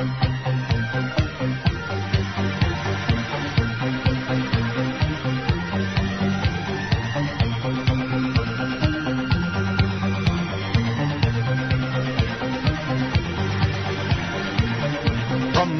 From 0.00 0.08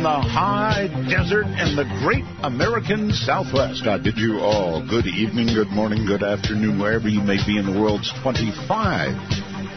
the 0.02 0.20
high 0.20 0.88
desert 1.08 1.46
and 1.46 1.78
the 1.78 1.84
great 2.02 2.24
American 2.42 3.12
Southwest, 3.12 3.86
I 3.86 3.96
bid 3.96 4.18
you 4.18 4.40
all 4.40 4.86
good 4.86 5.06
evening, 5.06 5.46
good 5.46 5.70
morning, 5.70 6.04
good 6.04 6.22
afternoon, 6.22 6.78
wherever 6.78 7.08
you 7.08 7.22
may 7.22 7.38
be 7.46 7.56
in 7.56 7.64
the 7.64 7.80
world's 7.80 8.12
25 8.20 8.68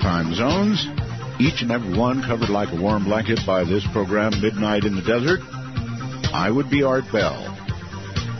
time 0.01 0.35
zones. 0.35 0.85
Each 1.39 1.61
and 1.61 1.71
every 1.71 1.97
one 1.97 2.21
covered 2.21 2.49
like 2.49 2.71
a 2.71 2.79
warm 2.79 3.05
blanket 3.05 3.39
by 3.45 3.63
this 3.63 3.85
program, 3.91 4.39
Midnight 4.41 4.85
in 4.85 4.95
the 4.95 5.01
Desert. 5.01 5.39
I 6.31 6.49
would 6.51 6.69
be 6.69 6.83
Art 6.83 7.05
Bell. 7.11 7.49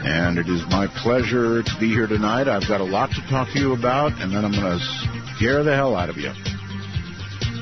And 0.05 0.37
it 0.37 0.47
is 0.47 0.61
my 0.69 0.87
pleasure 1.01 1.63
to 1.63 1.71
be 1.79 1.89
here 1.89 2.07
tonight. 2.07 2.47
I've 2.47 2.67
got 2.67 2.81
a 2.81 2.85
lot 2.85 3.09
to 3.11 3.21
talk 3.29 3.47
to 3.53 3.59
you 3.59 3.73
about, 3.73 4.11
and 4.21 4.33
then 4.33 4.45
I'm 4.45 4.51
going 4.51 4.77
to 4.77 5.33
scare 5.35 5.63
the 5.63 5.75
hell 5.75 5.95
out 5.95 6.09
of 6.09 6.17
you. 6.17 6.31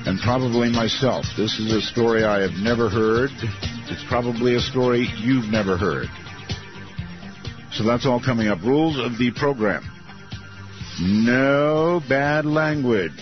And 0.05 0.20
probably 0.20 0.70
myself. 0.70 1.26
This 1.38 1.60
is 1.60 1.72
a 1.72 1.82
story 1.82 2.24
I 2.24 2.41
have 2.41 2.58
never 2.60 2.90
heard. 2.90 3.30
It's 3.90 4.04
probably 4.10 4.55
a 4.55 4.60
story 4.60 5.08
you've 5.20 5.52
never 5.52 5.77
heard. 5.77 6.08
So 7.74 7.84
that's 7.84 8.05
all 8.05 8.20
coming 8.20 8.48
up. 8.48 8.62
Rules 8.63 8.98
of 9.00 9.18
the 9.18 9.32
program. 9.32 9.84
No 11.00 12.02
bad 12.10 12.46
language. 12.46 13.13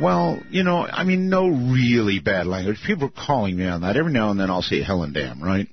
Well, 0.00 0.40
you 0.50 0.62
know, 0.62 0.86
I 0.86 1.04
mean, 1.04 1.28
no 1.28 1.48
really 1.48 2.20
bad 2.20 2.46
language. 2.46 2.80
People 2.86 3.08
are 3.08 3.26
calling 3.26 3.56
me 3.56 3.66
on 3.66 3.82
that. 3.82 3.96
Every 3.98 4.12
now 4.12 4.30
and 4.30 4.40
then 4.40 4.50
I'll 4.50 4.62
say 4.62 4.82
hell 4.82 5.02
and 5.02 5.12
damn, 5.12 5.42
right? 5.42 5.68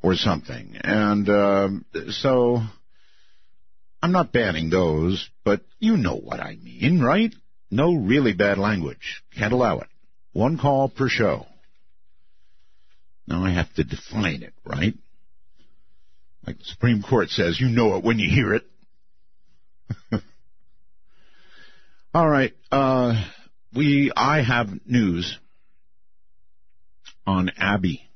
Or 0.00 0.14
something. 0.14 0.76
And 0.84 1.28
uh, 1.28 1.68
so 2.10 2.60
I'm 4.00 4.12
not 4.12 4.32
banning 4.32 4.70
those, 4.70 5.28
but 5.44 5.62
you 5.80 5.96
know 5.96 6.14
what 6.14 6.38
I 6.38 6.54
mean, 6.54 7.00
right? 7.02 7.34
No 7.68 7.94
really 7.94 8.32
bad 8.32 8.58
language. 8.58 9.22
Can't 9.36 9.52
allow 9.52 9.80
it. 9.80 9.88
One 10.32 10.56
call 10.56 10.88
per 10.88 11.08
show. 11.08 11.46
Now 13.26 13.44
I 13.44 13.50
have 13.50 13.72
to 13.74 13.82
define 13.82 14.42
it, 14.42 14.54
right? 14.64 14.94
Like 16.46 16.58
the 16.58 16.64
Supreme 16.64 17.02
Court 17.02 17.28
says, 17.30 17.60
you 17.60 17.68
know 17.68 17.96
it 17.96 18.04
when 18.04 18.20
you 18.20 18.30
hear 18.30 18.54
it. 18.54 18.62
All 22.14 22.28
right, 22.28 22.54
uh, 22.72 23.22
we 23.74 24.10
I 24.16 24.42
have 24.42 24.68
news 24.86 25.38
on 27.26 27.50
Abby. 27.58 28.08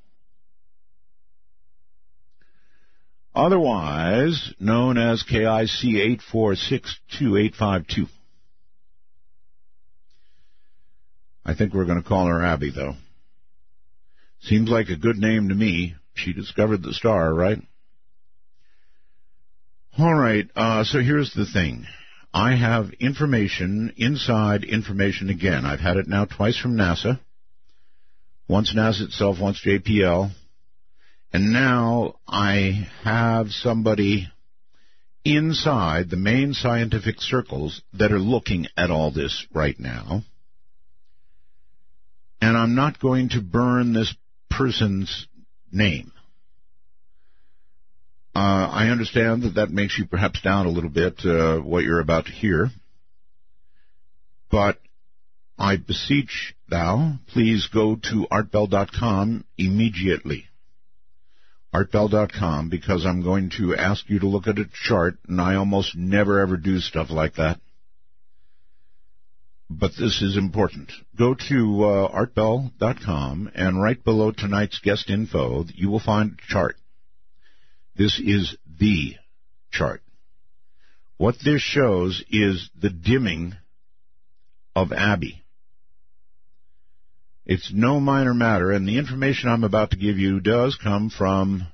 Otherwise 3.34 4.54
known 4.58 4.96
as 4.96 5.24
KIC 5.30 6.00
eight 6.00 6.22
four 6.22 6.54
six 6.56 6.98
two 7.18 7.36
eight 7.36 7.54
five 7.54 7.86
two. 7.86 8.06
I 11.44 11.54
think 11.54 11.74
we're 11.74 11.84
going 11.84 12.02
to 12.02 12.08
call 12.08 12.26
her 12.28 12.42
Abby, 12.42 12.70
though. 12.74 12.94
Seems 14.40 14.70
like 14.70 14.88
a 14.88 14.96
good 14.96 15.16
name 15.16 15.50
to 15.50 15.54
me. 15.54 15.96
She 16.14 16.32
discovered 16.32 16.82
the 16.82 16.94
star, 16.94 17.34
right? 17.34 17.60
All 19.98 20.14
right, 20.14 20.48
uh, 20.56 20.84
so 20.84 21.00
here's 21.00 21.34
the 21.34 21.44
thing. 21.44 21.86
I 22.34 22.56
have 22.56 22.92
information, 23.00 23.92
inside 23.96 24.64
information 24.64 25.28
again. 25.28 25.66
I've 25.66 25.80
had 25.80 25.96
it 25.96 26.08
now 26.08 26.24
twice 26.24 26.58
from 26.58 26.76
NASA. 26.76 27.20
Once 28.48 28.74
NASA 28.74 29.02
itself, 29.02 29.38
once 29.40 29.60
JPL. 29.64 30.30
And 31.32 31.52
now 31.52 32.16
I 32.26 32.88
have 33.02 33.50
somebody 33.50 34.28
inside 35.24 36.10
the 36.10 36.16
main 36.16 36.52
scientific 36.52 37.20
circles 37.20 37.82
that 37.94 38.12
are 38.12 38.18
looking 38.18 38.66
at 38.76 38.90
all 38.90 39.10
this 39.10 39.46
right 39.54 39.78
now 39.78 40.22
and 42.42 42.58
I'm 42.58 42.74
not 42.74 42.98
going 42.98 43.28
to 43.30 43.40
burn 43.40 43.92
this 43.92 44.12
person's 44.50 45.28
name. 45.70 46.12
Uh, 48.34 48.38
I 48.72 48.88
understand 48.88 49.42
that 49.42 49.54
that 49.56 49.70
makes 49.70 49.98
you 49.98 50.06
perhaps 50.06 50.40
down 50.40 50.66
a 50.66 50.70
little 50.70 50.90
bit, 50.90 51.24
uh, 51.24 51.58
what 51.58 51.84
you're 51.84 52.00
about 52.00 52.26
to 52.26 52.32
hear. 52.32 52.70
But 54.50 54.78
I 55.58 55.76
beseech 55.76 56.54
thou, 56.68 57.18
please 57.28 57.68
go 57.72 57.96
to 57.96 58.26
artbell.com 58.30 59.44
immediately. 59.58 60.46
Artbell.com, 61.74 62.68
because 62.68 63.04
I'm 63.06 63.22
going 63.22 63.50
to 63.58 63.76
ask 63.76 64.08
you 64.08 64.18
to 64.20 64.28
look 64.28 64.46
at 64.46 64.58
a 64.58 64.66
chart, 64.72 65.18
and 65.28 65.40
I 65.40 65.54
almost 65.54 65.96
never 65.96 66.40
ever 66.40 66.56
do 66.56 66.80
stuff 66.80 67.10
like 67.10 67.34
that 67.34 67.60
but 69.78 69.92
this 69.98 70.20
is 70.22 70.36
important. 70.36 70.92
Go 71.18 71.34
to 71.34 71.84
uh, 71.84 72.26
artbell.com 72.26 73.50
and 73.54 73.82
right 73.82 74.02
below 74.02 74.30
tonight's 74.30 74.78
guest 74.80 75.08
info, 75.08 75.64
you 75.74 75.90
will 75.90 76.00
find 76.00 76.32
a 76.32 76.52
chart. 76.52 76.76
This 77.96 78.18
is 78.18 78.56
the 78.78 79.16
chart. 79.70 80.02
What 81.16 81.36
this 81.44 81.62
shows 81.62 82.24
is 82.30 82.70
the 82.80 82.90
dimming 82.90 83.54
of 84.74 84.92
Abby. 84.92 85.42
It's 87.44 87.72
no 87.72 88.00
minor 88.00 88.34
matter, 88.34 88.72
and 88.72 88.88
the 88.88 88.98
information 88.98 89.48
I'm 89.48 89.64
about 89.64 89.90
to 89.90 89.96
give 89.96 90.18
you 90.18 90.40
does 90.40 90.76
come 90.82 91.10
from 91.10 91.66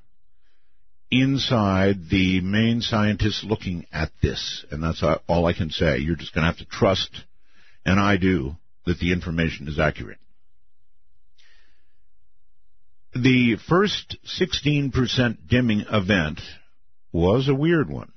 inside 1.11 2.09
the 2.11 2.41
main 2.41 2.81
scientists 2.81 3.45
looking 3.45 3.87
at 3.93 4.11
this, 4.23 4.65
and 4.71 4.83
that's 4.83 5.03
all 5.27 5.47
I 5.47 5.53
can 5.53 5.71
say. 5.71 5.99
You're 5.99 6.17
just 6.17 6.35
going 6.35 6.43
to 6.43 6.51
have 6.51 6.59
to 6.59 6.65
trust 6.67 7.25
and 7.89 7.99
I 7.99 8.19
do, 8.19 8.57
that 8.85 8.99
the 8.99 9.13
information 9.13 9.67
is 9.67 9.79
accurate. 9.79 10.19
The 13.15 13.57
first 13.69 14.17
16% 14.41 15.49
dimming 15.49 15.85
event 15.91 16.41
was 17.13 17.49
a 17.49 17.55
weird 17.55 17.89
one. 17.89 18.13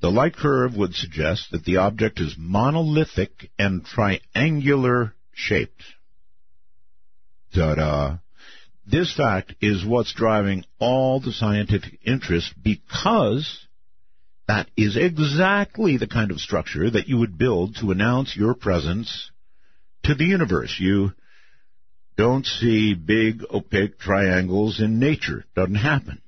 The 0.00 0.10
light 0.10 0.36
curve 0.36 0.76
would 0.76 0.94
suggest 0.94 1.50
that 1.50 1.64
the 1.64 1.78
object 1.78 2.20
is 2.20 2.36
monolithic 2.38 3.50
and 3.58 3.84
triangular 3.84 5.14
shaped. 5.32 5.82
Ta-da. 7.54 8.18
This 8.86 9.12
fact 9.12 9.54
is 9.60 9.84
what's 9.84 10.12
driving 10.12 10.64
all 10.78 11.18
the 11.18 11.32
scientific 11.32 11.98
interest 12.04 12.54
because 12.62 13.66
that 14.46 14.68
is 14.76 14.96
exactly 14.96 15.96
the 15.96 16.06
kind 16.06 16.30
of 16.30 16.38
structure 16.40 16.88
that 16.88 17.08
you 17.08 17.18
would 17.18 17.36
build 17.36 17.76
to 17.76 17.90
announce 17.90 18.36
your 18.36 18.54
presence 18.54 19.32
to 20.04 20.14
the 20.14 20.24
universe. 20.24 20.76
You 20.78 21.12
don't 22.16 22.46
see 22.46 22.94
big 22.94 23.42
opaque 23.52 23.98
triangles 23.98 24.80
in 24.80 24.98
nature. 24.98 25.44
Doesn't 25.54 25.74
happen. 25.74 26.20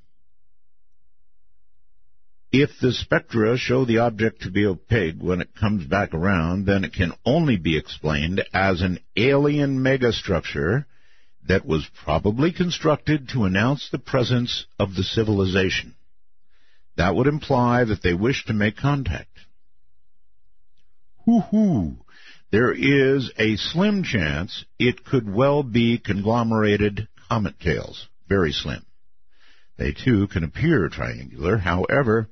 If 2.50 2.70
the 2.80 2.92
spectra 2.92 3.58
show 3.58 3.84
the 3.84 3.98
object 3.98 4.42
to 4.42 4.50
be 4.50 4.64
opaque 4.64 5.20
when 5.20 5.42
it 5.42 5.54
comes 5.54 5.86
back 5.86 6.14
around, 6.14 6.64
then 6.64 6.82
it 6.84 6.94
can 6.94 7.12
only 7.24 7.56
be 7.56 7.76
explained 7.76 8.42
as 8.54 8.80
an 8.80 9.00
alien 9.16 9.80
megastructure 9.80 10.86
that 11.46 11.66
was 11.66 11.86
probably 12.04 12.52
constructed 12.52 13.28
to 13.30 13.44
announce 13.44 13.88
the 13.90 13.98
presence 13.98 14.66
of 14.78 14.94
the 14.94 15.02
civilization. 15.02 15.94
That 16.96 17.14
would 17.14 17.26
imply 17.26 17.84
that 17.84 18.02
they 18.02 18.14
wish 18.14 18.44
to 18.46 18.54
make 18.54 18.76
contact. 18.76 19.30
Hoo 21.24 21.40
hoo. 21.40 21.96
There 22.50 22.72
is 22.72 23.30
a 23.38 23.56
slim 23.56 24.04
chance 24.04 24.64
it 24.78 25.04
could 25.04 25.32
well 25.32 25.62
be 25.62 25.98
conglomerated 25.98 27.08
comet 27.28 27.60
tails. 27.60 28.08
Very 28.28 28.52
slim. 28.52 28.84
They 29.76 29.92
too 29.92 30.28
can 30.28 30.44
appear 30.44 30.88
triangular. 30.88 31.58
However, 31.58 32.28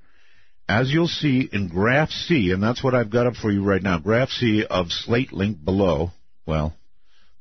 as 0.69 0.90
you'll 0.90 1.06
see 1.06 1.49
in 1.52 1.69
graph 1.69 2.11
C, 2.11 2.50
and 2.50 2.62
that's 2.62 2.82
what 2.82 2.94
I've 2.94 3.11
got 3.11 3.26
up 3.26 3.37
for 3.37 3.50
you 3.50 3.62
right 3.62 3.82
now, 3.82 3.99
graph 3.99 4.31
C 4.31 4.64
of 4.64 4.90
slate 4.90 5.32
link 5.32 5.62
below, 5.62 6.11
well, 6.46 6.75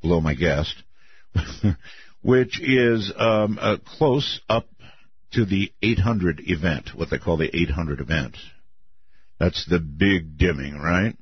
below 0.02 0.22
my 0.22 0.36
guest, 0.36 0.76
which 2.22 2.60
is 2.62 3.12
um, 3.18 3.58
a 3.60 3.78
close 3.78 4.42
up 4.50 4.68
to 5.32 5.46
the 5.46 5.72
800 5.82 6.42
event, 6.46 6.90
what 6.94 7.10
they 7.10 7.18
call 7.18 7.38
the 7.38 7.56
800 7.56 8.00
event. 8.00 8.38
That's 9.40 9.66
the 9.66 9.80
big 9.80 10.38
dimming, 10.38 10.78
right? 10.78 11.16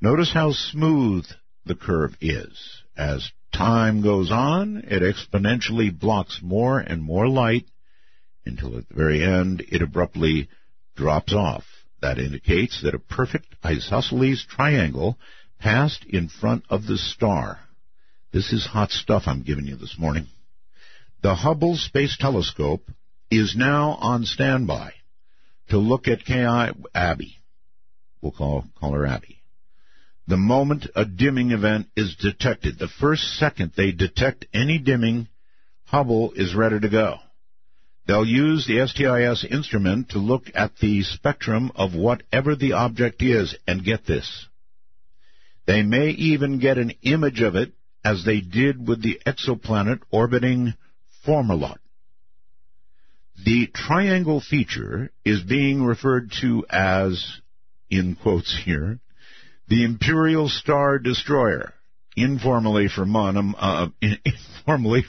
Notice 0.00 0.30
how 0.32 0.52
smooth 0.52 1.26
the 1.64 1.74
curve 1.74 2.16
is. 2.20 2.82
As 2.96 3.30
time 3.52 4.02
goes 4.02 4.30
on, 4.30 4.84
it 4.86 5.02
exponentially 5.02 5.96
blocks 5.96 6.40
more 6.42 6.78
and 6.78 7.02
more 7.02 7.28
light 7.28 7.64
until 8.44 8.76
at 8.76 8.88
the 8.88 8.94
very 8.94 9.24
end 9.24 9.64
it 9.68 9.80
abruptly 9.80 10.48
drops 10.96 11.32
off. 11.32 11.64
That 12.02 12.18
indicates 12.18 12.82
that 12.82 12.94
a 12.94 12.98
perfect 12.98 13.56
isosceles 13.64 14.44
triangle 14.48 15.18
passed 15.58 16.04
in 16.04 16.28
front 16.28 16.64
of 16.68 16.86
the 16.86 16.98
star. 16.98 17.60
This 18.32 18.52
is 18.52 18.66
hot 18.66 18.90
stuff 18.90 19.22
I'm 19.26 19.42
giving 19.42 19.64
you 19.64 19.76
this 19.76 19.96
morning. 19.98 20.26
The 21.22 21.34
Hubble 21.34 21.76
Space 21.76 22.18
Telescope 22.18 22.90
is 23.30 23.56
now 23.56 23.92
on 23.92 24.24
standby 24.26 24.92
to 25.70 25.78
look 25.78 26.06
at 26.06 26.26
KI 26.26 26.78
Abby. 26.94 27.38
We'll 28.20 28.32
call, 28.32 28.66
call 28.78 28.92
her 28.92 29.06
Abby. 29.06 29.40
The 30.28 30.36
moment 30.36 30.88
a 30.96 31.04
dimming 31.04 31.52
event 31.52 31.88
is 31.94 32.16
detected, 32.16 32.78
the 32.78 32.88
first 32.88 33.38
second 33.38 33.72
they 33.76 33.92
detect 33.92 34.46
any 34.52 34.78
dimming, 34.78 35.28
Hubble 35.84 36.32
is 36.32 36.54
ready 36.54 36.80
to 36.80 36.88
go. 36.88 37.18
They'll 38.06 38.26
use 38.26 38.66
the 38.66 38.84
STIS 38.86 39.44
instrument 39.44 40.10
to 40.10 40.18
look 40.18 40.50
at 40.54 40.76
the 40.78 41.02
spectrum 41.02 41.70
of 41.76 41.94
whatever 41.94 42.56
the 42.56 42.72
object 42.72 43.22
is 43.22 43.56
and 43.68 43.84
get 43.84 44.04
this. 44.04 44.48
They 45.66 45.82
may 45.82 46.10
even 46.10 46.58
get 46.58 46.78
an 46.78 46.92
image 47.02 47.40
of 47.40 47.54
it 47.54 47.72
as 48.04 48.24
they 48.24 48.40
did 48.40 48.86
with 48.86 49.02
the 49.02 49.20
exoplanet 49.26 50.00
orbiting 50.10 50.74
Fomalhaut. 51.24 51.78
The 53.44 53.66
triangle 53.66 54.40
feature 54.40 55.10
is 55.24 55.42
being 55.42 55.84
referred 55.84 56.32
to 56.40 56.64
as, 56.70 57.40
in 57.90 58.16
quotes 58.16 58.56
here, 58.64 59.00
the 59.68 59.84
Imperial 59.84 60.48
Star 60.48 60.98
Destroyer, 60.98 61.72
informally 62.16 62.88
for 62.88 63.04
fun, 63.04 63.54
uh, 63.58 63.88
informally 64.00 65.04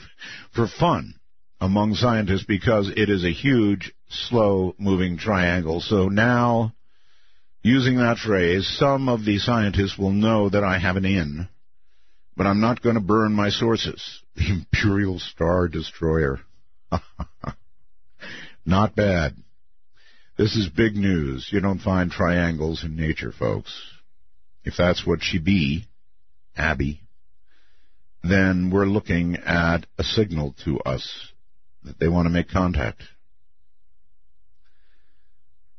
for 0.54 0.66
fun 0.66 1.14
among 1.60 1.94
scientists 1.94 2.44
because 2.44 2.90
it 2.96 3.08
is 3.08 3.24
a 3.24 3.32
huge, 3.32 3.92
slow-moving 4.08 5.18
triangle. 5.18 5.80
So 5.80 6.08
now, 6.08 6.74
using 7.62 7.96
that 7.96 8.18
phrase, 8.18 8.66
some 8.78 9.08
of 9.08 9.24
the 9.24 9.38
scientists 9.38 9.98
will 9.98 10.12
know 10.12 10.48
that 10.48 10.64
I 10.64 10.78
have 10.78 10.96
an 10.96 11.04
in, 11.04 11.48
but 12.36 12.46
I'm 12.46 12.60
not 12.60 12.82
going 12.82 12.94
to 12.94 13.00
burn 13.00 13.32
my 13.32 13.50
sources. 13.50 14.22
The 14.36 14.50
Imperial 14.50 15.18
Star 15.18 15.66
Destroyer. 15.66 16.40
Not 18.64 18.94
bad. 18.94 19.34
This 20.36 20.54
is 20.54 20.68
big 20.68 20.94
news. 20.94 21.48
You 21.50 21.60
don't 21.60 21.80
find 21.80 22.10
triangles 22.10 22.84
in 22.84 22.94
nature, 22.94 23.32
folks. 23.32 23.97
If 24.64 24.74
that's 24.76 25.06
what 25.06 25.22
she 25.22 25.38
be, 25.38 25.86
Abby, 26.56 27.00
then 28.22 28.70
we're 28.70 28.86
looking 28.86 29.36
at 29.36 29.86
a 29.98 30.04
signal 30.04 30.54
to 30.64 30.80
us 30.80 31.32
that 31.84 31.98
they 31.98 32.08
want 32.08 32.26
to 32.26 32.30
make 32.30 32.48
contact. 32.48 33.02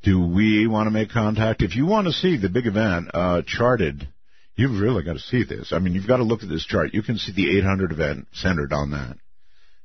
Do 0.02 0.26
we 0.26 0.66
want 0.66 0.88
to 0.88 0.92
make 0.92 1.10
contact? 1.10 1.62
If 1.62 1.76
you 1.76 1.86
want 1.86 2.08
to 2.08 2.14
see 2.14 2.38
the 2.38 2.50
big 2.50 2.68
event 2.68 3.10
uh, 3.14 3.42
charted, 3.46 4.08
you've 4.56 4.80
really 4.80 5.04
got 5.04 5.14
to 5.14 5.20
see 5.20 5.44
this. 5.44 5.74
I 5.74 5.80
mean, 5.80 5.94
you've 5.94 6.08
got 6.08 6.18
to 6.18 6.24
look 6.24 6.42
at 6.42 6.50
this 6.50 6.66
chart. 6.66 6.94
You 6.94 7.04
can 7.04 7.18
see 7.18 7.34
the 7.34 7.58
800 7.58 7.92
event 7.92 8.28
centered 8.32 8.72
on 8.72 8.92
that. 8.92 9.18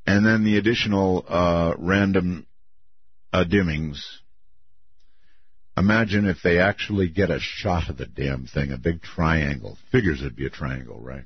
And 0.06 0.24
then 0.24 0.44
the 0.44 0.58
additional 0.58 1.24
uh, 1.28 1.74
random 1.78 2.46
uh, 3.32 3.44
dimmings. 3.44 4.20
Imagine 5.76 6.26
if 6.26 6.38
they 6.42 6.60
actually 6.60 7.08
get 7.08 7.30
a 7.30 7.40
shot 7.40 7.88
of 7.88 7.96
the 7.96 8.06
damn 8.06 8.46
thing, 8.46 8.70
a 8.70 8.78
big 8.78 9.02
triangle. 9.02 9.76
Figures 9.90 10.20
it'd 10.20 10.36
be 10.36 10.46
a 10.46 10.50
triangle, 10.50 11.00
right? 11.00 11.24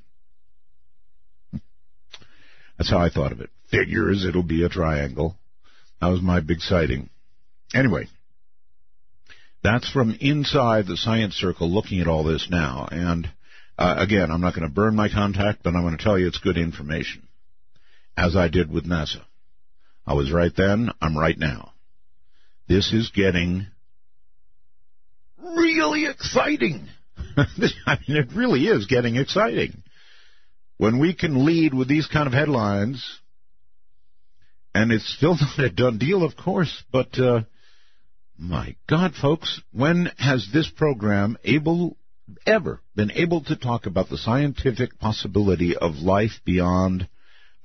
That's 2.77 2.89
how 2.89 2.97
I 2.97 3.09
thought 3.09 3.31
of 3.31 3.41
it. 3.41 3.51
Figures 3.69 4.25
it'll 4.25 4.41
be 4.41 4.63
a 4.63 4.69
triangle. 4.69 5.37
That 6.01 6.07
was 6.07 6.21
my 6.21 6.39
big 6.39 6.61
sighting. 6.61 7.09
Anyway, 7.73 8.07
that's 9.61 9.89
from 9.91 10.17
inside 10.19 10.87
the 10.87 10.97
science 10.97 11.35
circle 11.35 11.69
looking 11.69 11.99
at 11.99 12.07
all 12.07 12.23
this 12.23 12.47
now. 12.49 12.87
And 12.89 13.29
uh, 13.77 13.95
again, 13.97 14.31
I'm 14.31 14.41
not 14.41 14.55
going 14.55 14.67
to 14.67 14.73
burn 14.73 14.95
my 14.95 15.09
contact, 15.09 15.63
but 15.63 15.75
I'm 15.75 15.83
going 15.83 15.97
to 15.97 16.03
tell 16.03 16.17
you 16.17 16.27
it's 16.27 16.39
good 16.39 16.57
information, 16.57 17.27
as 18.17 18.35
I 18.35 18.47
did 18.47 18.71
with 18.71 18.87
NASA. 18.87 19.21
I 20.07 20.13
was 20.13 20.31
right 20.31 20.51
then, 20.55 20.91
I'm 21.01 21.17
right 21.17 21.37
now. 21.37 21.73
This 22.67 22.93
is 22.93 23.11
getting 23.13 23.67
really 25.41 26.05
exciting. 26.05 26.87
I 27.37 27.97
mean, 28.07 28.17
it 28.17 28.29
really 28.33 28.65
is 28.67 28.85
getting 28.85 29.15
exciting. 29.15 29.83
When 30.77 30.99
we 30.99 31.13
can 31.13 31.45
lead 31.45 31.73
with 31.73 31.87
these 31.87 32.07
kind 32.07 32.27
of 32.27 32.33
headlines, 32.33 33.19
and 34.73 34.91
it's 34.91 35.13
still 35.15 35.35
not 35.41 35.59
a 35.59 35.69
done 35.69 35.97
deal, 35.97 36.23
of 36.23 36.35
course, 36.35 36.83
but 36.91 37.19
uh, 37.19 37.41
my 38.37 38.75
God, 38.87 39.13
folks, 39.15 39.61
when 39.71 40.11
has 40.17 40.47
this 40.53 40.69
program 40.69 41.37
able 41.43 41.97
ever 42.45 42.81
been 42.95 43.11
able 43.11 43.41
to 43.45 43.55
talk 43.55 43.85
about 43.85 44.09
the 44.09 44.17
scientific 44.17 44.99
possibility 44.99 45.75
of 45.75 45.95
life 45.95 46.39
beyond 46.45 47.09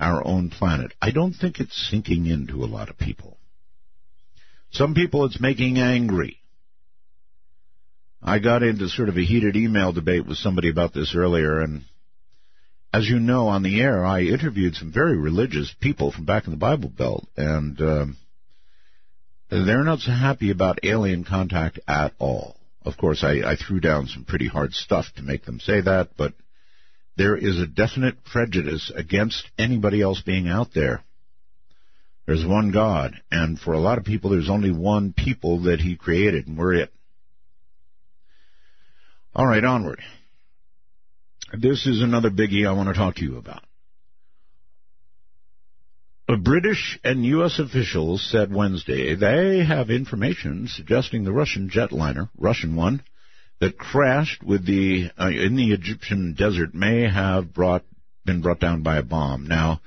our 0.01 0.27
own 0.27 0.51
planet? 0.51 0.93
I 1.01 1.11
don't 1.11 1.35
think 1.35 1.61
it's 1.61 1.89
sinking 1.91 2.27
into 2.27 2.65
a 2.65 2.67
lot 2.67 2.91
of 2.91 2.99
people. 2.99 3.39
Some 4.73 4.95
people 4.95 5.25
it's 5.25 5.41
making 5.41 5.79
angry. 5.79 6.39
I 8.27 8.39
got 8.39 8.63
into 8.63 8.89
sort 8.89 9.11
of 9.11 9.19
a 9.19 9.25
heated 9.25 9.55
email 9.55 9.93
debate 9.93 10.27
with 10.27 10.39
somebody 10.39 10.71
about 10.71 10.95
this 10.95 11.15
earlier, 11.15 11.61
and 11.61 11.85
as 12.91 13.07
you 13.07 13.19
know, 13.19 13.49
on 13.49 13.63
the 13.63 13.83
air, 13.83 14.03
I 14.03 14.23
interviewed 14.23 14.77
some 14.77 14.91
very 14.91 15.19
religious 15.19 15.75
people 15.79 16.11
from 16.11 16.25
back 16.25 16.47
in 16.47 16.51
the 16.51 16.57
Bible 16.57 16.89
Belt, 16.89 17.27
and 17.37 17.79
um, 17.83 18.17
they're 19.51 19.85
not 19.85 19.99
so 19.99 20.11
happy 20.11 20.51
about 20.51 20.79
alien 20.85 21.25
contact 21.25 21.81
at 21.87 22.15
all. 22.19 22.57
Of 22.83 22.97
course, 22.97 23.23
I, 23.23 23.41
I 23.41 23.57
threw 23.57 23.79
down 23.79 24.07
some 24.07 24.25
pretty 24.25 24.49
hard 24.49 24.73
stuff 24.73 25.05
to 25.17 25.23
make 25.23 25.45
them 25.45 25.61
say 25.61 25.83
that, 25.83 26.17
but 26.17 26.33
there 27.19 27.37
is 27.37 27.61
a 27.61 27.67
definite 27.67 28.25
prejudice 28.25 28.91
against 28.95 29.47
anybody 29.59 30.01
else 30.01 30.23
being 30.23 30.49
out 30.49 30.73
there. 30.75 31.05
There's 32.25 32.47
one 32.47 32.71
God, 32.71 33.21
and 33.31 33.59
for 33.59 33.75
a 33.75 33.81
lot 33.81 33.99
of 33.99 34.05
people, 34.05 34.31
there's 34.31 34.49
only 34.49 34.73
one 34.73 35.13
people 35.13 35.65
that 35.65 35.81
He 35.81 35.97
created, 35.97 36.47
and 36.47 36.57
we're 36.57 36.73
it. 36.73 36.91
All 39.37 39.47
right, 39.47 39.65
onward. 39.65 40.01
This 41.53 41.87
is 41.87 42.03
another 42.03 42.31
biggie 42.31 42.69
I 42.69 42.73
want 42.73 42.89
to 42.89 42.95
talk 42.95 43.17
to 43.17 43.25
you 43.25 43.37
about. 43.37 43.65
A 46.29 46.37
British 46.37 47.01
and 47.03 47.25
U.S. 47.27 47.59
officials 47.59 48.25
said 48.31 48.55
Wednesday 48.55 49.17
they 49.17 49.65
have 49.65 49.91
information 49.91 50.69
suggesting 50.69 51.25
the 51.25 51.33
Russian 51.33 51.69
jetliner, 51.69 52.31
Russian 52.39 52.77
one, 52.77 53.03
that 53.61 53.77
crashed 53.77 54.45
with 54.45 54.65
the 54.65 55.11
uh, 55.21 55.29
in 55.29 55.57
the 55.57 55.73
Egyptian 55.73 56.35
desert 56.39 56.73
may 56.73 57.09
have 57.09 57.53
brought 57.53 57.85
been 58.25 58.41
brought 58.41 58.61
down 58.61 58.83
by 58.83 58.99
a 58.99 59.03
bomb. 59.03 59.49
Now, 59.49 59.81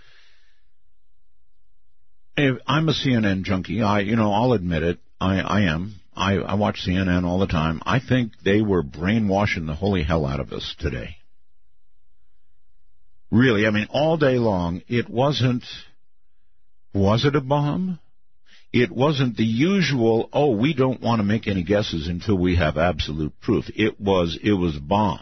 I'm 2.37 2.89
a 2.89 2.93
CNN 2.93 3.43
junkie. 3.43 3.81
I, 3.81 4.01
you 4.01 4.17
know, 4.17 4.31
I'll 4.31 4.53
admit 4.53 4.83
it. 4.83 4.99
I, 5.19 5.39
I 5.39 5.61
am. 5.61 5.95
I, 6.17 6.37
I 6.37 6.55
watch 6.55 6.83
CNN 6.85 7.23
all 7.25 7.39
the 7.39 7.47
time. 7.47 7.81
I 7.85 7.99
think 7.99 8.31
they 8.43 8.61
were 8.61 8.81
brainwashing 8.81 9.67
the 9.67 9.75
holy 9.75 10.03
hell 10.03 10.25
out 10.25 10.39
of 10.39 10.51
us 10.51 10.75
today. 10.79 11.17
Really, 13.29 13.67
I 13.67 13.69
mean, 13.69 13.87
all 13.91 14.17
day 14.17 14.37
long, 14.37 14.81
it 14.87 15.09
wasn't, 15.09 15.63
was 16.93 17.25
it 17.25 17.35
a 17.35 17.41
bomb? 17.41 17.99
It 18.73 18.91
wasn't 18.91 19.37
the 19.37 19.45
usual, 19.45 20.29
oh, 20.33 20.51
we 20.51 20.73
don't 20.73 21.01
want 21.01 21.19
to 21.19 21.23
make 21.23 21.47
any 21.47 21.63
guesses 21.63 22.07
until 22.07 22.37
we 22.37 22.55
have 22.55 22.77
absolute 22.77 23.39
proof. 23.39 23.65
It 23.75 23.99
was, 23.99 24.39
it 24.41 24.53
was 24.53 24.75
a 24.75 24.81
bomb 24.81 25.19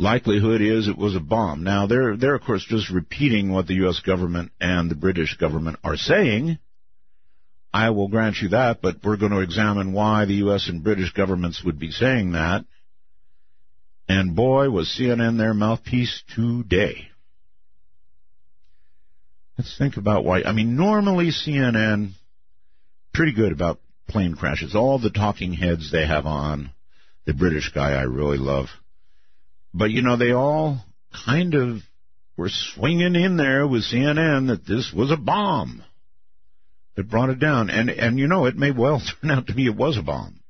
likelihood 0.00 0.60
is 0.60 0.86
it 0.86 0.96
was 0.96 1.16
a 1.16 1.20
bomb. 1.20 1.64
Now 1.64 1.88
they're 1.88 2.16
they're 2.16 2.36
of 2.36 2.42
course 2.42 2.64
just 2.64 2.88
repeating 2.88 3.50
what 3.50 3.66
the 3.66 3.74
U.S. 3.74 3.98
government 3.98 4.52
and 4.60 4.88
the 4.88 4.94
British 4.94 5.36
government 5.36 5.78
are 5.82 5.96
saying. 5.96 6.58
I 7.78 7.90
will 7.90 8.08
grant 8.08 8.36
you 8.42 8.50
that, 8.50 8.80
but 8.82 8.96
we're 9.04 9.16
going 9.16 9.32
to 9.32 9.40
examine 9.40 9.92
why 9.92 10.24
the 10.24 10.34
U.S. 10.34 10.68
and 10.68 10.82
British 10.82 11.12
governments 11.12 11.62
would 11.64 11.78
be 11.78 11.90
saying 11.90 12.32
that. 12.32 12.64
And 14.08 14.34
boy, 14.34 14.70
was 14.70 14.88
CNN 14.88 15.36
their 15.38 15.54
mouthpiece 15.54 16.22
today. 16.34 17.08
Let's 19.56 19.76
think 19.76 19.96
about 19.96 20.24
why. 20.24 20.42
I 20.42 20.52
mean, 20.52 20.76
normally 20.76 21.30
CNN 21.30 22.12
pretty 23.12 23.34
good 23.34 23.52
about 23.52 23.80
plane 24.08 24.34
crashes. 24.34 24.74
All 24.74 24.98
the 24.98 25.10
talking 25.10 25.52
heads 25.52 25.92
they 25.92 26.06
have 26.06 26.26
on. 26.26 26.70
The 27.26 27.34
British 27.34 27.70
guy 27.74 27.92
I 27.92 28.04
really 28.04 28.38
love 28.38 28.68
but, 29.74 29.90
you 29.90 30.02
know, 30.02 30.16
they 30.16 30.32
all 30.32 30.84
kind 31.26 31.54
of 31.54 31.78
were 32.36 32.48
swinging 32.50 33.14
in 33.14 33.36
there 33.36 33.66
with 33.66 33.84
CNN 33.84 34.48
that 34.48 34.66
this 34.66 34.92
was 34.92 35.10
a 35.10 35.16
bomb 35.16 35.84
that 36.98 37.08
brought 37.08 37.30
it 37.30 37.38
down. 37.38 37.70
And, 37.70 37.90
and, 37.90 38.18
you 38.18 38.26
know, 38.26 38.46
it 38.46 38.56
may 38.56 38.72
well 38.72 39.00
turn 39.22 39.30
out 39.30 39.46
to 39.46 39.54
be 39.54 39.66
it 39.66 39.76
was 39.76 39.96
a 39.96 40.02
bomb. 40.02 40.40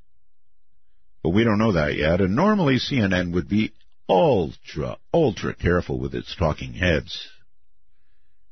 But 1.23 1.31
we 1.31 1.45
don't 1.45 1.59
know 1.59 1.73
that 1.73 1.95
yet. 1.95 2.23
And 2.23 2.35
normally 2.35 2.77
CNN 2.77 3.35
would 3.35 3.51
be 3.51 3.75
ultra, 4.09 4.97
ultra 5.13 5.55
careful 5.55 6.01
with 6.01 6.15
its 6.15 6.35
talking 6.35 6.73
heads. 6.73 7.29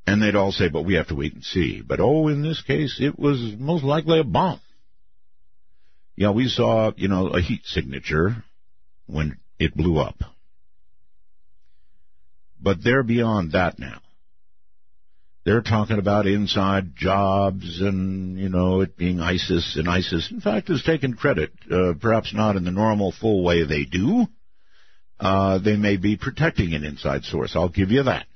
And 0.06 0.20
they'd 0.20 0.36
all 0.36 0.52
say, 0.52 0.68
but 0.68 0.82
we 0.82 0.96
have 0.96 1.08
to 1.08 1.14
wait 1.14 1.32
and 1.32 1.42
see. 1.42 1.80
But 1.80 2.00
oh, 2.00 2.28
in 2.28 2.42
this 2.42 2.62
case, 2.62 2.98
it 3.00 3.18
was 3.18 3.54
most 3.58 3.82
likely 3.82 4.20
a 4.20 4.24
bomb. 4.24 4.60
Yeah, 6.16 6.32
we 6.32 6.48
saw, 6.48 6.92
you 6.96 7.08
know, 7.08 7.28
a 7.28 7.40
heat 7.40 7.64
signature 7.64 8.44
when 9.06 9.38
it 9.58 9.74
blew 9.74 9.98
up. 9.98 10.16
But 12.60 12.84
they're 12.84 13.02
beyond 13.02 13.52
that 13.52 13.78
now. 13.78 14.02
They're 15.46 15.62
talking 15.62 16.00
about 16.00 16.26
inside 16.26 16.96
jobs 16.96 17.80
and, 17.80 18.36
you 18.36 18.48
know, 18.48 18.80
it 18.80 18.96
being 18.96 19.20
ISIS 19.20 19.76
and 19.76 19.88
ISIS, 19.88 20.28
in 20.32 20.40
fact, 20.40 20.66
has 20.66 20.82
taken 20.82 21.14
credit, 21.14 21.52
uh, 21.70 21.92
perhaps 22.00 22.34
not 22.34 22.56
in 22.56 22.64
the 22.64 22.72
normal 22.72 23.12
full 23.12 23.44
way 23.44 23.64
they 23.64 23.84
do. 23.84 24.26
Uh, 25.20 25.58
they 25.58 25.76
may 25.76 25.98
be 25.98 26.16
protecting 26.16 26.74
an 26.74 26.82
inside 26.82 27.22
source. 27.22 27.54
I'll 27.54 27.68
give 27.68 27.92
you 27.92 28.02
that. 28.02 28.26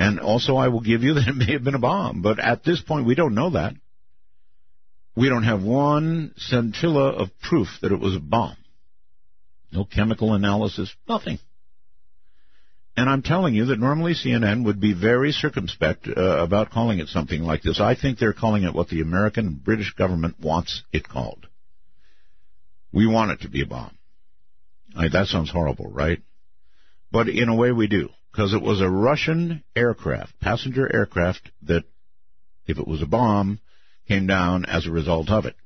And 0.00 0.18
also 0.18 0.56
I 0.56 0.66
will 0.66 0.80
give 0.80 1.04
you 1.04 1.14
that 1.14 1.28
it 1.28 1.36
may 1.36 1.52
have 1.52 1.62
been 1.62 1.76
a 1.76 1.78
bomb, 1.78 2.22
but 2.22 2.40
at 2.40 2.64
this 2.64 2.80
point 2.80 3.06
we 3.06 3.14
don't 3.14 3.36
know 3.36 3.50
that. 3.50 3.74
We 5.14 5.28
don't 5.28 5.44
have 5.44 5.62
one 5.62 6.34
scintilla 6.38 7.10
of 7.10 7.30
proof 7.40 7.68
that 7.82 7.92
it 7.92 8.00
was 8.00 8.16
a 8.16 8.20
bomb. 8.20 8.56
No 9.70 9.84
chemical 9.84 10.34
analysis, 10.34 10.92
nothing. 11.08 11.38
And 12.96 13.08
I'm 13.08 13.22
telling 13.22 13.54
you 13.54 13.66
that 13.66 13.78
normally 13.78 14.12
CNN 14.12 14.64
would 14.64 14.80
be 14.80 14.92
very 14.92 15.32
circumspect 15.32 16.08
uh, 16.08 16.42
about 16.42 16.70
calling 16.70 16.98
it 16.98 17.08
something 17.08 17.42
like 17.42 17.62
this. 17.62 17.80
I 17.80 17.94
think 17.94 18.18
they're 18.18 18.34
calling 18.34 18.64
it 18.64 18.74
what 18.74 18.88
the 18.88 19.00
American 19.00 19.54
British 19.54 19.94
government 19.94 20.38
wants 20.38 20.82
it 20.92 21.08
called. 21.08 21.46
We 22.92 23.06
want 23.06 23.30
it 23.30 23.40
to 23.42 23.48
be 23.48 23.62
a 23.62 23.66
bomb. 23.66 23.96
I, 24.94 25.08
that 25.08 25.28
sounds 25.28 25.50
horrible, 25.50 25.90
right? 25.90 26.20
But 27.10 27.30
in 27.30 27.48
a 27.48 27.56
way 27.56 27.72
we 27.72 27.86
do, 27.86 28.10
because 28.30 28.52
it 28.52 28.60
was 28.60 28.82
a 28.82 28.90
Russian 28.90 29.64
aircraft, 29.74 30.38
passenger 30.40 30.90
aircraft, 30.94 31.50
that, 31.62 31.84
if 32.66 32.78
it 32.78 32.86
was 32.86 33.00
a 33.00 33.06
bomb, 33.06 33.58
came 34.06 34.26
down 34.26 34.66
as 34.66 34.86
a 34.86 34.90
result 34.90 35.30
of 35.30 35.46
it. 35.46 35.56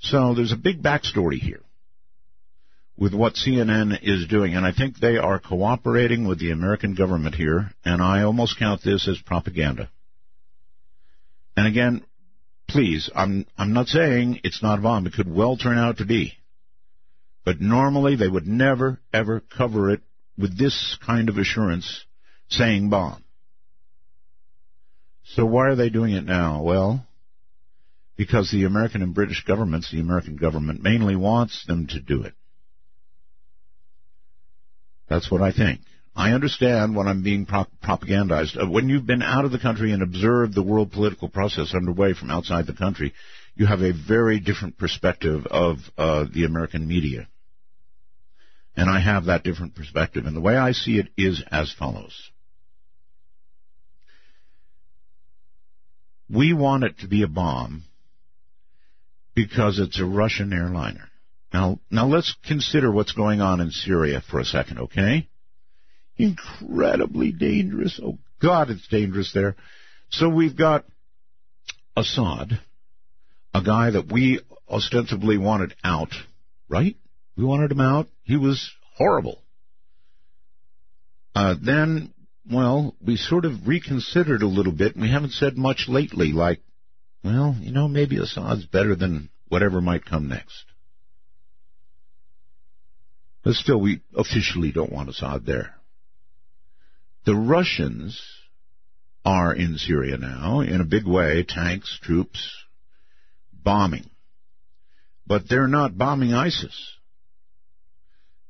So 0.00 0.34
there's 0.34 0.52
a 0.52 0.56
big 0.56 0.82
backstory 0.82 1.38
here 1.38 1.60
with 2.98 3.14
what 3.14 3.34
CNN 3.34 3.96
is 4.02 4.26
doing, 4.26 4.54
and 4.54 4.66
I 4.66 4.72
think 4.72 4.98
they 4.98 5.18
are 5.18 5.38
cooperating 5.38 6.26
with 6.26 6.40
the 6.40 6.50
American 6.50 6.94
government 6.94 7.36
here, 7.36 7.70
and 7.84 8.02
I 8.02 8.22
almost 8.22 8.58
count 8.58 8.82
this 8.82 9.06
as 9.06 9.18
propaganda. 9.18 9.88
And 11.56 11.68
again, 11.68 12.04
please, 12.68 13.08
I'm 13.14 13.46
I'm 13.56 13.72
not 13.72 13.86
saying 13.86 14.40
it's 14.42 14.62
not 14.62 14.80
a 14.80 14.82
bomb. 14.82 15.06
It 15.06 15.12
could 15.12 15.32
well 15.32 15.56
turn 15.56 15.78
out 15.78 15.98
to 15.98 16.04
be. 16.04 16.34
But 17.44 17.60
normally 17.60 18.16
they 18.16 18.28
would 18.28 18.46
never 18.46 19.00
ever 19.12 19.40
cover 19.40 19.90
it 19.90 20.02
with 20.36 20.58
this 20.58 20.98
kind 21.04 21.28
of 21.28 21.38
assurance 21.38 22.04
saying 22.48 22.90
bomb. 22.90 23.24
So 25.34 25.46
why 25.46 25.68
are 25.68 25.76
they 25.76 25.88
doing 25.88 26.14
it 26.14 26.24
now? 26.24 26.62
Well, 26.62 27.06
because 28.16 28.50
the 28.50 28.64
American 28.64 29.02
and 29.02 29.14
British 29.14 29.44
governments, 29.44 29.90
the 29.90 30.00
American 30.00 30.36
government 30.36 30.82
mainly 30.82 31.14
wants 31.14 31.64
them 31.66 31.86
to 31.88 32.00
do 32.00 32.22
it. 32.22 32.34
That's 35.08 35.30
what 35.30 35.42
I 35.42 35.52
think. 35.52 35.80
I 36.14 36.32
understand 36.32 36.96
when 36.96 37.06
I'm 37.06 37.22
being 37.22 37.46
pro- 37.46 37.66
propagandized. 37.82 38.60
Uh, 38.60 38.68
when 38.68 38.88
you've 38.88 39.06
been 39.06 39.22
out 39.22 39.44
of 39.44 39.52
the 39.52 39.58
country 39.58 39.92
and 39.92 40.02
observed 40.02 40.54
the 40.54 40.62
world 40.62 40.90
political 40.90 41.28
process 41.28 41.74
underway 41.74 42.12
from 42.12 42.30
outside 42.30 42.66
the 42.66 42.72
country, 42.72 43.14
you 43.54 43.66
have 43.66 43.82
a 43.82 43.92
very 43.92 44.40
different 44.40 44.78
perspective 44.78 45.46
of 45.46 45.78
uh, 45.96 46.24
the 46.32 46.44
American 46.44 46.88
media. 46.88 47.28
And 48.76 48.90
I 48.90 49.00
have 49.00 49.26
that 49.26 49.44
different 49.44 49.74
perspective. 49.74 50.26
And 50.26 50.36
the 50.36 50.40
way 50.40 50.56
I 50.56 50.72
see 50.72 50.98
it 50.98 51.08
is 51.16 51.42
as 51.50 51.72
follows. 51.72 52.30
We 56.30 56.52
want 56.52 56.84
it 56.84 56.98
to 56.98 57.08
be 57.08 57.22
a 57.22 57.28
bomb 57.28 57.84
because 59.34 59.78
it's 59.78 60.00
a 60.00 60.04
Russian 60.04 60.52
airliner. 60.52 61.07
Now, 61.52 61.80
now 61.90 62.06
let's 62.06 62.34
consider 62.46 62.90
what's 62.90 63.12
going 63.12 63.40
on 63.40 63.60
in 63.60 63.70
Syria 63.70 64.22
for 64.30 64.38
a 64.38 64.44
second, 64.44 64.78
okay? 64.80 65.28
Incredibly 66.16 67.32
dangerous. 67.32 67.98
Oh 68.02 68.18
God, 68.40 68.70
it's 68.70 68.86
dangerous 68.88 69.32
there. 69.32 69.56
So 70.10 70.28
we've 70.28 70.56
got 70.56 70.84
Assad, 71.96 72.60
a 73.54 73.62
guy 73.62 73.90
that 73.90 74.10
we 74.12 74.40
ostensibly 74.68 75.38
wanted 75.38 75.74
out, 75.82 76.12
right? 76.68 76.96
We 77.36 77.44
wanted 77.44 77.72
him 77.72 77.80
out. 77.80 78.08
He 78.22 78.36
was 78.36 78.70
horrible. 78.96 79.42
Uh, 81.34 81.54
then, 81.62 82.12
well, 82.50 82.94
we 83.04 83.16
sort 83.16 83.44
of 83.44 83.66
reconsidered 83.66 84.42
a 84.42 84.46
little 84.46 84.72
bit, 84.72 84.94
and 84.94 85.02
we 85.02 85.10
haven't 85.10 85.32
said 85.32 85.56
much 85.56 85.86
lately, 85.88 86.32
like, 86.32 86.60
well, 87.22 87.56
you 87.60 87.72
know, 87.72 87.88
maybe 87.88 88.18
Assad's 88.18 88.66
better 88.66 88.94
than 88.94 89.30
whatever 89.48 89.80
might 89.80 90.04
come 90.04 90.28
next. 90.28 90.64
But 93.48 93.54
still, 93.54 93.80
we 93.80 94.02
officially 94.14 94.72
don't 94.72 94.92
want 94.92 95.08
Assad 95.08 95.46
there. 95.46 95.74
The 97.24 97.34
Russians 97.34 98.20
are 99.24 99.54
in 99.54 99.78
Syria 99.78 100.18
now 100.18 100.60
in 100.60 100.82
a 100.82 100.84
big 100.84 101.06
way, 101.06 101.46
tanks, 101.48 101.98
troops, 102.02 102.46
bombing. 103.50 104.04
But 105.26 105.48
they're 105.48 105.66
not 105.66 105.96
bombing 105.96 106.34
ISIS. 106.34 106.78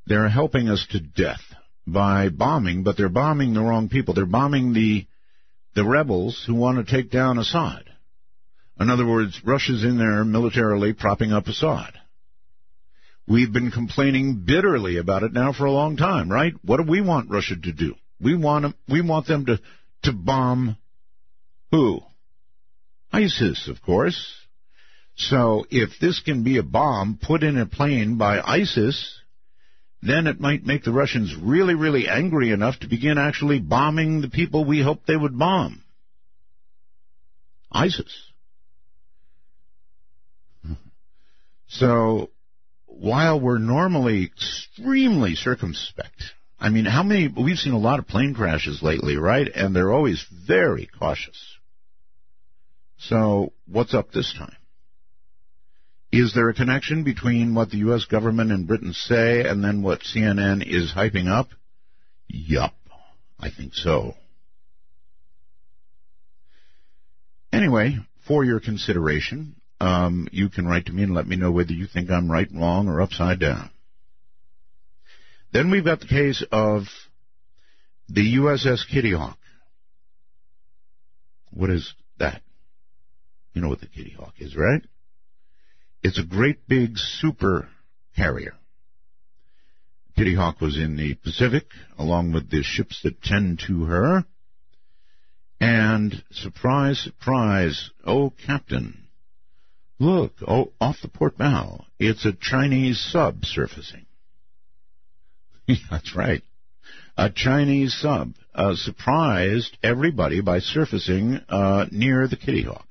They're 0.06 0.28
helping 0.28 0.68
us 0.68 0.84
to 0.90 0.98
death 0.98 1.44
by 1.86 2.28
bombing, 2.28 2.82
but 2.82 2.96
they're 2.96 3.08
bombing 3.08 3.54
the 3.54 3.62
wrong 3.62 3.88
people. 3.88 4.14
They're 4.14 4.26
bombing 4.26 4.72
the 4.72 5.06
the 5.76 5.84
rebels 5.84 6.42
who 6.44 6.56
want 6.56 6.84
to 6.84 6.92
take 6.92 7.12
down 7.12 7.38
Assad. 7.38 7.84
In 8.80 8.90
other 8.90 9.06
words, 9.06 9.40
Russia's 9.44 9.84
in 9.84 9.96
there 9.96 10.24
militarily 10.24 10.92
propping 10.92 11.30
up 11.30 11.46
Assad. 11.46 11.94
We've 13.28 13.52
been 13.52 13.70
complaining 13.70 14.44
bitterly 14.46 14.96
about 14.96 15.22
it 15.22 15.34
now 15.34 15.52
for 15.52 15.66
a 15.66 15.72
long 15.72 15.98
time, 15.98 16.30
right? 16.30 16.54
What 16.64 16.78
do 16.78 16.90
we 16.90 17.02
want 17.02 17.30
Russia 17.30 17.56
to 17.62 17.72
do? 17.72 17.94
We 18.18 18.34
want 18.34 18.62
them, 18.62 18.74
we 18.88 19.02
want 19.02 19.26
them 19.26 19.44
to, 19.46 19.60
to 20.04 20.12
bomb 20.12 20.78
who? 21.70 22.00
ISIS, 23.12 23.68
of 23.68 23.82
course. 23.82 24.34
So 25.14 25.66
if 25.68 25.90
this 26.00 26.20
can 26.20 26.42
be 26.42 26.56
a 26.56 26.62
bomb 26.62 27.18
put 27.20 27.42
in 27.42 27.58
a 27.58 27.66
plane 27.66 28.16
by 28.16 28.40
ISIS, 28.40 29.20
then 30.00 30.26
it 30.26 30.40
might 30.40 30.64
make 30.64 30.84
the 30.84 30.92
Russians 30.92 31.36
really, 31.36 31.74
really 31.74 32.08
angry 32.08 32.50
enough 32.50 32.80
to 32.80 32.88
begin 32.88 33.18
actually 33.18 33.58
bombing 33.58 34.22
the 34.22 34.30
people 34.30 34.64
we 34.64 34.80
hoped 34.80 35.06
they 35.06 35.16
would 35.16 35.38
bomb. 35.38 35.82
ISIS. 37.70 38.32
So 41.70 42.30
while 43.08 43.40
we're 43.40 43.58
normally 43.58 44.24
extremely 44.24 45.34
circumspect, 45.34 46.22
I 46.60 46.68
mean, 46.68 46.84
how 46.84 47.02
many, 47.02 47.28
we've 47.28 47.56
seen 47.56 47.72
a 47.72 47.78
lot 47.78 47.98
of 47.98 48.06
plane 48.06 48.34
crashes 48.34 48.82
lately, 48.82 49.16
right? 49.16 49.48
And 49.48 49.74
they're 49.74 49.92
always 49.92 50.24
very 50.46 50.88
cautious. 50.98 51.56
So, 52.98 53.52
what's 53.66 53.94
up 53.94 54.10
this 54.10 54.34
time? 54.36 54.56
Is 56.12 56.34
there 56.34 56.48
a 56.48 56.54
connection 56.54 57.04
between 57.04 57.54
what 57.54 57.70
the 57.70 57.78
U.S. 57.78 58.04
government 58.04 58.50
and 58.52 58.66
Britain 58.66 58.92
say 58.92 59.48
and 59.48 59.64
then 59.64 59.82
what 59.82 60.00
CNN 60.00 60.66
is 60.66 60.92
hyping 60.92 61.28
up? 61.28 61.48
Yup, 62.26 62.74
I 63.40 63.50
think 63.50 63.74
so. 63.74 64.14
Anyway, 67.52 67.98
for 68.26 68.44
your 68.44 68.60
consideration, 68.60 69.57
um, 69.80 70.28
you 70.32 70.48
can 70.48 70.66
write 70.66 70.86
to 70.86 70.92
me 70.92 71.04
and 71.04 71.14
let 71.14 71.26
me 71.26 71.36
know 71.36 71.50
whether 71.50 71.72
you 71.72 71.86
think 71.86 72.10
I'm 72.10 72.30
right, 72.30 72.48
wrong, 72.52 72.88
or 72.88 73.00
upside 73.00 73.40
down. 73.40 73.70
Then 75.52 75.70
we've 75.70 75.84
got 75.84 76.00
the 76.00 76.06
case 76.06 76.44
of 76.50 76.84
the 78.08 78.36
USS 78.36 78.80
Kitty 78.90 79.12
Hawk. 79.12 79.38
What 81.50 81.70
is 81.70 81.94
that? 82.18 82.42
You 83.54 83.62
know 83.62 83.68
what 83.68 83.80
the 83.80 83.86
Kitty 83.86 84.14
Hawk 84.18 84.34
is, 84.38 84.56
right? 84.56 84.82
It's 86.02 86.18
a 86.18 86.24
great 86.24 86.68
big 86.68 86.96
super 86.96 87.68
carrier. 88.14 88.54
Kitty 90.16 90.34
Hawk 90.34 90.60
was 90.60 90.76
in 90.76 90.96
the 90.96 91.14
Pacific 91.14 91.66
along 91.96 92.32
with 92.32 92.50
the 92.50 92.62
ships 92.62 93.00
that 93.04 93.22
tend 93.22 93.62
to 93.66 93.84
her. 93.84 94.24
And 95.60 96.22
surprise, 96.30 97.00
surprise, 97.00 97.90
oh 98.04 98.32
Captain, 98.46 99.07
Look, 99.98 100.34
oh, 100.46 100.72
off 100.80 100.96
the 101.02 101.08
port 101.08 101.36
bow, 101.36 101.84
it's 101.98 102.24
a 102.24 102.32
Chinese 102.32 103.00
sub 103.00 103.44
surfacing. 103.44 104.06
That's 105.90 106.14
right. 106.14 106.42
A 107.16 107.30
Chinese 107.30 107.98
sub 108.00 108.34
uh, 108.54 108.76
surprised 108.76 109.76
everybody 109.82 110.40
by 110.40 110.60
surfacing 110.60 111.40
uh, 111.48 111.86
near 111.90 112.28
the 112.28 112.36
Kitty 112.36 112.62
Hawk. 112.62 112.86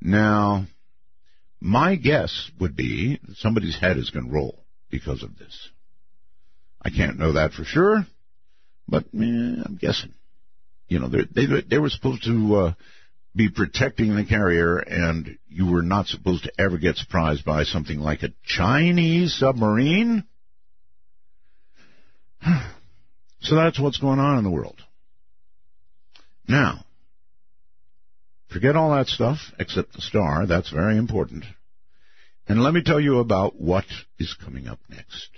Now, 0.00 0.66
my 1.60 1.96
guess 1.96 2.50
would 2.60 2.76
be 2.76 3.18
that 3.26 3.36
somebody's 3.38 3.78
head 3.78 3.96
is 3.96 4.10
going 4.10 4.26
to 4.26 4.32
roll 4.32 4.64
because 4.88 5.22
of 5.24 5.36
this. 5.36 5.68
I 6.80 6.90
can't 6.90 7.18
know 7.18 7.32
that 7.32 7.52
for 7.52 7.64
sure, 7.64 8.06
but 8.88 9.04
eh, 9.14 9.18
I'm 9.18 9.78
guessing. 9.80 10.14
You 10.88 11.00
know, 11.00 11.08
they 11.08 11.62
they 11.68 11.78
were 11.78 11.90
supposed 11.90 12.24
to 12.24 12.54
uh, 12.56 12.72
be 13.34 13.48
protecting 13.48 14.16
the 14.16 14.24
carrier, 14.24 14.78
and 14.78 15.38
you 15.48 15.70
were 15.70 15.82
not 15.82 16.06
supposed 16.06 16.44
to 16.44 16.52
ever 16.58 16.78
get 16.78 16.96
surprised 16.96 17.44
by 17.44 17.64
something 17.64 18.00
like 18.00 18.22
a 18.22 18.32
Chinese 18.44 19.34
submarine? 19.38 20.24
So 23.42 23.54
that's 23.54 23.80
what's 23.80 23.96
going 23.96 24.18
on 24.18 24.36
in 24.36 24.44
the 24.44 24.50
world. 24.50 24.82
Now, 26.46 26.84
forget 28.52 28.76
all 28.76 28.90
that 28.90 29.06
stuff 29.06 29.38
except 29.58 29.94
the 29.94 30.02
star. 30.02 30.46
That's 30.46 30.68
very 30.68 30.98
important. 30.98 31.46
And 32.48 32.62
let 32.62 32.74
me 32.74 32.82
tell 32.82 33.00
you 33.00 33.18
about 33.18 33.58
what 33.58 33.86
is 34.18 34.36
coming 34.44 34.66
up 34.66 34.78
next. 34.90 35.30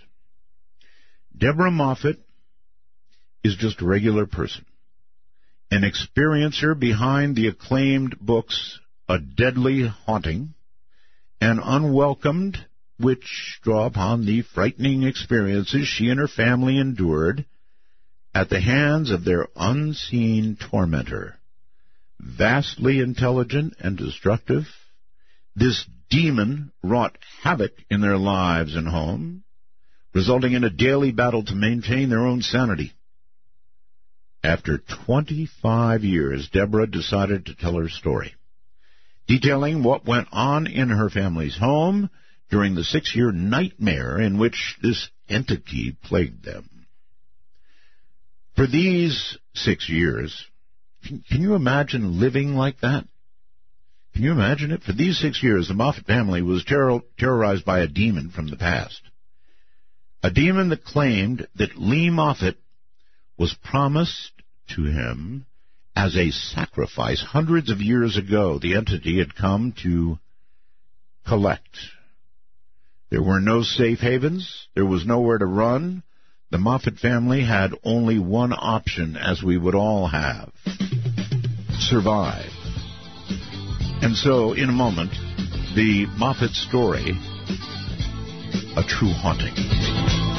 Deborah 1.37 1.71
Moffitt 1.71 2.17
is 3.45 3.57
just 3.57 3.83
a 3.83 3.87
regular 3.87 4.27
person, 4.27 4.65
an 5.73 5.91
experiencer 5.91 6.79
behind 6.79 7.35
the 7.35 7.49
acclaimed 7.49 8.15
books 8.21 8.79
A 9.09 9.19
Deadly 9.19 9.87
Haunting 9.87 10.53
and 11.41 11.59
Unwelcomed, 11.65 12.59
which 12.99 13.59
draw 13.63 13.87
upon 13.87 14.27
the 14.27 14.43
frightening 14.43 15.03
experiences 15.03 15.89
she 15.89 16.11
and 16.11 16.21
her 16.21 16.29
family 16.29 16.77
endured 16.79 17.47
at 18.35 18.51
the 18.51 18.61
hands 18.61 19.11
of 19.11 19.25
their 19.25 19.49
unseen 19.57 20.59
tormentor. 20.61 21.37
Vastly 22.21 23.01
intelligent 23.01 23.75
and 23.81 23.97
destructive, 23.97 24.67
this 25.57 25.87
demon 26.11 26.71
wrought 26.83 27.17
havoc 27.43 27.73
in 27.89 28.03
their 28.03 28.19
lives 28.19 28.77
and 28.77 28.89
home, 28.89 29.43
resulting 30.13 30.53
in 30.53 30.65
a 30.65 30.71
daily 30.71 31.13
battle 31.13 31.43
to 31.43 31.55
maintain 31.55 32.11
their 32.11 32.27
own 32.27 32.43
sanity. 32.43 32.93
After 34.45 34.79
25 35.07 36.03
years, 36.03 36.49
Deborah 36.49 36.91
decided 36.91 37.47
to 37.47 37.55
tell 37.55 37.75
her 37.77 37.89
story, 37.89 38.35
detailing 39.29 39.85
what 39.85 40.05
went 40.05 40.29
on 40.33 40.67
in 40.67 40.89
her 40.89 41.09
family's 41.09 41.57
home 41.57 42.11
during 42.51 42.75
the 42.75 42.85
six-year 42.85 43.31
nightmare 43.31 44.21
in 44.21 44.39
which 44.39 44.77
this 44.83 45.09
entity 45.29 45.97
plagued 46.03 46.45
them. 46.45 46.87
For 48.57 48.67
these 48.67 49.39
six 49.55 49.89
years, 49.89 50.45
can, 51.07 51.25
can 51.31 51.41
you 51.41 51.55
imagine 51.55 52.21
living 52.21 52.55
like 52.55 52.81
that? 52.81 53.07
Can 54.13 54.25
you 54.25 54.33
imagine 54.33 54.73
it? 54.73 54.83
For 54.83 54.93
these 54.93 55.19
six 55.19 55.43
years, 55.43 55.69
the 55.69 55.75
Moffitt 55.75 56.05
family 56.05 56.43
was 56.43 56.65
terror- 56.65 57.01
terrorized 57.19 57.65
by 57.65 57.81
a 57.81 57.89
demon 57.89 58.31
from 58.31 58.49
the 58.49 58.57
past. 58.57 59.01
A 60.23 60.31
demon 60.31 60.69
that 60.69 60.85
claimed 60.85 61.47
that 61.55 61.79
Lee 61.79 62.11
Moffitt 62.11 62.59
was 63.39 63.57
promised 63.65 64.32
to 64.69 64.85
him 64.85 65.47
as 65.95 66.17
a 66.17 66.31
sacrifice 66.31 67.23
hundreds 67.23 67.71
of 67.71 67.81
years 67.81 68.17
ago. 68.17 68.59
The 68.59 68.77
entity 68.77 69.19
had 69.19 69.35
come 69.35 69.75
to 69.83 70.19
collect. 71.27 71.77
There 73.11 73.23
were 73.23 73.41
no 73.41 73.63
safe 73.63 73.99
havens. 73.99 74.69
There 74.75 74.87
was 74.87 75.07
nowhere 75.07 75.39
to 75.39 75.47
run. 75.47 76.03
The 76.51 76.59
Moffitt 76.59 76.99
family 76.99 77.45
had 77.45 77.73
only 77.85 78.19
one 78.19 78.53
option, 78.53 79.17
as 79.17 79.43
we 79.43 79.57
would 79.57 79.75
all 79.75 80.07
have 80.07 80.51
survive. 81.79 82.51
And 84.03 84.17
so, 84.17 84.53
in 84.53 84.69
a 84.69 84.73
moment, 84.73 85.13
the 85.75 86.07
Moffitt 86.17 86.53
story 86.53 87.13
A 88.77 88.83
True 88.83 89.13
Haunting. 89.13 90.32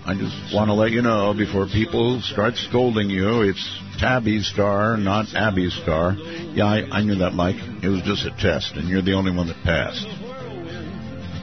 I 0.07 0.15
just 0.15 0.55
want 0.55 0.69
to 0.69 0.75
let 0.75 0.91
you 0.91 1.03
know 1.03 1.35
before 1.35 1.67
people 1.67 2.21
start 2.23 2.55
scolding 2.57 3.11
you, 3.11 3.43
it's 3.43 3.81
Tabby's 3.99 4.49
star, 4.49 4.97
not 4.97 5.35
Abby's 5.35 5.75
star. 5.75 6.15
Yeah, 6.15 6.65
I, 6.65 6.99
I 6.99 7.03
knew 7.03 7.17
that, 7.17 7.35
Mike. 7.35 7.57
It 7.83 7.89
was 7.89 8.03
just 8.03 8.25
a 8.25 8.31
test, 8.31 8.77
and 8.77 8.89
you're 8.89 9.03
the 9.03 9.13
only 9.13 9.31
one 9.31 9.49
that 9.49 9.63
passed. 9.63 10.07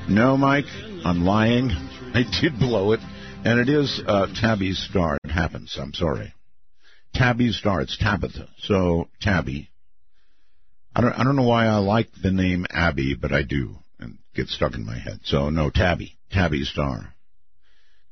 No, 0.09 0.35
Mike, 0.37 0.65
I'm 1.05 1.23
lying. 1.23 1.69
I 2.13 2.23
did 2.41 2.57
blow 2.57 2.93
it, 2.93 2.99
and 3.45 3.59
it 3.59 3.69
is 3.69 4.01
uh, 4.07 4.27
star. 4.73 5.17
It 5.23 5.31
happens. 5.31 5.77
I'm 5.79 5.93
sorry. 5.93 6.33
Tabby's 7.13 7.57
star. 7.57 7.81
It's 7.81 7.97
Tabitha. 7.97 8.49
So 8.59 9.07
Tabby. 9.21 9.69
I 10.95 11.01
don't. 11.01 11.13
I 11.13 11.23
don't 11.23 11.35
know 11.35 11.47
why 11.47 11.67
I 11.67 11.77
like 11.77 12.09
the 12.23 12.31
name 12.31 12.65
Abby, 12.71 13.15
but 13.15 13.31
I 13.31 13.43
do, 13.43 13.75
and 13.99 14.13
it 14.15 14.35
gets 14.35 14.55
stuck 14.55 14.73
in 14.73 14.85
my 14.85 14.97
head. 14.97 15.19
So 15.25 15.49
no, 15.51 15.69
Tabby. 15.69 16.17
Tabby 16.31 16.63
star. 16.63 17.13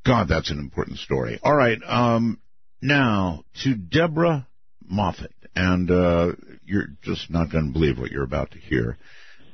God, 0.06 0.28
that's 0.30 0.52
an 0.52 0.60
important 0.60 1.00
story. 1.00 1.40
All 1.44 1.56
right. 1.56 1.80
Um, 1.86 2.40
now 2.82 3.44
to 3.64 3.74
Deborah 3.76 4.48
Moffitt, 4.88 5.34
and 5.56 5.90
uh, 5.90 6.34
you're 6.64 6.88
just 7.04 7.32
not 7.32 7.52
going 7.52 7.68
to 7.68 7.74
believe 7.74 7.98
what 7.98 8.12
you're 8.12 8.24
about 8.24 8.52
to 8.52 8.60
hear. 8.60 8.98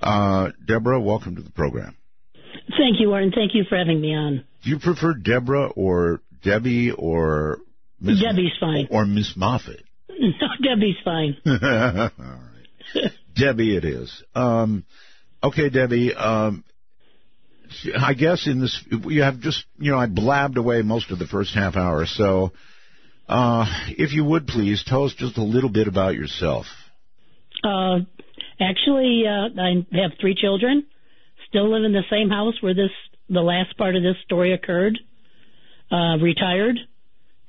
Uh, 0.01 0.49
Deborah, 0.65 0.99
welcome 0.99 1.35
to 1.37 1.41
the 1.41 1.51
program. 1.51 1.95
Thank 2.77 2.99
you, 2.99 3.09
Warren. 3.09 3.31
Thank 3.33 3.51
you 3.53 3.63
for 3.69 3.77
having 3.77 4.01
me 4.01 4.13
on. 4.13 4.43
Do 4.63 4.69
you 4.69 4.79
prefer 4.79 5.13
Deborah 5.13 5.67
or 5.69 6.21
Debbie 6.43 6.91
or 6.91 7.59
Miss 7.99 8.21
Debbie's 8.21 8.51
fine. 8.59 8.87
or 8.91 9.05
Miss 9.05 9.33
Moffitt? 9.35 9.83
No, 10.19 10.47
Debbie's 10.63 10.97
fine. 11.03 11.35
All 11.47 11.57
right, 12.95 13.11
Debbie, 13.35 13.75
it 13.75 13.83
is. 13.85 14.23
Um, 14.35 14.85
okay, 15.43 15.69
Debbie. 15.69 16.13
Um, 16.13 16.63
I 17.97 18.13
guess 18.13 18.47
in 18.47 18.59
this 18.59 18.83
you 18.89 19.23
have 19.23 19.39
just 19.39 19.65
you 19.77 19.91
know 19.91 19.97
I 19.97 20.07
blabbed 20.07 20.57
away 20.57 20.81
most 20.81 21.11
of 21.11 21.19
the 21.19 21.27
first 21.27 21.53
half 21.53 21.75
hour, 21.75 22.05
so 22.05 22.51
uh, 23.27 23.65
if 23.89 24.11
you 24.13 24.23
would 24.25 24.47
please 24.47 24.83
tell 24.85 25.05
us 25.05 25.13
just 25.13 25.37
a 25.37 25.43
little 25.43 25.69
bit 25.69 25.87
about 25.87 26.15
yourself. 26.15 26.65
Uh, 27.63 27.99
actually, 28.59 29.23
uh, 29.27 29.61
I 29.61 29.85
have 30.01 30.11
three 30.19 30.35
children. 30.35 30.85
Still 31.47 31.71
live 31.71 31.83
in 31.83 31.91
the 31.93 32.03
same 32.09 32.29
house 32.29 32.55
where 32.61 32.73
this 32.73 32.91
the 33.29 33.41
last 33.41 33.77
part 33.77 33.95
of 33.95 34.03
this 34.03 34.15
story 34.25 34.53
occurred. 34.53 34.97
Uh, 35.91 36.17
retired, 36.17 36.77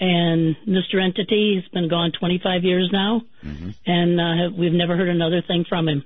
and 0.01 0.57
Mr. 0.67 1.01
Entity 1.01 1.61
has 1.63 1.71
been 1.73 1.89
gone 1.89 2.11
25 2.19 2.65
years 2.65 2.91
now, 2.93 3.23
Mm-hmm. 3.45 3.71
and 3.87 4.21
uh, 4.21 4.57
we've 4.59 4.73
never 4.73 4.97
heard 4.97 5.09
another 5.09 5.43
thing 5.47 5.65
from 5.69 5.87
him. 5.89 6.05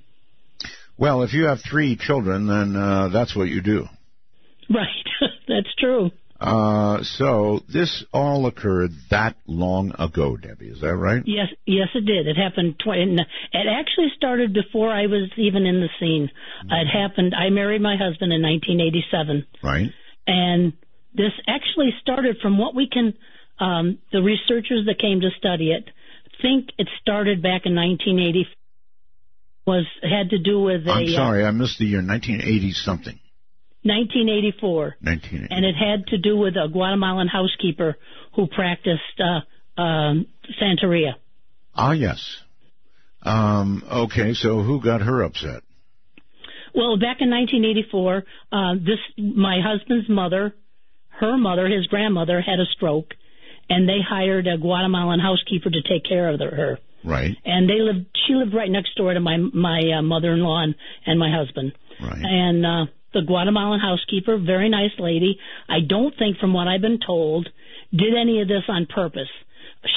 Well, 0.98 1.22
if 1.22 1.32
you 1.32 1.44
have 1.46 1.60
three 1.60 1.96
children, 1.96 2.46
then 2.46 2.76
uh, 2.76 3.08
that's 3.08 3.34
what 3.34 3.48
you 3.48 3.62
do. 3.62 3.86
Right, 4.68 5.06
that's 5.48 5.74
true. 5.78 6.10
Uh, 6.38 7.02
so 7.02 7.60
this 7.72 8.04
all 8.12 8.46
occurred 8.46 8.90
that 9.10 9.36
long 9.46 9.92
ago, 9.98 10.36
Debbie. 10.36 10.68
Is 10.68 10.80
that 10.82 10.94
right? 10.94 11.22
Yes, 11.24 11.48
yes, 11.64 11.88
it 11.94 12.04
did. 12.04 12.26
It 12.26 12.36
happened. 12.36 12.78
Tw- 12.78 12.88
it 12.88 13.66
actually 13.70 14.08
started 14.16 14.52
before 14.52 14.90
I 14.90 15.06
was 15.06 15.30
even 15.38 15.64
in 15.64 15.80
the 15.80 15.88
scene. 15.98 16.30
It 16.68 16.86
happened. 16.86 17.34
I 17.34 17.48
married 17.48 17.80
my 17.80 17.96
husband 17.96 18.32
in 18.32 18.42
1987, 18.42 19.46
Right. 19.62 19.90
and 20.26 20.74
this 21.14 21.32
actually 21.46 21.94
started 22.02 22.36
from 22.42 22.58
what 22.58 22.74
we 22.74 22.88
can. 22.88 23.14
Um, 23.58 23.98
the 24.12 24.20
researchers 24.20 24.84
that 24.84 24.98
came 25.00 25.22
to 25.22 25.30
study 25.38 25.70
it 25.70 25.88
think 26.42 26.68
it 26.76 26.88
started 27.00 27.42
back 27.42 27.62
in 27.64 27.74
1980. 27.74 28.46
Was 29.66 29.86
had 30.02 30.30
to 30.30 30.38
do 30.38 30.60
with 30.60 30.86
a 30.86 30.92
I'm 30.92 31.06
uh, 31.06 31.16
sorry, 31.16 31.44
I 31.44 31.50
missed 31.50 31.78
the 31.78 31.86
year 31.86 31.98
1980 31.98 32.72
something. 32.72 33.18
1984. 33.86 34.96
1980. 35.00 35.54
and 35.54 35.64
it 35.64 35.74
had 35.74 36.06
to 36.08 36.18
do 36.18 36.36
with 36.36 36.54
a 36.56 36.68
Guatemalan 36.68 37.28
housekeeper 37.28 37.96
who 38.34 38.46
practiced 38.46 39.20
uh, 39.20 39.80
um, 39.80 40.26
Santeria. 40.60 41.14
Ah, 41.74 41.92
yes. 41.92 42.38
Um, 43.22 43.82
okay, 43.90 44.34
so 44.34 44.62
who 44.62 44.80
got 44.80 45.02
her 45.02 45.22
upset? 45.22 45.62
Well, 46.74 46.98
back 46.98 47.18
in 47.20 47.30
1984, 47.30 48.24
uh, 48.52 48.74
this 48.74 48.98
my 49.16 49.60
husband's 49.64 50.08
mother, 50.08 50.54
her 51.08 51.36
mother, 51.38 51.66
his 51.68 51.86
grandmother, 51.86 52.40
had 52.40 52.60
a 52.60 52.66
stroke, 52.76 53.14
and 53.68 53.88
they 53.88 54.00
hired 54.06 54.46
a 54.46 54.58
Guatemalan 54.58 55.18
housekeeper 55.18 55.70
to 55.70 55.82
take 55.82 56.04
care 56.04 56.28
of 56.28 56.38
the, 56.38 56.46
her. 56.46 56.78
Right. 57.02 57.36
and 57.44 57.68
they 57.68 57.78
lived. 57.78 58.06
She 58.26 58.34
lived 58.34 58.52
right 58.52 58.70
next 58.70 58.96
door 58.96 59.14
to 59.14 59.20
my 59.20 59.36
my 59.36 59.80
uh, 59.98 60.02
mother-in-law 60.02 60.64
and, 60.64 60.74
and 61.06 61.18
my 61.18 61.30
husband. 61.30 61.72
Right. 62.00 62.20
And 62.20 62.66
uh, 62.66 62.86
the 63.16 63.22
Guatemalan 63.22 63.80
housekeeper, 63.80 64.36
very 64.36 64.68
nice 64.68 64.92
lady. 64.98 65.38
I 65.68 65.80
don't 65.80 66.14
think, 66.16 66.36
from 66.36 66.52
what 66.52 66.68
I've 66.68 66.82
been 66.82 67.00
told, 67.04 67.48
did 67.90 68.14
any 68.14 68.42
of 68.42 68.48
this 68.48 68.64
on 68.68 68.86
purpose. 68.86 69.30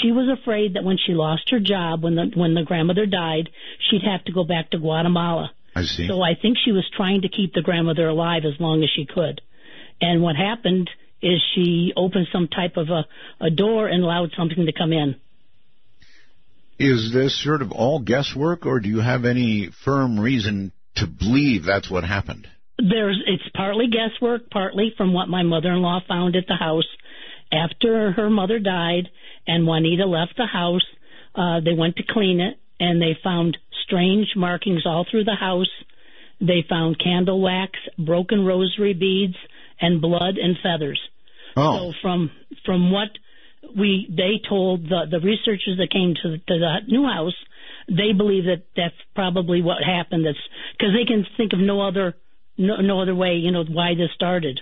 She 0.02 0.12
was 0.12 0.30
afraid 0.40 0.76
that 0.76 0.84
when 0.86 0.98
she 0.98 1.14
lost 1.14 1.50
her 1.50 1.60
job, 1.60 2.04
when 2.04 2.16
the 2.16 2.32
when 2.34 2.54
the 2.54 2.64
grandmother 2.64 3.06
died, 3.06 3.50
she'd 3.90 4.04
have 4.04 4.24
to 4.26 4.32
go 4.32 4.44
back 4.44 4.70
to 4.72 4.78
Guatemala. 4.78 5.52
I 5.76 5.84
see. 5.84 6.08
So 6.08 6.22
I 6.22 6.36
think 6.40 6.58
she 6.64 6.72
was 6.72 6.90
trying 6.96 7.22
to 7.24 7.30
keep 7.30 7.54
the 7.54 7.62
grandmother 7.62 8.08
alive 8.08 8.44
as 8.46 8.60
long 8.60 8.84
as 8.84 8.90
she 8.96 9.06
could. 9.06 9.42
And 10.00 10.22
what 10.22 10.36
happened 10.36 10.90
is 11.22 11.42
she 11.54 11.92
opened 11.98 12.28
some 12.32 12.48
type 12.48 12.78
of 12.78 12.88
a, 12.90 13.06
a 13.44 13.50
door 13.50 13.88
and 13.88 14.04
allowed 14.04 14.32
something 14.38 14.66
to 14.66 14.72
come 14.72 14.94
in. 14.94 15.16
Is 16.78 17.12
this 17.14 17.44
sort 17.44 17.62
of 17.62 17.74
all 17.74 18.00
guesswork, 18.00 18.66
or 18.66 18.80
do 18.80 18.88
you 18.88 19.02
have 19.02 19.26
any 19.26 19.70
firm 19.84 20.18
reason 20.18 20.72
to 20.96 21.08
believe 21.08 21.66
that's 21.66 21.92
what 21.92 22.06
happened? 22.06 22.48
There's 22.80 23.22
it's 23.28 23.44
partly 23.56 23.88
guesswork, 23.88 24.50
partly 24.50 24.94
from 24.96 25.14
what 25.14 25.28
my 25.28 25.44
mother-in-law 25.44 26.02
found 26.08 26.36
at 26.36 26.48
the 26.48 26.56
house 26.56 26.88
after 27.52 28.12
her 28.12 28.30
mother 28.30 28.60
died 28.60 29.10
and 29.48 29.66
Juanita 29.66 30.06
left 30.06 30.38
the 30.38 30.46
house. 30.46 30.86
Uh, 31.36 31.60
they 31.60 31.74
went 31.74 31.98
to 31.98 32.04
clean 32.08 32.40
it 32.40 32.58
and 32.80 33.02
they 33.02 33.18
found 33.24 33.58
strange 33.86 34.28
markings 34.36 34.86
all 34.86 35.06
through 35.10 35.26
the 35.26 35.36
house. 35.36 35.70
They 36.40 36.64
found 36.70 37.00
candle 37.04 37.42
wax, 37.42 37.74
broken 37.98 38.46
rosary 38.46 38.94
beads, 38.94 39.36
and 39.82 40.02
blood 40.02 40.38
and 40.38 40.58
feathers. 40.64 41.00
Oh, 41.58 41.92
So 41.92 41.98
from 42.02 42.32
from 42.66 42.92
what 42.92 43.10
we 43.78 44.08
they 44.10 44.42
told 44.48 44.84
the 44.84 45.06
the 45.10 45.20
researchers 45.20 45.78
that 45.78 45.90
came 45.92 46.14
to, 46.16 46.38
to 46.38 46.60
the 46.60 46.78
new 46.88 47.06
house, 47.06 47.36
they 47.88 48.14
believe 48.16 48.46
that 48.46 48.64
that's 48.76 48.96
probably 49.16 49.62
what 49.62 49.84
happened. 49.84 50.26
That's 50.26 50.38
because 50.78 50.94
they 50.94 51.06
can 51.06 51.26
think 51.36 51.54
of 51.54 51.60
no 51.60 51.82
other 51.82 52.16
no, 52.60 52.76
no 52.82 53.02
other 53.02 53.16
way, 53.16 53.36
you 53.36 53.52
know, 53.52 53.64
why 53.64 53.96
this 53.96 54.10
started. 54.14 54.60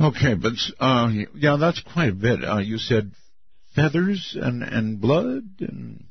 okay, 0.00 0.34
but 0.34 0.52
uh, 0.80 1.10
yeah, 1.34 1.56
that's 1.58 1.80
quite 1.92 2.10
a 2.10 2.14
bit. 2.14 2.44
Uh, 2.44 2.58
you 2.58 2.78
said 2.78 3.10
feathers 3.74 4.36
and 4.40 4.62
and 4.62 5.00
blood 5.00 5.42
and 5.60 6.04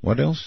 what 0.00 0.20
else? 0.20 0.44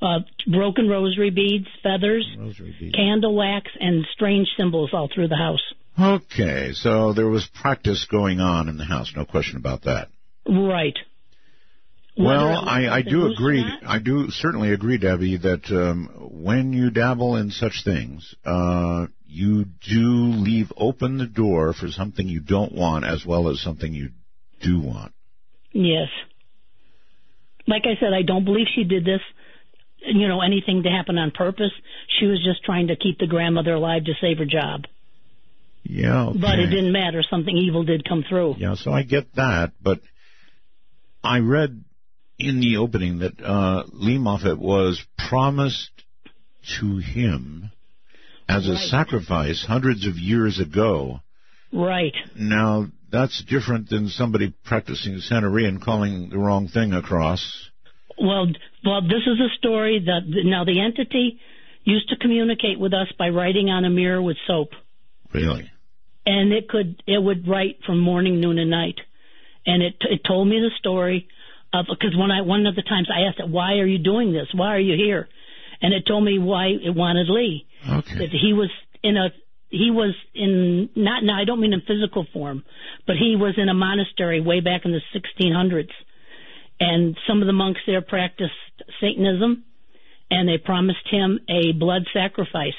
Uh, 0.00 0.18
broken 0.46 0.88
rosary 0.88 1.30
beads, 1.30 1.66
feathers, 1.82 2.26
Rosary 2.36 2.74
beads. 2.78 2.94
candle 2.94 3.34
wax, 3.36 3.70
and 3.80 4.04
strange 4.12 4.48
symbols 4.58 4.90
all 4.92 5.08
through 5.12 5.28
the 5.28 5.36
house. 5.36 5.62
Okay, 5.98 6.72
so 6.72 7.12
there 7.12 7.28
was 7.28 7.46
practice 7.46 8.06
going 8.10 8.40
on 8.40 8.68
in 8.68 8.76
the 8.78 8.84
house, 8.84 9.12
no 9.14 9.24
question 9.24 9.56
about 9.56 9.82
that. 9.82 10.08
Right. 10.48 10.96
Well, 12.16 12.48
I, 12.48 12.88
I 12.88 13.02
do 13.02 13.32
agree. 13.32 13.62
not, 13.62 13.84
I 13.86 13.98
do 13.98 14.28
certainly 14.30 14.72
agree, 14.72 14.98
Debbie, 14.98 15.38
that 15.38 15.64
um, 15.70 16.10
when 16.30 16.72
you 16.74 16.90
dabble 16.90 17.36
in 17.36 17.50
such 17.50 17.84
things, 17.84 18.34
uh, 18.44 19.06
you 19.26 19.64
do 19.64 20.04
leave 20.34 20.70
open 20.76 21.16
the 21.16 21.26
door 21.26 21.72
for 21.72 21.88
something 21.88 22.28
you 22.28 22.40
don't 22.40 22.72
want 22.72 23.06
as 23.06 23.24
well 23.24 23.48
as 23.48 23.62
something 23.62 23.94
you 23.94 24.10
do 24.60 24.80
want. 24.80 25.12
Yes. 25.72 26.08
Like 27.66 27.82
I 27.84 27.98
said, 27.98 28.12
I 28.12 28.22
don't 28.22 28.44
believe 28.44 28.66
she 28.74 28.84
did 28.84 29.06
this, 29.06 29.20
you 30.00 30.28
know, 30.28 30.42
anything 30.42 30.82
to 30.82 30.90
happen 30.90 31.16
on 31.16 31.30
purpose. 31.30 31.72
She 32.18 32.26
was 32.26 32.44
just 32.44 32.62
trying 32.62 32.88
to 32.88 32.96
keep 32.96 33.18
the 33.18 33.26
grandmother 33.26 33.74
alive 33.74 34.04
to 34.04 34.12
save 34.20 34.36
her 34.38 34.44
job. 34.44 34.84
Yeah, 35.84 36.26
okay. 36.28 36.38
But 36.38 36.58
it 36.58 36.66
didn't 36.66 36.92
matter. 36.92 37.22
Something 37.28 37.56
evil 37.56 37.84
did 37.84 38.06
come 38.06 38.24
through. 38.28 38.56
Yeah, 38.58 38.74
so 38.74 38.92
I 38.92 39.02
get 39.02 39.34
that, 39.34 39.72
but 39.82 40.00
I 41.24 41.38
read 41.38 41.84
in 42.42 42.60
the 42.60 42.76
opening 42.78 43.20
that 43.20 43.40
uh, 43.42 43.84
Lee 43.92 44.18
Moffitt 44.18 44.58
was 44.58 45.02
promised 45.28 45.90
to 46.80 46.98
him 46.98 47.70
as 48.48 48.66
a 48.66 48.76
sacrifice 48.76 49.64
hundreds 49.66 50.06
of 50.06 50.16
years 50.16 50.60
ago. 50.60 51.20
Right. 51.72 52.14
Now, 52.36 52.86
that's 53.10 53.42
different 53.44 53.88
than 53.88 54.08
somebody 54.08 54.54
practicing 54.64 55.14
Santeria 55.14 55.68
and 55.68 55.80
calling 55.82 56.28
the 56.30 56.38
wrong 56.38 56.68
thing 56.68 56.92
across. 56.92 57.70
Well, 58.18 58.46
well, 58.84 59.02
this 59.02 59.22
is 59.26 59.40
a 59.40 59.54
story 59.58 60.04
that 60.06 60.20
now 60.26 60.64
the 60.64 60.80
entity 60.80 61.40
used 61.84 62.08
to 62.10 62.16
communicate 62.16 62.78
with 62.78 62.92
us 62.92 63.08
by 63.18 63.28
writing 63.30 63.68
on 63.70 63.84
a 63.84 63.90
mirror 63.90 64.20
with 64.22 64.36
soap, 64.46 64.70
Really? 65.32 65.70
and 66.26 66.52
it 66.52 66.68
could 66.68 67.02
it 67.06 67.22
would 67.22 67.48
write 67.48 67.78
from 67.84 67.98
morning, 67.98 68.40
noon, 68.40 68.58
and 68.58 68.70
night, 68.70 69.00
and 69.66 69.82
it 69.82 69.94
it 70.00 70.20
told 70.26 70.46
me 70.46 70.60
the 70.60 70.70
story 70.78 71.26
because 71.72 72.16
when 72.16 72.30
I 72.30 72.42
one 72.42 72.66
of 72.66 72.74
the 72.74 72.82
times 72.82 73.08
I 73.10 73.28
asked 73.28 73.40
it, 73.40 73.48
why 73.48 73.74
are 73.78 73.86
you 73.86 73.98
doing 73.98 74.32
this? 74.32 74.48
Why 74.54 74.68
are 74.68 74.80
you 74.80 74.96
here? 74.96 75.28
And 75.80 75.92
it 75.92 76.04
told 76.06 76.24
me 76.24 76.38
why 76.38 76.66
it 76.66 76.94
wanted 76.94 77.28
Lee. 77.28 77.66
Okay. 77.88 78.18
that 78.18 78.30
he 78.30 78.52
was 78.52 78.70
in 79.02 79.16
a 79.16 79.30
he 79.70 79.90
was 79.90 80.14
in 80.34 80.90
not 80.94 81.24
now 81.24 81.40
I 81.40 81.44
don't 81.44 81.60
mean 81.60 81.72
in 81.72 81.80
physical 81.80 82.26
form, 82.32 82.62
but 83.06 83.16
he 83.16 83.36
was 83.36 83.54
in 83.56 83.68
a 83.68 83.74
monastery 83.74 84.40
way 84.40 84.60
back 84.60 84.82
in 84.84 84.92
the 84.92 85.00
1600s, 85.14 85.90
and 86.78 87.16
some 87.26 87.40
of 87.40 87.46
the 87.46 87.52
monks 87.52 87.80
there 87.86 88.02
practiced 88.02 88.52
Satanism, 89.00 89.64
and 90.30 90.48
they 90.48 90.58
promised 90.58 91.08
him 91.10 91.40
a 91.48 91.72
blood 91.72 92.02
sacrifice, 92.12 92.78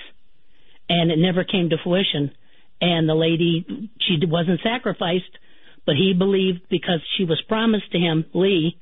and 0.88 1.12
it 1.12 1.18
never 1.18 1.44
came 1.44 1.70
to 1.70 1.78
fruition. 1.84 2.32
And 2.80 3.10
the 3.10 3.16
lady 3.16 3.90
she 4.00 4.18
wasn't 4.26 4.60
sacrificed, 4.62 5.38
but 5.86 5.96
he 5.96 6.14
believed 6.14 6.62
because 6.70 7.00
she 7.18 7.26
was 7.26 7.42
promised 7.48 7.92
to 7.92 7.98
him, 7.98 8.26
Lee, 8.34 8.78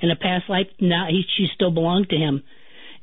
in 0.00 0.10
a 0.10 0.16
past 0.16 0.48
life, 0.48 0.66
now 0.80 1.06
he, 1.08 1.22
she 1.36 1.46
still 1.54 1.70
belonged 1.70 2.08
to 2.10 2.16
him, 2.16 2.42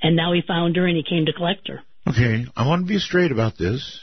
and 0.02 0.16
now 0.16 0.34
he 0.34 0.42
found 0.48 0.76
her 0.76 0.86
and 0.86 0.98
he 0.98 1.04
came 1.04 1.26
to 1.26 1.34
collect 1.34 1.68
her. 1.68 1.82
Okay, 2.08 2.46
I 2.56 2.68
want 2.68 2.86
to 2.86 2.88
be 2.88 3.00
straight 3.00 3.32
about 3.32 3.58
this. 3.58 4.02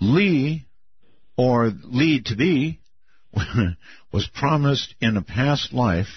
Lee, 0.00 0.66
or 1.36 1.70
Lee 1.84 2.22
to 2.26 2.36
be, 2.36 2.80
was 4.12 4.26
promised 4.34 4.94
in 5.00 5.16
a 5.16 5.22
past 5.22 5.72
life 5.72 6.08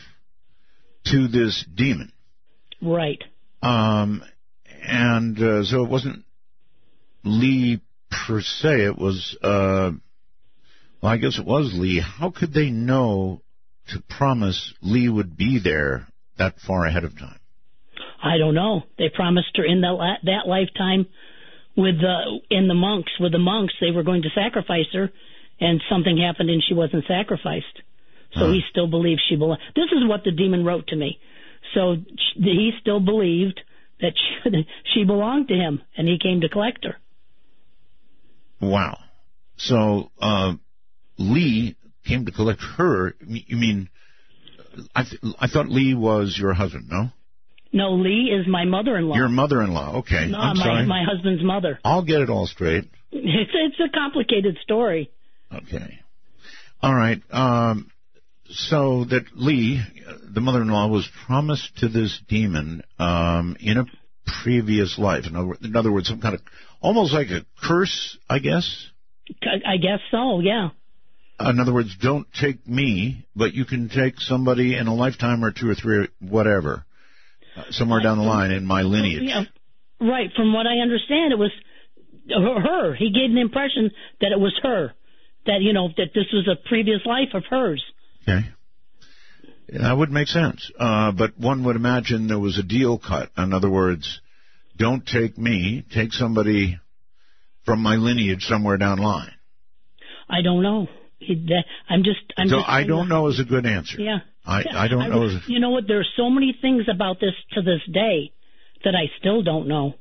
to 1.05 1.27
this 1.27 1.65
demon. 1.73 2.11
Right. 2.81 3.23
Um, 3.61 4.23
and 4.87 5.37
uh, 5.39 5.63
so 5.63 5.83
it 5.83 5.89
wasn't 5.89 6.23
Lee 7.23 7.81
per 8.09 8.41
se. 8.41 8.85
It 8.85 8.97
was, 8.97 9.37
uh, 9.41 9.91
well, 11.01 11.11
I 11.11 11.17
guess 11.17 11.39
it 11.39 11.45
was 11.45 11.73
Lee. 11.73 11.99
How 11.99 12.31
could 12.31 12.53
they 12.53 12.69
know 12.69 13.41
to 13.89 14.01
promise 14.09 14.73
Lee 14.81 15.09
would 15.09 15.37
be 15.37 15.59
there 15.63 16.07
that 16.37 16.59
far 16.59 16.85
ahead 16.85 17.03
of 17.03 17.17
time? 17.17 17.39
I 18.23 18.37
don't 18.37 18.55
know. 18.55 18.83
They 18.97 19.09
promised 19.13 19.55
her 19.55 19.65
in 19.65 19.81
that 19.81 20.17
that 20.23 20.47
lifetime 20.47 21.07
with 21.77 21.99
the 21.99 22.39
in 22.49 22.67
the 22.67 22.73
monks 22.73 23.11
with 23.19 23.31
the 23.31 23.39
monks 23.39 23.73
they 23.79 23.91
were 23.91 24.03
going 24.03 24.23
to 24.23 24.29
sacrifice 24.33 24.91
her, 24.93 25.11
and 25.59 25.81
something 25.89 26.17
happened 26.17 26.49
and 26.49 26.63
she 26.67 26.73
wasn't 26.73 27.05
sacrificed. 27.07 27.81
So 28.33 28.47
Huh. 28.47 28.51
he 28.51 28.61
still 28.69 28.87
believes 28.87 29.21
she 29.29 29.35
belonged. 29.35 29.61
This 29.75 29.91
is 29.91 30.07
what 30.07 30.23
the 30.23 30.31
demon 30.31 30.65
wrote 30.65 30.87
to 30.87 30.95
me. 30.95 31.19
So 31.73 31.95
he 32.35 32.71
still 32.81 32.99
believed 32.99 33.59
that 34.01 34.13
she, 34.15 34.67
she 34.93 35.03
belonged 35.03 35.47
to 35.49 35.55
him, 35.55 35.81
and 35.95 36.07
he 36.07 36.17
came 36.19 36.41
to 36.41 36.49
collect 36.49 36.85
her. 36.85 36.97
Wow. 38.59 38.97
So 39.57 40.11
uh, 40.19 40.53
Lee 41.17 41.75
came 42.05 42.25
to 42.25 42.31
collect 42.31 42.61
her. 42.77 43.15
You 43.25 43.57
mean? 43.57 43.89
I 44.95 45.03
th- 45.03 45.21
I 45.39 45.47
thought 45.47 45.69
Lee 45.69 45.93
was 45.93 46.37
your 46.39 46.53
husband. 46.53 46.87
No, 46.89 47.09
No, 47.73 47.93
Lee 47.95 48.31
is 48.37 48.47
my 48.47 48.65
mother-in-law. 48.65 49.15
your 49.15 49.29
mother-in-law. 49.29 49.97
Okay, 49.99 50.27
no, 50.27 50.37
I'm 50.39 50.57
my 50.57 50.63
sorry. 50.65 50.85
my 50.85 51.03
husband's 51.03 51.43
mother. 51.43 51.79
I'll 51.83 52.03
get 52.05 52.21
it 52.21 52.29
all 52.29 52.47
straight. 52.47 52.85
It's 53.11 53.51
it's 53.53 53.79
a 53.79 53.89
complicated 53.97 54.57
story. 54.63 55.09
Okay. 55.53 55.99
All 56.81 56.93
right. 56.93 57.21
Um, 57.31 57.89
so 58.49 59.05
that 59.05 59.23
Lee, 59.35 59.81
the 60.33 60.41
mother-in-law, 60.41 60.87
was 60.87 61.07
promised 61.25 61.77
to 61.77 61.87
this 61.87 62.19
demon 62.27 62.83
um, 62.99 63.55
in 63.59 63.77
a 63.77 63.85
previous 64.43 64.97
life. 64.99 65.25
In 65.25 65.35
other, 65.35 65.53
in 65.63 65.75
other 65.75 65.91
words, 65.91 66.07
some 66.09 66.21
kind 66.21 66.35
of 66.35 66.41
almost 66.81 67.13
like 67.13 67.27
a 67.29 67.45
curse, 67.63 68.17
I 68.29 68.39
guess. 68.39 68.87
I 69.41 69.77
guess 69.77 69.99
so. 70.11 70.39
Yeah. 70.41 70.69
In 71.39 71.59
other 71.59 71.73
words, 71.73 71.95
don't 71.99 72.27
take 72.33 72.65
me, 72.67 73.25
but 73.35 73.53
you 73.53 73.65
can 73.65 73.89
take 73.89 74.19
somebody 74.19 74.77
in 74.77 74.87
a 74.87 74.95
lifetime 74.95 75.43
or 75.43 75.51
two 75.51 75.69
or 75.69 75.75
three, 75.75 75.97
or 75.97 76.07
whatever, 76.19 76.85
uh, 77.57 77.63
somewhere 77.71 78.01
down 78.01 78.17
the 78.17 78.23
line 78.23 78.51
in 78.51 78.65
my 78.65 78.83
lineage. 78.83 79.23
Yeah, 79.23 79.43
right. 79.99 80.29
From 80.35 80.53
what 80.53 80.65
I 80.65 80.77
understand, 80.81 81.33
it 81.33 81.37
was 81.37 81.51
her. 82.29 82.61
her. 82.61 82.95
He 82.95 83.11
gave 83.11 83.31
an 83.31 83.37
impression 83.37 83.91
that 84.21 84.31
it 84.31 84.39
was 84.39 84.57
her. 84.63 84.93
That 85.45 85.61
you 85.61 85.73
know 85.73 85.89
that 85.97 86.13
this 86.15 86.25
was 86.33 86.47
a 86.47 86.67
previous 86.67 87.05
life 87.05 87.33
of 87.33 87.43
hers. 87.49 87.83
Okay. 88.23 88.49
That 89.69 89.97
would 89.97 90.11
make 90.11 90.27
sense. 90.27 90.71
Uh, 90.79 91.11
but 91.11 91.37
one 91.37 91.63
would 91.65 91.75
imagine 91.75 92.27
there 92.27 92.39
was 92.39 92.57
a 92.57 92.63
deal 92.63 92.97
cut. 92.97 93.29
In 93.37 93.51
other 93.51 93.69
words, 93.69 94.21
don't 94.77 95.05
take 95.05 95.37
me, 95.37 95.83
take 95.93 96.13
somebody 96.13 96.79
from 97.65 97.81
my 97.81 97.95
lineage 97.95 98.45
somewhere 98.45 98.77
down 98.77 98.97
the 98.97 99.03
line. 99.03 99.31
I 100.29 100.41
don't 100.41 100.63
know. 100.63 100.87
I'm 101.89 102.03
just. 102.03 102.19
I'm 102.37 102.49
so 102.49 102.57
just 102.57 102.69
I 102.69 102.83
don't 102.85 103.09
know 103.09 103.27
is 103.27 103.39
a 103.39 103.43
good 103.45 103.65
answer. 103.65 103.99
Yeah. 103.99 104.19
I, 104.45 104.63
I 104.71 104.87
don't 104.87 105.01
I, 105.01 105.07
know. 105.07 105.39
You 105.47 105.59
know 105.59 105.71
what? 105.71 105.85
There's 105.87 106.09
so 106.15 106.29
many 106.29 106.55
things 106.61 106.83
about 106.93 107.19
this 107.19 107.33
to 107.53 107.61
this 107.61 107.81
day 107.91 108.31
that 108.83 108.95
I 108.95 109.09
still 109.19 109.41
don't 109.41 109.67
know. 109.67 109.95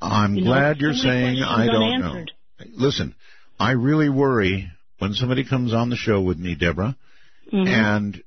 I'm 0.00 0.34
You 0.34 0.44
know, 0.44 0.50
glad 0.50 0.78
you're 0.78 0.94
so 0.94 1.02
saying 1.02 1.42
I 1.42 1.66
don't 1.66 2.00
know. 2.00 2.24
Listen, 2.74 3.14
I 3.58 3.72
really 3.72 4.08
worry 4.08 4.70
when 4.98 5.12
somebody 5.14 5.44
comes 5.44 5.72
on 5.72 5.90
the 5.90 5.96
show 5.96 6.20
with 6.20 6.38
me, 6.38 6.54
Deborah, 6.54 6.96
Mhm. 7.52 7.68
and 7.68 8.22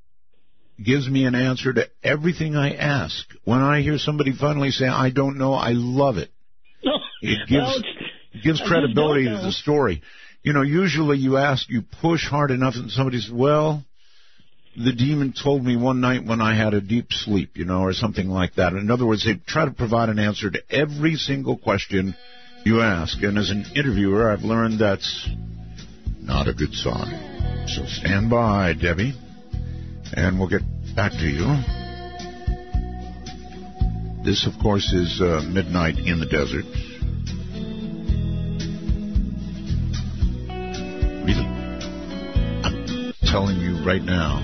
gives 0.84 1.08
me 1.08 1.26
an 1.26 1.36
answer 1.36 1.72
to 1.74 1.90
everything 2.04 2.56
I 2.56 2.76
ask. 2.76 3.26
When 3.46 3.60
I 3.62 3.82
hear 3.82 3.98
somebody 3.98 4.34
finally 4.34 4.72
say, 4.72 4.88
I 4.88 5.10
don't 5.10 5.38
know, 5.38 5.54
I 5.54 5.72
love 5.72 6.18
it. 6.18 6.32
It 7.22 7.48
gives 7.48 7.52
Well, 7.52 7.84
it 8.34 8.44
gives 8.44 8.62
credibility 8.62 9.26
to 9.26 9.38
the 9.38 9.52
story. 9.54 10.02
You 10.46 10.54
know, 10.54 10.62
usually 10.62 11.18
you 11.18 11.38
ask, 11.38 11.68
you 11.72 11.82
push 11.82 12.30
hard 12.30 12.52
enough, 12.52 12.76
and 12.76 12.92
somebody 12.92 13.20
says, 13.20 13.32
"Well, 13.32 13.84
the 14.78 14.94
demon 14.94 15.34
told 15.34 15.66
me 15.66 15.76
one 15.76 16.02
night 16.02 16.24
when 16.24 16.40
I 16.40 16.54
had 16.54 16.76
a 16.76 16.82
deep 16.82 17.12
sleep," 17.12 17.58
you 17.58 17.66
know, 17.66 17.82
or 17.82 17.94
something 17.94 18.30
like 18.30 18.54
that. 18.54 18.74
In 18.74 18.92
other 18.92 19.08
words, 19.08 19.26
they 19.26 19.42
try 19.48 19.66
to 19.66 19.72
provide 19.72 20.10
an 20.10 20.20
answer 20.20 20.52
to 20.52 20.62
every 20.70 21.16
single 21.16 21.58
question 21.58 22.14
you 22.64 22.84
ask. 22.84 23.24
And 23.24 23.40
as 23.40 23.50
an 23.50 23.66
interviewer, 23.76 24.30
I've 24.30 24.44
learned 24.44 24.78
that's 24.78 25.28
not 26.22 26.48
a 26.48 26.54
good 26.54 26.76
sign. 26.76 27.66
So 27.68 27.88
stand 27.88 28.30
by, 28.30 28.74
Debbie, 28.74 29.16
and 30.14 30.38
we'll 30.38 30.50
get 30.50 30.62
back 30.96 31.14
to 31.14 31.28
you. 31.28 31.48
This, 34.24 34.46
of 34.46 34.54
course, 34.62 34.94
is 34.94 35.20
uh, 35.20 35.42
Midnight 35.52 35.98
in 35.98 36.20
the 36.20 36.28
Desert. 36.28 36.66
Telling 43.36 43.60
you 43.60 43.76
right 43.86 44.02
now, 44.02 44.38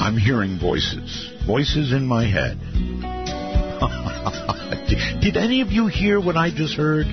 I'm 0.00 0.16
hearing 0.16 0.58
voices. 0.58 1.30
Voices 1.46 1.92
in 1.92 2.04
my 2.04 2.26
head. 2.26 2.58
did, 5.20 5.36
any 5.36 5.60
of 5.60 5.70
you 5.70 5.86
hear 5.86 6.20
what 6.20 6.36
I 6.36 6.50
just 6.50 6.74
heard? 6.74 7.06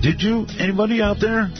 Did 0.00 0.22
you? 0.22 0.46
Anybody 0.60 1.02
out 1.02 1.18
there? 1.18 1.50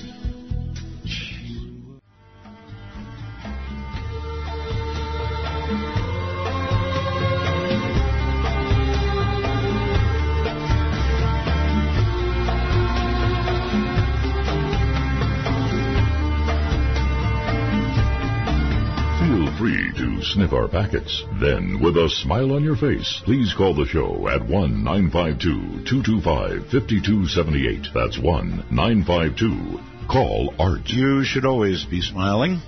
Sniff 20.22 20.52
our 20.52 20.68
packets. 20.68 21.24
Then, 21.40 21.80
with 21.82 21.96
a 21.96 22.08
smile 22.08 22.52
on 22.52 22.64
your 22.64 22.76
face, 22.76 23.20
please 23.24 23.54
call 23.54 23.74
the 23.74 23.86
show 23.86 24.28
at 24.28 24.40
1 24.40 24.84
952 24.84 25.84
225 25.84 26.70
5278. 26.70 27.88
That's 27.94 28.18
1 28.18 28.66
952 28.70 29.80
Call 30.08 30.54
Art. 30.58 30.88
You 30.88 31.24
should 31.24 31.44
always 31.44 31.84
be 31.84 32.00
smiling. 32.00 32.60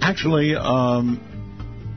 Actually, 0.00 0.54
um, 0.54 1.20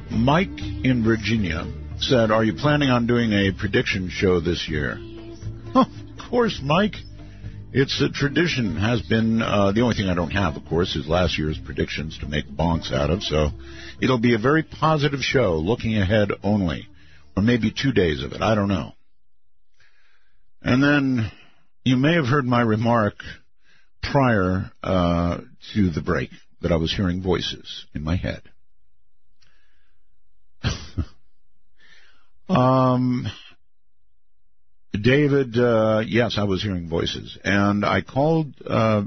Mike 0.09 0.59
in 0.83 1.03
Virginia 1.03 1.65
said, 1.99 2.31
Are 2.31 2.43
you 2.43 2.53
planning 2.53 2.89
on 2.89 3.07
doing 3.07 3.31
a 3.33 3.51
prediction 3.51 4.09
show 4.09 4.39
this 4.39 4.67
year? 4.67 4.99
of 5.75 5.87
course, 6.29 6.59
Mike. 6.63 6.95
It's 7.75 7.99
a 8.03 8.09
tradition, 8.09 8.77
has 8.77 9.01
been. 9.01 9.41
Uh, 9.41 9.71
the 9.71 9.81
only 9.81 9.95
thing 9.95 10.07
I 10.07 10.13
don't 10.13 10.29
have, 10.29 10.55
of 10.55 10.63
course, 10.65 10.95
is 10.95 11.07
last 11.07 11.39
year's 11.39 11.57
predictions 11.57 12.19
to 12.19 12.27
make 12.27 12.45
bonks 12.47 12.93
out 12.93 13.09
of, 13.09 13.23
so 13.23 13.47
it'll 13.99 14.19
be 14.19 14.35
a 14.35 14.37
very 14.37 14.61
positive 14.61 15.21
show, 15.21 15.55
looking 15.55 15.97
ahead 15.97 16.29
only. 16.43 16.87
Or 17.35 17.41
maybe 17.41 17.71
two 17.71 17.91
days 17.91 18.23
of 18.23 18.33
it, 18.33 18.43
I 18.43 18.53
don't 18.53 18.67
know. 18.67 18.91
And 20.61 20.83
then 20.83 21.31
you 21.83 21.97
may 21.97 22.13
have 22.13 22.27
heard 22.27 22.45
my 22.45 22.61
remark 22.61 23.15
prior 24.03 24.71
uh, 24.83 25.39
to 25.73 25.89
the 25.89 26.01
break 26.01 26.29
that 26.61 26.71
I 26.71 26.75
was 26.75 26.93
hearing 26.93 27.23
voices 27.23 27.87
in 27.95 28.03
my 28.03 28.17
head. 28.17 28.43
um, 32.49 33.25
David, 34.99 35.57
uh, 35.57 36.03
yes, 36.05 36.37
I 36.37 36.43
was 36.43 36.61
hearing 36.61 36.87
voices, 36.87 37.37
and 37.43 37.83
I 37.83 38.01
called 38.01 38.53
uh, 38.65 39.03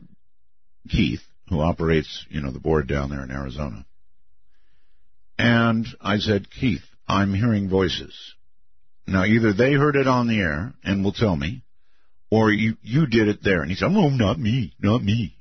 Keith, 0.88 1.22
who 1.48 1.60
operates, 1.60 2.26
you 2.28 2.40
know, 2.40 2.50
the 2.50 2.58
board 2.58 2.88
down 2.88 3.08
there 3.10 3.22
in 3.22 3.30
Arizona, 3.30 3.86
and 5.38 5.86
I 6.00 6.18
said, 6.18 6.50
Keith, 6.50 6.82
I'm 7.06 7.34
hearing 7.34 7.68
voices. 7.68 8.34
Now, 9.06 9.24
either 9.24 9.52
they 9.52 9.74
heard 9.74 9.94
it 9.94 10.08
on 10.08 10.26
the 10.26 10.40
air 10.40 10.74
and 10.82 11.04
will 11.04 11.12
tell 11.12 11.36
me, 11.36 11.62
or 12.30 12.50
you 12.50 12.76
you 12.82 13.06
did 13.06 13.28
it 13.28 13.42
there. 13.42 13.62
And 13.62 13.70
he 13.70 13.76
said, 13.76 13.90
"Oh, 13.92 14.08
not 14.08 14.38
me, 14.38 14.72
not 14.80 15.02
me." 15.02 15.36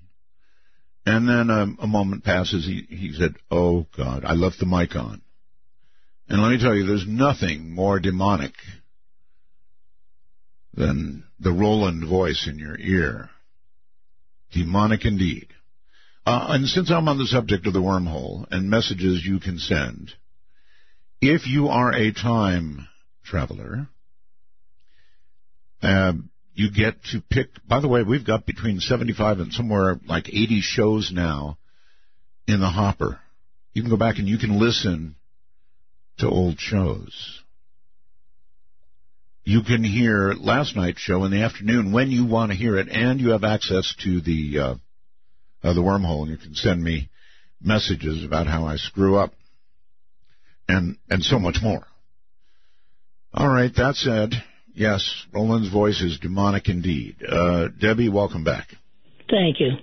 And 1.05 1.27
then 1.27 1.49
um, 1.49 1.77
a 1.81 1.88
moment 1.88 2.23
passes. 2.23 2.65
He 2.65 2.86
he 2.88 3.13
said, 3.13 3.36
"Oh 3.49 3.88
God, 3.97 4.23
I 4.23 4.34
left 4.34 4.60
the 4.60 4.67
mic 4.67 4.95
on." 4.95 5.21
And 6.29 6.41
let 6.41 6.51
me 6.51 6.60
tell 6.60 6.75
you, 6.75 6.86
there's 6.86 7.08
nothing 7.08 7.73
more 7.73 7.99
demonic 7.99 8.53
than 10.75 11.23
the 11.39 11.51
Roland 11.51 12.07
voice 12.07 12.47
in 12.49 12.59
your 12.59 12.77
ear. 12.77 13.29
Demonic 14.51 15.05
indeed. 15.05 15.47
Uh, 16.25 16.47
and 16.49 16.67
since 16.67 16.89
I'm 16.89 17.07
on 17.07 17.17
the 17.17 17.27
subject 17.27 17.67
of 17.67 17.73
the 17.73 17.81
wormhole 17.81 18.45
and 18.49 18.69
messages 18.69 19.23
you 19.23 19.39
can 19.39 19.59
send, 19.59 20.11
if 21.21 21.47
you 21.47 21.67
are 21.67 21.93
a 21.93 22.11
time 22.11 22.88
traveler, 23.23 23.88
uh, 25.81 26.13
you 26.53 26.71
get 26.71 27.03
to 27.11 27.21
pick. 27.29 27.49
By 27.67 27.79
the 27.79 27.88
way, 27.88 28.01
we've 28.03 28.25
got 28.25 28.45
between 28.45 28.79
75 28.79 29.39
and 29.39 29.53
somewhere 29.53 29.99
like 30.07 30.29
80 30.29 30.61
shows 30.61 31.11
now 31.13 31.57
in 32.47 32.59
the 32.59 32.69
hopper. 32.69 33.19
You 33.73 33.81
can 33.81 33.91
go 33.91 33.97
back 33.97 34.17
and 34.17 34.27
you 34.27 34.38
can 34.38 34.59
listen 34.59 35.15
to 36.19 36.27
old 36.27 36.59
shows. 36.59 37.43
You 39.47 39.62
can 39.62 39.84
hear 39.84 40.34
last 40.34 40.75
night's 40.75 40.99
show 40.99 41.23
in 41.23 41.29
the 41.29 41.43
afternoon 41.43 41.91
when 41.91 42.10
you 42.10 42.25
want 42.25 42.51
to 42.51 42.58
hear 42.58 42.79
it, 42.79 42.88
and 42.89 43.21
you 43.21 43.29
have 43.29 43.43
access 43.43 43.93
to 44.03 44.19
the 44.19 44.58
uh, 44.60 44.75
uh, 45.63 45.73
the 45.73 45.81
wormhole, 45.81 46.23
and 46.23 46.31
you 46.31 46.38
can 46.38 46.55
send 46.55 46.84
me 46.84 47.10
messages 47.62 48.25
about 48.25 48.47
how 48.47 48.65
I 48.65 48.77
screw 48.77 49.17
up, 49.17 49.34
and 50.67 50.97
and 51.12 51.23
so 51.23 51.38
much 51.38 51.58
more. 51.62 51.86
All 53.36 53.47
right, 53.47 53.71
that 53.75 53.95
said, 53.95 54.31
yes, 54.73 55.25
Roland's 55.31 55.69
voice 55.69 56.01
is 56.01 56.17
demonic 56.17 56.67
indeed. 56.67 57.17
Uh, 57.23 57.67
Debbie, 57.67 58.10
welcome 58.10 58.43
back. 58.43 58.69
Thank 59.29 59.60
you. 59.60 59.73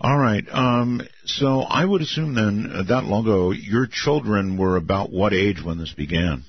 All 0.00 0.16
right. 0.16 0.44
Um, 0.50 1.02
so 1.26 1.60
I 1.60 1.84
would 1.84 2.00
assume 2.00 2.34
then 2.34 2.72
uh, 2.74 2.82
that 2.84 3.04
long 3.04 3.24
ago, 3.24 3.50
your 3.50 3.86
children 3.86 4.56
were 4.56 4.76
about 4.76 5.12
what 5.12 5.34
age 5.34 5.62
when 5.62 5.76
this 5.76 5.92
began? 5.92 6.44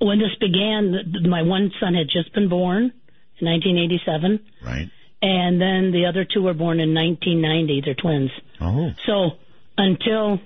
When 0.00 0.18
this 0.18 0.34
began, 0.40 1.12
my 1.28 1.42
one 1.42 1.70
son 1.78 1.94
had 1.94 2.06
just 2.10 2.32
been 2.32 2.48
born 2.48 2.92
in 3.38 3.46
1987, 3.46 4.40
Right. 4.64 4.88
and 5.22 5.60
then 5.60 5.92
the 5.92 6.06
other 6.06 6.24
two 6.24 6.42
were 6.42 6.54
born 6.54 6.80
in 6.80 6.94
1990. 6.94 7.82
They're 7.84 7.94
twins. 7.94 8.30
Oh. 8.60 8.92
So 9.06 9.30
until 9.76 10.40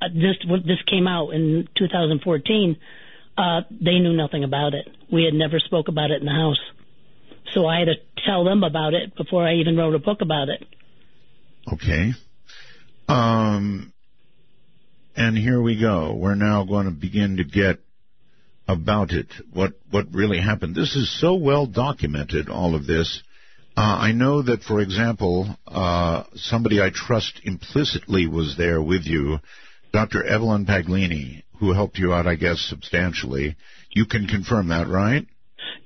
uh, 0.00 0.08
this 0.14 0.36
this 0.66 0.82
came 0.86 1.06
out 1.06 1.30
in 1.30 1.68
2014, 1.76 2.76
uh, 3.38 3.60
they 3.70 3.98
knew 3.98 4.12
nothing 4.12 4.44
about 4.44 4.74
it. 4.74 4.88
We 5.10 5.24
had 5.24 5.34
never 5.34 5.58
spoke 5.58 5.88
about 5.88 6.10
it 6.10 6.20
in 6.20 6.26
the 6.26 6.32
house, 6.32 6.60
so 7.54 7.66
I 7.66 7.78
had 7.78 7.86
to 7.86 7.94
tell 8.26 8.44
them 8.44 8.62
about 8.62 8.92
it 8.94 9.16
before 9.16 9.46
I 9.46 9.54
even 9.54 9.76
wrote 9.76 9.94
a 9.94 9.98
book 9.98 10.20
about 10.20 10.48
it. 10.50 10.62
Okay. 11.72 12.12
Um, 13.08 13.92
and 15.16 15.36
here 15.36 15.60
we 15.60 15.76
go. 15.78 16.14
We're 16.14 16.34
now 16.34 16.64
going 16.64 16.86
to 16.86 16.90
begin 16.92 17.36
to 17.38 17.44
get 17.44 17.80
about 18.72 19.12
it. 19.12 19.26
What 19.52 19.72
what 19.90 20.06
really 20.12 20.40
happened? 20.40 20.74
This 20.74 20.96
is 20.96 21.20
so 21.20 21.34
well 21.34 21.66
documented. 21.66 22.48
All 22.48 22.74
of 22.74 22.86
this. 22.86 23.22
Uh, 23.76 23.80
I 23.80 24.12
know 24.12 24.42
that, 24.42 24.62
for 24.62 24.80
example, 24.80 25.48
uh, 25.66 26.24
somebody 26.34 26.82
I 26.82 26.90
trust 26.90 27.40
implicitly 27.44 28.26
was 28.26 28.54
there 28.58 28.82
with 28.82 29.06
you, 29.06 29.38
Dr. 29.94 30.22
Evelyn 30.24 30.66
Paglini, 30.66 31.42
who 31.58 31.72
helped 31.72 31.98
you 31.98 32.12
out, 32.12 32.26
I 32.26 32.34
guess, 32.34 32.58
substantially. 32.58 33.56
You 33.90 34.04
can 34.04 34.26
confirm 34.26 34.68
that, 34.68 34.88
right? 34.88 35.26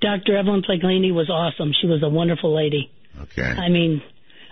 Dr. 0.00 0.36
Evelyn 0.36 0.62
Paglini 0.62 1.14
was 1.14 1.30
awesome. 1.30 1.72
She 1.80 1.86
was 1.86 2.02
a 2.02 2.08
wonderful 2.08 2.54
lady. 2.54 2.90
Okay. 3.22 3.42
I 3.42 3.68
mean, 3.68 4.02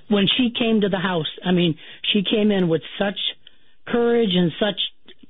when 0.09 0.27
she 0.37 0.51
came 0.57 0.81
to 0.83 0.89
the 0.89 0.99
house, 0.99 1.31
I 1.45 1.51
mean, 1.51 1.77
she 2.13 2.23
came 2.23 2.51
in 2.51 2.69
with 2.69 2.83
such 2.99 3.19
courage 3.87 4.35
and 4.35 4.53
such 4.61 4.81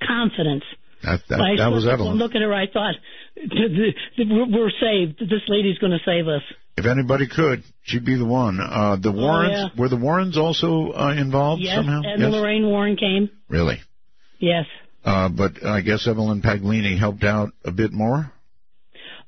confidence. 0.06 0.64
That, 1.04 1.20
that, 1.28 1.40
I 1.40 1.56
that 1.56 1.70
was 1.70 1.86
Evelyn. 1.86 2.16
Look 2.16 2.34
at 2.34 2.42
her. 2.42 2.52
I 2.52 2.66
thought 2.66 2.94
we're 3.36 4.70
saved. 4.80 5.18
This 5.20 5.42
lady's 5.48 5.78
going 5.78 5.92
to 5.92 5.98
save 6.04 6.26
us. 6.28 6.42
If 6.76 6.86
anybody 6.86 7.28
could, 7.28 7.62
she'd 7.82 8.04
be 8.04 8.16
the 8.16 8.24
one. 8.24 8.58
Uh, 8.60 8.96
the 9.00 9.12
Warrens 9.12 9.54
Oh, 9.56 9.60
yeah. 9.74 9.80
were 9.80 9.88
the 9.88 9.96
Warrens 9.96 10.36
also 10.36 10.92
uh, 10.92 11.12
involved 11.16 11.62
Yes, 11.62 11.76
somehow. 11.76 12.00
and 12.04 12.20
Lorraine 12.32 12.66
Warren 12.66 12.96
came. 12.96 13.30
Really? 13.48 13.80
Yes. 14.40 14.64
Uh, 15.04 15.28
but 15.28 15.64
I 15.64 15.82
guess 15.82 16.08
Evelyn 16.08 16.42
Paglini 16.42 16.98
helped 16.98 17.22
out 17.24 17.50
a 17.64 17.70
bit 17.70 17.92
more. 17.92 18.32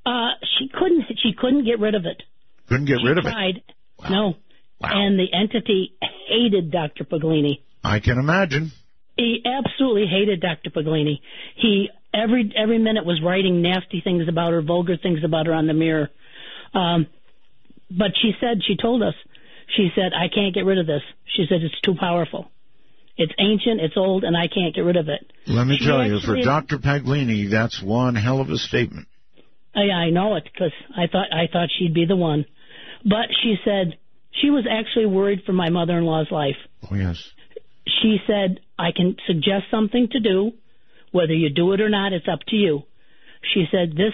Uh, 0.04 0.30
she 0.58 0.68
couldn't. 0.68 1.04
She 1.22 1.34
couldn't 1.38 1.64
get 1.64 1.78
rid 1.78 1.94
of 1.94 2.06
it. 2.06 2.22
Couldn't 2.68 2.86
get 2.86 2.98
she 3.00 3.06
rid 3.08 3.18
of 3.18 3.24
tried. 3.24 3.56
it. 3.58 3.62
Wow. 3.98 4.08
No. 4.10 4.34
Wow. 4.80 4.90
And 4.92 5.18
the 5.18 5.26
entity 5.32 5.92
hated 6.28 6.70
Dr. 6.70 7.04
Paglini. 7.04 7.60
I 7.84 8.00
can 8.00 8.18
imagine. 8.18 8.72
He 9.16 9.42
absolutely 9.44 10.06
hated 10.06 10.40
Dr. 10.40 10.70
Paglini. 10.70 11.20
He 11.56 11.88
every 12.12 12.52
every 12.56 12.78
minute 12.78 13.04
was 13.04 13.20
writing 13.22 13.62
nasty 13.62 14.00
things 14.02 14.28
about 14.28 14.52
her, 14.52 14.62
vulgar 14.62 14.96
things 14.96 15.20
about 15.24 15.46
her 15.46 15.54
on 15.54 15.66
the 15.66 15.74
mirror. 15.74 16.10
Um, 16.74 17.06
but 17.90 18.12
she 18.20 18.32
said, 18.40 18.60
she 18.66 18.76
told 18.76 19.02
us, 19.02 19.14
she 19.76 19.88
said, 19.94 20.12
I 20.12 20.28
can't 20.32 20.54
get 20.54 20.64
rid 20.64 20.78
of 20.78 20.86
this. 20.86 21.02
She 21.36 21.46
said 21.48 21.62
it's 21.62 21.80
too 21.80 21.94
powerful. 21.98 22.50
It's 23.16 23.32
ancient, 23.38 23.80
it's 23.80 23.96
old, 23.96 24.24
and 24.24 24.36
I 24.36 24.46
can't 24.46 24.74
get 24.74 24.82
rid 24.82 24.96
of 24.96 25.08
it. 25.08 25.32
Let 25.46 25.66
me 25.66 25.78
She 25.78 25.86
tell 25.86 26.06
you, 26.06 26.20
for 26.20 26.36
Dr. 26.42 26.78
Paglini, 26.78 27.50
that's 27.50 27.82
one 27.82 28.14
hell 28.14 28.40
of 28.40 28.50
a 28.50 28.58
statement. 28.58 29.08
I, 29.74 29.90
I 29.90 30.10
know 30.10 30.36
it 30.36 30.44
because 30.44 30.72
I 30.94 31.06
thought 31.06 31.32
I 31.32 31.46
thought 31.50 31.68
she'd 31.78 31.94
be 31.94 32.04
the 32.06 32.16
one, 32.16 32.44
but 33.04 33.28
she 33.42 33.56
said 33.64 33.98
she 34.42 34.50
was 34.50 34.66
actually 34.70 35.06
worried 35.06 35.42
for 35.46 35.52
my 35.52 35.70
mother-in-law's 35.70 36.30
life. 36.30 36.56
Oh, 36.90 36.94
yes. 36.94 37.30
She 37.86 38.18
said 38.26 38.60
I 38.78 38.90
can 38.94 39.16
suggest 39.26 39.64
something 39.70 40.08
to 40.12 40.20
do, 40.20 40.52
whether 41.12 41.32
you 41.32 41.50
do 41.50 41.72
it 41.72 41.80
or 41.80 41.88
not, 41.88 42.12
it's 42.12 42.28
up 42.28 42.40
to 42.48 42.56
you. 42.56 42.82
She 43.54 43.66
said 43.70 43.92
this 43.96 44.12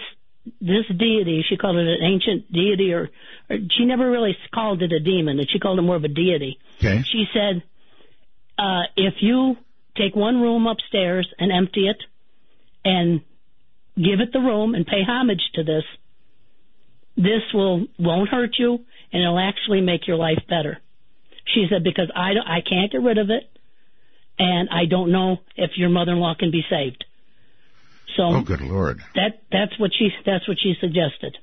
this 0.59 0.85
deity, 0.89 1.43
she 1.47 1.55
called 1.55 1.77
it 1.77 1.87
an 1.87 2.03
ancient 2.03 2.51
deity, 2.51 2.91
or, 2.91 3.09
or 3.49 3.57
she 3.77 3.85
never 3.85 4.11
really 4.11 4.35
called 4.53 4.81
it 4.81 4.91
a 4.91 4.99
demon. 4.99 5.39
She 5.49 5.57
called 5.57 5.79
it 5.79 5.83
more 5.83 5.95
of 5.95 6.03
a 6.03 6.09
deity. 6.09 6.59
Okay. 6.79 7.01
She 7.03 7.25
said, 7.33 7.63
uh, 8.59 8.83
if 8.97 9.13
you 9.21 9.55
take 9.95 10.17
one 10.17 10.41
room 10.41 10.67
upstairs 10.67 11.33
and 11.39 11.49
empty 11.49 11.87
it, 11.87 11.97
and 12.85 13.21
give 13.95 14.19
it 14.19 14.33
the 14.33 14.39
room 14.39 14.75
and 14.75 14.85
pay 14.85 15.03
homage 15.07 15.41
to 15.55 15.63
this, 15.63 15.83
this 17.15 17.41
will 17.53 17.85
won't 17.99 18.29
hurt 18.29 18.55
you 18.57 18.79
and 19.11 19.21
it'll 19.21 19.39
actually 19.39 19.81
make 19.81 20.07
your 20.07 20.17
life 20.17 20.41
better. 20.49 20.79
She 21.53 21.67
said 21.69 21.83
because 21.83 22.11
I 22.15 22.31
I 22.45 22.61
can't 22.67 22.91
get 22.91 23.01
rid 23.01 23.17
of 23.17 23.29
it, 23.29 23.49
and 24.39 24.69
I 24.69 24.85
don't 24.89 25.11
know 25.11 25.37
if 25.55 25.71
your 25.77 25.89
mother-in-law 25.89 26.35
can 26.39 26.51
be 26.51 26.61
saved. 26.69 27.03
So 28.17 28.23
Oh, 28.23 28.41
good 28.43 28.61
Lord. 28.61 28.99
that 29.15 29.41
that's 29.51 29.77
what 29.79 29.91
she 29.97 30.09
that's 30.25 30.47
what 30.47 30.57
she 30.61 30.73
suggested. 30.79 31.37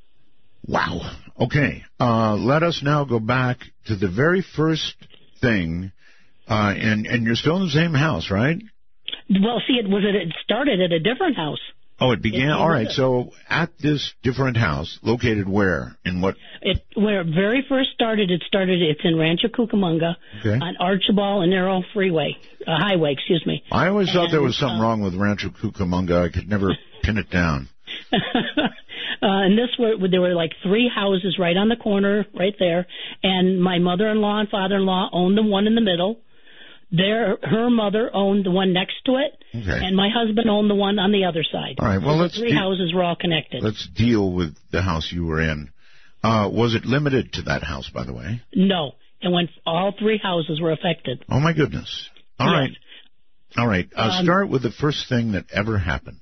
Wow. 0.66 1.00
Okay. 1.40 1.82
Uh, 1.98 2.36
let 2.36 2.62
us 2.62 2.80
now 2.82 3.04
go 3.04 3.18
back 3.18 3.58
to 3.86 3.96
the 3.96 4.08
very 4.08 4.42
first 4.42 4.94
thing, 5.40 5.90
uh, 6.48 6.74
and, 6.76 7.06
and 7.06 7.24
you're 7.24 7.34
still 7.34 7.56
in 7.56 7.62
the 7.64 7.70
same 7.70 7.94
house, 7.94 8.30
right? 8.30 8.58
Well, 9.30 9.60
see, 9.66 9.74
it 9.74 9.88
was 9.88 10.04
it, 10.06 10.14
it 10.14 10.34
started 10.44 10.80
at 10.80 10.92
a 10.92 11.00
different 11.00 11.36
house. 11.36 11.58
Oh, 12.00 12.12
it 12.12 12.22
began. 12.22 12.48
It- 12.48 12.52
all 12.52 12.68
right. 12.70 12.86
was- 12.86 12.96
So 12.96 13.32
at 13.48 13.70
this 13.78 14.12
different 14.22 14.56
house, 14.56 14.98
located 15.02 15.48
where? 15.48 15.96
In 16.04 16.20
what? 16.20 16.36
It 16.62 16.82
where 16.94 17.20
it 17.20 17.26
very 17.34 17.62
first 17.68 17.90
started. 17.92 18.30
It 18.30 18.42
started. 18.46 18.80
It's 18.82 19.00
in 19.04 19.16
Rancho 19.18 19.48
Cucamonga 19.48 20.16
Okay. 20.40 20.58
on 20.64 20.76
Archibald 20.78 21.42
and 21.42 21.50
Narrow 21.52 21.82
Freeway, 21.92 22.36
uh, 22.66 22.76
Highway. 22.78 23.12
Excuse 23.12 23.44
me. 23.46 23.62
I 23.70 23.88
always 23.88 24.10
thought 24.12 24.30
there 24.30 24.42
was 24.42 24.56
something 24.56 24.78
uh, 24.78 24.82
wrong 24.82 25.02
with 25.02 25.14
Rancho 25.14 25.50
Cucamonga. 25.50 26.24
I 26.24 26.28
could 26.30 26.48
never 26.48 26.76
pin 27.02 27.18
it 27.18 27.30
down. 27.30 27.68
uh, 28.12 28.16
and 29.22 29.58
this 29.58 29.68
were 29.78 29.96
there 30.08 30.20
were 30.20 30.34
like 30.34 30.52
three 30.62 30.88
houses 30.94 31.36
right 31.38 31.56
on 31.56 31.68
the 31.68 31.76
corner, 31.76 32.24
right 32.34 32.54
there. 32.58 32.86
And 33.22 33.60
my 33.62 33.78
mother-in-law 33.78 34.40
and 34.40 34.48
father-in-law 34.48 35.10
owned 35.12 35.36
the 35.36 35.42
one 35.42 35.66
in 35.66 35.74
the 35.74 35.80
middle. 35.80 36.20
Their 36.92 37.38
her 37.42 37.70
mother 37.70 38.10
owned 38.12 38.44
the 38.44 38.50
one 38.50 38.72
next 38.72 38.94
to 39.06 39.12
it, 39.16 39.32
Okay. 39.54 39.84
and 39.86 39.94
my 39.96 40.08
husband 40.12 40.50
owned 40.50 40.68
the 40.68 40.74
one 40.74 40.98
on 40.98 41.12
the 41.12 41.24
other 41.24 41.44
side. 41.44 41.76
All 41.78 41.86
right. 41.86 41.98
Well, 42.02 42.16
So 42.16 42.22
let's 42.22 42.38
three 42.38 42.50
de- 42.50 42.56
houses 42.58 42.92
were 42.92 43.04
all 43.04 43.14
connected. 43.16 43.62
let's 43.62 43.86
deal 43.88 44.32
with 44.32 44.56
the 44.72 44.82
house 44.82 45.10
you 45.12 45.24
were 45.26 45.40
in. 45.40 45.70
Uh, 46.24 46.48
was 46.52 46.74
it 46.74 46.84
limited 46.84 47.32
to 47.34 47.42
that 47.42 47.62
house, 47.62 47.88
by 47.88 48.04
the 48.04 48.12
way? 48.12 48.42
No, 48.54 48.92
and 49.22 49.32
when 49.32 49.48
all 49.64 49.92
three 49.98 50.18
houses 50.18 50.60
were 50.60 50.72
affected. 50.72 51.24
Oh 51.30 51.38
my 51.40 51.52
goodness. 51.52 52.08
All 52.40 52.48
Yes. 52.48 52.54
right. 52.58 52.76
All 53.56 53.66
right. 53.68 53.88
Uh, 53.96 54.10
Um, 54.18 54.24
start 54.24 54.48
with 54.48 54.62
the 54.62 54.70
first 54.72 55.08
thing 55.08 55.32
that 55.32 55.44
ever 55.52 55.78
happened. 55.78 56.18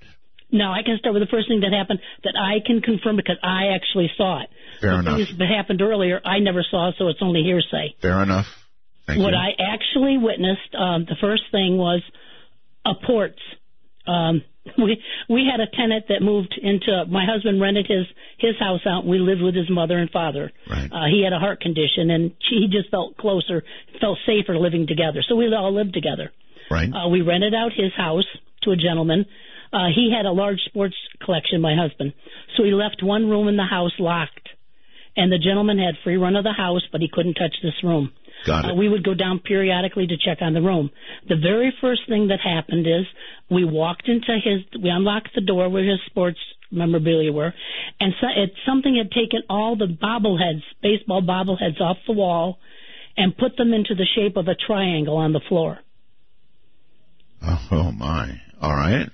No, 0.51 0.71
I 0.73 0.83
can 0.83 0.99
start 0.99 1.13
with 1.15 1.23
the 1.23 1.27
first 1.31 1.47
thing 1.49 1.61
that 1.61 1.73
happened 1.73 2.01
that 2.25 2.35
I 2.39 2.61
can 2.67 2.81
confirm 2.81 3.17
because 3.17 3.37
I 3.43 3.69
actually 3.75 4.11
saw 4.17 4.43
it. 4.43 4.49
Fair 4.81 4.93
the 4.93 4.99
enough. 5.01 5.17
things 5.19 5.39
that 5.39 5.49
happened 5.49 5.83
earlier, 5.83 6.21
I 6.25 6.39
never 6.39 6.63
saw, 6.63 6.91
so 6.97 7.09
it's 7.09 7.21
only 7.21 7.43
hearsay. 7.43 7.95
Fair 8.01 8.23
enough. 8.23 8.47
Thank 9.09 9.21
what 9.21 9.33
you. 9.33 9.39
I 9.39 9.57
actually 9.75 10.19
witnessed, 10.19 10.75
um, 10.79 11.07
the 11.09 11.17
first 11.21 11.45
thing 11.51 11.77
was 11.77 12.03
apports. 12.85 13.41
Um, 14.07 14.43
we 14.79 15.03
we 15.29 15.49
had 15.51 15.61
a 15.61 15.67
tenant 15.75 16.05
that 16.09 16.21
moved 16.21 16.55
into. 16.61 17.05
My 17.09 17.25
husband 17.25 17.61
rented 17.61 17.87
his 17.87 18.07
his 18.39 18.59
house 18.61 18.81
out. 18.87 19.03
and 19.03 19.11
We 19.11 19.19
lived 19.19 19.41
with 19.41 19.55
his 19.55 19.71
mother 19.71 19.97
and 19.97 20.11
father. 20.11 20.53
Right. 20.69 20.93
Uh, 20.93 21.07
he 21.11 21.25
had 21.25 21.33
a 21.33 21.39
heart 21.39 21.61
condition, 21.61 22.11
and 22.11 22.33
she, 22.49 22.61
he 22.61 22.69
just 22.69 22.91
felt 22.91 23.17
closer, 23.17 23.65
felt 24.01 24.19
safer 24.27 24.59
living 24.59 24.87
together. 24.87 25.25
So 25.27 25.37
we 25.37 25.53
all 25.55 25.73
lived 25.75 25.95
together. 25.95 26.31
right. 26.71 26.89
Uh, 26.93 27.09
we 27.09 27.23
rented 27.23 27.55
out 27.55 27.73
his 27.73 27.93
house 27.97 28.29
to 28.63 28.71
a 28.73 28.77
gentleman. 28.77 29.25
Uh, 29.73 29.89
he 29.95 30.13
had 30.15 30.27
a 30.27 30.33
large 30.33 30.61
sports 30.67 30.97
collection, 31.25 31.61
my 31.61 31.75
husband. 31.77 32.13
So 32.57 32.65
he 32.65 32.73
left 32.73 33.03
one 33.03 33.29
room 33.29 33.49
in 33.49 33.57
the 33.57 33.69
house 33.69 33.93
locked. 33.99 34.49
And 35.17 35.33
the 35.33 35.39
gentleman 35.39 35.79
had 35.79 35.95
free 36.05 36.17
run 36.17 36.37
of 36.37 36.45
the 36.45 36.53
house, 36.53 36.83
but 36.93 37.01
he 37.01 37.09
couldn't 37.13 37.35
touch 37.35 37.57
this 37.63 37.75
room. 37.83 38.13
Got 38.47 38.65
it. 38.65 38.71
Uh, 38.73 38.75
we 38.75 38.89
would 38.89 39.05
go 39.05 39.15
down 39.15 39.41
periodically 39.41 40.07
to 40.07 40.17
check 40.17 40.39
on 40.41 40.55
the 40.55 40.63
room. 40.63 40.91
The 41.29 41.37
very 41.37 41.73
first 41.81 42.03
thing 42.09 42.29
that 42.29 42.41
happened 42.41 42.87
is 42.87 43.07
we 43.51 43.65
walked 43.65 44.09
into 44.09 44.39
his, 44.43 44.83
we 44.83 44.91
unlocked 44.91 45.31
the 45.35 45.41
door 45.41 45.69
where 45.69 45.85
his 45.85 45.99
sports 46.07 46.39
memorabilia 46.71 47.33
were, 47.33 47.53
and 48.01 48.13
so, 48.21 48.27
it, 48.27 48.53
something 48.67 48.97
had 48.97 49.11
taken 49.11 49.43
all 49.49 49.77
the 49.77 49.87
bobbleheads, 49.87 50.63
baseball 50.83 51.23
bobbleheads 51.23 51.81
off 51.81 51.97
the 52.07 52.13
wall, 52.13 52.59
and 53.17 53.37
put 53.37 53.57
them 53.57 53.73
into 53.73 53.95
the 53.95 54.07
shape 54.15 54.37
of 54.37 54.47
a 54.49 54.55
triangle 54.55 55.17
on 55.17 55.33
the 55.33 55.41
floor. 55.49 55.79
Oh, 57.43 57.93
my. 57.93 58.41
All 58.61 58.75
right. 58.75 59.09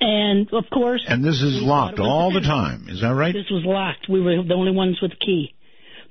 And 0.00 0.52
of 0.52 0.64
course, 0.72 1.04
And 1.08 1.24
this 1.24 1.40
is 1.40 1.62
locked 1.62 1.96
thought 1.96 2.04
it 2.04 2.08
was 2.08 2.10
all 2.10 2.32
the 2.32 2.40
time. 2.40 2.88
Is 2.88 3.00
that 3.00 3.14
right? 3.14 3.32
This 3.32 3.50
was 3.50 3.62
locked. 3.64 4.08
We 4.08 4.20
were 4.20 4.42
the 4.42 4.54
only 4.54 4.72
ones 4.72 4.98
with 5.00 5.12
the 5.12 5.16
key. 5.16 5.53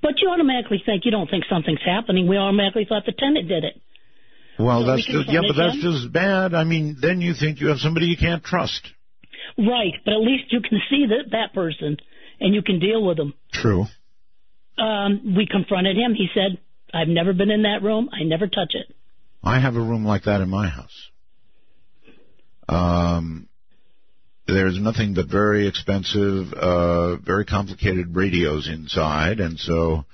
But 0.03 0.21
you 0.21 0.29
automatically 0.29 0.83
think 0.85 1.05
you 1.05 1.11
don't 1.11 1.29
think 1.29 1.45
something's 1.49 1.81
happening. 1.83 2.27
We 2.27 2.37
automatically 2.37 2.85
thought 2.87 3.05
the 3.05 3.13
tenant 3.13 3.47
did 3.47 3.63
it. 3.63 3.81
Well, 4.59 4.81
So 4.81 4.87
that's 4.87 5.07
we 5.07 5.13
just, 5.13 5.31
yeah, 5.31 5.41
but 5.47 5.55
that's 5.55 5.75
him. 5.75 5.81
just 5.81 6.11
bad. 6.13 6.53
I 6.53 6.65
mean, 6.65 6.97
then 7.01 7.21
you 7.21 7.33
think 7.33 7.59
you 7.61 7.69
have 7.69 7.79
somebody 7.79 8.07
you 8.07 8.17
can't 8.17 8.43
trust. 8.43 8.85
Right, 9.57 9.93
but 10.03 10.13
at 10.13 10.19
least 10.19 10.51
you 10.51 10.59
can 10.61 10.79
see 10.89 11.05
that 11.07 11.31
that 11.31 11.53
person 11.53 11.97
and 12.39 12.53
you 12.53 12.61
can 12.61 12.79
deal 12.79 13.03
with 13.05 13.17
them. 13.17 13.33
True. 13.53 13.85
Um, 14.77 15.35
we 15.37 15.47
confronted 15.49 15.95
him. 15.95 16.13
He 16.15 16.27
said, 16.33 16.59
"I've 16.93 17.07
never 17.07 17.31
been 17.33 17.49
in 17.51 17.63
that 17.63 17.81
room. 17.81 18.09
I 18.11 18.23
never 18.23 18.47
touch 18.47 18.73
it." 18.73 18.93
I 19.43 19.59
have 19.59 19.75
a 19.75 19.81
room 19.81 20.03
like 20.05 20.23
that 20.23 20.41
in 20.41 20.49
my 20.49 20.67
house. 20.67 21.09
Um, 22.67 23.47
there's 24.47 24.79
nothing 24.79 25.13
but 25.13 25.27
very 25.27 25.67
expensive, 25.67 26.53
uh, 26.53 27.15
very 27.17 27.45
complicated 27.45 28.15
radios 28.15 28.67
inside, 28.67 29.39
and 29.39 29.57
so 29.59 30.05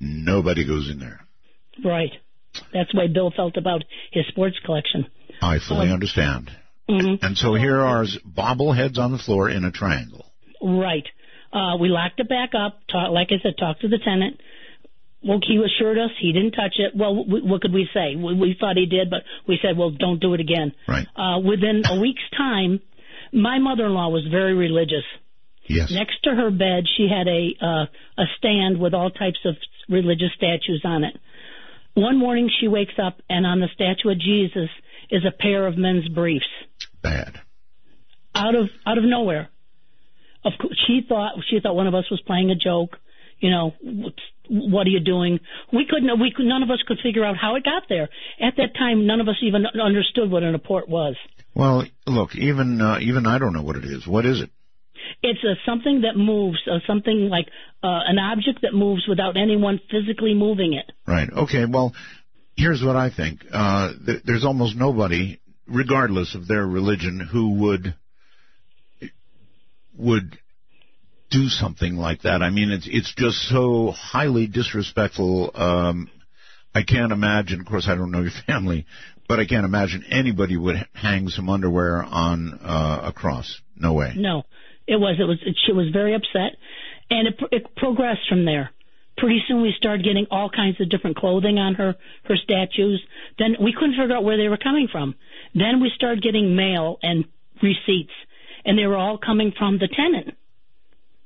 nobody 0.00 0.66
goes 0.66 0.90
in 0.90 0.98
there. 0.98 1.20
Right. 1.84 2.10
That's 2.74 2.90
the 2.92 2.98
way 2.98 3.06
Bill 3.08 3.30
felt 3.34 3.56
about 3.56 3.84
his 4.12 4.24
sports 4.28 4.56
collection. 4.64 5.06
I 5.40 5.58
fully 5.66 5.86
Um, 5.88 5.94
understand. 5.94 6.50
hmm 6.88 7.14
And 7.22 7.36
so 7.38 7.54
here 7.54 7.80
are 7.80 8.04
bobbleheads 8.26 8.98
on 8.98 9.12
the 9.12 9.18
floor 9.18 9.48
in 9.48 9.64
a 9.64 9.70
triangle. 9.70 10.26
Right. 10.60 11.06
Uh, 11.52 11.76
we 11.80 11.88
locked 11.88 12.20
it 12.20 12.28
back 12.28 12.50
up. 12.54 12.80
Talk, 12.88 13.10
like 13.12 13.28
I 13.30 13.40
said, 13.42 13.54
talked 13.58 13.80
to 13.82 13.88
the 13.88 13.98
tenant. 13.98 14.40
Well, 15.22 15.38
he 15.46 15.56
assured 15.62 15.98
us 15.98 16.10
he 16.18 16.32
didn't 16.32 16.52
touch 16.52 16.74
it. 16.78 16.92
Well, 16.96 17.24
w- 17.24 17.46
what 17.46 17.60
could 17.60 17.72
we 17.74 17.88
say? 17.92 18.16
We, 18.16 18.34
we 18.34 18.56
thought 18.58 18.76
he 18.76 18.86
did, 18.86 19.10
but 19.10 19.22
we 19.46 19.58
said, 19.62 19.76
well, 19.76 19.90
don't 19.90 20.18
do 20.20 20.32
it 20.34 20.40
again. 20.40 20.72
Right. 20.88 21.06
Uh, 21.14 21.40
within 21.40 21.82
a 21.88 22.00
week's 22.00 22.22
time, 22.36 22.80
my 23.32 23.58
mother-in-law 23.58 24.08
was 24.08 24.26
very 24.30 24.54
religious. 24.54 25.04
Yes. 25.66 25.90
Next 25.90 26.22
to 26.24 26.34
her 26.34 26.50
bed, 26.50 26.84
she 26.96 27.08
had 27.08 27.28
a 27.28 27.54
uh, 27.60 27.86
a 28.18 28.24
stand 28.38 28.80
with 28.80 28.92
all 28.92 29.10
types 29.10 29.38
of 29.44 29.56
religious 29.88 30.30
statues 30.36 30.82
on 30.84 31.04
it. 31.04 31.16
One 31.94 32.18
morning, 32.18 32.50
she 32.60 32.68
wakes 32.68 32.94
up, 33.02 33.20
and 33.28 33.46
on 33.46 33.60
the 33.60 33.68
statue 33.74 34.10
of 34.10 34.18
Jesus 34.18 34.68
is 35.10 35.24
a 35.24 35.30
pair 35.30 35.66
of 35.66 35.76
men's 35.76 36.08
briefs 36.08 36.46
Bad. 37.02 37.40
out 38.34 38.54
of 38.54 38.68
out 38.86 38.98
of 38.98 39.04
nowhere. 39.04 39.48
Of 40.44 40.52
course, 40.60 40.76
she 40.86 41.02
thought 41.06 41.32
she 41.48 41.60
thought 41.60 41.76
one 41.76 41.86
of 41.86 41.94
us 41.94 42.10
was 42.10 42.20
playing 42.26 42.50
a 42.50 42.56
joke. 42.56 42.96
You 43.38 43.50
know, 43.50 43.74
what 44.48 44.86
are 44.86 44.90
you 44.90 45.00
doing? 45.00 45.40
We 45.72 45.86
couldn't. 45.88 46.20
We 46.20 46.32
could, 46.34 46.46
none 46.46 46.62
of 46.62 46.70
us 46.70 46.82
could 46.86 46.98
figure 47.02 47.24
out 47.24 47.36
how 47.36 47.56
it 47.56 47.64
got 47.64 47.84
there. 47.88 48.08
At 48.40 48.56
that 48.56 48.74
time, 48.76 49.06
none 49.06 49.20
of 49.20 49.28
us 49.28 49.36
even 49.42 49.66
understood 49.66 50.30
what 50.30 50.42
an 50.42 50.54
apport 50.54 50.88
was. 50.88 51.16
Well, 51.54 51.84
look, 52.06 52.34
even 52.36 52.80
uh, 52.80 52.98
even 53.00 53.26
I 53.26 53.38
don't 53.38 53.52
know 53.52 53.62
what 53.62 53.76
it 53.76 53.84
is. 53.84 54.06
What 54.06 54.26
is 54.26 54.40
it? 54.40 54.50
It's 55.22 55.42
a 55.44 55.54
something 55.66 56.02
that 56.02 56.16
moves, 56.16 56.58
uh, 56.70 56.78
something 56.86 57.28
like 57.28 57.46
uh, 57.82 58.00
an 58.06 58.18
object 58.18 58.62
that 58.62 58.72
moves 58.72 59.06
without 59.08 59.36
anyone 59.36 59.80
physically 59.90 60.34
moving 60.34 60.74
it. 60.74 60.92
Right. 61.06 61.28
Okay. 61.30 61.64
Well, 61.66 61.92
here's 62.56 62.82
what 62.82 62.96
I 62.96 63.10
think. 63.10 63.40
Uh, 63.52 63.92
th- 64.06 64.22
there's 64.24 64.44
almost 64.44 64.76
nobody 64.76 65.40
regardless 65.70 66.34
of 66.34 66.46
their 66.46 66.66
religion, 66.66 67.20
who 67.20 67.54
would 67.60 67.94
would 69.96 70.38
do 71.30 71.48
something 71.48 71.96
like 71.96 72.22
that. 72.22 72.42
I 72.42 72.50
mean, 72.50 72.70
it's 72.70 72.88
it's 72.90 73.14
just 73.14 73.36
so 73.48 73.92
highly 73.92 74.46
disrespectful. 74.46 75.52
Um, 75.54 76.10
I 76.74 76.82
can't 76.82 77.12
imagine. 77.12 77.60
Of 77.60 77.66
course, 77.66 77.86
I 77.88 77.94
don't 77.94 78.10
know 78.10 78.22
your 78.22 78.32
family, 78.46 78.86
but 79.30 79.38
I 79.38 79.46
can't 79.46 79.64
imagine 79.64 80.02
anybody 80.10 80.56
would 80.56 80.74
hang 80.92 81.28
some 81.28 81.48
underwear 81.48 82.02
on 82.02 82.58
uh, 82.64 83.02
a 83.04 83.12
cross. 83.12 83.60
No 83.76 83.92
way. 83.92 84.12
No, 84.16 84.42
it 84.88 84.96
was. 84.96 85.18
It 85.20 85.22
was. 85.22 85.38
It, 85.46 85.56
she 85.64 85.72
was 85.72 85.86
very 85.92 86.14
upset, 86.16 86.58
and 87.10 87.28
it, 87.28 87.34
it 87.52 87.76
progressed 87.76 88.28
from 88.28 88.44
there. 88.44 88.72
Pretty 89.16 89.38
soon, 89.46 89.62
we 89.62 89.72
started 89.78 90.04
getting 90.04 90.26
all 90.32 90.50
kinds 90.50 90.80
of 90.80 90.90
different 90.90 91.16
clothing 91.16 91.58
on 91.58 91.76
her 91.76 91.94
her 92.24 92.34
statues. 92.42 93.00
Then 93.38 93.54
we 93.62 93.72
couldn't 93.72 93.92
figure 93.92 94.16
out 94.16 94.24
where 94.24 94.36
they 94.36 94.48
were 94.48 94.56
coming 94.56 94.88
from. 94.90 95.14
Then 95.54 95.80
we 95.80 95.92
started 95.94 96.24
getting 96.24 96.56
mail 96.56 96.98
and 97.00 97.24
receipts, 97.62 98.14
and 98.64 98.76
they 98.76 98.86
were 98.86 98.96
all 98.96 99.16
coming 99.16 99.52
from 99.56 99.78
the 99.78 99.86
tenant. 99.86 100.36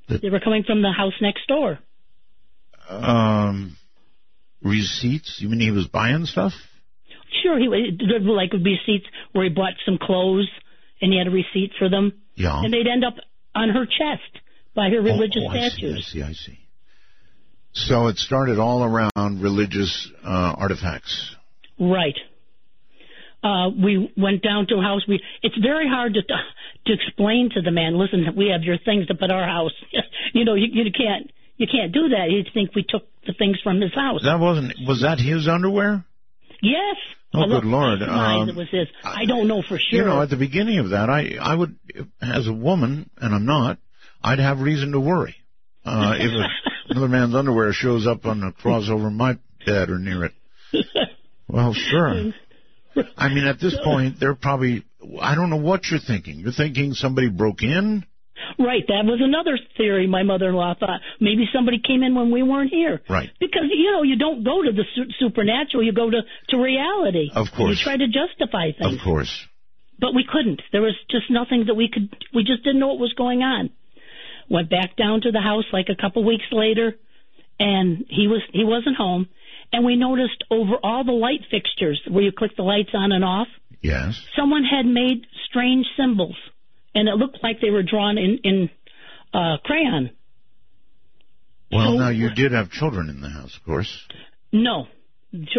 The- 0.09 0.19
They 0.19 0.29
were 0.29 0.41
coming 0.41 0.65
from 0.65 0.83
the 0.83 0.93
house 0.93 1.15
next 1.23 1.47
door. 1.49 1.79
Um, 2.87 3.79
receipts? 4.63 5.39
You 5.41 5.49
mean 5.49 5.61
he 5.61 5.71
was 5.71 5.87
buying 5.87 6.27
stuff? 6.27 6.53
Sure, 7.43 7.59
he 7.59 7.69
would. 7.69 7.99
there 8.09 8.21
were 8.21 8.35
like 8.37 8.53
receipts 8.53 9.07
where 9.33 9.45
he 9.45 9.51
bought 9.51 9.75
some 9.85 9.99
clothes 10.01 10.49
and 11.01 11.13
he 11.13 11.19
had 11.19 11.27
a 11.27 11.31
receipt 11.31 11.73
for 11.79 11.89
them, 11.89 12.13
Yeah. 12.37 12.61
and 12.63 12.73
they'd 12.73 12.87
end 12.87 13.05
up 13.05 13.15
on 13.55 13.69
her 13.71 13.85
chest 13.87 14.43
by 14.75 14.89
her 14.91 15.01
religious 15.03 15.43
oh, 15.45 15.49
oh, 15.49 15.51
I 15.51 15.69
see, 15.69 15.71
statues. 15.71 15.97
I 15.99 16.13
see, 16.13 16.23
I 16.23 16.33
see. 16.33 16.59
So 17.73 18.07
it 18.07 18.19
started 18.19 18.59
all 18.59 18.85
around 18.85 19.43
religious 19.43 20.09
uh, 20.25 20.55
artifacts. 20.57 21.35
Right. 21.79 22.15
Uh, 23.43 23.69
we 23.71 24.13
went 24.17 24.43
down 24.43 24.67
to 24.69 24.77
a 24.77 24.83
house. 24.83 25.03
We 25.07 25.21
it's 25.43 25.59
very 25.59 25.87
hard 25.89 26.15
to 26.15 26.23
to 26.23 26.93
explain 26.93 27.51
to 27.55 27.61
the 27.63 27.71
man. 27.73 27.99
Listen, 27.99 28.25
we 28.37 28.49
have 28.49 28.63
your 28.63 28.79
things 28.79 29.07
up 29.11 29.19
at 29.23 29.31
our 29.31 29.45
house. 29.45 29.73
you 30.33 30.45
know, 30.45 30.55
you, 30.55 30.67
you 30.71 30.85
can't 30.93 31.31
you 31.57 31.67
can't 31.67 31.93
do 31.93 32.09
that. 32.11 32.29
He'd 32.31 32.53
think 32.55 32.75
we 32.75 32.85
took 32.89 33.03
the 33.27 33.35
things 33.35 33.59
from 33.63 33.81
his 33.81 33.93
house. 33.95 34.23
That 34.25 34.39
wasn't. 34.39 34.75
Was 34.87 35.03
that 35.03 35.19
his 35.19 35.47
underwear? 35.49 36.05
yes. 36.63 36.97
Oh, 37.35 37.47
good 37.47 37.65
Lord. 37.65 38.03
I 38.03 38.41
Um, 38.41 38.49
it 38.49 38.55
was 38.57 38.69
his. 38.71 38.89
I 39.03 39.25
don't 39.27 39.49
know 39.49 39.63
for 39.63 39.79
sure. 39.79 39.99
You 40.01 40.05
know, 40.05 40.23
at 40.23 40.31
the 40.31 40.37
beginning 40.37 40.79
of 40.79 40.91
that, 40.91 41.11
I 41.11 41.37
I 41.41 41.55
would, 41.55 41.77
as 42.23 42.47
a 42.47 42.53
woman, 42.53 43.11
and 43.19 43.35
I'm 43.35 43.45
not, 43.45 43.79
I'd 44.23 44.39
have 44.39 44.61
reason 44.61 44.93
to 44.93 45.01
worry 45.01 45.35
uh, 45.85 46.15
if 46.17 46.31
a, 46.33 46.47
another 46.91 47.09
man's 47.09 47.35
underwear 47.35 47.73
shows 47.73 48.07
up 48.07 48.25
on 48.27 48.41
the 48.41 48.53
cross 48.53 48.89
over 48.89 49.11
my 49.11 49.39
bed 49.67 49.91
or 49.91 49.99
near 49.99 50.25
it. 50.25 50.33
Well, 51.49 51.75
sure. 51.75 52.33
I 53.17 53.29
mean, 53.29 53.45
at 53.45 53.61
this 53.61 53.77
point, 53.85 54.21
they're 54.21 54.35
probably. 54.35 54.85
I 55.21 55.35
don't 55.35 55.51
know 55.51 55.57
what 55.57 55.91
you're 55.91 56.01
thinking. 56.01 56.39
You're 56.39 56.53
thinking 56.53 56.95
somebody 56.95 57.29
broke 57.29 57.63
in. 57.63 58.05
Right, 58.59 58.85
that 58.89 59.05
was 59.05 59.21
another 59.23 59.59
theory 59.77 60.07
my 60.07 60.23
mother-in-law 60.23 60.75
thought. 60.81 61.01
Maybe 61.21 61.49
somebody 61.53 61.79
came 61.79 62.03
in 62.03 62.15
when 62.15 62.31
we 62.31 62.43
weren't 62.43 62.71
here. 62.71 63.03
Right. 63.09 63.31
Because 63.41 63.65
you 63.73 63.93
know 63.93 64.03
you 64.03 64.17
don't 64.17 64.45
go 64.45 64.63
to 64.63 64.73
the 64.73 64.85
su- 64.95 65.11
supernatural, 65.19 65.83
you 65.83 65.93
go 65.93 66.11
to 66.11 66.23
to 66.51 66.57
reality. 66.59 67.31
Of 67.35 67.49
And 67.49 67.57
course. 67.57 67.79
you 67.79 67.85
try 67.85 67.97
to 67.97 68.07
justify 68.07 68.73
things, 68.73 68.95
Of 68.95 69.01
course. 69.03 69.47
but 69.99 70.15
we 70.15 70.25
couldn't. 70.31 70.63
There 70.73 70.83
was 70.83 70.95
just 71.11 71.31
nothing 71.31 71.67
that 71.67 71.75
we 71.75 71.89
could. 71.89 72.15
We 72.35 72.45
just 72.45 72.63
didn't 72.65 72.81
know 72.81 72.89
what 72.89 72.99
was 72.99 73.13
going 73.15 73.43
on. 73.43 73.71
Went 74.49 74.69
back 74.71 74.97
down 74.97 75.23
to 75.23 75.33
the 75.33 75.41
house 75.41 75.65
like 75.73 75.89
a 75.89 75.97
couple 75.97 76.23
weeks 76.25 76.45
later, 76.53 76.97
and 77.59 78.05
he 78.09 78.27
was 78.29 78.43
he 78.53 78.65
wasn't 78.65 78.97
home. 78.97 79.29
And 79.73 79.85
we 79.85 79.97
noticed 79.97 80.45
over 80.51 80.75
all 80.83 81.03
the 81.05 81.13
light 81.13 81.41
fixtures 81.51 82.01
where 82.09 82.23
you 82.23 82.31
click 82.33 82.55
the 82.57 82.63
lights 82.63 82.91
on 82.95 83.11
and 83.13 83.25
off, 83.25 83.49
Yes. 83.83 84.21
someone 84.37 84.63
had 84.63 84.87
made 84.87 85.27
strange 85.49 85.87
symbols, 85.97 86.37
and 86.95 87.09
it 87.09 87.15
looked 87.15 87.39
like 87.43 87.61
they 87.61 87.71
were 87.71 87.83
drawn 87.83 88.19
in 88.19 88.39
in 88.45 88.71
uh, 89.33 89.57
crayon. 89.65 90.11
Well, 91.73 91.93
So- 91.93 91.99
now 91.99 92.09
you 92.11 92.31
did 92.35 92.53
have 92.53 92.71
children 92.71 93.09
in 93.09 93.21
the 93.21 93.29
house, 93.29 93.57
of 93.57 93.65
course. 93.65 94.07
No, 94.53 94.87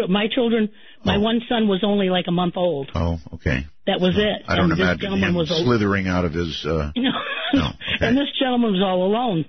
my 0.08 0.26
children. 0.34 0.70
My 1.04 1.16
Oh. 1.16 1.20
one 1.20 1.40
son 1.48 1.68
was 1.68 1.84
only 1.84 2.08
like 2.08 2.24
a 2.26 2.32
month 2.32 2.56
old. 2.56 2.90
Oh, 2.94 3.18
okay. 3.34 3.66
That 3.86 4.00
was 4.00 4.16
it. 4.16 4.42
I 4.48 4.56
don't 4.56 4.72
and 4.72 4.80
imagine 4.80 5.00
gentleman 5.00 5.28
him 5.30 5.34
was 5.36 5.48
slithering 5.48 6.08
out 6.08 6.24
of 6.24 6.32
his. 6.32 6.64
Uh, 6.64 6.90
No. 6.96 7.10
No, 7.54 7.66
okay. 7.68 8.08
and 8.08 8.16
this 8.16 8.26
gentleman 8.40 8.72
was 8.72 8.82
all 8.82 9.04
alone. 9.06 9.44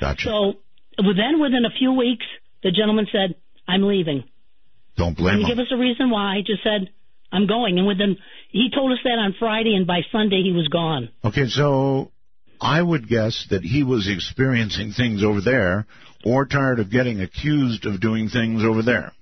gotcha. 0.00 0.28
So 0.28 0.54
then, 0.98 1.40
within 1.40 1.64
a 1.64 1.70
few 1.76 1.92
weeks, 1.92 2.24
the 2.62 2.70
gentleman 2.70 3.08
said, 3.10 3.34
"I'm 3.66 3.82
leaving." 3.82 4.22
don't 4.96 5.16
blame 5.16 5.38
Didn't 5.38 5.50
him. 5.50 5.56
give 5.56 5.66
us 5.66 5.72
a 5.72 5.76
reason 5.76 6.10
why. 6.10 6.36
He 6.36 6.42
just 6.44 6.62
said, 6.62 6.90
"I'm 7.34 7.46
going." 7.46 7.78
And 7.78 7.86
within, 7.86 8.16
he 8.50 8.70
told 8.74 8.92
us 8.92 8.98
that 9.04 9.18
on 9.18 9.34
Friday, 9.38 9.74
and 9.74 9.86
by 9.86 10.00
Sunday 10.12 10.42
he 10.42 10.52
was 10.52 10.68
gone. 10.68 11.08
Okay, 11.24 11.48
so 11.48 12.12
I 12.60 12.80
would 12.80 13.08
guess 13.08 13.46
that 13.50 13.62
he 13.62 13.82
was 13.82 14.08
experiencing 14.08 14.92
things 14.92 15.22
over 15.22 15.40
there, 15.40 15.86
or 16.24 16.46
tired 16.46 16.78
of 16.80 16.90
getting 16.90 17.20
accused 17.20 17.84
of 17.86 18.00
doing 18.00 18.28
things 18.28 18.64
over 18.64 18.82
there. 18.82 19.12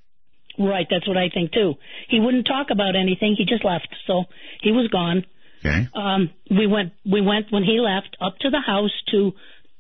Right. 0.59 0.87
That's 0.89 1.09
what 1.09 1.17
I 1.17 1.29
think 1.33 1.53
too. 1.53 1.75
He 2.09 2.21
wouldn't 2.21 2.47
talk 2.47 2.69
about 2.71 2.95
anything. 2.95 3.35
He 3.37 3.45
just 3.45 3.65
left. 3.65 3.89
So 4.07 4.25
he 4.61 4.71
was 4.71 4.89
gone. 4.89 5.25
Okay. 5.65 5.89
um, 5.95 6.31
we 6.51 6.67
went 6.67 6.93
we 7.05 7.21
went 7.21 7.47
when 7.51 7.63
he 7.63 7.79
left 7.79 8.17
up 8.21 8.37
to 8.41 8.51
the 8.51 8.61
house 8.61 8.91
to 9.13 9.33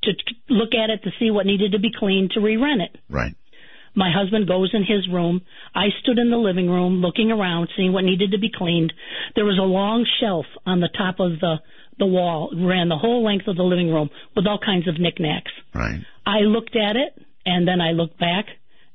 to 0.04 0.12
look 0.48 0.74
at 0.74 0.90
it 0.90 1.02
to 1.02 1.10
see 1.18 1.30
what 1.30 1.44
needed 1.44 1.72
to 1.72 1.78
be 1.78 1.90
cleaned 1.96 2.30
to 2.32 2.40
re-rent 2.40 2.82
it. 2.82 2.98
Right. 3.08 3.34
My 3.94 4.10
husband 4.10 4.48
goes 4.48 4.70
in 4.72 4.84
his 4.84 5.08
room. 5.08 5.42
I 5.74 5.88
stood 6.00 6.18
in 6.18 6.30
the 6.30 6.36
living 6.36 6.68
room 6.68 7.00
looking 7.00 7.30
around, 7.30 7.68
seeing 7.76 7.92
what 7.92 8.04
needed 8.04 8.30
to 8.32 8.38
be 8.38 8.50
cleaned. 8.54 8.92
There 9.34 9.44
was 9.44 9.58
a 9.58 9.62
long 9.62 10.06
shelf 10.20 10.46
on 10.64 10.80
the 10.80 10.88
top 10.88 11.20
of 11.20 11.40
the 11.40 11.56
the 11.98 12.06
wall, 12.06 12.50
ran 12.56 12.88
the 12.88 12.96
whole 12.96 13.22
length 13.22 13.46
of 13.48 13.56
the 13.56 13.62
living 13.62 13.92
room 13.92 14.08
with 14.34 14.46
all 14.46 14.58
kinds 14.58 14.88
of 14.88 14.98
knickknacks. 14.98 15.52
Right. 15.74 16.00
I 16.24 16.40
looked 16.40 16.74
at 16.74 16.96
it, 16.96 17.12
and 17.44 17.68
then 17.68 17.82
I 17.82 17.92
looked 17.92 18.18
back, 18.18 18.46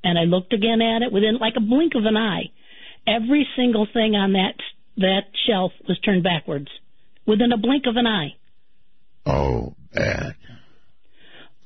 and 0.04 0.18
I 0.18 0.24
looked 0.24 0.52
again 0.52 0.82
at 0.82 1.04
it 1.04 1.14
within 1.14 1.38
like 1.38 1.54
a 1.58 1.62
blink 1.62 1.94
of 1.96 2.06
an 2.06 2.18
eye. 2.18 2.50
Every 3.06 3.48
single 3.56 3.88
thing 3.94 4.16
on 4.16 4.34
that 4.34 4.56
that 4.98 5.30
shelf 5.48 5.72
was 5.88 6.00
turned 6.00 6.24
backwards 6.24 6.68
within 7.26 7.52
a 7.52 7.58
blink 7.58 7.86
of 7.86 7.96
an 7.98 8.08
eye. 8.08 8.36
Oh, 9.26 9.76
bad. 9.94 10.36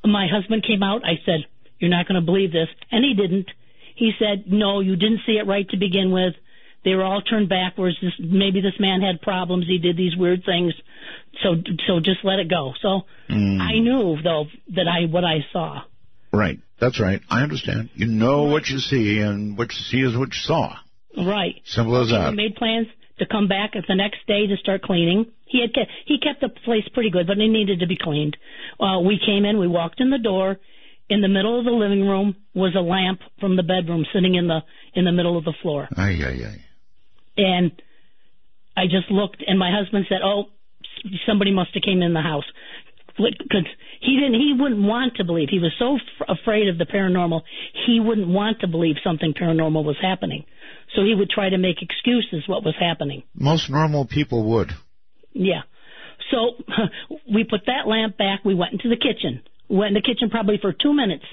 My 0.03 0.27
husband 0.27 0.65
came 0.67 0.84
out. 0.84 1.03
I 1.05 1.21
said, 1.25 1.45
"You're 1.82 1.89
not 1.89 2.07
going 2.07 2.15
to 2.15 2.25
believe 2.25 2.53
this," 2.53 2.69
and 2.91 3.03
he 3.03 3.13
didn't. 3.13 3.47
He 3.95 4.13
said, 4.17 4.45
"No, 4.47 4.79
you 4.79 4.95
didn't 4.95 5.21
see 5.25 5.34
it 5.34 5.45
right 5.45 5.67
to 5.69 5.77
begin 5.77 6.11
with. 6.11 6.36
They 6.86 6.95
were 6.95 7.03
all 7.03 7.21
turned 7.21 7.49
backwards. 7.49 7.97
This, 8.01 8.13
maybe 8.17 8.61
this 8.61 8.79
man 8.79 9.01
had 9.01 9.21
problems. 9.21 9.67
He 9.67 9.77
did 9.77 9.97
these 9.97 10.15
weird 10.15 10.45
things. 10.45 10.73
So, 11.43 11.55
so 11.88 11.99
just 11.99 12.23
let 12.23 12.39
it 12.39 12.49
go." 12.49 12.73
So 12.82 13.01
I 13.29 13.79
knew 13.79 14.21
though 14.23 14.45
that 14.75 14.88
I 14.88 15.11
what 15.11 15.25
I 15.25 15.45
saw. 15.51 15.82
Right. 16.32 16.59
That's 16.79 16.99
right. 16.99 17.21
I 17.29 17.43
understand. 17.43 17.89
You 17.93 18.07
know 18.07 18.43
what 18.43 18.67
you 18.67 18.79
see, 18.79 19.19
and 19.19 19.57
what 19.57 19.71
you 19.73 19.79
see 19.79 20.01
is 20.01 20.17
what 20.17 20.29
you 20.29 20.41
saw. 20.41 20.75
Right. 21.15 21.55
Simple 21.65 22.01
as 22.01 22.09
that. 22.09 22.34
made 22.34 22.55
plans 22.55 22.88
to 23.19 23.25
come 23.27 23.47
back 23.47 23.73
the 23.73 23.95
next 23.95 24.25
day 24.27 24.47
to 24.47 24.57
start 24.57 24.82
cleaning. 24.82 25.27
He 25.45 25.61
had 25.61 25.73
kept, 25.73 25.91
he 26.05 26.17
kept 26.17 26.41
the 26.41 26.49
place 26.49 26.88
pretty 26.93 27.11
good, 27.11 27.27
but 27.27 27.38
it 27.38 27.47
needed 27.47 27.82
to 27.82 27.88
be 27.88 27.97
cleaned. 27.97 28.36
Uh, 28.79 28.99
we 29.01 29.19
came 29.23 29.45
in, 29.45 29.59
we 29.59 29.67
walked 29.67 29.99
in 29.99 30.09
the 30.09 30.17
door. 30.17 30.57
In 31.10 31.22
the 31.22 31.28
middle 31.28 31.60
of 31.60 31.66
the 31.66 31.72
living 31.72 32.08
room 32.08 32.36
was 32.54 32.74
a 32.76 32.82
lamp 32.82 33.20
from 33.39 33.58
the 33.58 33.64
bedroom 33.64 34.06
sitting 34.14 34.36
in 34.36 34.47
the 34.47 34.60
in 34.93 35.06
the 35.06 35.12
middle 35.12 35.38
of 35.38 35.43
the 35.43 35.54
floor. 35.62 35.88
Ay, 35.95 36.20
ay, 36.24 36.45
ay. 36.47 36.66
And 37.38 37.72
I 38.78 38.86
just 38.86 39.12
looked, 39.12 39.43
and 39.45 39.60
my 39.60 39.72
husband 39.72 40.06
said, 40.08 40.20
"Oh, 40.24 40.45
somebody 41.28 41.54
must 41.54 41.72
have 41.74 41.84
came 41.84 42.02
in 42.02 42.14
the 42.14 42.22
house." 42.22 42.45
Because 43.18 43.68
he 43.99 44.16
didn't, 44.16 44.39
he 44.39 44.56
wouldn't 44.58 44.82
want 44.82 45.16
to 45.18 45.26
believe. 45.26 45.49
He 45.52 45.60
was 45.60 45.74
so 45.78 45.95
f- 45.95 46.38
afraid 46.39 46.70
of 46.70 46.78
the 46.78 46.86
paranormal, 46.86 47.41
he 47.86 47.99
wouldn't 47.99 48.28
want 48.28 48.62
to 48.62 48.68
believe 48.68 48.95
something 49.04 49.34
paranormal 49.34 49.84
was 49.84 49.97
happening. 50.02 50.45
So 50.95 51.04
he 51.04 51.14
would 51.14 51.30
try 51.30 51.49
to 51.49 51.58
make 51.58 51.82
excuses 51.82 52.47
what 52.47 52.64
was 52.64 52.74
happening. 52.80 53.24
Most 53.36 53.70
normal 53.70 54.06
people 54.06 54.43
would. 54.52 54.72
Yeah. 55.34 55.62
So 56.32 56.64
we 57.34 57.43
put 57.43 57.66
that 57.68 57.88
lamp 57.88 58.18
back. 58.18 58.43
We 58.43 58.56
went 58.56 58.74
into 58.74 58.89
the 58.89 58.95
kitchen. 58.97 59.41
We 59.72 59.78
went 59.78 59.89
in 59.89 59.93
the 59.93 60.01
kitchen 60.01 60.30
probably 60.30 60.57
for 60.61 60.74
two 60.74 60.93
minutes. 60.93 61.24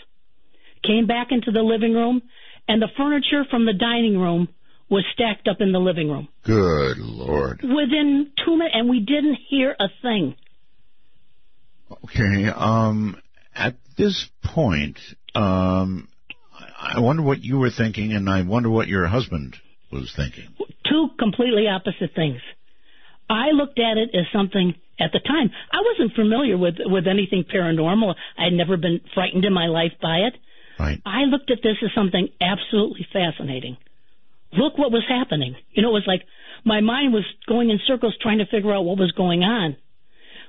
Came 0.85 1.09
back 1.09 1.29
into 1.33 1.51
the 1.51 1.63
living 1.63 1.93
room, 1.93 2.23
and 2.69 2.81
the 2.81 2.87
furniture 2.97 3.45
from 3.51 3.67
the 3.67 3.73
dining 3.73 4.17
room 4.17 4.49
was 4.89 5.05
stacked 5.13 5.49
up 5.49 5.57
in 5.61 5.73
the 5.73 5.81
living 5.81 6.09
room. 6.09 6.29
Good 6.45 6.99
Lord. 6.99 7.61
Within 7.63 8.31
two 8.45 8.57
minutes, 8.57 8.77
and 8.79 8.89
we 8.89 9.01
didn't 9.01 9.39
hear 9.49 9.75
a 9.79 9.89
thing. 10.03 10.37
Okay. 12.05 12.49
Um, 12.55 13.21
at 13.57 13.75
this 13.97 14.29
point, 14.45 14.99
um, 15.35 16.07
I 16.81 17.01
wonder 17.01 17.23
what 17.23 17.43
you 17.43 17.59
were 17.59 17.71
thinking, 17.77 18.13
and 18.13 18.31
I 18.31 18.43
wonder 18.43 18.71
what 18.71 18.87
your 18.87 19.09
husband 19.09 19.57
was 19.91 20.13
thinking. 20.15 20.47
Two 20.89 21.09
completely 21.19 21.67
opposite 21.67 22.15
things. 22.15 22.41
I 23.29 23.51
looked 23.51 23.79
at 23.79 23.99
it 23.99 24.11
as 24.15 24.27
something 24.33 24.75
at 24.99 25.13
the 25.13 25.21
time. 25.21 25.51
I 25.73 25.79
wasn't 25.85 26.15
familiar 26.15 26.57
with 26.57 26.77
with 26.79 27.07
anything 27.07 27.45
paranormal. 27.45 28.15
I 28.37 28.45
had 28.45 28.53
never 28.53 28.77
been 28.77 29.01
frightened 29.15 29.45
in 29.45 29.53
my 29.53 29.67
life 29.67 29.93
by 30.01 30.29
it. 30.29 30.35
Right. 30.79 31.01
I 31.05 31.23
looked 31.23 31.51
at 31.51 31.59
this 31.63 31.77
as 31.83 31.91
something 31.95 32.29
absolutely 32.41 33.07
fascinating. 33.13 33.77
Look 34.53 34.79
what 34.79 34.93
was 34.93 35.05
happening. 35.09 35.57
You 35.71 35.83
know, 35.83 35.91
it 35.91 36.01
was 36.01 36.07
like 36.07 36.23
my 36.65 36.81
mind 36.81 37.13
was 37.13 37.25
going 37.47 37.71
in 37.71 37.79
circles 37.87 38.17
trying 38.21 38.39
to 38.39 38.47
figure 38.47 38.73
out 38.73 38.85
what 38.85 38.99
was 38.99 39.13
going 39.13 39.43
on. 39.43 39.77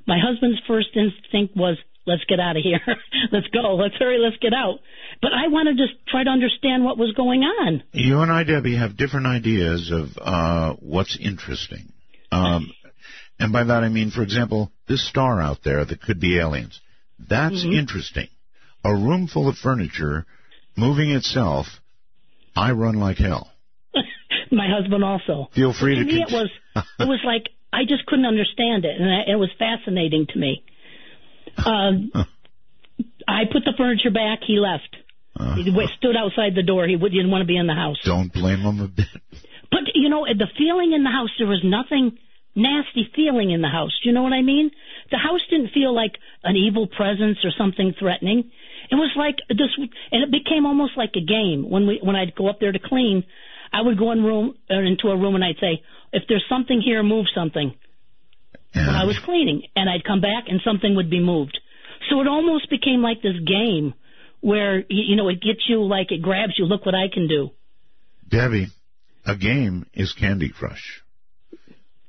My 0.08 0.18
husband's 0.20 0.60
first 0.68 0.90
instinct 0.96 1.56
was, 1.56 1.78
let's 2.06 2.24
get 2.26 2.40
out 2.40 2.56
of 2.58 2.64
here. 2.64 2.80
let's 3.32 3.48
go. 3.48 3.76
Let's 3.76 3.96
hurry. 3.96 4.18
Let's 4.18 4.38
get 4.38 4.54
out. 4.54 4.80
But 5.22 5.32
I 5.34 5.48
wanted 5.50 5.78
to 5.78 5.88
try 6.08 6.24
to 6.24 6.30
understand 6.30 6.84
what 6.84 6.98
was 6.98 7.14
going 7.14 7.42
on. 7.42 7.84
You 7.92 8.22
and 8.22 8.32
I, 8.32 8.44
Debbie, 8.44 8.78
have 8.78 8.98
different 8.98 9.28
ideas 9.28 9.92
of 9.92 10.18
uh, 10.20 10.74
what's 10.80 11.18
interesting. 11.20 11.92
Um, 12.32 12.72
and 13.40 13.54
by 13.54 13.64
that 13.64 13.84
I 13.84 13.90
mean, 13.90 14.12
for 14.12 14.22
example, 14.22 14.72
this 14.88 15.08
star 15.08 15.42
out 15.42 15.60
there 15.64 15.86
that 15.86 16.02
could 16.02 16.20
be 16.20 16.40
aliens. 16.40 16.80
That's 17.18 17.64
mm-hmm. 17.64 17.74
interesting. 17.74 18.28
A 18.84 18.94
room 18.94 19.28
full 19.28 19.50
of 19.50 19.58
furniture 19.58 20.26
moving 20.76 21.12
itself. 21.12 21.68
I 22.56 22.72
run 22.72 22.96
like 22.96 23.18
hell. 23.18 23.52
My 24.52 24.68
husband 24.70 25.04
also. 25.04 25.50
Feel 25.54 25.74
free 25.74 25.96
to. 25.96 26.04
to 26.04 26.08
me, 26.08 26.22
it 26.22 26.32
was 26.32 26.50
it 26.76 27.08
was 27.08 27.22
like 27.26 27.50
I 27.72 27.84
just 27.84 28.06
couldn't 28.06 28.26
understand 28.26 28.86
it, 28.86 29.00
and 29.00 29.10
I, 29.10 29.32
it 29.32 29.36
was 29.36 29.50
fascinating 29.58 30.28
to 30.34 30.40
me. 30.40 30.64
Um, 31.58 32.12
I 33.28 33.44
put 33.52 33.64
the 33.66 33.74
furniture 33.78 34.12
back. 34.12 34.40
He 34.46 34.60
left. 34.60 34.96
Uh, 35.36 35.56
he 35.56 35.64
stood 35.98 36.16
outside 36.18 36.56
the 36.56 36.64
door. 36.64 36.88
He 36.88 36.98
didn't 36.98 37.32
want 37.32 37.44
to 37.44 37.48
be 37.48 37.58
in 37.58 37.68
the 37.68 37.74
house. 37.74 37.98
Don't 38.04 38.34
blame 38.34 38.60
him 38.60 38.80
a 38.82 38.88
bit. 38.88 39.08
But 39.72 39.82
you 39.94 40.10
know, 40.10 40.26
the 40.26 40.48
feeling 40.58 40.94
in 40.94 41.04
the 41.04 41.12
house, 41.12 41.30
there 41.38 41.48
was 41.48 41.62
nothing 41.64 42.18
nasty 42.56 43.10
feeling 43.16 43.52
in 43.52 43.62
the 43.62 43.70
house. 43.70 43.98
Do 44.02 44.10
you 44.10 44.16
know 44.16 44.24
what 44.24 44.34
I 44.34 44.42
mean? 44.42 44.72
The 45.12 45.18
house 45.18 45.42
didn't 45.50 45.72
feel 45.74 45.94
like 45.94 46.14
an 46.44 46.56
evil 46.56 46.88
presence 46.88 47.38
or 47.44 47.52
something 47.58 47.94
threatening. 48.00 48.52
It 48.92 48.96
was 48.96 49.12
like 49.16 49.38
this, 49.50 49.70
and 50.12 50.24
it 50.24 50.32
became 50.32 50.66
almost 50.66 50.98
like 50.98 51.12
a 51.16 51.26
game. 51.26 51.70
When 51.70 51.88
we, 51.88 52.00
when 52.02 52.16
I'd 52.16 52.36
go 52.36 52.48
up 52.48 52.60
there 52.60 52.72
to 52.72 52.80
clean, 52.80 53.24
I 53.72 53.82
would 53.82 53.98
go 53.98 54.12
in 54.12 54.24
room 54.24 54.56
or 54.70 54.84
into 54.84 55.10
a 55.10 55.18
room 55.18 55.36
and 55.36 55.44
I'd 55.44 55.60
say, 55.60 55.84
"If 56.12 56.24
there's 56.28 56.46
something 56.50 56.82
here, 56.82 57.04
move 57.04 57.28
something." 57.34 57.74
Yeah. 58.74 58.88
When 58.88 58.96
I 58.96 59.06
was 59.06 59.18
cleaning, 59.20 59.64
and 59.76 59.90
I'd 59.90 60.04
come 60.04 60.22
back 60.22 60.46
and 60.48 60.62
something 60.64 60.96
would 60.96 61.10
be 61.10 61.20
moved. 61.20 61.60
So 62.10 62.22
it 62.22 62.28
almost 62.28 62.70
became 62.70 63.02
like 63.02 63.22
this 63.22 63.38
game 63.46 63.94
where 64.42 64.84
you 64.90 65.16
know 65.16 65.28
it 65.30 65.42
gets 65.42 65.68
you 65.68 65.84
like 65.84 66.12
it 66.12 66.22
grabs 66.22 66.54
you. 66.58 66.66
Look 66.66 66.86
what 66.86 66.96
I 66.96 67.08
can 67.14 67.28
do. 67.28 67.52
Debbie, 68.28 68.68
a 69.26 69.36
game 69.36 69.86
is 69.94 70.14
Candy 70.14 70.50
Crush. 70.50 71.02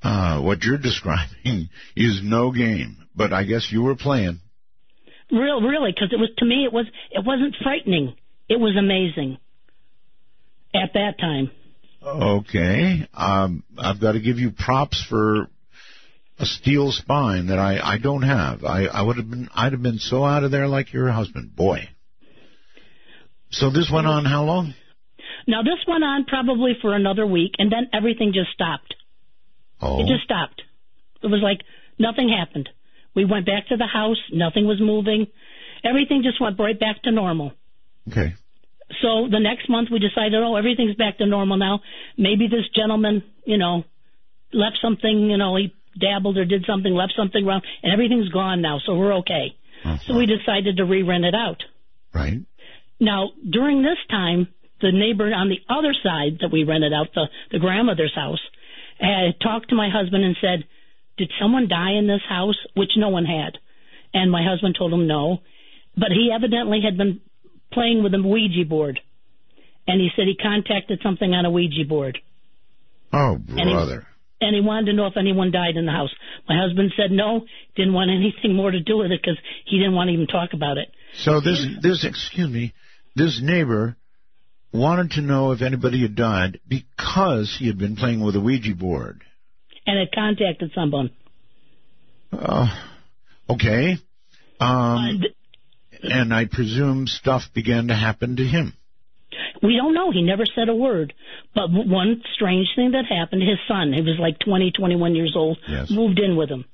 Uh, 0.02 0.40
what 0.40 0.62
you're 0.62 0.78
describing 0.90 1.68
is 1.96 2.20
no 2.22 2.52
game, 2.52 2.96
but 3.14 3.32
I 3.32 3.44
guess 3.44 3.70
you 3.70 3.82
were 3.82 3.96
playing. 3.96 4.40
Real, 5.30 5.60
really, 5.60 5.92
because 5.92 6.12
it 6.12 6.18
was 6.18 6.30
to 6.38 6.44
me, 6.44 6.64
it 6.64 6.72
was 6.72 6.86
it 7.10 7.24
wasn't 7.24 7.54
frightening. 7.62 8.16
It 8.48 8.58
was 8.58 8.76
amazing 8.76 9.38
at 10.74 10.92
that 10.94 11.18
time. 11.20 11.50
Okay, 12.02 13.06
um, 13.14 13.62
I've 13.78 14.00
got 14.00 14.12
to 14.12 14.20
give 14.20 14.38
you 14.38 14.50
props 14.50 15.04
for 15.08 15.48
a 16.38 16.46
steel 16.46 16.90
spine 16.90 17.48
that 17.48 17.58
I 17.58 17.78
I 17.78 17.98
don't 17.98 18.22
have. 18.22 18.64
I 18.64 18.86
I 18.86 19.02
would 19.02 19.18
have 19.18 19.30
been 19.30 19.48
I'd 19.54 19.72
have 19.72 19.82
been 19.82 19.98
so 19.98 20.24
out 20.24 20.42
of 20.42 20.50
there 20.50 20.66
like 20.66 20.92
your 20.92 21.10
husband, 21.10 21.54
boy. 21.54 21.88
So 23.50 23.70
this 23.70 23.90
went 23.92 24.06
on 24.06 24.24
how 24.24 24.44
long? 24.44 24.74
Now 25.50 25.62
this 25.62 25.84
went 25.86 26.04
on 26.04 26.24
probably 26.24 26.72
for 26.80 26.94
another 26.94 27.26
week, 27.26 27.52
and 27.58 27.70
then 27.70 27.90
everything 27.92 28.32
just 28.32 28.50
stopped. 28.52 28.94
Oh. 29.80 30.00
It 30.00 30.06
just 30.06 30.22
stopped. 30.22 30.62
It 31.22 31.26
was 31.26 31.40
like 31.42 31.60
nothing 31.98 32.28
happened. 32.28 32.68
We 33.14 33.24
went 33.24 33.46
back 33.46 33.66
to 33.68 33.76
the 33.76 33.86
house. 33.86 34.20
Nothing 34.32 34.66
was 34.66 34.80
moving. 34.80 35.26
Everything 35.82 36.22
just 36.22 36.40
went 36.40 36.58
right 36.58 36.78
back 36.78 37.02
to 37.02 37.10
normal. 37.10 37.52
Okay. 38.08 38.34
So 39.02 39.28
the 39.30 39.40
next 39.40 39.68
month 39.68 39.88
we 39.90 39.98
decided, 39.98 40.34
oh, 40.34 40.56
everything's 40.56 40.96
back 40.96 41.18
to 41.18 41.26
normal 41.26 41.56
now. 41.56 41.80
Maybe 42.16 42.48
this 42.48 42.68
gentleman, 42.74 43.22
you 43.44 43.58
know, 43.58 43.84
left 44.52 44.78
something, 44.82 45.30
you 45.30 45.36
know, 45.36 45.56
he 45.56 45.74
dabbled 45.98 46.38
or 46.38 46.44
did 46.44 46.64
something, 46.66 46.92
left 46.92 47.14
something 47.16 47.44
wrong, 47.44 47.62
and 47.82 47.92
everything's 47.92 48.28
gone 48.28 48.62
now, 48.62 48.78
so 48.84 48.96
we're 48.96 49.14
okay. 49.18 49.56
Uh-huh. 49.84 49.98
So 50.06 50.16
we 50.16 50.26
decided 50.26 50.76
to 50.76 50.84
re-rent 50.84 51.24
it 51.24 51.34
out. 51.34 51.62
Right. 52.12 52.40
Now, 52.98 53.30
during 53.48 53.82
this 53.82 53.98
time, 54.08 54.48
the 54.80 54.92
neighbor 54.92 55.32
on 55.32 55.48
the 55.48 55.60
other 55.68 55.94
side 56.02 56.38
that 56.40 56.52
we 56.52 56.64
rented 56.64 56.92
out, 56.92 57.08
the, 57.14 57.26
the 57.52 57.58
grandmother's 57.58 58.14
house, 58.14 58.40
had 58.98 59.40
talked 59.42 59.70
to 59.70 59.74
my 59.74 59.88
husband 59.90 60.24
and 60.24 60.36
said, 60.40 60.64
Did 61.16 61.30
someone 61.40 61.68
die 61.68 61.92
in 61.92 62.06
this 62.06 62.22
house? 62.28 62.56
Which 62.74 62.90
no 62.96 63.08
one 63.08 63.24
had. 63.24 63.58
And 64.12 64.30
my 64.30 64.44
husband 64.44 64.76
told 64.78 64.92
him 64.92 65.06
no. 65.06 65.38
But 65.96 66.10
he 66.10 66.30
evidently 66.34 66.80
had 66.84 66.96
been 66.96 67.20
playing 67.72 68.02
with 68.02 68.14
a 68.14 68.22
Ouija 68.22 68.68
board. 68.68 69.00
And 69.86 70.00
he 70.00 70.10
said 70.14 70.26
he 70.26 70.36
contacted 70.36 71.00
something 71.02 71.32
on 71.32 71.44
a 71.44 71.50
Ouija 71.50 71.88
board. 71.88 72.18
Oh, 73.12 73.36
brother. 73.36 73.60
And 73.60 73.70
he, 73.70 74.46
and 74.46 74.54
he 74.54 74.60
wanted 74.60 74.86
to 74.86 74.92
know 74.92 75.06
if 75.06 75.16
anyone 75.16 75.50
died 75.50 75.76
in 75.76 75.86
the 75.86 75.92
house. 75.92 76.10
My 76.48 76.56
husband 76.60 76.92
said 76.96 77.10
no, 77.10 77.44
didn't 77.76 77.92
want 77.92 78.10
anything 78.10 78.54
more 78.54 78.70
to 78.70 78.80
do 78.80 78.98
with 78.98 79.10
it 79.10 79.20
because 79.22 79.38
he 79.66 79.78
didn't 79.78 79.94
want 79.94 80.08
to 80.08 80.14
even 80.14 80.26
talk 80.26 80.50
about 80.52 80.78
it. 80.78 80.88
So 81.14 81.40
this, 81.40 81.64
this, 81.82 82.04
excuse 82.04 82.48
me, 82.48 82.72
this 83.16 83.40
neighbor 83.42 83.96
wanted 84.72 85.12
to 85.12 85.20
know 85.20 85.52
if 85.52 85.62
anybody 85.62 86.02
had 86.02 86.14
died 86.14 86.60
because 86.68 87.54
he 87.58 87.66
had 87.66 87.78
been 87.78 87.96
playing 87.96 88.20
with 88.24 88.36
a 88.36 88.40
Ouija 88.40 88.74
board. 88.74 89.22
And 89.86 89.98
had 89.98 90.12
contacted 90.14 90.72
someone. 90.74 91.10
Uh, 92.32 92.68
okay. 93.48 93.96
Um, 94.60 95.22
and 96.02 96.32
I 96.32 96.44
presume 96.44 97.06
stuff 97.06 97.42
began 97.54 97.88
to 97.88 97.94
happen 97.94 98.36
to 98.36 98.44
him. 98.44 98.74
We 99.62 99.76
don't 99.76 99.94
know. 99.94 100.10
He 100.10 100.22
never 100.22 100.44
said 100.46 100.68
a 100.68 100.74
word. 100.74 101.12
But 101.54 101.68
one 101.70 102.22
strange 102.34 102.68
thing 102.76 102.92
that 102.92 103.04
happened, 103.06 103.42
his 103.42 103.58
son, 103.68 103.92
he 103.92 104.00
was 104.00 104.16
like 104.18 104.38
20, 104.38 104.72
21 104.72 105.14
years 105.14 105.34
old, 105.36 105.58
yes. 105.68 105.90
moved 105.90 106.18
in 106.18 106.36
with 106.36 106.50
him. 106.50 106.64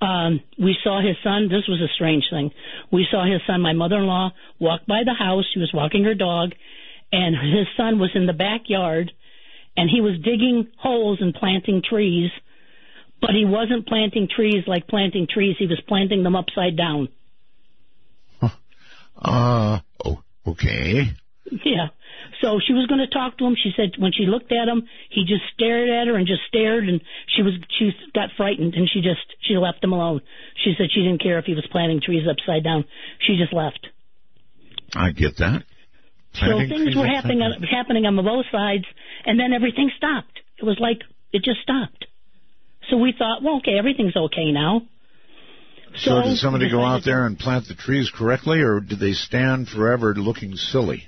Um, 0.00 0.40
we 0.58 0.76
saw 0.84 1.00
his 1.00 1.16
son. 1.24 1.48
This 1.48 1.66
was 1.68 1.80
a 1.80 1.92
strange 1.94 2.24
thing. 2.30 2.50
We 2.92 3.06
saw 3.10 3.24
his 3.24 3.40
son, 3.46 3.62
my 3.62 3.72
mother-in-law, 3.72 4.32
walk 4.58 4.82
by 4.86 5.02
the 5.04 5.14
house. 5.14 5.44
She 5.52 5.60
was 5.60 5.70
walking 5.72 6.04
her 6.04 6.14
dog, 6.14 6.52
and 7.16 7.34
his 7.34 7.66
son 7.76 7.98
was 7.98 8.10
in 8.14 8.26
the 8.26 8.34
backyard 8.34 9.10
and 9.76 9.88
he 9.90 10.00
was 10.00 10.18
digging 10.22 10.68
holes 10.78 11.18
and 11.20 11.34
planting 11.34 11.82
trees, 11.82 12.30
but 13.20 13.30
he 13.30 13.44
wasn't 13.46 13.86
planting 13.86 14.28
trees 14.28 14.64
like 14.66 14.86
planting 14.86 15.26
trees. 15.26 15.56
He 15.58 15.66
was 15.66 15.80
planting 15.88 16.22
them 16.22 16.36
upside 16.36 16.76
down. 16.76 17.08
Uh, 19.18 19.78
oh, 20.04 20.20
okay. 20.46 21.04
Yeah. 21.64 21.88
So 22.42 22.60
she 22.60 22.74
was 22.74 22.86
going 22.86 23.00
to 23.00 23.06
talk 23.06 23.38
to 23.38 23.46
him. 23.46 23.56
She 23.56 23.72
said 23.74 23.92
when 23.96 24.12
she 24.12 24.26
looked 24.26 24.52
at 24.52 24.68
him, 24.68 24.86
he 25.08 25.22
just 25.22 25.40
stared 25.54 25.88
at 25.88 26.06
her 26.06 26.16
and 26.16 26.26
just 26.26 26.42
stared, 26.48 26.86
and 26.86 27.00
she 27.34 27.40
was 27.40 27.54
she 27.78 27.92
got 28.14 28.28
frightened 28.36 28.74
and 28.74 28.86
she 28.92 29.00
just 29.00 29.24
she 29.40 29.56
left 29.56 29.82
him 29.82 29.94
alone. 29.94 30.20
She 30.62 30.74
said 30.76 30.88
she 30.92 31.00
didn't 31.00 31.22
care 31.22 31.38
if 31.38 31.46
he 31.46 31.54
was 31.54 31.66
planting 31.72 32.02
trees 32.02 32.28
upside 32.28 32.62
down. 32.62 32.84
She 33.26 33.38
just 33.38 33.54
left. 33.54 33.86
I 34.94 35.12
get 35.12 35.38
that. 35.38 35.64
So 36.40 36.58
things 36.58 36.94
were 36.96 37.06
happening 37.06 37.40
on, 37.42 37.62
happening 37.62 38.06
on 38.06 38.16
both 38.16 38.46
sides, 38.52 38.84
and 39.24 39.38
then 39.38 39.52
everything 39.52 39.90
stopped. 39.96 40.40
It 40.58 40.64
was 40.64 40.76
like 40.80 41.00
it 41.32 41.42
just 41.42 41.60
stopped. 41.62 42.06
So 42.90 42.96
we 42.98 43.14
thought, 43.16 43.42
well, 43.42 43.58
okay, 43.58 43.78
everything's 43.78 44.16
okay 44.16 44.52
now. 44.52 44.82
So, 45.96 46.10
so 46.10 46.22
did 46.22 46.36
somebody 46.38 46.70
go 46.70 46.84
out 46.84 47.04
there 47.04 47.26
and 47.26 47.38
plant 47.38 47.68
the 47.68 47.74
trees 47.74 48.10
correctly, 48.14 48.60
or 48.60 48.80
did 48.80 49.00
they 49.00 49.12
stand 49.12 49.68
forever 49.68 50.14
looking 50.14 50.54
silly? 50.54 51.04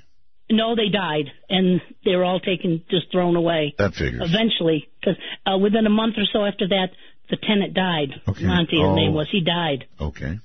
No, 0.51 0.75
they 0.75 0.89
died, 0.89 1.31
and 1.47 1.79
they 2.03 2.15
were 2.15 2.23
all 2.23 2.39
taken, 2.39 2.83
just 2.89 3.11
thrown 3.11 3.35
away. 3.35 3.75
That 3.77 3.93
figures. 3.93 4.23
Eventually, 4.25 4.89
because 4.99 5.15
uh, 5.45 5.57
within 5.59 5.85
a 5.85 5.91
month 5.91 6.15
or 6.17 6.25
so 6.33 6.43
after 6.43 6.67
that, 6.69 6.87
the 7.29 7.37
tenant 7.37 7.75
died. 7.75 8.21
Okay. 8.27 8.45
Monty, 8.45 8.77
his 8.77 8.85
oh. 8.85 8.95
name 8.95 9.13
was. 9.13 9.27
He 9.31 9.41
died. 9.41 9.85
Okay. 10.01 10.39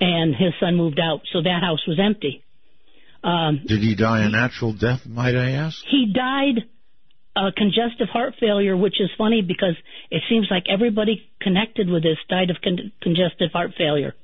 And 0.00 0.34
his 0.34 0.52
son 0.60 0.76
moved 0.76 1.00
out, 1.00 1.22
so 1.32 1.42
that 1.42 1.60
house 1.60 1.84
was 1.88 1.98
empty. 2.00 2.44
Um, 3.22 3.60
Did 3.66 3.80
he 3.80 3.94
die 3.94 4.22
a 4.24 4.28
natural 4.28 4.72
death, 4.72 5.06
might 5.06 5.36
I 5.36 5.52
ask? 5.52 5.78
He 5.88 6.12
died 6.12 6.64
a 7.36 7.52
congestive 7.52 8.08
heart 8.08 8.34
failure, 8.40 8.76
which 8.76 9.00
is 9.00 9.10
funny 9.16 9.42
because 9.42 9.76
it 10.10 10.22
seems 10.28 10.48
like 10.50 10.64
everybody 10.68 11.30
connected 11.40 11.88
with 11.88 12.02
this 12.02 12.18
died 12.28 12.50
of 12.50 12.56
con- 12.62 12.92
congestive 13.00 13.52
heart 13.52 13.72
failure. 13.78 14.14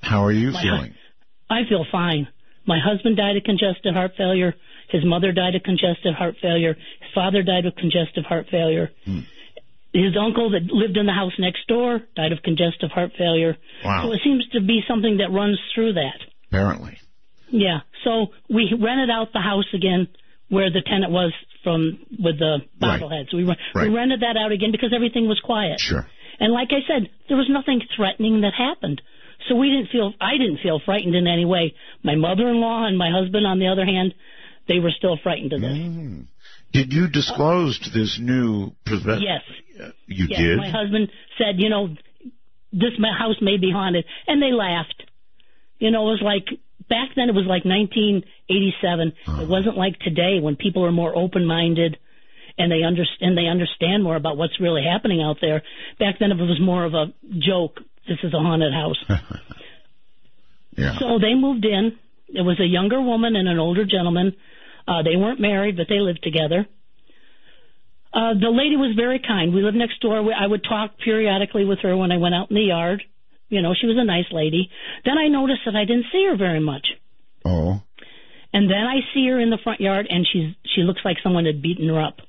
How 0.00 0.24
are 0.24 0.32
you 0.32 0.52
My 0.52 0.62
feeling? 0.62 0.92
Hu- 0.92 1.54
I 1.54 1.68
feel 1.68 1.84
fine. 1.90 2.28
My 2.66 2.78
husband 2.82 3.16
died 3.16 3.36
of 3.36 3.44
congestive 3.44 3.94
heart 3.94 4.12
failure. 4.16 4.54
His 4.90 5.04
mother 5.04 5.32
died 5.32 5.54
of 5.54 5.62
congestive 5.62 6.14
heart 6.14 6.36
failure. 6.40 6.74
His 6.74 7.10
father 7.14 7.42
died 7.42 7.66
of 7.66 7.74
congestive 7.76 8.24
heart 8.24 8.46
failure. 8.50 8.90
Hmm. 9.04 9.20
His 9.92 10.16
uncle 10.20 10.50
that 10.50 10.62
lived 10.70 10.96
in 10.96 11.06
the 11.06 11.12
house 11.12 11.32
next 11.38 11.66
door 11.68 12.00
died 12.16 12.32
of 12.32 12.42
congestive 12.42 12.90
heart 12.90 13.12
failure. 13.16 13.56
Wow. 13.84 14.04
So 14.04 14.12
it 14.12 14.20
seems 14.22 14.46
to 14.52 14.60
be 14.60 14.82
something 14.86 15.18
that 15.18 15.30
runs 15.32 15.58
through 15.74 15.94
that. 15.94 16.20
Apparently. 16.50 16.98
Yeah. 17.50 17.80
So 18.04 18.28
we 18.48 18.72
rented 18.72 19.10
out 19.10 19.32
the 19.32 19.40
house 19.40 19.66
again 19.74 20.08
where 20.48 20.70
the 20.70 20.82
tenant 20.82 21.12
was 21.12 21.32
from 21.64 21.98
with 22.18 22.38
the 22.38 22.58
bobbleheads. 22.80 23.32
Right. 23.32 23.34
We, 23.34 23.44
re- 23.44 23.56
right. 23.74 23.88
we 23.88 23.94
rented 23.94 24.20
that 24.20 24.36
out 24.36 24.52
again 24.52 24.70
because 24.72 24.92
everything 24.94 25.26
was 25.28 25.40
quiet. 25.42 25.80
Sure. 25.80 26.06
And 26.38 26.52
like 26.52 26.68
I 26.70 26.86
said, 26.86 27.08
there 27.28 27.36
was 27.36 27.48
nothing 27.50 27.80
threatening 27.96 28.42
that 28.42 28.52
happened. 28.56 29.00
So 29.48 29.54
we 29.56 29.70
didn't 29.70 29.90
feel, 29.90 30.12
I 30.20 30.32
didn't 30.38 30.58
feel 30.62 30.80
frightened 30.84 31.14
in 31.14 31.26
any 31.26 31.44
way. 31.44 31.74
My 32.02 32.14
mother-in-law 32.14 32.86
and 32.86 32.98
my 32.98 33.10
husband, 33.10 33.46
on 33.46 33.58
the 33.58 33.68
other 33.68 33.84
hand, 33.84 34.14
they 34.68 34.78
were 34.78 34.90
still 34.90 35.18
frightened 35.22 35.52
of 35.52 35.60
this. 35.60 35.70
Mm. 35.70 36.26
Did 36.72 36.92
you 36.92 37.08
disclose 37.08 37.78
to 37.80 37.90
this 37.90 38.18
new? 38.20 38.72
Profe- 38.84 39.22
Yes. 39.22 39.42
You 40.06 40.26
Yes. 40.28 40.38
did. 40.38 40.58
My 40.58 40.70
husband 40.70 41.10
said, 41.38 41.58
you 41.58 41.68
know, 41.68 41.88
this 42.72 42.92
house 43.18 43.36
may 43.40 43.56
be 43.56 43.70
haunted, 43.70 44.04
and 44.26 44.42
they 44.42 44.52
laughed. 44.52 45.02
You 45.78 45.90
know, 45.90 46.08
it 46.08 46.12
was 46.12 46.22
like 46.22 46.58
back 46.88 47.10
then. 47.16 47.28
It 47.28 47.34
was 47.34 47.46
like 47.46 47.64
1987. 47.64 49.12
Uh-huh. 49.26 49.42
It 49.42 49.48
wasn't 49.48 49.76
like 49.76 49.98
today 49.98 50.38
when 50.40 50.56
people 50.56 50.84
are 50.84 50.92
more 50.92 51.16
open-minded 51.16 51.98
and 52.58 52.72
they 52.72 52.82
understand 52.82 53.36
they 53.36 53.46
understand 53.46 54.02
more 54.02 54.16
about 54.16 54.36
what's 54.36 54.58
really 54.60 54.82
happening 54.82 55.22
out 55.22 55.36
there. 55.40 55.62
Back 55.98 56.16
then, 56.18 56.32
it 56.32 56.36
was 56.36 56.60
more 56.60 56.84
of 56.84 56.94
a 56.94 57.12
joke. 57.38 57.80
This 58.08 58.18
is 58.22 58.32
a 58.32 58.38
haunted 58.38 58.72
house. 58.72 59.04
yeah. 60.76 60.98
So 60.98 61.18
they 61.18 61.34
moved 61.34 61.64
in. 61.64 61.98
It 62.28 62.42
was 62.42 62.58
a 62.60 62.64
younger 62.64 63.00
woman 63.00 63.36
and 63.36 63.48
an 63.48 63.58
older 63.58 63.84
gentleman. 63.84 64.34
Uh, 64.88 65.02
they 65.02 65.16
weren't 65.16 65.40
married, 65.40 65.76
but 65.76 65.86
they 65.88 66.00
lived 66.00 66.22
together. 66.22 66.66
Uh, 68.12 68.32
the 68.32 68.48
lady 68.48 68.76
was 68.76 68.94
very 68.96 69.18
kind. 69.18 69.52
We 69.52 69.62
lived 69.62 69.76
next 69.76 70.00
door. 70.00 70.22
We, 70.22 70.32
I 70.32 70.46
would 70.46 70.64
talk 70.64 70.96
periodically 71.04 71.64
with 71.64 71.80
her 71.80 71.96
when 71.96 72.12
I 72.12 72.16
went 72.16 72.34
out 72.34 72.50
in 72.50 72.56
the 72.56 72.62
yard. 72.62 73.02
You 73.48 73.62
know, 73.62 73.74
she 73.78 73.86
was 73.86 73.96
a 73.98 74.04
nice 74.04 74.26
lady. 74.32 74.70
Then 75.04 75.18
I 75.18 75.28
noticed 75.28 75.60
that 75.66 75.76
I 75.76 75.84
didn't 75.84 76.06
see 76.12 76.26
her 76.30 76.36
very 76.36 76.60
much. 76.60 76.86
oh. 77.44 77.82
And 78.52 78.70
then 78.70 78.86
I 78.86 79.00
see 79.12 79.26
her 79.28 79.38
in 79.38 79.50
the 79.50 79.58
front 79.62 79.80
yard, 79.82 80.06
and 80.08 80.26
she's 80.32 80.54
she 80.74 80.80
looks 80.82 81.02
like 81.04 81.18
someone 81.22 81.44
had 81.44 81.60
beaten 81.60 81.88
her 81.88 82.00
up. 82.00 82.20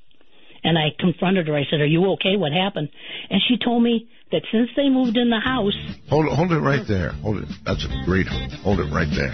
And 0.63 0.77
I 0.77 0.89
confronted 0.99 1.47
her. 1.47 1.55
I 1.55 1.63
said, 1.69 1.79
"Are 1.79 1.85
you 1.85 2.03
okay? 2.13 2.35
What 2.35 2.51
happened?" 2.51 2.89
And 3.29 3.39
she 3.47 3.55
told 3.57 3.81
me 3.81 4.09
that 4.33 4.41
since 4.51 4.69
they 4.75 4.89
moved 4.89 5.15
in 5.15 5.29
the 5.29 5.39
house, 5.39 5.77
Hold 6.09 6.25
it, 6.25 6.33
hold 6.33 6.51
it 6.51 6.59
right 6.59 6.85
there. 6.85 7.11
Hold 7.23 7.37
it. 7.43 7.49
That's 7.65 7.85
a 7.85 8.03
great 8.03 8.27
hold. 8.27 8.51
Hold 8.65 8.79
it 8.81 8.91
right 8.91 9.07
there. 9.15 9.31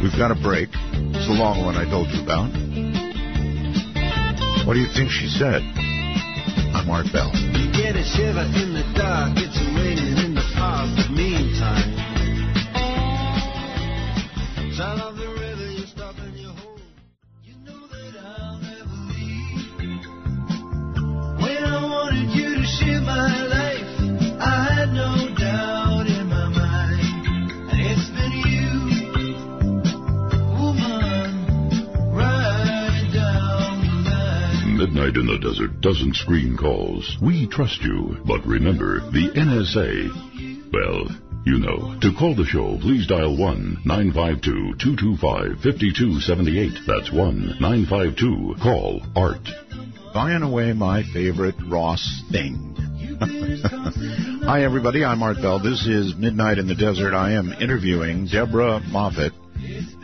We've 0.00 0.16
got 0.16 0.30
a 0.30 0.38
break. 0.40 0.70
It's 0.72 1.26
the 1.28 1.34
long 1.36 1.66
one 1.66 1.76
I 1.76 1.84
told 1.90 2.08
you 2.08 2.22
about. 2.22 2.48
What 4.66 4.74
do 4.74 4.80
you 4.80 4.88
think 4.96 5.10
she 5.10 5.28
said? 5.28 5.60
I'm 6.72 6.88
Art 6.88 7.06
Bell. 7.12 7.28
You 7.34 7.68
get 7.72 7.96
a 7.96 8.04
shiver 8.04 8.44
in 8.62 8.72
the 8.72 8.84
dark, 8.96 9.36
it's 9.36 9.56
raining 9.76 10.17
in 35.18 35.26
the 35.26 35.38
doesn't 35.80 36.14
screen 36.14 36.56
calls. 36.56 37.16
We 37.20 37.46
trust 37.48 37.82
you. 37.82 38.18
But 38.24 38.46
remember, 38.46 39.00
the 39.10 39.30
NSA. 39.34 40.27
Well, 40.72 41.08
you 41.46 41.58
know. 41.58 41.98
To 42.00 42.12
call 42.18 42.34
the 42.34 42.44
show, 42.44 42.78
please 42.80 43.06
dial 43.06 43.36
1 43.36 43.82
952 43.84 44.76
225 44.76 45.62
5278. 45.62 46.86
That's 46.86 47.10
1 47.10 47.56
952 47.60 48.56
Call 48.62 49.02
ART. 49.16 49.48
Buying 50.12 50.42
away 50.42 50.72
my 50.74 51.02
favorite 51.14 51.54
Ross 51.66 52.22
thing. 52.30 52.74
Hi, 54.44 54.62
everybody. 54.62 55.04
I'm 55.04 55.22
Art 55.22 55.38
Bell. 55.40 55.58
This 55.58 55.86
is 55.86 56.14
Midnight 56.16 56.58
in 56.58 56.66
the 56.66 56.74
Desert. 56.74 57.14
I 57.14 57.32
am 57.32 57.52
interviewing 57.52 58.26
Deborah 58.26 58.80
Moffitt. 58.80 59.32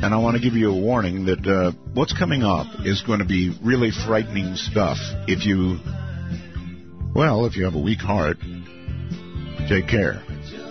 And 0.02 0.14
I 0.14 0.16
want 0.16 0.36
to 0.36 0.42
give 0.42 0.54
you 0.54 0.70
a 0.70 0.80
warning 0.80 1.26
that 1.26 1.46
uh, 1.46 1.72
what's 1.92 2.16
coming 2.16 2.42
up 2.42 2.66
is 2.84 3.02
going 3.02 3.20
to 3.20 3.24
be 3.24 3.56
really 3.62 3.90
frightening 3.90 4.56
stuff. 4.56 4.98
If 5.28 5.46
you, 5.46 5.78
well, 7.14 7.46
if 7.46 7.56
you 7.56 7.64
have 7.64 7.74
a 7.74 7.80
weak 7.80 8.00
heart, 8.00 8.38
take 9.68 9.88
care. 9.88 10.22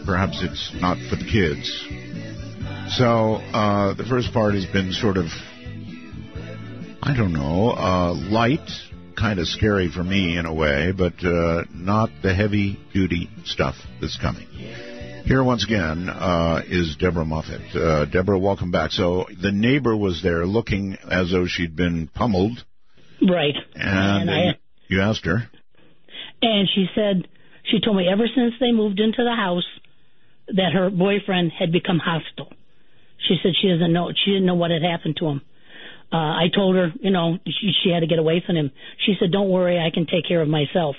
Perhaps 0.05 0.39
it's 0.43 0.71
not 0.81 0.97
for 1.09 1.15
the 1.15 1.25
kids. 1.29 1.69
So 2.97 3.35
uh, 3.53 3.93
the 3.93 4.03
first 4.03 4.33
part 4.33 4.53
has 4.53 4.65
been 4.65 4.91
sort 4.91 5.17
of, 5.17 5.25
I 7.01 7.15
don't 7.15 7.33
know, 7.33 7.71
uh, 7.71 8.13
light, 8.13 8.69
kind 9.17 9.39
of 9.39 9.47
scary 9.47 9.89
for 9.89 10.03
me 10.03 10.37
in 10.37 10.45
a 10.45 10.53
way, 10.53 10.91
but 10.91 11.13
uh, 11.25 11.63
not 11.73 12.09
the 12.21 12.33
heavy 12.33 12.79
duty 12.93 13.29
stuff 13.45 13.75
that's 14.01 14.17
coming. 14.19 14.47
Here 15.25 15.41
once 15.43 15.63
again 15.63 16.09
uh, 16.09 16.61
is 16.67 16.97
Deborah 16.97 17.23
Moffitt. 17.25 17.73
Uh, 17.73 18.05
Deborah, 18.05 18.37
welcome 18.37 18.71
back. 18.71 18.91
So 18.91 19.25
the 19.41 19.51
neighbor 19.53 19.95
was 19.95 20.21
there 20.21 20.45
looking 20.45 20.97
as 21.09 21.31
though 21.31 21.47
she'd 21.47 21.75
been 21.77 22.07
pummeled, 22.07 22.63
right? 23.21 23.55
and, 23.75 24.29
And 24.29 24.31
I- 24.31 24.57
you 24.89 25.01
asked 25.01 25.25
her. 25.25 25.49
And 26.41 26.67
she 26.75 26.87
said 26.93 27.25
she 27.71 27.79
told 27.79 27.95
me 27.95 28.09
ever 28.11 28.27
since 28.35 28.53
they 28.59 28.73
moved 28.73 28.99
into 28.99 29.23
the 29.23 29.33
house 29.33 29.63
that 30.47 30.73
her 30.73 30.89
boyfriend 30.89 31.51
had 31.57 31.71
become 31.71 31.99
hostile. 31.99 32.51
She 33.27 33.37
said 33.41 33.53
she 33.61 33.69
doesn't 33.69 33.93
know 33.93 34.11
she 34.25 34.31
didn't 34.31 34.45
know 34.45 34.55
what 34.55 34.71
had 34.71 34.83
happened 34.83 35.15
to 35.17 35.27
him. 35.27 35.41
Uh, 36.11 36.17
I 36.17 36.45
told 36.53 36.75
her, 36.75 36.91
you 37.01 37.09
know, 37.09 37.39
she, 37.45 37.71
she 37.83 37.89
had 37.89 38.01
to 38.01 38.07
get 38.07 38.19
away 38.19 38.43
from 38.45 38.55
him. 38.55 38.71
She 39.05 39.15
said, 39.19 39.31
"Don't 39.31 39.49
worry, 39.49 39.79
I 39.79 39.89
can 39.91 40.05
take 40.05 40.27
care 40.27 40.41
of 40.41 40.47
myself." 40.47 40.95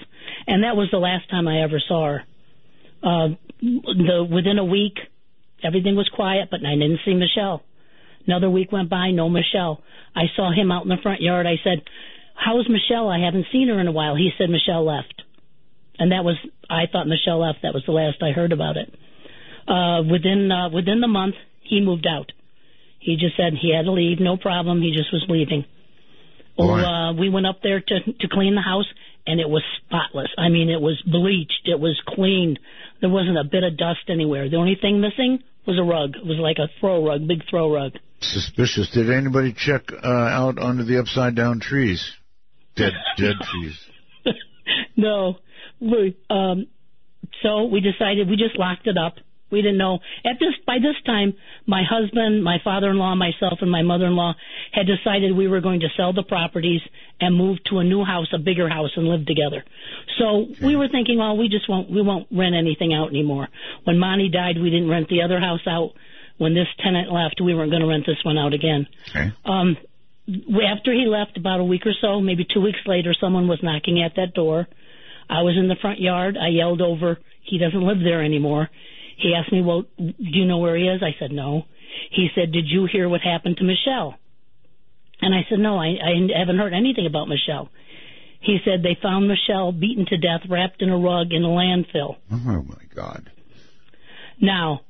And 0.46 0.64
that 0.64 0.76
was 0.76 0.88
the 0.90 0.98
last 0.98 1.30
time 1.30 1.46
I 1.46 1.62
ever 1.62 1.80
saw 1.86 2.06
her. 2.06 2.22
Uh, 3.02 3.28
the 3.60 4.26
within 4.28 4.58
a 4.58 4.64
week, 4.64 4.98
everything 5.62 5.94
was 5.94 6.08
quiet, 6.14 6.48
but 6.50 6.60
I 6.66 6.74
didn't 6.74 7.00
see 7.04 7.14
Michelle. 7.14 7.62
Another 8.26 8.48
week 8.50 8.72
went 8.72 8.88
by, 8.88 9.10
no 9.10 9.28
Michelle. 9.28 9.82
I 10.16 10.24
saw 10.34 10.50
him 10.52 10.72
out 10.72 10.84
in 10.84 10.88
the 10.88 11.02
front 11.02 11.20
yard. 11.20 11.46
I 11.46 11.56
said, 11.62 11.82
"How's 12.34 12.68
Michelle? 12.68 13.08
I 13.08 13.20
haven't 13.20 13.46
seen 13.52 13.68
her 13.68 13.78
in 13.78 13.86
a 13.86 13.92
while." 13.92 14.16
He 14.16 14.32
said 14.38 14.50
Michelle 14.50 14.84
left, 14.84 15.22
and 15.98 16.10
that 16.10 16.24
was 16.24 16.36
I 16.68 16.86
thought 16.90 17.06
Michelle 17.06 17.40
left. 17.40 17.62
That 17.62 17.74
was 17.74 17.84
the 17.86 17.92
last 17.92 18.22
I 18.22 18.32
heard 18.32 18.52
about 18.52 18.78
it. 18.78 18.92
Uh, 19.66 20.02
within 20.02 20.50
uh, 20.50 20.68
within 20.70 21.00
the 21.00 21.08
month, 21.08 21.34
he 21.62 21.80
moved 21.80 22.06
out. 22.06 22.32
He 22.98 23.16
just 23.16 23.36
said 23.36 23.52
he 23.60 23.74
had 23.74 23.84
to 23.84 23.92
leave, 23.92 24.18
no 24.20 24.36
problem. 24.36 24.80
He 24.80 24.92
just 24.92 25.12
was 25.12 25.24
leaving. 25.28 25.64
Oh, 26.58 26.68
Boy. 26.68 26.80
uh, 26.80 27.12
we 27.14 27.28
went 27.28 27.46
up 27.46 27.60
there 27.62 27.80
to 27.80 28.12
to 28.20 28.28
clean 28.30 28.54
the 28.54 28.62
house, 28.62 28.86
and 29.26 29.40
it 29.40 29.48
was 29.48 29.62
spotless. 29.84 30.28
I 30.38 30.48
mean, 30.48 30.70
it 30.70 30.80
was 30.80 31.02
bleached. 31.06 31.66
It 31.66 31.80
was 31.80 32.00
cleaned. 32.06 32.58
There 33.00 33.10
wasn't 33.10 33.38
a 33.38 33.44
bit 33.44 33.64
of 33.64 33.76
dust 33.76 34.08
anywhere. 34.08 34.48
The 34.48 34.56
only 34.56 34.76
thing 34.80 35.00
missing 35.00 35.42
was 35.66 35.78
a 35.78 35.82
rug. 35.82 36.16
It 36.16 36.26
was 36.26 36.38
like 36.38 36.58
a 36.58 36.68
throw 36.80 37.06
rug, 37.06 37.26
big 37.26 37.42
throw 37.48 37.72
rug. 37.72 37.92
Suspicious. 38.20 38.90
Did 38.90 39.10
anybody 39.10 39.54
check 39.56 39.82
uh, 39.92 40.08
out 40.08 40.58
under 40.58 40.84
the 40.84 40.98
upside 40.98 41.34
down 41.34 41.60
trees? 41.60 42.12
Dead, 42.76 42.92
dead 43.16 43.34
trees. 43.42 43.78
no, 44.96 45.36
we, 45.80 46.16
um, 46.30 46.66
so 47.42 47.64
we 47.64 47.80
decided 47.80 48.28
we 48.28 48.36
just 48.36 48.58
locked 48.58 48.86
it 48.86 48.96
up. 48.96 49.14
We 49.50 49.62
didn't 49.62 49.78
know 49.78 50.00
at 50.24 50.38
this 50.40 50.54
by 50.66 50.78
this 50.78 50.96
time. 51.06 51.34
My 51.66 51.82
husband, 51.88 52.42
my 52.42 52.58
father-in-law, 52.64 53.14
myself, 53.14 53.58
and 53.60 53.70
my 53.70 53.82
mother-in-law 53.82 54.34
had 54.72 54.86
decided 54.86 55.36
we 55.36 55.48
were 55.48 55.60
going 55.60 55.80
to 55.80 55.88
sell 55.96 56.12
the 56.12 56.22
properties 56.22 56.80
and 57.20 57.36
move 57.36 57.58
to 57.70 57.78
a 57.78 57.84
new 57.84 58.04
house, 58.04 58.26
a 58.34 58.38
bigger 58.38 58.68
house, 58.68 58.90
and 58.96 59.06
live 59.06 59.26
together. 59.26 59.64
So 60.18 60.46
we 60.62 60.76
were 60.76 60.88
thinking, 60.88 61.20
oh, 61.20 61.34
we 61.34 61.48
just 61.48 61.68
won't 61.68 61.90
we 61.90 62.02
won't 62.02 62.26
rent 62.32 62.54
anything 62.54 62.92
out 62.92 63.08
anymore. 63.10 63.48
When 63.84 63.98
Monty 63.98 64.28
died, 64.28 64.56
we 64.60 64.70
didn't 64.70 64.88
rent 64.88 65.08
the 65.08 65.22
other 65.22 65.38
house 65.38 65.66
out. 65.66 65.92
When 66.36 66.54
this 66.54 66.66
tenant 66.82 67.12
left, 67.12 67.40
we 67.40 67.54
weren't 67.54 67.70
going 67.70 67.82
to 67.82 67.88
rent 67.88 68.06
this 68.06 68.18
one 68.24 68.36
out 68.36 68.54
again. 68.54 68.88
Okay. 69.10 69.32
Um, 69.44 69.76
after 70.26 70.92
he 70.92 71.06
left, 71.06 71.36
about 71.36 71.60
a 71.60 71.64
week 71.64 71.86
or 71.86 71.92
so, 72.00 72.20
maybe 72.20 72.44
two 72.44 72.60
weeks 72.60 72.80
later, 72.86 73.14
someone 73.20 73.46
was 73.46 73.60
knocking 73.62 74.02
at 74.02 74.16
that 74.16 74.34
door. 74.34 74.66
I 75.28 75.42
was 75.42 75.56
in 75.56 75.68
the 75.68 75.76
front 75.80 76.00
yard. 76.00 76.36
I 76.36 76.48
yelled 76.48 76.80
over, 76.80 77.18
he 77.42 77.58
doesn't 77.58 77.80
live 77.80 77.98
there 78.02 78.22
anymore. 78.22 78.68
He 79.16 79.34
asked 79.34 79.52
me, 79.52 79.62
well, 79.62 79.84
do 79.98 80.12
you 80.18 80.44
know 80.44 80.58
where 80.58 80.76
he 80.76 80.84
is? 80.84 81.02
I 81.02 81.14
said, 81.18 81.30
no. 81.30 81.64
He 82.10 82.28
said, 82.34 82.52
did 82.52 82.66
you 82.66 82.88
hear 82.90 83.08
what 83.08 83.20
happened 83.20 83.56
to 83.58 83.64
Michelle? 83.64 84.16
And 85.20 85.34
I 85.34 85.46
said, 85.48 85.58
no, 85.58 85.78
I, 85.78 85.94
I 86.02 86.38
haven't 86.38 86.58
heard 86.58 86.72
anything 86.72 87.06
about 87.06 87.28
Michelle. 87.28 87.70
He 88.40 88.58
said 88.64 88.82
they 88.82 88.98
found 89.00 89.26
Michelle 89.26 89.72
beaten 89.72 90.04
to 90.06 90.16
death, 90.18 90.42
wrapped 90.48 90.82
in 90.82 90.90
a 90.90 90.98
rug 90.98 91.32
in 91.32 91.42
a 91.44 91.48
landfill. 91.48 92.16
Oh 92.30 92.36
my 92.36 92.82
God. 92.94 93.30
Now, 94.40 94.80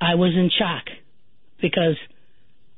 I 0.00 0.16
was 0.16 0.34
in 0.34 0.50
shock 0.58 0.84
because 1.62 1.96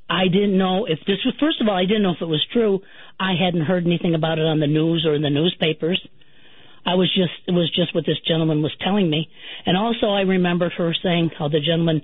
I 0.09 0.25
didn't 0.29 0.57
know 0.57 0.87
if 0.87 0.99
this 1.01 1.19
was, 1.25 1.35
first 1.41 1.61
of 1.61 1.69
all, 1.69 1.77
I 1.77 1.85
didn't 1.85 2.03
know 2.03 2.13
if 2.13 2.23
it 2.23 2.27
was 2.27 2.45
true. 2.53 2.81
I 3.19 3.33
hadn't 3.35 3.63
heard 3.63 3.87
anything 3.87 4.15
about 4.15 4.39
it 4.39 4.47
on 4.47 4.61
the 4.61 4.67
news 4.67 5.05
or 5.07 5.15
in 5.15 5.23
the 5.23 5.31
newspapers. 5.31 6.01
I 6.85 6.95
was 6.95 7.13
just, 7.15 7.33
it 7.47 7.53
was 7.53 7.71
just 7.75 7.95
what 7.95 8.07
this 8.07 8.19
gentleman 8.27 8.63
was 8.63 8.75
telling 8.81 9.09
me. 9.09 9.29
And 9.67 9.77
also 9.77 10.07
I 10.09 10.23
remembered 10.23 10.73
her 10.79 10.95
saying 11.03 11.31
how 11.39 11.49
the 11.49 11.61
gentleman, 11.61 12.03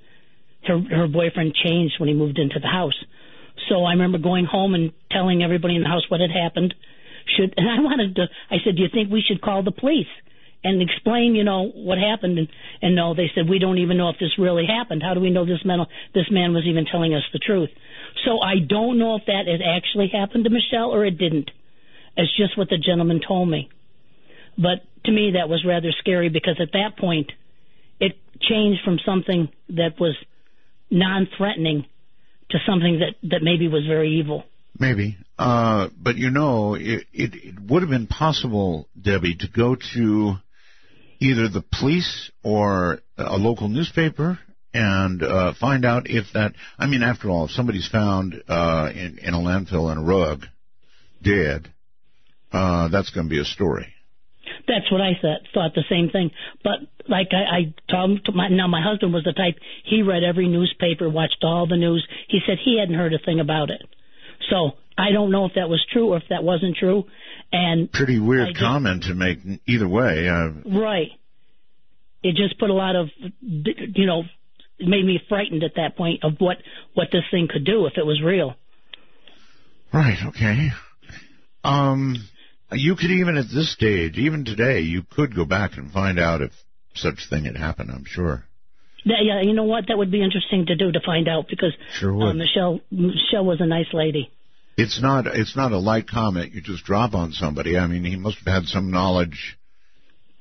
her, 0.66 0.80
her 0.90 1.08
boyfriend 1.08 1.54
changed 1.54 1.94
when 1.98 2.08
he 2.08 2.14
moved 2.14 2.38
into 2.38 2.60
the 2.60 2.68
house. 2.68 2.96
So 3.68 3.84
I 3.84 3.92
remember 3.92 4.18
going 4.18 4.44
home 4.44 4.74
and 4.74 4.92
telling 5.10 5.42
everybody 5.42 5.76
in 5.76 5.82
the 5.82 5.88
house 5.88 6.04
what 6.08 6.20
had 6.20 6.30
happened. 6.30 6.74
Should, 7.36 7.54
and 7.56 7.68
I 7.68 7.82
wanted 7.82 8.16
to, 8.16 8.26
I 8.50 8.56
said, 8.64 8.76
do 8.76 8.82
you 8.82 8.88
think 8.92 9.10
we 9.10 9.24
should 9.26 9.40
call 9.40 9.62
the 9.62 9.72
police? 9.72 10.10
and 10.64 10.82
explain, 10.82 11.36
you 11.36 11.44
know, 11.44 11.70
what 11.74 11.96
happened. 11.96 12.38
And, 12.38 12.48
and 12.82 12.96
no, 12.96 13.14
they 13.14 13.30
said 13.34 13.48
we 13.48 13.60
don't 13.60 13.78
even 13.78 13.96
know 13.96 14.08
if 14.08 14.16
this 14.18 14.36
really 14.36 14.66
happened. 14.66 15.00
How 15.00 15.14
do 15.14 15.20
we 15.20 15.30
know 15.30 15.46
this 15.46 15.64
man 15.64 15.78
this 16.12 16.26
man 16.30 16.54
was 16.54 16.64
even 16.66 16.86
telling 16.90 17.14
us 17.14 17.22
the 17.32 17.38
truth? 17.38 17.70
So 18.24 18.40
I 18.40 18.58
don't 18.66 18.98
know 18.98 19.14
if 19.14 19.26
that 19.26 19.46
had 19.46 19.62
actually 19.62 20.10
happened 20.12 20.44
to 20.44 20.50
Michelle 20.50 20.90
or 20.90 21.04
it 21.04 21.18
didn't. 21.18 21.50
as 22.16 22.26
just 22.36 22.58
what 22.58 22.68
the 22.68 22.78
gentleman 22.78 23.20
told 23.26 23.48
me. 23.48 23.68
But 24.56 24.84
to 25.04 25.12
me, 25.12 25.32
that 25.34 25.48
was 25.48 25.64
rather 25.66 25.90
scary 25.98 26.28
because 26.28 26.58
at 26.60 26.72
that 26.72 26.98
point, 26.98 27.30
it 28.00 28.16
changed 28.40 28.80
from 28.84 28.98
something 29.04 29.48
that 29.70 29.98
was 30.00 30.16
non-threatening 30.90 31.86
to 32.50 32.58
something 32.66 33.00
that 33.00 33.28
that 33.30 33.42
maybe 33.42 33.68
was 33.68 33.86
very 33.86 34.18
evil. 34.18 34.44
Maybe. 34.78 35.16
Uh, 35.38 35.88
but 35.98 36.16
you 36.16 36.30
know, 36.30 36.74
it, 36.74 37.06
it, 37.12 37.34
it 37.34 37.60
would 37.60 37.82
have 37.82 37.90
been 37.90 38.06
possible, 38.06 38.88
Debbie, 39.00 39.36
to 39.36 39.48
go 39.48 39.76
to 39.94 40.34
either 41.18 41.48
the 41.48 41.64
police 41.78 42.30
or 42.42 43.00
a 43.16 43.36
local 43.36 43.68
newspaper 43.68 44.38
and 44.72 45.22
uh, 45.22 45.54
find 45.58 45.84
out 45.84 46.08
if 46.08 46.26
that. 46.34 46.52
I 46.78 46.86
mean, 46.86 47.02
after 47.02 47.30
all, 47.30 47.46
if 47.46 47.50
somebody's 47.52 47.88
found 47.88 48.42
uh, 48.48 48.90
in, 48.94 49.18
in 49.18 49.34
a 49.34 49.38
landfill 49.38 49.90
in 49.90 49.98
a 49.98 50.02
rug, 50.02 50.44
dead, 51.22 51.72
uh, 52.52 52.88
that's 52.88 53.10
going 53.10 53.26
to 53.26 53.30
be 53.30 53.40
a 53.40 53.44
story. 53.44 53.92
That's 54.68 54.90
what 54.90 55.00
I 55.00 55.12
thought. 55.20 55.40
Thought 55.54 55.74
the 55.74 55.84
same 55.88 56.10
thing. 56.10 56.30
But 56.64 56.80
like 57.08 57.28
I, 57.32 57.58
I 57.58 57.74
told 57.90 58.24
to 58.24 58.32
my 58.32 58.48
now 58.48 58.66
my 58.66 58.82
husband 58.82 59.12
was 59.12 59.24
the 59.24 59.32
type 59.32 59.56
he 59.84 60.02
read 60.02 60.24
every 60.24 60.48
newspaper, 60.48 61.08
watched 61.08 61.42
all 61.42 61.66
the 61.66 61.76
news. 61.76 62.06
He 62.28 62.40
said 62.46 62.58
he 62.64 62.78
hadn't 62.80 62.96
heard 62.96 63.14
a 63.14 63.18
thing 63.18 63.40
about 63.40 63.70
it. 63.70 63.82
So 64.50 64.72
I 64.98 65.12
don't 65.12 65.30
know 65.30 65.44
if 65.46 65.52
that 65.54 65.68
was 65.68 65.84
true 65.92 66.12
or 66.12 66.16
if 66.16 66.24
that 66.30 66.42
wasn't 66.42 66.76
true. 66.76 67.04
And 67.52 67.90
Pretty 67.92 68.18
weird 68.18 68.48
just- 68.48 68.60
comment 68.60 69.04
to 69.04 69.14
make 69.14 69.38
either 69.66 69.88
way. 69.88 70.28
Uh, 70.28 70.50
right, 70.66 71.10
it 72.22 72.34
just 72.34 72.58
put 72.58 72.70
a 72.70 72.74
lot 72.74 72.96
of 72.96 73.08
you 73.40 74.06
know 74.06 74.24
made 74.80 75.04
me 75.04 75.20
frightened 75.28 75.62
at 75.62 75.76
that 75.76 75.96
point 75.96 76.24
of 76.24 76.34
what 76.38 76.56
what 76.94 77.08
this 77.12 77.22
thing 77.30 77.48
could 77.50 77.64
do 77.64 77.86
if 77.86 77.92
it 77.96 78.04
was 78.04 78.20
real. 78.22 78.54
Right. 79.92 80.18
Okay. 80.26 80.70
Um, 81.64 82.16
you 82.72 82.96
could 82.96 83.10
even 83.10 83.36
at 83.36 83.46
this 83.52 83.72
stage, 83.72 84.16
even 84.18 84.44
today, 84.44 84.80
you 84.80 85.02
could 85.02 85.34
go 85.34 85.44
back 85.44 85.76
and 85.76 85.90
find 85.90 86.18
out 86.18 86.42
if 86.42 86.52
such 86.94 87.28
thing 87.28 87.44
had 87.44 87.56
happened. 87.56 87.90
I'm 87.90 88.04
sure. 88.06 88.44
Yeah, 89.04 89.40
you 89.40 89.52
know 89.52 89.64
what? 89.64 89.84
That 89.86 89.98
would 89.98 90.10
be 90.10 90.22
interesting 90.22 90.66
to 90.66 90.74
do 90.74 90.90
to 90.90 91.00
find 91.04 91.28
out 91.28 91.46
because 91.48 91.72
Sure 91.92 92.12
would. 92.12 92.30
uh, 92.30 92.32
Michelle 92.32 92.80
Michelle 92.90 93.44
was 93.44 93.60
a 93.60 93.66
nice 93.66 93.86
lady. 93.92 94.30
It's 94.76 95.00
not. 95.00 95.26
It's 95.28 95.56
not 95.56 95.70
a 95.70 95.78
light 95.78 96.08
comment 96.08 96.52
you 96.52 96.60
just 96.60 96.84
drop 96.84 97.14
on 97.14 97.32
somebody. 97.32 97.78
I 97.78 97.86
mean, 97.86 98.04
he 98.04 98.16
must 98.16 98.38
have 98.38 98.52
had 98.52 98.64
some 98.64 98.90
knowledge. 98.90 99.56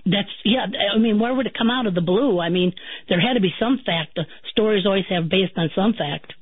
That's 0.03 0.30
yeah. 0.43 0.65
I 0.95 0.97
mean, 0.97 1.19
where 1.19 1.34
would 1.34 1.45
it 1.45 1.55
come 1.55 1.69
out 1.69 1.86
of 1.86 1.93
the 1.93 2.01
blue? 2.01 2.39
I 2.39 2.49
mean, 2.49 2.73
there 3.07 3.21
had 3.21 3.34
to 3.34 3.39
be 3.39 3.53
some 3.59 3.80
fact. 3.86 4.15
The 4.15 4.23
stories 4.49 4.86
always 4.86 5.05
have 5.09 5.30
based 5.30 5.53
on 5.57 5.69
some 5.76 5.93
fact. 5.93 6.34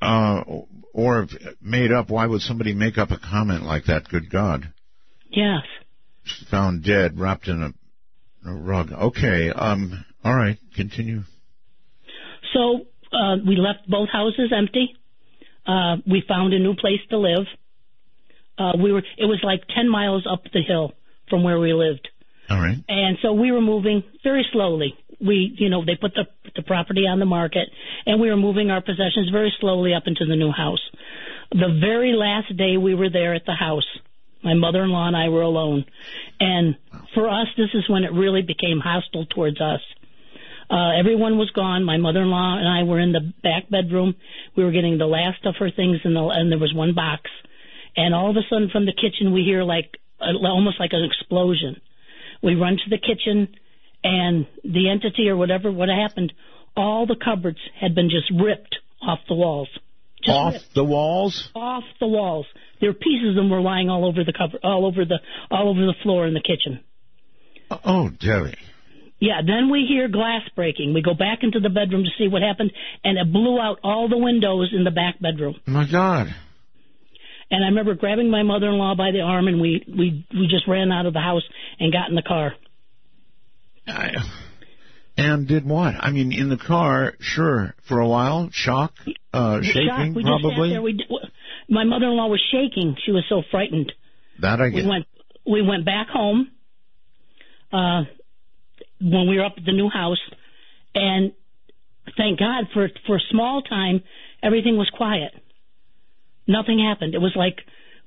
Uh, 0.00 0.42
or 0.94 1.26
made 1.60 1.92
up. 1.92 2.08
Why 2.08 2.26
would 2.26 2.40
somebody 2.40 2.72
make 2.72 2.96
up 2.96 3.10
a 3.10 3.18
comment 3.18 3.64
like 3.64 3.84
that? 3.86 4.08
Good 4.08 4.30
God. 4.30 4.72
Yes. 5.30 5.62
Found 6.50 6.84
dead, 6.84 7.18
wrapped 7.18 7.48
in 7.48 7.62
a, 7.62 8.48
a 8.50 8.54
rug. 8.54 8.92
Okay. 8.92 9.50
Um. 9.50 10.04
All 10.24 10.34
right. 10.34 10.58
Continue. 10.74 11.22
So 12.52 12.86
uh, 13.12 13.36
we 13.46 13.56
left 13.56 13.88
both 13.88 14.08
houses 14.10 14.52
empty. 14.56 14.94
Uh, 15.66 15.96
we 16.06 16.22
found 16.26 16.52
a 16.54 16.58
new 16.58 16.74
place 16.74 17.00
to 17.10 17.18
live. 17.18 17.46
Uh, 18.58 18.72
we 18.82 18.92
were. 18.92 19.02
It 19.16 19.24
was 19.26 19.40
like 19.42 19.62
ten 19.74 19.88
miles 19.88 20.26
up 20.30 20.44
the 20.52 20.62
hill 20.62 20.92
from 21.28 21.44
where 21.44 21.58
we 21.58 21.72
lived. 21.72 22.08
All 22.50 22.60
right. 22.60 22.78
And 22.88 23.18
so 23.22 23.32
we 23.32 23.52
were 23.52 23.60
moving 23.60 24.02
very 24.24 24.46
slowly. 24.52 24.94
We, 25.20 25.54
you 25.58 25.68
know, 25.68 25.84
they 25.84 25.96
put 25.96 26.14
the 26.14 26.26
the 26.56 26.62
property 26.62 27.02
on 27.02 27.18
the 27.18 27.26
market, 27.26 27.68
and 28.06 28.20
we 28.20 28.30
were 28.30 28.36
moving 28.36 28.70
our 28.70 28.80
possessions 28.80 29.30
very 29.30 29.52
slowly 29.60 29.94
up 29.94 30.04
into 30.06 30.24
the 30.24 30.36
new 30.36 30.50
house. 30.50 30.80
The 31.50 31.78
very 31.80 32.12
last 32.12 32.56
day 32.56 32.76
we 32.76 32.94
were 32.94 33.10
there 33.10 33.34
at 33.34 33.44
the 33.46 33.54
house, 33.54 33.86
my 34.42 34.54
mother-in-law 34.54 35.08
and 35.08 35.16
I 35.16 35.28
were 35.28 35.42
alone, 35.42 35.84
and 36.40 36.76
for 37.14 37.28
us, 37.28 37.48
this 37.56 37.70
is 37.74 37.88
when 37.88 38.04
it 38.04 38.12
really 38.12 38.42
became 38.42 38.80
hostile 38.80 39.26
towards 39.26 39.60
us. 39.60 39.80
Uh, 40.70 40.98
everyone 40.98 41.38
was 41.38 41.50
gone. 41.50 41.82
My 41.84 41.96
mother-in-law 41.96 42.58
and 42.58 42.68
I 42.68 42.82
were 42.82 43.00
in 43.00 43.12
the 43.12 43.32
back 43.42 43.70
bedroom. 43.70 44.14
We 44.56 44.64
were 44.64 44.70
getting 44.70 44.98
the 44.98 45.06
last 45.06 45.44
of 45.46 45.54
her 45.58 45.70
things, 45.70 46.00
in 46.04 46.12
the, 46.14 46.20
and 46.28 46.52
there 46.52 46.58
was 46.58 46.74
one 46.74 46.94
box. 46.94 47.22
And 47.96 48.14
all 48.14 48.30
of 48.30 48.36
a 48.36 48.42
sudden, 48.50 48.68
from 48.70 48.84
the 48.84 48.92
kitchen, 48.92 49.32
we 49.32 49.42
hear 49.42 49.64
like 49.64 49.96
a, 50.20 50.32
almost 50.46 50.78
like 50.78 50.90
an 50.92 51.04
explosion. 51.04 51.80
We 52.42 52.54
run 52.54 52.76
to 52.76 52.90
the 52.90 52.98
kitchen, 52.98 53.48
and 54.04 54.46
the 54.62 54.90
entity 54.90 55.28
or 55.28 55.36
whatever, 55.36 55.72
what 55.72 55.88
happened, 55.88 56.32
all 56.76 57.06
the 57.06 57.16
cupboards 57.16 57.58
had 57.80 57.94
been 57.94 58.10
just 58.10 58.30
ripped 58.30 58.76
off 59.02 59.20
the 59.28 59.34
walls. 59.34 59.68
Just 60.22 60.36
Off 60.36 60.52
ripped 60.52 60.74
the 60.74 60.84
walls. 60.84 61.50
off 61.54 61.84
the 61.98 62.06
walls. 62.06 62.46
There 62.80 62.90
were 62.90 62.94
pieces 62.94 63.30
of 63.30 63.34
them 63.34 63.50
were 63.50 63.60
lying 63.60 63.88
all 63.88 64.04
over 64.06 64.24
the 64.24 64.32
cover, 64.32 64.58
all 64.62 64.86
over 64.86 65.04
the, 65.04 65.18
all 65.50 65.68
over 65.68 65.80
the 65.80 65.94
floor 66.02 66.26
in 66.26 66.34
the 66.34 66.40
kitchen. 66.40 66.80
Oh, 67.84 68.08
Debbie. 68.08 68.56
Yeah, 69.20 69.40
then 69.44 69.68
we 69.70 69.84
hear 69.88 70.08
glass 70.08 70.42
breaking. 70.54 70.94
We 70.94 71.02
go 71.02 71.14
back 71.14 71.40
into 71.42 71.58
the 71.58 71.68
bedroom 71.68 72.04
to 72.04 72.10
see 72.18 72.28
what 72.28 72.42
happened, 72.42 72.72
and 73.02 73.18
it 73.18 73.32
blew 73.32 73.60
out 73.60 73.80
all 73.82 74.08
the 74.08 74.16
windows 74.16 74.72
in 74.72 74.84
the 74.84 74.92
back 74.92 75.20
bedroom. 75.20 75.56
My 75.66 75.90
God. 75.90 76.28
And 77.50 77.64
I 77.64 77.68
remember 77.68 77.94
grabbing 77.94 78.30
my 78.30 78.42
mother-in-law 78.42 78.94
by 78.94 79.10
the 79.10 79.22
arm, 79.22 79.48
and 79.48 79.60
we 79.60 79.82
we 79.88 80.26
we 80.32 80.46
just 80.46 80.68
ran 80.68 80.92
out 80.92 81.06
of 81.06 81.14
the 81.14 81.20
house 81.20 81.42
and 81.80 81.92
got 81.92 82.10
in 82.10 82.14
the 82.14 82.22
car. 82.22 82.54
I, 83.86 84.12
and 85.16 85.48
did 85.48 85.66
what? 85.66 85.94
I 85.98 86.10
mean, 86.10 86.32
in 86.32 86.48
the 86.48 86.58
car, 86.58 87.14
sure, 87.18 87.74
for 87.88 87.98
a 87.98 88.06
while, 88.06 88.50
shock, 88.52 88.92
uh, 89.32 89.62
shaking, 89.62 89.88
Shocked. 89.88 90.14
We 90.14 90.22
just 90.22 90.42
sat 90.42 90.42
probably. 90.42 90.70
there. 90.70 90.82
We, 90.82 91.04
my 91.68 91.84
mother-in-law 91.84 92.26
was 92.28 92.42
shaking. 92.50 92.96
She 93.04 93.12
was 93.12 93.24
so 93.28 93.42
frightened. 93.50 93.92
That 94.40 94.60
I 94.60 94.68
We 94.68 94.86
went 94.86 95.06
we 95.46 95.62
went 95.62 95.84
back 95.84 96.08
home 96.08 96.50
uh 97.72 98.02
when 99.00 99.28
we 99.28 99.36
were 99.38 99.44
up 99.44 99.54
at 99.56 99.64
the 99.64 99.72
new 99.72 99.88
house 99.88 100.20
and 100.94 101.32
thank 102.16 102.38
God 102.38 102.64
for 102.72 102.88
for 103.06 103.16
a 103.16 103.20
small 103.30 103.62
time 103.62 104.02
everything 104.42 104.76
was 104.76 104.90
quiet. 104.96 105.32
Nothing 106.46 106.78
happened. 106.78 107.14
It 107.14 107.20
was 107.20 107.32
like 107.36 107.58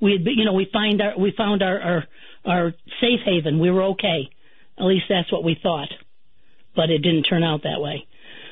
we 0.01 0.14
had 0.14 0.22
you 0.26 0.45
know 0.45 0.53
we 0.53 0.68
find 0.72 1.01
our 1.01 1.18
we 1.18 1.34
found 1.38 1.62
our 1.62 1.80
our 1.80 2.03
our 2.45 2.74
safe 2.99 3.20
haven. 3.26 3.59
We 3.59 3.70
were 3.70 3.84
okay. 3.93 4.30
At 4.78 4.86
least 4.86 5.05
that's 5.09 5.32
what 5.32 5.43
we 5.43 5.57
thought. 5.62 5.89
But 6.76 6.89
it 6.89 6.99
didn't 6.99 7.24
turn 7.24 7.43
out 7.43 7.64
that 7.64 7.82
way. 7.82 8.07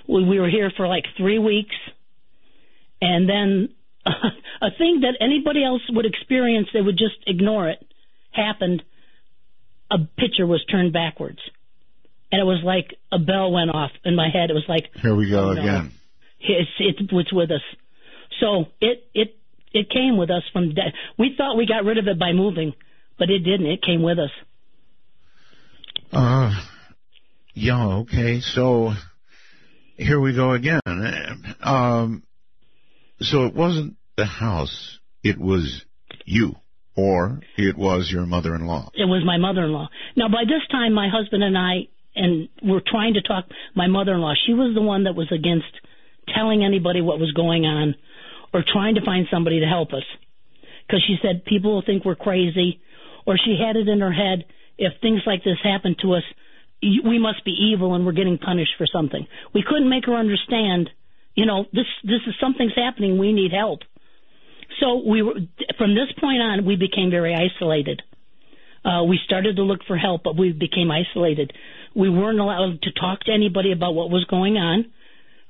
We 0.08 0.24
we 0.26 0.40
were 0.40 0.50
here 0.50 0.72
for 0.76 0.88
like 0.88 1.06
3 1.18 1.40
weeks 1.40 1.76
and 3.02 3.30
then 3.30 3.70
a 4.62 4.72
thing 4.78 5.02
that 5.02 5.16
anybody 5.22 5.64
else 5.64 5.82
would 5.90 6.06
experience 6.06 6.68
they 6.74 6.82
would 6.82 6.98
just 6.98 7.16
ignore 7.28 7.70
it 7.70 7.86
happened, 8.32 8.84
a 9.92 9.98
picture 10.18 10.46
was 10.46 10.64
turned 10.70 10.94
backwards. 10.94 11.40
And 12.32 12.40
it 12.40 12.46
was 12.46 12.62
like 12.64 12.96
a 13.12 13.18
bell 13.20 13.52
went 13.52 13.72
off 13.72 13.92
in 14.06 14.16
my 14.16 14.30
head. 14.32 14.50
It 14.52 14.54
was 14.54 14.66
like, 14.70 14.90
Here 15.02 15.16
we 15.16 15.30
go 15.30 15.50
Oh, 15.50 15.54
no. 15.54 15.62
again. 15.62 15.92
it's, 16.40 16.70
it's, 16.80 17.00
it's 17.12 17.34
with 17.34 17.50
us. 17.52 17.62
So 18.40 18.66
it, 18.80 19.04
it, 19.16 19.36
it 19.74 19.90
came 19.90 20.16
with 20.18 20.30
us 20.30 20.44
from, 20.54 20.76
de- 20.76 20.94
we 21.18 21.34
thought 21.36 21.58
we 21.58 21.66
got 21.66 21.86
rid 21.86 21.98
of 21.98 22.08
it 22.08 22.20
by 22.20 22.32
moving, 22.34 22.74
but 23.18 23.30
it 23.30 23.40
didn't. 23.40 23.66
It 23.66 23.82
came 23.82 24.04
with 24.04 24.20
us. 24.20 24.30
Uh, 26.12 26.52
yeah, 27.54 27.86
okay. 28.02 28.40
So 28.42 28.94
here 29.98 30.20
we 30.20 30.36
go 30.36 30.52
again. 30.54 30.80
Um, 31.62 32.24
so 33.22 33.46
it 33.46 33.54
wasn't 33.54 33.96
the 34.20 34.26
house, 34.26 35.00
it 35.24 35.40
was 35.40 35.86
you, 36.26 36.56
or 36.96 37.40
it 37.58 37.78
was 37.78 38.10
your 38.12 38.26
mother-in-law. 38.26 38.92
It 38.94 39.06
was 39.06 39.24
my 39.26 39.38
mother-in-law. 39.38 39.88
Now, 40.16 40.28
by 40.28 40.44
this 40.44 40.68
time, 40.70 40.94
my 40.94 41.08
husband 41.10 41.44
and 41.44 41.58
I, 41.58 41.88
and 42.16 42.50
we're 42.62 42.82
trying 42.86 43.14
to 43.14 43.22
talk. 43.22 43.46
My 43.76 43.88
mother-in-law, 43.88 44.34
she 44.46 44.54
was 44.54 44.76
the 44.76 44.82
one 44.82 45.06
that 45.06 45.16
was 45.16 45.32
against 45.32 45.72
telling 46.36 46.64
anybody 46.64 47.02
what 47.02 47.20
was 47.20 47.32
going 47.32 47.64
on, 47.66 47.96
or 48.54 48.64
trying 48.68 48.96
to 48.96 49.06
find 49.06 49.28
somebody 49.32 49.62
to 49.62 49.66
help 49.66 49.94
us, 49.94 50.04
because 50.86 51.04
she 51.08 51.16
said 51.22 51.46
people 51.46 51.74
will 51.74 51.84
think 51.86 52.04
we're 52.04 52.16
crazy, 52.16 52.82
or 53.26 53.38
she 53.38 53.58
had 53.64 53.76
it 53.76 53.88
in 53.88 54.02
her 54.02 54.12
head 54.12 54.46
if 54.80 54.94
things 55.02 55.22
like 55.26 55.44
this 55.44 55.58
happen 55.62 55.96
to 56.02 56.14
us, 56.16 56.24
we 56.82 57.20
must 57.20 57.44
be 57.44 57.52
evil 57.52 57.94
and 57.94 58.06
we're 58.06 58.14
getting 58.14 58.38
punished 58.38 58.72
for 58.78 58.88
something. 58.88 59.28
We 59.54 59.64
couldn't 59.68 59.90
make 59.90 60.06
her 60.06 60.16
understand. 60.16 60.90
You 61.36 61.46
know, 61.46 61.66
this 61.74 61.86
this 62.04 62.22
is 62.26 62.34
something's 62.40 62.76
happening. 62.76 63.18
We 63.18 63.34
need 63.34 63.52
help. 63.52 63.82
So 64.80 65.02
we 65.06 65.22
were 65.22 65.34
from 65.78 65.96
this 65.96 66.12
point 66.20 66.42
on, 66.42 66.66
we 66.66 66.76
became 66.76 67.10
very 67.10 67.36
isolated. 67.36 68.02
Uh, 68.86 69.04
we 69.04 69.20
started 69.26 69.58
to 69.58 69.64
look 69.64 69.82
for 69.86 69.98
help, 69.98 70.24
but 70.24 70.38
we 70.38 70.54
became 70.54 70.90
isolated. 70.90 71.52
We 71.96 72.10
weren't 72.10 72.40
allowed 72.40 72.82
to 72.84 72.92
talk 72.92 73.22
to 73.26 73.32
anybody 73.34 73.72
about 73.74 73.94
what 73.94 74.10
was 74.10 74.24
going 74.26 74.56
on. 74.58 74.86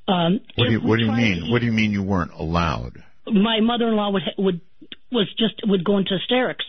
Um, 0.07 0.39
What 0.55 0.65
do 0.65 0.71
you, 0.71 0.79
what 0.81 0.97
do 0.97 1.05
you 1.05 1.11
mean? 1.11 1.45
to- 1.45 1.51
What 1.51 1.59
do 1.59 1.65
you 1.67 1.71
mean 1.71 1.91
you 1.91 2.01
weren't 2.03 2.31
allowed? 2.33 3.03
my 3.31 3.59
mother-in-law 3.59 4.09
would 4.11 4.23
would 4.39 4.61
was 5.11 5.27
just 5.37 5.61
would 5.65 5.83
go 5.83 5.97
into 5.99 6.17
hysterics. 6.17 6.65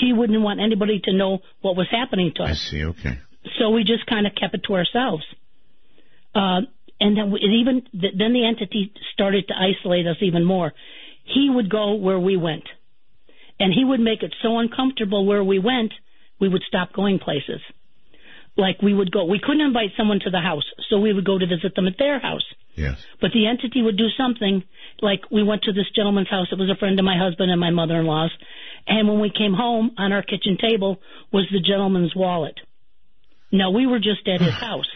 She 0.00 0.12
wouldn't 0.12 0.40
want 0.42 0.60
anybody 0.60 1.00
to 1.04 1.12
know 1.14 1.38
what 1.62 1.74
was 1.76 1.86
happening 1.90 2.32
to 2.36 2.42
us. 2.42 2.50
I 2.50 2.54
see, 2.54 2.84
okay. 2.84 3.18
So 3.58 3.70
we 3.70 3.84
just 3.84 4.04
kind 4.06 4.26
of 4.26 4.34
kept 4.34 4.54
it 4.54 4.62
to 4.64 4.74
ourselves. 4.74 5.24
Uh, 6.34 6.62
and 7.00 7.16
then 7.16 7.32
it 7.34 7.42
even 7.60 7.82
then 7.94 8.32
the 8.34 8.44
entity 8.46 8.92
started 9.14 9.48
to 9.48 9.54
isolate 9.54 10.06
us 10.06 10.16
even 10.20 10.44
more. 10.44 10.72
He 11.24 11.48
would 11.50 11.70
go 11.70 11.94
where 11.94 12.18
we 12.18 12.36
went, 12.36 12.64
and 13.58 13.72
he 13.72 13.84
would 13.84 14.00
make 14.00 14.22
it 14.22 14.34
so 14.42 14.58
uncomfortable 14.58 15.24
where 15.26 15.44
we 15.44 15.58
went, 15.58 15.92
we 16.40 16.48
would 16.48 16.62
stop 16.66 16.92
going 16.92 17.18
places. 17.18 17.60
Like 18.56 18.82
we 18.82 18.92
would 18.92 19.10
go, 19.10 19.24
we 19.24 19.40
couldn't 19.42 19.62
invite 19.62 19.90
someone 19.96 20.20
to 20.20 20.30
the 20.30 20.40
house, 20.40 20.64
so 20.90 20.98
we 20.98 21.12
would 21.12 21.24
go 21.24 21.38
to 21.38 21.46
visit 21.46 21.74
them 21.74 21.86
at 21.86 21.96
their 21.98 22.18
house. 22.18 22.44
Yes. 22.74 22.98
But 23.20 23.30
the 23.32 23.46
entity 23.46 23.82
would 23.82 23.96
do 23.96 24.08
something 24.16 24.64
like 25.00 25.30
we 25.30 25.42
went 25.42 25.62
to 25.62 25.72
this 25.72 25.90
gentleman's 25.94 26.28
house. 26.28 26.48
It 26.50 26.58
was 26.58 26.70
a 26.70 26.78
friend 26.78 26.98
of 26.98 27.04
my 27.04 27.16
husband 27.18 27.50
and 27.50 27.60
my 27.60 27.70
mother-in-law's. 27.70 28.32
And 28.86 29.08
when 29.08 29.20
we 29.20 29.30
came 29.30 29.54
home, 29.54 29.92
on 29.98 30.12
our 30.12 30.22
kitchen 30.22 30.58
table 30.60 31.00
was 31.32 31.46
the 31.52 31.60
gentleman's 31.60 32.14
wallet. 32.16 32.58
Now 33.50 33.70
we 33.70 33.86
were 33.86 33.98
just 33.98 34.26
at 34.26 34.40
his 34.40 34.54
house. 34.68 34.88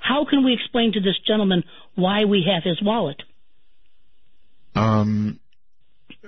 How 0.00 0.26
can 0.28 0.44
we 0.44 0.52
explain 0.52 0.92
to 0.92 1.00
this 1.00 1.18
gentleman 1.26 1.64
why 1.94 2.24
we 2.24 2.46
have 2.52 2.62
his 2.64 2.82
wallet? 2.82 3.22
Um, 4.74 5.40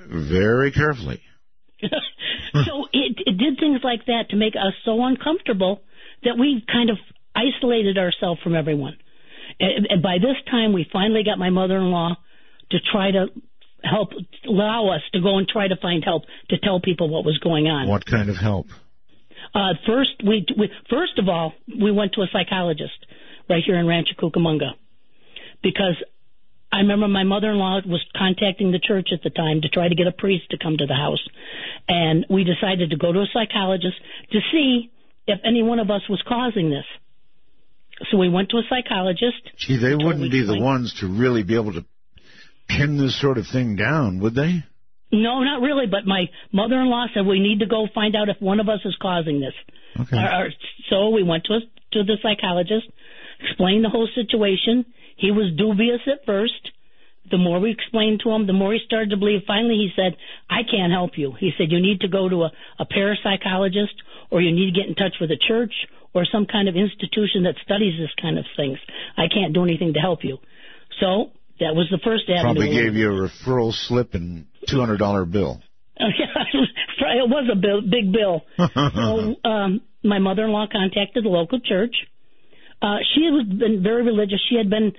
very 0.09 0.72
carefully. 0.72 1.20
so 1.82 2.86
it, 2.92 3.18
it 3.26 3.38
did 3.38 3.59
things 3.59 3.80
like 3.84 4.07
that 4.07 4.30
to 4.30 4.36
make 4.36 4.54
us 4.54 4.72
so 4.84 5.02
uncomfortable 5.04 5.82
that 6.24 6.38
we 6.38 6.64
kind 6.70 6.90
of 6.90 6.96
isolated 7.34 7.98
ourselves 7.98 8.40
from 8.42 8.54
everyone. 8.54 8.96
And, 9.61 9.86
and 9.88 10.02
by 10.02 10.16
this 10.18 10.36
time, 10.50 10.72
we 10.72 10.86
finally 10.92 11.22
got 11.24 11.38
my 11.38 11.50
mother-in-law 11.50 12.16
to 12.70 12.78
try 12.92 13.11
to 13.11 13.26
help, 13.82 14.11
allow 14.46 14.88
us 14.88 15.02
to 15.12 15.20
go 15.20 15.38
and 15.38 15.46
try 15.46 15.68
to 15.68 15.76
find 15.76 16.02
help 16.04 16.24
to 16.50 16.59
tell 16.59 16.80
people 16.80 17.09
what 17.09 17.24
was 17.24 17.38
going 17.38 17.66
on. 17.66 17.88
What 17.88 18.04
kind 18.07 18.28
of 18.28 18.36
help? 18.36 18.66
Uh, 19.54 19.74
first, 19.86 20.11
we, 20.26 20.44
we 20.59 20.70
first 20.90 21.18
of 21.18 21.28
all, 21.28 21.52
we 21.68 21.92
went 21.92 22.12
to 22.14 22.22
a 22.22 22.26
psychologist 22.32 23.07
right 23.48 23.62
here 23.64 23.78
in 23.78 23.86
Rancho 23.86 24.14
Cucamonga 24.18 24.72
because 25.62 26.02
I 26.76 26.80
remember 26.80 27.08
my 27.08 27.24
mother-in-law 27.24 27.80
was 27.86 28.04
contacting 28.16 28.70
the 28.70 28.78
church 28.78 29.08
at 29.12 29.22
the 29.22 29.30
time 29.30 29.62
to 29.62 29.68
try 29.68 29.88
to 29.88 29.94
get 29.94 30.06
a 30.06 30.12
priest 30.12 30.50
to 30.50 30.58
come 30.58 30.76
to 30.76 30.86
the 30.86 30.94
house, 30.94 31.24
and 31.88 32.26
we 32.28 32.44
decided 32.44 32.90
to 32.90 32.96
go 32.96 33.12
to 33.12 33.20
a 33.20 33.26
psychologist 33.32 33.96
to 34.32 34.38
see 34.52 34.90
if 35.26 35.40
any 35.44 35.62
one 35.62 35.78
of 35.78 35.90
us 35.90 36.02
was 36.08 36.22
causing 36.28 36.68
this. 36.70 36.84
So 38.10 38.18
we 38.18 38.28
went 38.28 38.50
to 38.50 38.58
a 38.58 38.62
psychologist. 38.68 39.40
Gee, 39.58 39.78
they 39.78 39.94
wouldn't 39.94 40.30
be 40.30 40.44
the 40.44 40.60
ones 40.60 40.92
to 41.00 41.06
really 41.08 41.42
be 41.42 41.54
able 41.54 41.72
to 41.72 41.84
pin 42.68 42.98
this 42.98 43.18
sort 43.20 43.38
of 43.38 43.46
thing 43.50 43.76
down, 43.76 44.20
would 44.20 44.34
they? 44.34 44.62
No, 45.12 45.40
not 45.44 45.62
really, 45.62 45.86
but 45.86 46.04
my 46.06 46.26
mother-in-law 46.52 47.06
said 47.14 47.24
we 47.24 47.40
need 47.40 47.60
to 47.60 47.66
go 47.66 47.86
find 47.94 48.14
out 48.14 48.28
if 48.28 48.36
one 48.40 48.60
of 48.60 48.68
us 48.68 48.80
is 48.84 48.94
causing 49.00 49.40
this. 49.40 49.54
Okay. 49.98 50.16
Our- 50.18 50.28
our- 50.28 50.50
so 50.90 51.08
we 51.10 51.22
went 51.22 51.44
to 51.44 51.54
a, 51.54 51.60
to 51.92 52.04
the 52.04 52.18
psychologist, 52.22 52.86
explained 53.40 53.84
the 53.84 53.88
whole 53.88 54.08
situation. 54.14 54.84
He 55.16 55.30
was 55.30 55.52
dubious 55.56 56.00
at 56.06 56.24
first. 56.24 56.70
The 57.30 57.38
more 57.38 57.58
we 57.58 57.72
explained 57.72 58.20
to 58.22 58.30
him, 58.30 58.46
the 58.46 58.52
more 58.52 58.72
he 58.72 58.78
started 58.86 59.10
to 59.10 59.16
believe. 59.16 59.42
Finally, 59.46 59.74
he 59.74 59.90
said, 59.96 60.16
"I 60.48 60.62
can't 60.62 60.92
help 60.92 61.18
you." 61.18 61.32
He 61.32 61.52
said, 61.58 61.72
"You 61.72 61.80
need 61.80 62.00
to 62.02 62.08
go 62.08 62.28
to 62.28 62.44
a, 62.44 62.52
a 62.78 62.86
parapsychologist, 62.86 63.96
or 64.30 64.40
you 64.40 64.52
need 64.52 64.72
to 64.72 64.80
get 64.80 64.88
in 64.88 64.94
touch 64.94 65.16
with 65.20 65.30
a 65.32 65.36
church 65.36 65.72
or 66.14 66.24
some 66.24 66.46
kind 66.46 66.68
of 66.68 66.76
institution 66.76 67.42
that 67.42 67.56
studies 67.64 67.98
this 67.98 68.14
kind 68.20 68.38
of 68.38 68.44
things. 68.56 68.78
I 69.16 69.26
can't 69.26 69.52
do 69.52 69.64
anything 69.64 69.94
to 69.94 70.00
help 70.00 70.22
you." 70.22 70.38
So 71.00 71.30
that 71.58 71.74
was 71.74 71.88
the 71.90 71.98
first 72.04 72.24
avenue. 72.28 72.60
Probably 72.60 72.70
gave 72.70 72.94
you 72.94 73.10
a 73.10 73.28
referral 73.28 73.72
slip 73.72 74.14
and 74.14 74.46
two 74.68 74.78
hundred 74.78 74.98
dollar 74.98 75.24
bill. 75.24 75.60
it 75.98 77.28
was 77.28 77.48
a 77.50 77.56
bill, 77.56 77.80
big 77.80 78.12
bill. 78.12 78.44
so 78.58 79.48
um, 79.48 79.80
my 80.04 80.18
mother-in-law 80.18 80.66
contacted 80.70 81.24
the 81.24 81.28
local 81.28 81.58
church. 81.60 81.94
Uh, 82.82 82.98
she 83.14 83.24
had 83.24 83.58
been 83.58 83.82
very 83.82 84.04
religious. 84.04 84.40
She 84.48 84.56
had 84.56 84.68
been 84.68 84.92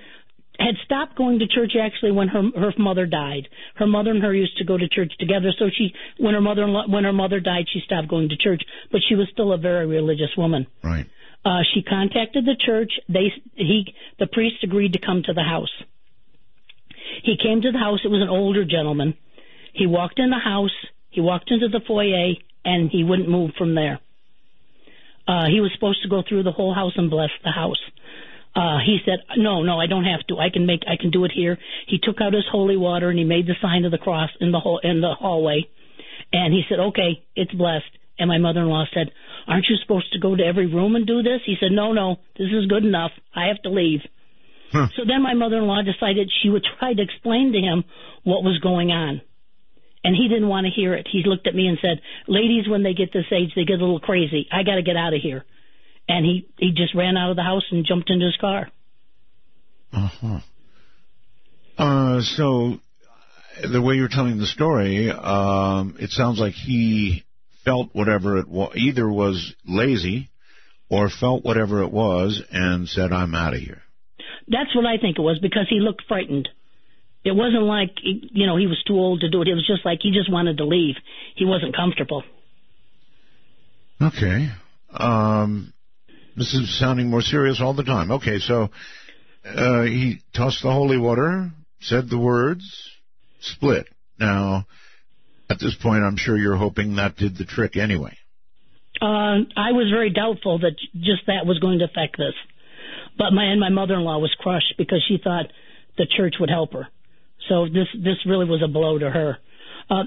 had 0.59 0.75
stopped 0.85 1.15
going 1.15 1.39
to 1.39 1.47
church 1.47 1.73
actually 1.79 2.11
when 2.11 2.27
her 2.27 2.41
her 2.55 2.73
mother 2.77 3.05
died. 3.05 3.47
Her 3.75 3.87
mother 3.87 4.11
and 4.11 4.23
her 4.23 4.33
used 4.33 4.57
to 4.57 4.65
go 4.65 4.77
to 4.77 4.87
church 4.89 5.13
together. 5.19 5.51
So 5.57 5.65
she 5.75 5.93
when 6.17 6.33
her 6.33 6.41
mother 6.41 6.65
when 6.87 7.03
her 7.03 7.13
mother 7.13 7.39
died, 7.39 7.65
she 7.71 7.81
stopped 7.85 8.07
going 8.07 8.29
to 8.29 8.37
church. 8.37 8.63
But 8.91 9.01
she 9.07 9.15
was 9.15 9.27
still 9.31 9.53
a 9.53 9.57
very 9.57 9.85
religious 9.85 10.35
woman. 10.37 10.67
Right. 10.83 11.05
Uh, 11.45 11.61
she 11.73 11.81
contacted 11.83 12.45
the 12.45 12.55
church. 12.59 12.91
They 13.07 13.31
he 13.55 13.93
the 14.19 14.27
priest 14.27 14.63
agreed 14.63 14.93
to 14.93 14.99
come 14.99 15.21
to 15.25 15.33
the 15.33 15.43
house. 15.43 15.71
He 17.23 17.37
came 17.41 17.61
to 17.61 17.71
the 17.71 17.77
house. 17.77 17.99
It 18.03 18.09
was 18.09 18.21
an 18.21 18.29
older 18.29 18.65
gentleman. 18.65 19.15
He 19.73 19.85
walked 19.85 20.19
in 20.19 20.29
the 20.29 20.39
house. 20.39 20.75
He 21.09 21.21
walked 21.21 21.51
into 21.51 21.67
the 21.67 21.81
foyer, 21.87 22.33
and 22.65 22.89
he 22.91 23.03
wouldn't 23.03 23.29
move 23.29 23.51
from 23.57 23.75
there. 23.75 23.99
Uh, 25.27 25.45
he 25.47 25.59
was 25.59 25.71
supposed 25.73 26.01
to 26.03 26.09
go 26.09 26.23
through 26.27 26.43
the 26.43 26.51
whole 26.51 26.73
house 26.73 26.93
and 26.95 27.09
bless 27.09 27.29
the 27.43 27.51
house. 27.51 27.81
Uh, 28.55 28.79
he 28.83 28.99
said, 29.05 29.19
"No, 29.35 29.61
no, 29.61 29.79
I 29.79 29.85
don't 29.85 30.05
have 30.05 30.25
to. 30.27 30.39
I 30.39 30.49
can 30.49 30.65
make. 30.65 30.83
I 30.87 30.95
can 30.95 31.11
do 31.11 31.25
it 31.25 31.31
here." 31.31 31.59
He 31.85 31.99
took 31.99 32.21
out 32.21 32.33
his 32.33 32.47
holy 32.51 32.77
water 32.77 33.09
and 33.09 33.19
he 33.19 33.25
made 33.25 33.45
the 33.45 33.55
sign 33.61 33.85
of 33.85 33.91
the 33.91 33.97
cross 33.97 34.31
in 34.39 34.51
the 34.51 34.59
hall 34.59 34.79
in 34.81 35.01
the 35.01 35.13
hallway, 35.13 35.67
and 36.33 36.53
he 36.53 36.63
said, 36.67 36.79
"Okay, 36.79 37.21
it's 37.35 37.53
blessed." 37.53 37.91
And 38.17 38.29
my 38.29 38.39
mother-in-law 38.39 38.85
said, 38.93 39.11
"Aren't 39.47 39.67
you 39.69 39.75
supposed 39.77 40.11
to 40.13 40.19
go 40.19 40.35
to 40.35 40.43
every 40.43 40.65
room 40.65 40.95
and 40.95 41.05
do 41.05 41.21
this?" 41.21 41.41
He 41.45 41.55
said, 41.59 41.71
"No, 41.71 41.93
no, 41.93 42.17
this 42.35 42.51
is 42.51 42.65
good 42.65 42.83
enough. 42.83 43.11
I 43.35 43.47
have 43.47 43.61
to 43.61 43.69
leave." 43.69 44.01
Huh. 44.71 44.87
So 44.95 45.03
then 45.05 45.21
my 45.21 45.33
mother-in-law 45.33 45.83
decided 45.83 46.31
she 46.41 46.49
would 46.49 46.65
try 46.79 46.93
to 46.93 47.01
explain 47.01 47.53
to 47.53 47.59
him 47.59 47.83
what 48.23 48.43
was 48.43 48.57
going 48.59 48.91
on. 48.91 49.21
And 50.03 50.15
he 50.15 50.27
didn't 50.27 50.47
want 50.47 50.65
to 50.65 50.71
hear 50.71 50.93
it. 50.93 51.07
He 51.11 51.23
looked 51.25 51.47
at 51.47 51.55
me 51.55 51.67
and 51.67 51.77
said, 51.81 52.01
"Ladies, 52.27 52.67
when 52.67 52.83
they 52.83 52.93
get 52.93 53.11
this 53.11 53.25
age, 53.31 53.51
they 53.55 53.65
get 53.65 53.79
a 53.79 53.83
little 53.83 53.99
crazy. 53.99 54.47
I 54.51 54.63
got 54.63 54.75
to 54.75 54.83
get 54.83 54.95
out 54.95 55.13
of 55.13 55.21
here." 55.21 55.43
And 56.07 56.25
he 56.25 56.47
he 56.57 56.71
just 56.71 56.95
ran 56.95 57.17
out 57.17 57.31
of 57.31 57.35
the 57.35 57.43
house 57.43 57.65
and 57.71 57.85
jumped 57.85 58.09
into 58.09 58.25
his 58.25 58.37
car. 58.37 58.69
Uh-huh. 59.91 60.39
Uh 61.77 62.21
So, 62.21 62.79
the 63.69 63.81
way 63.81 63.95
you're 63.95 64.07
telling 64.07 64.37
the 64.37 64.45
story, 64.45 65.09
um, 65.11 65.95
it 65.99 66.11
sounds 66.11 66.39
like 66.39 66.53
he 66.53 67.23
felt 67.65 67.89
whatever 67.93 68.37
it 68.37 68.47
was, 68.47 68.73
either 68.75 69.09
was 69.09 69.53
lazy 69.67 70.29
or 70.89 71.09
felt 71.09 71.43
whatever 71.43 71.81
it 71.83 71.91
was 71.91 72.41
and 72.51 72.87
said, 72.87 73.11
"I'm 73.11 73.35
out 73.35 73.53
of 73.53 73.59
here." 73.59 73.81
That's 74.47 74.73
what 74.73 74.85
I 74.85 74.97
think 74.97 75.17
it 75.19 75.21
was 75.21 75.39
because 75.39 75.67
he 75.69 75.79
looked 75.81 76.03
frightened. 76.07 76.47
It 77.23 77.35
wasn't 77.35 77.63
like 77.63 77.91
you 78.01 78.47
know 78.47 78.57
he 78.57 78.67
was 78.67 78.81
too 78.87 78.93
old 78.93 79.21
to 79.21 79.29
do 79.29 79.41
it. 79.41 79.47
It 79.47 79.53
was 79.53 79.67
just 79.67 79.85
like 79.85 79.99
he 80.01 80.11
just 80.11 80.31
wanted 80.31 80.57
to 80.57 80.65
leave. 80.65 80.95
He 81.35 81.45
wasn't 81.45 81.75
comfortable. 81.75 82.23
Okay. 84.01 84.49
Um, 84.91 85.73
this 86.35 86.53
is 86.53 86.79
sounding 86.79 87.09
more 87.09 87.21
serious 87.21 87.59
all 87.59 87.73
the 87.73 87.83
time. 87.83 88.11
Okay, 88.11 88.39
so 88.39 88.69
uh, 89.43 89.83
he 89.83 90.19
tossed 90.35 90.61
the 90.61 90.71
holy 90.71 90.97
water, 90.97 91.51
said 91.81 92.09
the 92.09 92.17
words, 92.17 92.63
split. 93.39 93.87
Now, 94.19 94.65
at 95.49 95.59
this 95.59 95.75
point, 95.81 96.03
I'm 96.03 96.17
sure 96.17 96.37
you're 96.37 96.55
hoping 96.55 96.95
that 96.95 97.15
did 97.15 97.37
the 97.37 97.45
trick 97.45 97.75
anyway. 97.75 98.15
Uh, 99.01 99.45
I 99.55 99.71
was 99.73 99.91
very 99.91 100.11
doubtful 100.11 100.59
that 100.59 100.75
just 100.95 101.25
that 101.27 101.45
was 101.45 101.59
going 101.59 101.79
to 101.79 101.85
affect 101.85 102.17
this. 102.17 102.33
But 103.17 103.31
my 103.31 103.45
and 103.45 103.59
my 103.59 103.69
mother-in-law 103.69 104.19
was 104.19 104.35
crushed 104.39 104.73
because 104.77 105.03
she 105.07 105.17
thought 105.23 105.47
the 105.97 106.05
church 106.05 106.35
would 106.39 106.49
help 106.49 106.73
her. 106.73 106.87
So 107.49 107.65
this 107.65 107.87
this 107.93 108.17
really 108.25 108.45
was 108.45 108.61
a 108.63 108.67
blow 108.67 108.97
to 108.97 109.09
her. 109.09 109.37
Uh, 109.89 110.03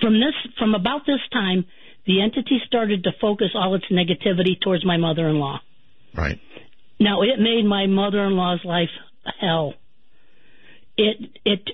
from 0.00 0.14
this 0.14 0.34
from 0.58 0.74
about 0.74 1.06
this 1.06 1.20
time, 1.32 1.64
the 2.06 2.22
entity 2.22 2.60
started 2.66 3.04
to 3.04 3.10
focus 3.20 3.48
all 3.54 3.74
its 3.74 3.86
negativity 3.90 4.60
towards 4.60 4.84
my 4.84 4.96
mother-in-law. 4.96 5.60
Right. 6.14 6.40
Now 6.98 7.22
it 7.22 7.38
made 7.38 7.64
my 7.64 7.86
mother-in-law's 7.86 8.64
life 8.64 8.90
hell. 9.40 9.74
It 10.96 11.38
it 11.44 11.68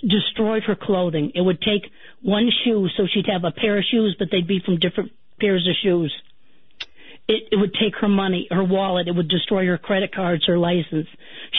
destroyed 0.00 0.64
her 0.64 0.76
clothing. 0.76 1.32
It 1.34 1.40
would 1.40 1.60
take 1.60 1.90
one 2.22 2.50
shoe, 2.64 2.88
so 2.96 3.06
she'd 3.12 3.26
have 3.26 3.44
a 3.44 3.52
pair 3.52 3.78
of 3.78 3.84
shoes, 3.90 4.16
but 4.18 4.28
they'd 4.30 4.48
be 4.48 4.60
from 4.64 4.78
different 4.78 5.12
pairs 5.40 5.66
of 5.68 5.74
shoes. 5.82 6.14
It, 7.26 7.48
it 7.52 7.56
would 7.56 7.72
take 7.74 7.96
her 8.00 8.08
money, 8.08 8.48
her 8.50 8.64
wallet. 8.64 9.08
It 9.08 9.14
would 9.14 9.28
destroy 9.28 9.66
her 9.66 9.78
credit 9.78 10.14
cards, 10.14 10.44
her 10.46 10.58
license. 10.58 11.06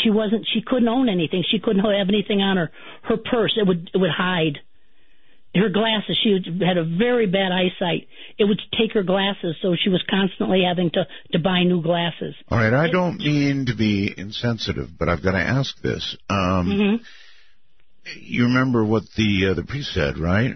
She 0.03 0.09
wasn't. 0.09 0.47
She 0.53 0.61
couldn't 0.61 0.87
own 0.87 1.09
anything. 1.09 1.43
She 1.49 1.59
couldn't 1.59 1.83
have 1.83 2.09
anything 2.09 2.41
on 2.41 2.57
her. 2.57 2.71
Her 3.03 3.17
purse. 3.17 3.57
It 3.59 3.67
would. 3.67 3.89
It 3.93 3.97
would 3.97 4.11
hide. 4.11 4.59
Her 5.55 5.69
glasses. 5.69 6.19
She 6.21 6.37
had 6.65 6.77
a 6.77 6.83
very 6.83 7.27
bad 7.27 7.51
eyesight. 7.53 8.07
It 8.37 8.43
would 8.43 8.59
take 8.77 8.91
her 8.93 9.03
glasses, 9.03 9.55
so 9.61 9.73
she 9.81 9.89
was 9.89 10.03
constantly 10.09 10.63
having 10.67 10.91
to 10.91 11.07
to 11.31 11.39
buy 11.39 11.63
new 11.63 11.81
glasses. 11.81 12.35
All 12.49 12.57
right. 12.57 12.73
I 12.73 12.89
don't 12.91 13.19
mean 13.19 13.67
to 13.67 13.75
be 13.75 14.13
insensitive, 14.17 14.89
but 14.99 15.07
I've 15.07 15.23
got 15.23 15.31
to 15.31 15.37
ask 15.39 15.81
this. 15.81 16.17
Um, 16.29 16.99
hmm 18.05 18.15
You 18.19 18.43
remember 18.45 18.83
what 18.83 19.03
the 19.15 19.51
uh, 19.51 19.53
the 19.53 19.63
priest 19.63 19.93
said, 19.93 20.17
right? 20.17 20.55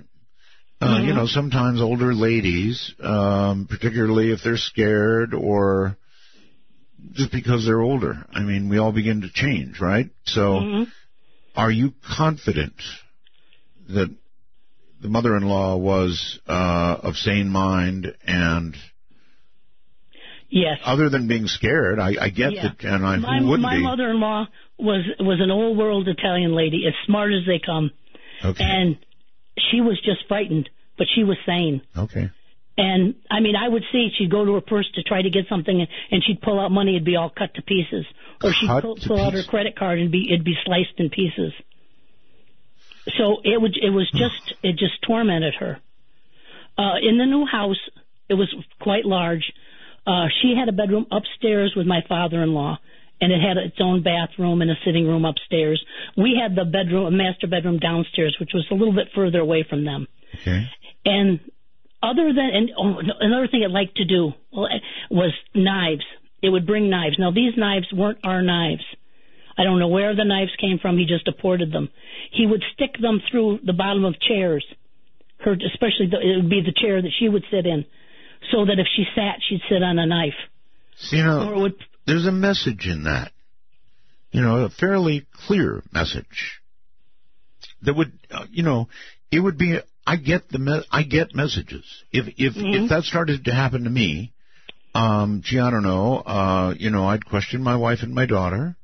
Uh, 0.82 1.00
You 1.02 1.14
know, 1.14 1.28
sometimes 1.28 1.82
older 1.82 2.14
ladies, 2.14 2.94
um, 3.02 3.68
particularly 3.70 4.32
if 4.32 4.40
they're 4.44 4.58
scared 4.58 5.34
or 5.34 5.98
just 7.12 7.32
because 7.32 7.66
they're 7.66 7.82
older. 7.82 8.26
I 8.32 8.41
mean, 8.41 8.70
we 8.70 8.78
all 8.78 8.91
begin 8.91 9.22
to 9.22 9.30
change, 9.32 9.80
right? 9.80 10.10
So, 10.26 10.60
hmm 10.62 10.84
are 11.56 11.72
you 11.72 11.93
confident 12.16 12.76
that 13.89 14.16
the 15.02 15.10
mother-in-law 15.10 15.78
was 15.78 16.39
uh, 16.47 16.97
of 17.04 17.16
sane 17.16 17.50
mind 17.50 18.16
and 18.26 18.78
Yes. 20.52 20.80
other 20.86 21.10
than 21.10 21.28
being 21.28 21.47
scared, 21.47 22.00
I, 22.00 22.14
I 22.22 22.30
get 22.30 22.54
Yeah. 22.54 22.70
that, 22.70 22.84
and 22.84 23.06
I 23.06 23.18
my 23.18 23.39
who 23.39 23.50
wouldn't 23.50 23.68
my 23.68 23.78
be? 23.78 23.84
mother-in-law 23.84 24.47
was 24.78 25.06
was 25.20 25.39
an 25.41 25.52
old 25.52 25.78
world 25.78 26.08
Italian 26.08 26.54
lady, 26.54 26.86
as 26.88 26.93
smart 27.06 27.34
as 27.34 27.45
they 27.45 27.60
come, 27.64 27.91
okay. 28.45 28.64
and 28.64 28.97
she 29.72 29.82
was 29.82 30.00
just 30.02 30.28
frightened 30.28 30.70
but 31.00 31.08
she 31.16 31.24
was 31.24 31.38
sane. 31.45 31.82
Okay. 31.97 32.30
And 32.80 33.15
I 33.30 33.41
mean, 33.41 33.55
I 33.57 33.67
would 33.67 33.84
see 33.91 34.09
she'd 34.17 34.32
go 34.32 34.45
to 34.45 34.53
her 34.53 34.61
purse 34.61 34.89
to 34.95 35.03
try 35.03 35.21
to 35.21 35.30
get 35.30 35.49
something, 35.49 35.86
and, 36.11 36.23
she'd 36.23 36.41
pull 36.41 36.61
out 36.61 36.71
money. 36.71 36.95
It'd 36.95 37.03
be 37.03 37.17
all 37.17 37.30
cut 37.30 37.53
to 37.55 37.61
pieces, 37.61 38.05
or 38.41 38.53
she'd 38.53 38.67
Cut 38.67 38.84
pull, 38.84 38.95
pull 38.95 39.19
out 39.19 39.34
her 39.34 39.43
credit 39.43 39.77
card 39.77 39.99
and 39.99 40.09
be 40.09 40.30
it'd 40.32 40.45
be 40.45 40.55
sliced 40.65 40.97
in 40.97 41.09
pieces. 41.09 41.51
So 43.17 43.41
it 43.43 43.59
would 43.59 43.75
it 43.75 43.89
was 43.89 44.09
just 44.11 44.53
it 44.63 44.77
just 44.77 45.01
tormented 45.05 45.55
her. 45.55 45.80
Uh, 46.77 46.95
in 47.01 47.17
the 47.17 47.25
new 47.25 47.45
house, 47.45 47.82
it 48.30 48.36
was 48.36 48.47
quite 48.80 49.03
large. 49.03 49.51
Uh, 50.07 50.27
she 50.41 50.55
had 50.57 50.69
a 50.69 50.71
bedroom 50.71 51.05
upstairs 51.11 51.73
with 51.75 51.86
my 51.86 51.99
father-in-law, 52.07 52.80
and 53.19 53.34
it 53.34 53.41
had 53.41 53.57
its 53.57 53.75
own 53.82 54.03
bathroom 54.03 54.61
and 54.61 54.71
a 54.71 54.75
sitting 54.86 55.05
room 55.05 55.25
upstairs. 55.25 55.84
We 56.15 56.39
had 56.41 56.55
the 56.55 56.63
bedroom, 56.63 57.07
a 57.07 57.11
master 57.11 57.47
bedroom 57.47 57.80
downstairs, 57.80 58.38
which 58.39 58.51
was 58.53 58.65
a 58.71 58.73
little 58.73 58.93
bit 58.95 59.09
further 59.13 59.39
away 59.39 59.65
from 59.69 59.84
them. 59.84 60.07
Okay. 60.41 60.65
And 61.03 61.41
other 62.02 62.34
than 62.34 62.50
and 62.54 62.70
oh, 62.78 63.00
another 63.20 63.47
thing 63.47 63.64
it 63.64 63.72
liked 63.72 63.97
to 63.97 64.06
do 64.06 64.32
was 65.10 65.34
knives. 65.54 66.06
It 66.41 66.50
would 66.50 66.66
bring 66.66 66.89
knives. 66.89 67.18
Now 67.20 67.32
these 67.32 67.54
knives 67.58 67.88
weren't 67.93 68.20
our 68.24 68.41
knives. 68.41 68.84
I 69.58 69.64
don't 69.64 69.80
know 69.80 69.89
where 69.89 70.16
the 70.16 70.24
knives 70.24 70.52
came 70.60 70.80
from. 70.80 70.97
He 70.97 71.06
just 71.06 71.28
apported 71.28 71.74
them. 71.74 71.89
He 72.32 72.45
would 72.45 72.64
stick 72.74 72.95
them 73.02 73.22
through 73.30 73.60
the 73.66 73.74
bottom 73.74 74.06
of 74.06 74.16
chairs. 74.20 74.66
Her, 75.39 75.54
especially 75.54 76.08
the, 76.10 76.20
it 76.20 76.38
would 76.38 76.50
be 76.50 76.62
the 76.62 76.74
chair 76.74 77.02
that 77.02 77.12
she 77.20 77.28
would 77.28 77.43
sit 77.52 77.66
in, 77.66 77.86
so 78.52 78.66
that 78.66 78.80
if 78.80 78.88
she 78.95 79.04
sat, 79.16 79.39
she'd 79.47 79.62
sit 79.70 79.84
on 79.84 80.00
a 80.00 80.06
knife. 80.06 80.34
You 81.12 81.24
know, 81.24 81.60
would 81.60 81.76
there's 82.06 82.26
a 82.26 82.32
message 82.32 82.88
in 82.88 83.04
that. 83.04 83.32
You 84.32 84.41
know, 84.41 84.66
a 84.66 84.70
fairly 84.70 85.26
clear 85.47 85.82
message. 85.91 86.62
That 87.82 87.95
would, 87.95 88.12
uh, 88.30 88.45
you 88.52 88.64
know, 88.64 88.89
it 89.32 89.39
would 89.39 89.58
be. 89.58 89.80
I 90.12 90.16
get 90.16 90.49
the 90.49 90.57
me- 90.57 90.86
I 90.91 91.03
get 91.03 91.36
messages. 91.36 91.86
If 92.12 92.26
if 92.38 92.53
Mm-hmm. 92.55 92.84
if 92.86 92.89
that 92.89 93.03
started 93.03 93.45
to 93.45 93.53
happen 93.53 93.84
to 93.84 93.91
me, 93.91 94.34
um, 94.95 95.41
gee, 95.45 95.60
I 95.60 95.70
don't 95.70 95.84
know. 95.84 96.16
Uh, 96.18 96.74
you 96.78 96.89
know, 96.89 97.05
I'd 97.07 97.26
question 97.26 97.62
my 97.64 97.76
wife 97.76 97.99
and 98.01 98.14
my 98.16 98.26
daughter. 98.26 98.76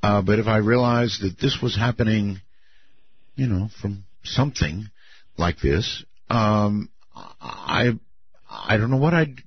Uh, 0.00 0.22
but 0.22 0.38
if 0.38 0.46
I 0.46 0.58
realized 0.58 1.22
that 1.22 1.40
this 1.40 1.58
was 1.60 1.74
happening, 1.76 2.40
you 3.34 3.48
know, 3.48 3.68
from 3.80 4.04
something 4.22 4.88
like 5.36 5.58
this, 5.60 6.04
um, 6.30 6.88
I 7.16 7.98
I 8.48 8.76
don't 8.76 8.92
know 8.92 9.02
what 9.08 9.14
I'd. 9.14 9.42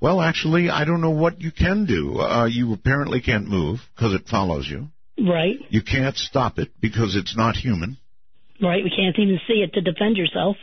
Well, 0.00 0.22
actually, 0.22 0.70
I 0.70 0.86
don't 0.86 1.02
know 1.02 1.10
what 1.24 1.42
you 1.42 1.52
can 1.52 1.84
do. 1.84 2.18
Uh, 2.20 2.46
you 2.46 2.72
apparently 2.72 3.20
can't 3.20 3.48
move 3.48 3.80
because 3.94 4.14
it 4.14 4.26
follows 4.28 4.66
you. 4.66 4.88
right, 5.18 5.56
You 5.68 5.82
can't 5.82 6.16
stop 6.16 6.58
it 6.58 6.70
because 6.80 7.16
it's 7.16 7.36
not 7.36 7.54
human. 7.54 7.98
Right. 8.62 8.82
We 8.82 8.90
can't 8.90 9.18
even 9.18 9.40
see 9.46 9.62
it 9.64 9.74
to 9.74 9.80
defend 9.80 10.16
yourself. 10.16 10.56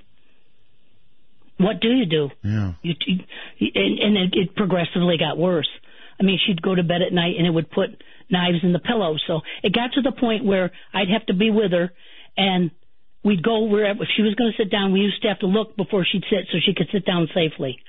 What 1.57 1.81
do 1.81 1.89
you 1.89 2.05
do? 2.05 2.29
Yeah. 2.43 2.73
You, 2.81 2.93
you 3.05 3.71
and, 3.75 3.99
and 3.99 4.17
it, 4.17 4.33
it 4.33 4.55
progressively 4.55 5.17
got 5.17 5.37
worse. 5.37 5.69
I 6.19 6.23
mean, 6.23 6.39
she'd 6.45 6.61
go 6.61 6.73
to 6.73 6.83
bed 6.83 7.01
at 7.05 7.13
night 7.13 7.35
and 7.37 7.45
it 7.45 7.51
would 7.51 7.69
put 7.69 7.89
knives 8.29 8.59
in 8.63 8.73
the 8.73 8.79
pillow. 8.79 9.15
So 9.27 9.41
it 9.63 9.73
got 9.73 9.93
to 9.93 10.01
the 10.01 10.11
point 10.11 10.45
where 10.45 10.71
I'd 10.93 11.09
have 11.09 11.25
to 11.27 11.33
be 11.33 11.49
with 11.49 11.71
her, 11.71 11.91
and 12.37 12.71
we'd 13.23 13.43
go 13.43 13.65
wherever. 13.65 14.03
If 14.03 14.09
she 14.15 14.21
was 14.21 14.35
going 14.35 14.51
to 14.51 14.63
sit 14.63 14.71
down, 14.71 14.93
we 14.93 14.99
used 14.99 15.21
to 15.23 15.27
have 15.27 15.39
to 15.39 15.47
look 15.47 15.75
before 15.75 16.05
she'd 16.09 16.23
sit 16.29 16.47
so 16.51 16.59
she 16.63 16.73
could 16.73 16.87
sit 16.91 17.05
down 17.05 17.27
safely. 17.33 17.79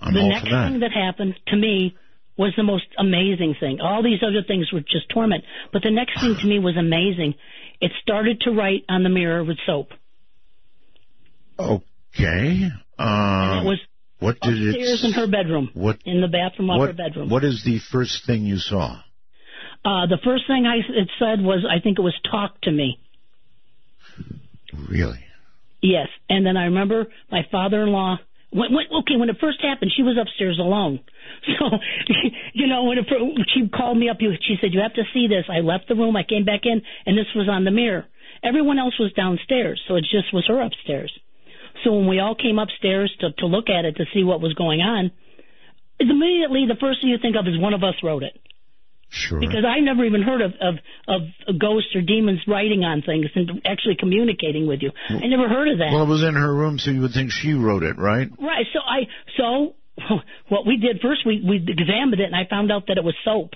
I'm 0.00 0.14
the 0.14 0.20
all 0.20 0.28
next 0.28 0.44
for 0.44 0.50
that. 0.50 0.70
thing 0.70 0.80
that 0.80 0.92
happened 0.92 1.34
to 1.48 1.56
me 1.56 1.96
was 2.36 2.52
the 2.56 2.62
most 2.62 2.84
amazing 2.98 3.54
thing. 3.58 3.80
All 3.80 4.02
these 4.02 4.20
other 4.22 4.42
things 4.46 4.70
were 4.72 4.80
just 4.80 5.08
torment, 5.08 5.44
but 5.72 5.82
the 5.82 5.90
next 5.90 6.20
thing 6.20 6.36
to 6.38 6.46
me 6.46 6.58
was 6.58 6.76
amazing. 6.76 7.34
It 7.80 7.92
started 8.02 8.40
to 8.42 8.50
write 8.52 8.84
on 8.88 9.02
the 9.02 9.08
mirror 9.10 9.44
with 9.44 9.58
soap. 9.66 9.88
Okay. 11.58 12.68
And 12.98 13.58
Um, 13.60 13.66
it 13.66 13.68
was 13.68 13.78
what 14.18 14.40
did 14.40 14.54
it? 14.60 14.68
upstairs 14.76 15.04
in 15.04 15.12
her 15.12 15.26
bedroom, 15.26 15.70
What? 15.74 15.98
in 16.06 16.20
the 16.20 16.28
bathroom 16.28 16.70
of 16.70 16.78
What? 16.78 16.86
her 16.88 16.92
bedroom. 16.94 17.28
What 17.28 17.44
is 17.44 17.62
the 17.64 17.78
first 17.78 18.24
thing 18.26 18.44
you 18.46 18.56
saw? 18.56 18.96
Uh, 19.84 20.06
the 20.06 20.18
first 20.24 20.46
thing 20.46 20.66
I 20.66 20.76
it 20.78 21.10
said 21.18 21.40
was, 21.42 21.64
I 21.68 21.80
think 21.80 21.98
it 21.98 22.02
was 22.02 22.14
talk 22.30 22.60
to 22.62 22.72
me. 22.72 22.98
Really? 24.88 25.20
Yes, 25.82 26.08
and 26.28 26.44
then 26.44 26.56
I 26.56 26.64
remember 26.64 27.06
my 27.30 27.42
father-in-law. 27.52 28.18
When, 28.56 28.72
when, 28.72 28.86
okay, 29.04 29.20
when 29.20 29.28
it 29.28 29.36
first 29.38 29.60
happened, 29.60 29.92
she 29.94 30.02
was 30.02 30.16
upstairs 30.20 30.58
alone. 30.58 31.00
So, 31.46 31.66
you 32.54 32.66
know, 32.66 32.84
when 32.84 32.98
it, 32.98 33.04
she 33.54 33.68
called 33.68 33.98
me 33.98 34.08
up, 34.08 34.16
she 34.20 34.56
said, 34.60 34.72
"You 34.72 34.80
have 34.80 34.94
to 34.94 35.04
see 35.12 35.28
this." 35.28 35.44
I 35.48 35.60
left 35.60 35.86
the 35.86 35.94
room, 35.94 36.16
I 36.16 36.22
came 36.22 36.44
back 36.44 36.62
in, 36.64 36.80
and 37.04 37.16
this 37.16 37.26
was 37.36 37.48
on 37.48 37.64
the 37.64 37.70
mirror. 37.70 38.06
Everyone 38.42 38.78
else 38.78 38.98
was 38.98 39.12
downstairs, 39.12 39.80
so 39.86 39.96
it 39.96 40.02
just 40.02 40.32
was 40.32 40.46
her 40.48 40.60
upstairs. 40.60 41.12
So 41.84 41.92
when 41.92 42.08
we 42.08 42.20
all 42.20 42.34
came 42.34 42.58
upstairs 42.58 43.14
to 43.20 43.32
to 43.38 43.46
look 43.46 43.68
at 43.68 43.84
it 43.84 43.96
to 43.96 44.04
see 44.14 44.24
what 44.24 44.40
was 44.40 44.54
going 44.54 44.80
on, 44.80 45.12
immediately 46.00 46.64
the 46.66 46.80
first 46.80 47.02
thing 47.02 47.10
you 47.10 47.18
think 47.20 47.36
of 47.36 47.46
is 47.46 47.58
one 47.58 47.74
of 47.74 47.84
us 47.84 47.94
wrote 48.02 48.22
it. 48.22 48.34
Sure. 49.08 49.38
because 49.40 49.64
I 49.64 49.80
never 49.80 50.04
even 50.04 50.22
heard 50.22 50.42
of, 50.42 50.52
of 50.60 50.74
of 51.08 51.58
ghosts 51.58 51.94
or 51.94 52.02
demons 52.02 52.40
writing 52.46 52.82
on 52.84 53.02
things 53.02 53.26
and 53.34 53.62
actually 53.64 53.96
communicating 53.98 54.66
with 54.66 54.82
you. 54.82 54.90
I 55.08 55.26
never 55.26 55.48
heard 55.48 55.68
of 55.68 55.78
that. 55.78 55.90
well, 55.92 56.02
it 56.02 56.08
was 56.08 56.22
in 56.24 56.34
her 56.34 56.52
room, 56.54 56.78
so 56.78 56.90
you 56.90 57.00
would 57.02 57.12
think 57.12 57.30
she 57.30 57.54
wrote 57.54 57.82
it, 57.84 57.96
right? 57.98 58.28
right. 58.40 58.66
So 58.72 58.80
I 58.80 59.06
so 59.36 59.74
what 60.48 60.66
we 60.66 60.76
did 60.76 61.00
first 61.00 61.24
we 61.24 61.42
we 61.46 61.56
examined 61.56 62.20
it 62.20 62.24
and 62.26 62.34
I 62.36 62.46
found 62.50 62.70
out 62.72 62.88
that 62.88 62.98
it 62.98 63.04
was 63.04 63.14
soap. 63.24 63.50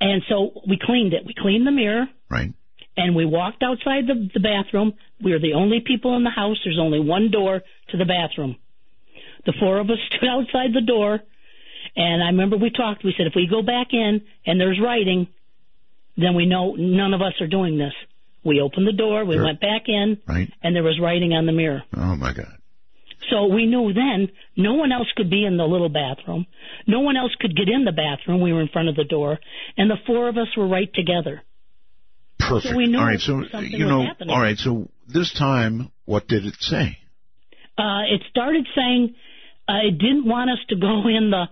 And 0.00 0.22
so 0.28 0.50
we 0.68 0.78
cleaned 0.80 1.12
it. 1.14 1.24
We 1.26 1.34
cleaned 1.36 1.66
the 1.66 1.72
mirror 1.72 2.06
Right. 2.30 2.52
and 2.96 3.16
we 3.16 3.24
walked 3.24 3.62
outside 3.62 4.06
the 4.06 4.28
the 4.32 4.40
bathroom. 4.40 4.94
We 5.22 5.32
were 5.32 5.38
the 5.40 5.54
only 5.54 5.80
people 5.80 6.16
in 6.16 6.22
the 6.24 6.30
house. 6.30 6.58
There's 6.64 6.78
only 6.80 7.00
one 7.00 7.30
door 7.30 7.62
to 7.90 7.96
the 7.96 8.04
bathroom. 8.04 8.56
The 9.44 9.54
four 9.58 9.78
of 9.80 9.90
us 9.90 9.98
stood 10.16 10.28
outside 10.28 10.72
the 10.72 10.80
door 10.86 11.20
and 11.96 12.22
I 12.22 12.26
remember 12.26 12.56
we 12.56 12.70
talked. 12.70 13.04
We 13.04 13.14
said 13.16 13.26
if 13.26 13.32
we 13.34 13.46
go 13.50 13.62
back 13.62 13.88
in 13.92 14.22
and 14.46 14.60
there's 14.60 14.78
writing, 14.82 15.28
then 16.16 16.34
we 16.34 16.46
know 16.46 16.74
none 16.76 17.14
of 17.14 17.22
us 17.22 17.34
are 17.40 17.46
doing 17.46 17.78
this. 17.78 17.92
We 18.44 18.60
opened 18.60 18.86
the 18.86 18.92
door, 18.92 19.24
we 19.24 19.34
Sure. 19.34 19.44
went 19.44 19.60
back 19.60 19.88
in, 19.88 20.18
Right. 20.28 20.50
and 20.62 20.74
there 20.76 20.84
was 20.84 20.98
writing 21.00 21.32
on 21.32 21.46
the 21.46 21.52
mirror. 21.52 21.82
Oh 21.96 22.14
my 22.16 22.32
God. 22.32 22.52
So 23.30 23.46
we 23.46 23.66
knew 23.66 23.92
then 23.92 24.28
no 24.56 24.74
one 24.74 24.92
else 24.92 25.08
could 25.16 25.28
be 25.30 25.44
in 25.44 25.56
the 25.56 25.66
little 25.66 25.88
bathroom. 25.88 26.46
No 26.86 27.00
one 27.00 27.16
else 27.16 27.34
could 27.40 27.56
get 27.56 27.68
in 27.68 27.84
the 27.84 27.90
bathroom. 27.92 28.40
We 28.40 28.52
were 28.52 28.60
in 28.60 28.68
front 28.68 28.88
of 28.88 28.94
the 28.94 29.02
door, 29.04 29.40
and 29.76 29.90
the 29.90 29.96
four 30.06 30.28
of 30.28 30.36
us 30.38 30.48
were 30.56 30.68
right 30.68 30.92
together. 30.94 31.42
Perfect. 32.38 32.76
we 32.76 32.86
knew 32.86 32.98
all 32.98 33.06
right. 33.06 33.18
So 33.18 33.42
you 33.60 33.86
know. 33.86 34.02
happening. 34.04 34.30
All 34.34 34.40
right. 34.40 34.56
So 34.58 34.88
this 35.08 35.32
time, 35.32 35.90
what 36.04 36.28
did 36.28 36.44
it 36.44 36.54
say? 36.60 36.98
Uh, 37.76 38.02
it 38.14 38.22
started 38.30 38.66
saying 38.76 39.14
uh, 39.68 39.78
it 39.88 39.98
didn't 39.98 40.26
want 40.26 40.50
us 40.50 40.58
to 40.68 40.76
go 40.76 41.08
in 41.08 41.30
the 41.30 41.46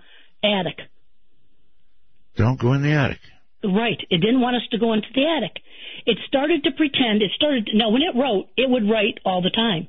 attic. 0.45 0.79
Don't 2.37 2.61
go 2.61 2.73
in 2.73 2.83
the 2.83 2.93
attic. 2.93 3.21
Right. 3.63 3.99
It 4.11 4.19
didn't 4.19 4.41
want 4.41 4.57
us 4.57 4.63
to 4.73 4.79
go 4.79 4.93
into 4.93 5.09
the 5.15 5.25
attic. 5.25 5.63
It 6.07 6.19
started 6.27 6.65
to 6.65 6.73
pretend. 6.73 7.23
It 7.23 7.31
started. 7.35 7.71
No, 7.73 7.91
when 7.91 8.03
it 8.03 8.19
wrote, 8.19 8.49
it 8.57 8.69
would 8.69 8.89
write 8.89 9.19
all 9.25 9.43
the 9.43 9.51
time. 9.51 9.89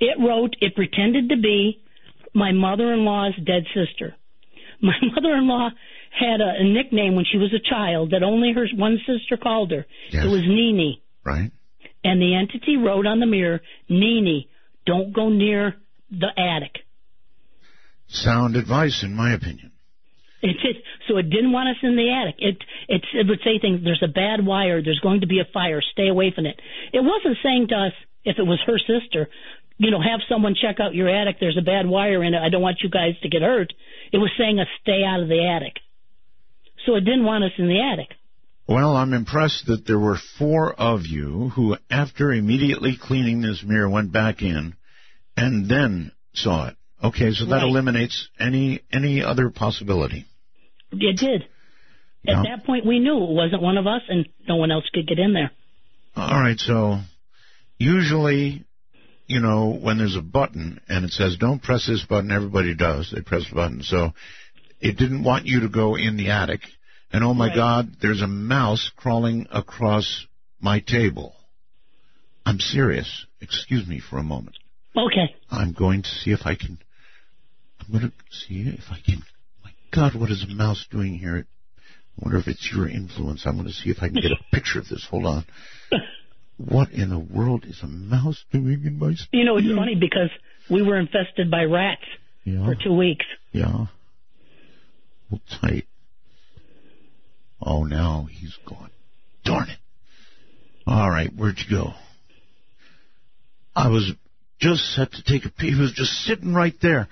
It 0.00 0.18
wrote. 0.18 0.56
It 0.60 0.74
pretended 0.74 1.28
to 1.28 1.36
be 1.36 1.82
my 2.34 2.52
mother-in-law's 2.52 3.36
dead 3.36 3.64
sister. 3.74 4.14
My 4.82 4.96
mother-in-law 5.14 5.70
had 6.10 6.40
a, 6.40 6.54
a 6.58 6.64
nickname 6.64 7.14
when 7.14 7.24
she 7.30 7.38
was 7.38 7.54
a 7.54 7.70
child 7.70 8.10
that 8.10 8.24
only 8.24 8.52
her 8.52 8.66
one 8.74 8.98
sister 9.06 9.36
called 9.36 9.70
her. 9.70 9.86
Yes. 10.10 10.24
It 10.24 10.28
was 10.28 10.42
Nini. 10.42 11.00
Right. 11.24 11.52
And 12.02 12.20
the 12.20 12.34
entity 12.34 12.76
wrote 12.76 13.06
on 13.06 13.20
the 13.20 13.26
mirror, 13.26 13.60
Nini, 13.88 14.48
don't 14.84 15.12
go 15.12 15.28
near 15.28 15.76
the 16.10 16.28
attic. 16.36 16.82
Sound 18.08 18.56
advice, 18.56 19.02
in 19.04 19.14
my 19.14 19.32
opinion. 19.32 19.71
It 20.50 20.56
did, 20.60 20.76
so 21.06 21.18
it 21.18 21.30
didn't 21.30 21.52
want 21.52 21.68
us 21.68 21.76
in 21.84 21.94
the 21.94 22.10
attic. 22.10 22.34
It, 22.38 22.56
it 22.88 23.02
it 23.14 23.28
would 23.28 23.38
say 23.44 23.60
things. 23.60 23.84
There's 23.84 24.02
a 24.02 24.08
bad 24.10 24.44
wire. 24.44 24.82
There's 24.82 24.98
going 24.98 25.20
to 25.20 25.28
be 25.28 25.38
a 25.38 25.44
fire. 25.52 25.80
Stay 25.92 26.08
away 26.08 26.32
from 26.34 26.46
it. 26.46 26.60
It 26.92 27.00
wasn't 27.00 27.38
saying 27.44 27.68
to 27.68 27.76
us 27.76 27.92
if 28.24 28.38
it 28.38 28.42
was 28.42 28.58
her 28.66 28.76
sister, 28.78 29.28
you 29.78 29.92
know, 29.92 30.00
have 30.02 30.20
someone 30.28 30.54
check 30.60 30.80
out 30.80 30.94
your 30.94 31.08
attic. 31.08 31.36
There's 31.38 31.58
a 31.58 31.62
bad 31.64 31.86
wire 31.86 32.24
in 32.24 32.34
it. 32.34 32.42
I 32.42 32.48
don't 32.48 32.60
want 32.60 32.78
you 32.82 32.90
guys 32.90 33.14
to 33.22 33.28
get 33.28 33.42
hurt. 33.42 33.72
It 34.12 34.18
was 34.18 34.30
saying 34.36 34.58
us 34.58 34.66
stay 34.82 35.04
out 35.06 35.20
of 35.20 35.28
the 35.28 35.46
attic. 35.46 35.74
So 36.86 36.96
it 36.96 37.02
didn't 37.04 37.24
want 37.24 37.44
us 37.44 37.52
in 37.56 37.68
the 37.68 37.80
attic. 37.80 38.08
Well, 38.66 38.96
I'm 38.96 39.12
impressed 39.12 39.66
that 39.66 39.86
there 39.86 39.98
were 39.98 40.18
four 40.38 40.72
of 40.74 41.06
you 41.06 41.50
who, 41.54 41.76
after 41.90 42.32
immediately 42.32 42.96
cleaning 43.00 43.42
this 43.42 43.62
mirror, 43.64 43.88
went 43.88 44.12
back 44.12 44.42
in 44.42 44.74
and 45.36 45.68
then 45.68 46.12
saw 46.34 46.68
it. 46.68 46.76
Okay, 47.02 47.32
so 47.32 47.46
that 47.46 47.56
Right. 47.56 47.62
eliminates 47.64 48.28
any 48.38 48.80
any 48.92 49.22
other 49.22 49.50
possibility. 49.50 50.24
It 50.92 51.16
did. 51.18 51.44
At 52.26 52.44
that 52.44 52.64
point, 52.64 52.86
we 52.86 53.00
knew 53.00 53.16
it 53.16 53.30
wasn't 53.30 53.62
one 53.62 53.78
of 53.78 53.86
us, 53.86 54.02
and 54.08 54.28
no 54.48 54.56
one 54.56 54.70
else 54.70 54.88
could 54.92 55.08
get 55.08 55.18
in 55.18 55.32
there. 55.32 55.50
All 56.14 56.40
right, 56.40 56.58
so 56.58 56.98
usually, 57.78 58.64
you 59.26 59.40
know, 59.40 59.76
when 59.80 59.98
there's 59.98 60.16
a 60.16 60.22
button 60.22 60.80
and 60.88 61.04
it 61.04 61.10
says 61.10 61.36
don't 61.36 61.62
press 61.62 61.86
this 61.86 62.04
button, 62.04 62.30
everybody 62.30 62.74
does. 62.74 63.10
They 63.12 63.22
press 63.22 63.48
the 63.48 63.56
button. 63.56 63.82
So 63.82 64.12
it 64.80 64.96
didn't 64.96 65.24
want 65.24 65.46
you 65.46 65.60
to 65.60 65.68
go 65.68 65.96
in 65.96 66.16
the 66.16 66.30
attic. 66.30 66.60
And 67.12 67.24
oh 67.24 67.34
my 67.34 67.48
Right. 67.48 67.56
God, 67.56 67.96
there's 68.00 68.22
a 68.22 68.26
mouse 68.26 68.90
crawling 68.96 69.46
across 69.50 70.26
my 70.60 70.80
table. 70.80 71.34
I'm 72.46 72.60
serious. 72.60 73.26
Excuse 73.40 73.86
me 73.86 74.00
for 74.00 74.18
a 74.18 74.22
moment. 74.22 74.58
Okay. 74.96 75.34
I'm 75.50 75.72
going 75.72 76.02
to 76.02 76.08
see 76.08 76.30
if 76.30 76.40
I 76.44 76.54
can. 76.54 76.78
I'm 77.80 77.92
going 77.92 78.10
to 78.10 78.36
see 78.36 78.60
if 78.68 78.84
I 78.90 78.98
can. 79.04 79.22
God, 79.94 80.14
what 80.14 80.30
is 80.30 80.44
a 80.48 80.52
mouse 80.52 80.86
doing 80.90 81.14
here? 81.18 81.46
I 82.18 82.24
wonder 82.24 82.38
if 82.38 82.46
it's 82.48 82.70
your 82.74 82.88
influence. 82.88 83.42
I'm 83.46 83.54
going 83.56 83.66
to 83.66 83.72
see 83.72 83.90
if 83.90 83.98
I 84.00 84.08
can 84.08 84.14
get 84.14 84.32
a 84.32 84.54
picture 84.54 84.78
of 84.78 84.88
this. 84.88 85.06
Hold 85.10 85.26
on. 85.26 85.44
What 86.58 86.90
in 86.92 87.10
the 87.10 87.18
world 87.18 87.64
is 87.66 87.80
a 87.82 87.86
mouse 87.86 88.42
doing 88.52 88.82
in 88.84 88.98
my? 88.98 89.14
You 89.32 89.44
know, 89.44 89.56
it's 89.56 89.66
funny 89.74 89.94
because 89.96 90.30
we 90.70 90.82
were 90.82 90.98
infested 90.98 91.50
by 91.50 91.64
rats 91.64 92.02
Yeah. 92.44 92.64
for 92.64 92.74
two 92.74 92.94
weeks. 92.94 93.24
Yeah. 93.52 93.86
Hold 95.30 95.42
tight. 95.60 95.86
Oh, 97.60 97.84
now 97.84 98.28
he's 98.30 98.56
gone. 98.66 98.90
Darn 99.44 99.70
it. 99.70 99.78
All 100.86 101.10
right, 101.10 101.30
where'd 101.34 101.58
you 101.58 101.76
go? 101.76 101.92
I 103.74 103.88
was 103.88 104.12
just 104.60 104.82
set 104.94 105.12
to 105.12 105.22
take 105.24 105.44
a 105.44 105.50
pee. 105.50 105.70
He 105.72 105.80
was 105.80 105.92
just 105.92 106.12
sitting 106.24 106.52
right 106.54 106.74
there. 106.82 107.08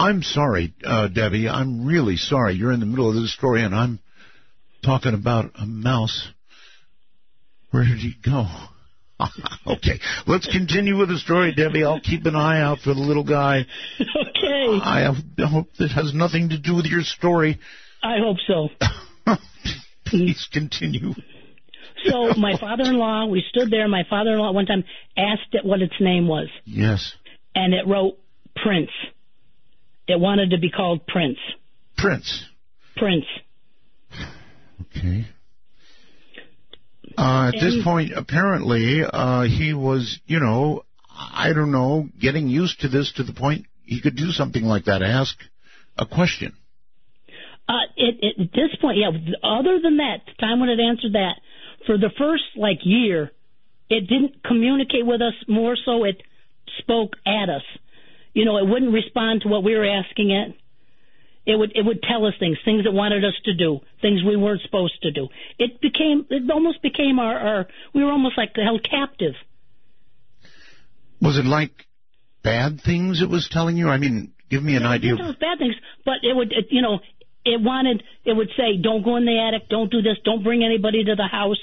I'm 0.00 0.22
sorry, 0.22 0.72
uh, 0.82 1.08
Debbie. 1.08 1.46
I'm 1.46 1.84
really 1.84 2.16
sorry. 2.16 2.54
You're 2.54 2.72
in 2.72 2.80
the 2.80 2.86
middle 2.86 3.08
of 3.10 3.14
this 3.14 3.34
story 3.34 3.62
and 3.62 3.74
I'm 3.74 3.98
talking 4.82 5.12
about 5.12 5.52
a 5.60 5.66
mouse. 5.66 6.26
Where 7.70 7.84
did 7.84 7.98
he 7.98 8.14
go? 8.24 8.46
okay, 9.66 10.00
let's 10.26 10.50
continue 10.50 10.96
with 10.96 11.10
the 11.10 11.18
story, 11.18 11.54
Debbie. 11.54 11.84
I'll 11.84 12.00
keep 12.00 12.24
an 12.24 12.34
eye 12.34 12.62
out 12.62 12.78
for 12.78 12.94
the 12.94 13.00
little 13.00 13.24
guy. 13.24 13.66
Okay. 14.00 14.80
I 14.82 15.12
hope 15.38 15.66
it 15.78 15.88
has 15.90 16.14
nothing 16.14 16.48
to 16.48 16.58
do 16.58 16.74
with 16.76 16.86
your 16.86 17.02
story. 17.02 17.58
I 18.02 18.16
hope 18.18 18.38
so. 18.46 18.68
Please 20.06 20.48
continue. 20.50 21.12
So 22.06 22.32
my 22.38 22.56
father-in-law, 22.58 23.26
we 23.26 23.44
stood 23.50 23.70
there. 23.70 23.86
My 23.86 24.04
father-in-law 24.08 24.52
one 24.52 24.64
time 24.64 24.84
asked 25.18 25.52
it 25.52 25.64
what 25.66 25.82
its 25.82 25.94
name 26.00 26.26
was, 26.26 26.48
Yes. 26.64 27.12
and 27.54 27.74
it 27.74 27.86
wrote 27.86 28.16
Prince. 28.56 28.90
It 30.10 30.20
wanted 30.20 30.50
to 30.50 30.58
be 30.58 30.70
called 30.70 31.06
Prince. 31.06 31.38
Prince. 31.96 32.44
Prince. 32.96 33.26
Okay. 34.82 35.26
Uh, 37.16 37.48
at 37.48 37.60
this 37.60 37.82
point, 37.84 38.12
apparently, 38.14 39.02
uh, 39.04 39.42
he 39.42 39.74
was, 39.74 40.18
you 40.26 40.40
know, 40.40 40.84
I 41.10 41.52
don't 41.52 41.72
know, 41.72 42.08
getting 42.18 42.48
used 42.48 42.80
to 42.80 42.88
this 42.88 43.12
to 43.16 43.24
the 43.24 43.32
point 43.32 43.66
he 43.84 44.00
could 44.00 44.16
do 44.16 44.30
something 44.30 44.62
like 44.62 44.84
that, 44.84 45.02
ask 45.02 45.36
a 45.98 46.06
question. 46.06 46.54
Uh, 47.68 47.86
it, 47.96 48.16
it, 48.22 48.40
at 48.40 48.52
this 48.52 48.76
point, 48.80 48.98
yeah. 48.98 49.10
Other 49.42 49.80
than 49.82 49.98
that, 49.98 50.22
the 50.26 50.34
time 50.40 50.60
when 50.60 50.68
it 50.68 50.80
answered 50.80 51.12
that, 51.14 51.34
for 51.86 51.98
the 51.98 52.10
first 52.16 52.44
like 52.56 52.78
year, 52.82 53.32
it 53.88 54.02
didn't 54.08 54.42
communicate 54.44 55.04
with 55.04 55.20
us. 55.20 55.34
More 55.48 55.76
so, 55.84 56.04
it 56.04 56.22
spoke 56.78 57.16
at 57.26 57.48
us. 57.48 57.62
You 58.32 58.44
know, 58.44 58.58
it 58.58 58.66
wouldn't 58.68 58.92
respond 58.92 59.42
to 59.42 59.48
what 59.48 59.64
we 59.64 59.74
were 59.74 59.86
asking 59.86 60.30
it. 60.30 60.54
It 61.46 61.58
would 61.58 61.72
it 61.74 61.84
would 61.84 62.02
tell 62.02 62.26
us 62.26 62.34
things, 62.38 62.58
things 62.64 62.84
it 62.86 62.92
wanted 62.92 63.24
us 63.24 63.34
to 63.44 63.54
do, 63.54 63.80
things 64.02 64.22
we 64.22 64.36
weren't 64.36 64.62
supposed 64.62 65.00
to 65.02 65.10
do. 65.10 65.28
It 65.58 65.80
became 65.80 66.26
it 66.30 66.50
almost 66.50 66.82
became 66.82 67.18
our, 67.18 67.38
our 67.38 67.66
we 67.94 68.04
were 68.04 68.12
almost 68.12 68.36
like 68.36 68.54
held 68.54 68.86
captive. 68.88 69.34
Was 71.20 71.38
it 71.38 71.44
like 71.44 71.72
bad 72.42 72.80
things 72.80 73.22
it 73.22 73.28
was 73.28 73.48
telling 73.50 73.76
you? 73.76 73.88
I 73.88 73.98
mean, 73.98 74.32
give 74.48 74.62
me 74.62 74.76
an 74.76 74.84
idea. 74.84 75.14
It 75.14 75.20
was 75.20 75.36
bad 75.36 75.58
things, 75.58 75.74
but 76.04 76.22
it 76.22 76.34
would, 76.34 76.52
it, 76.52 76.66
you 76.70 76.82
know, 76.82 77.00
it 77.44 77.60
wanted, 77.60 78.02
it 78.24 78.34
would 78.34 78.50
say, 78.56 78.76
don't 78.82 79.02
go 79.02 79.16
in 79.16 79.24
the 79.24 79.38
attic, 79.38 79.68
don't 79.68 79.90
do 79.90 80.02
this, 80.02 80.16
don't 80.24 80.42
bring 80.42 80.64
anybody 80.64 81.04
to 81.04 81.14
the 81.16 81.26
house. 81.26 81.60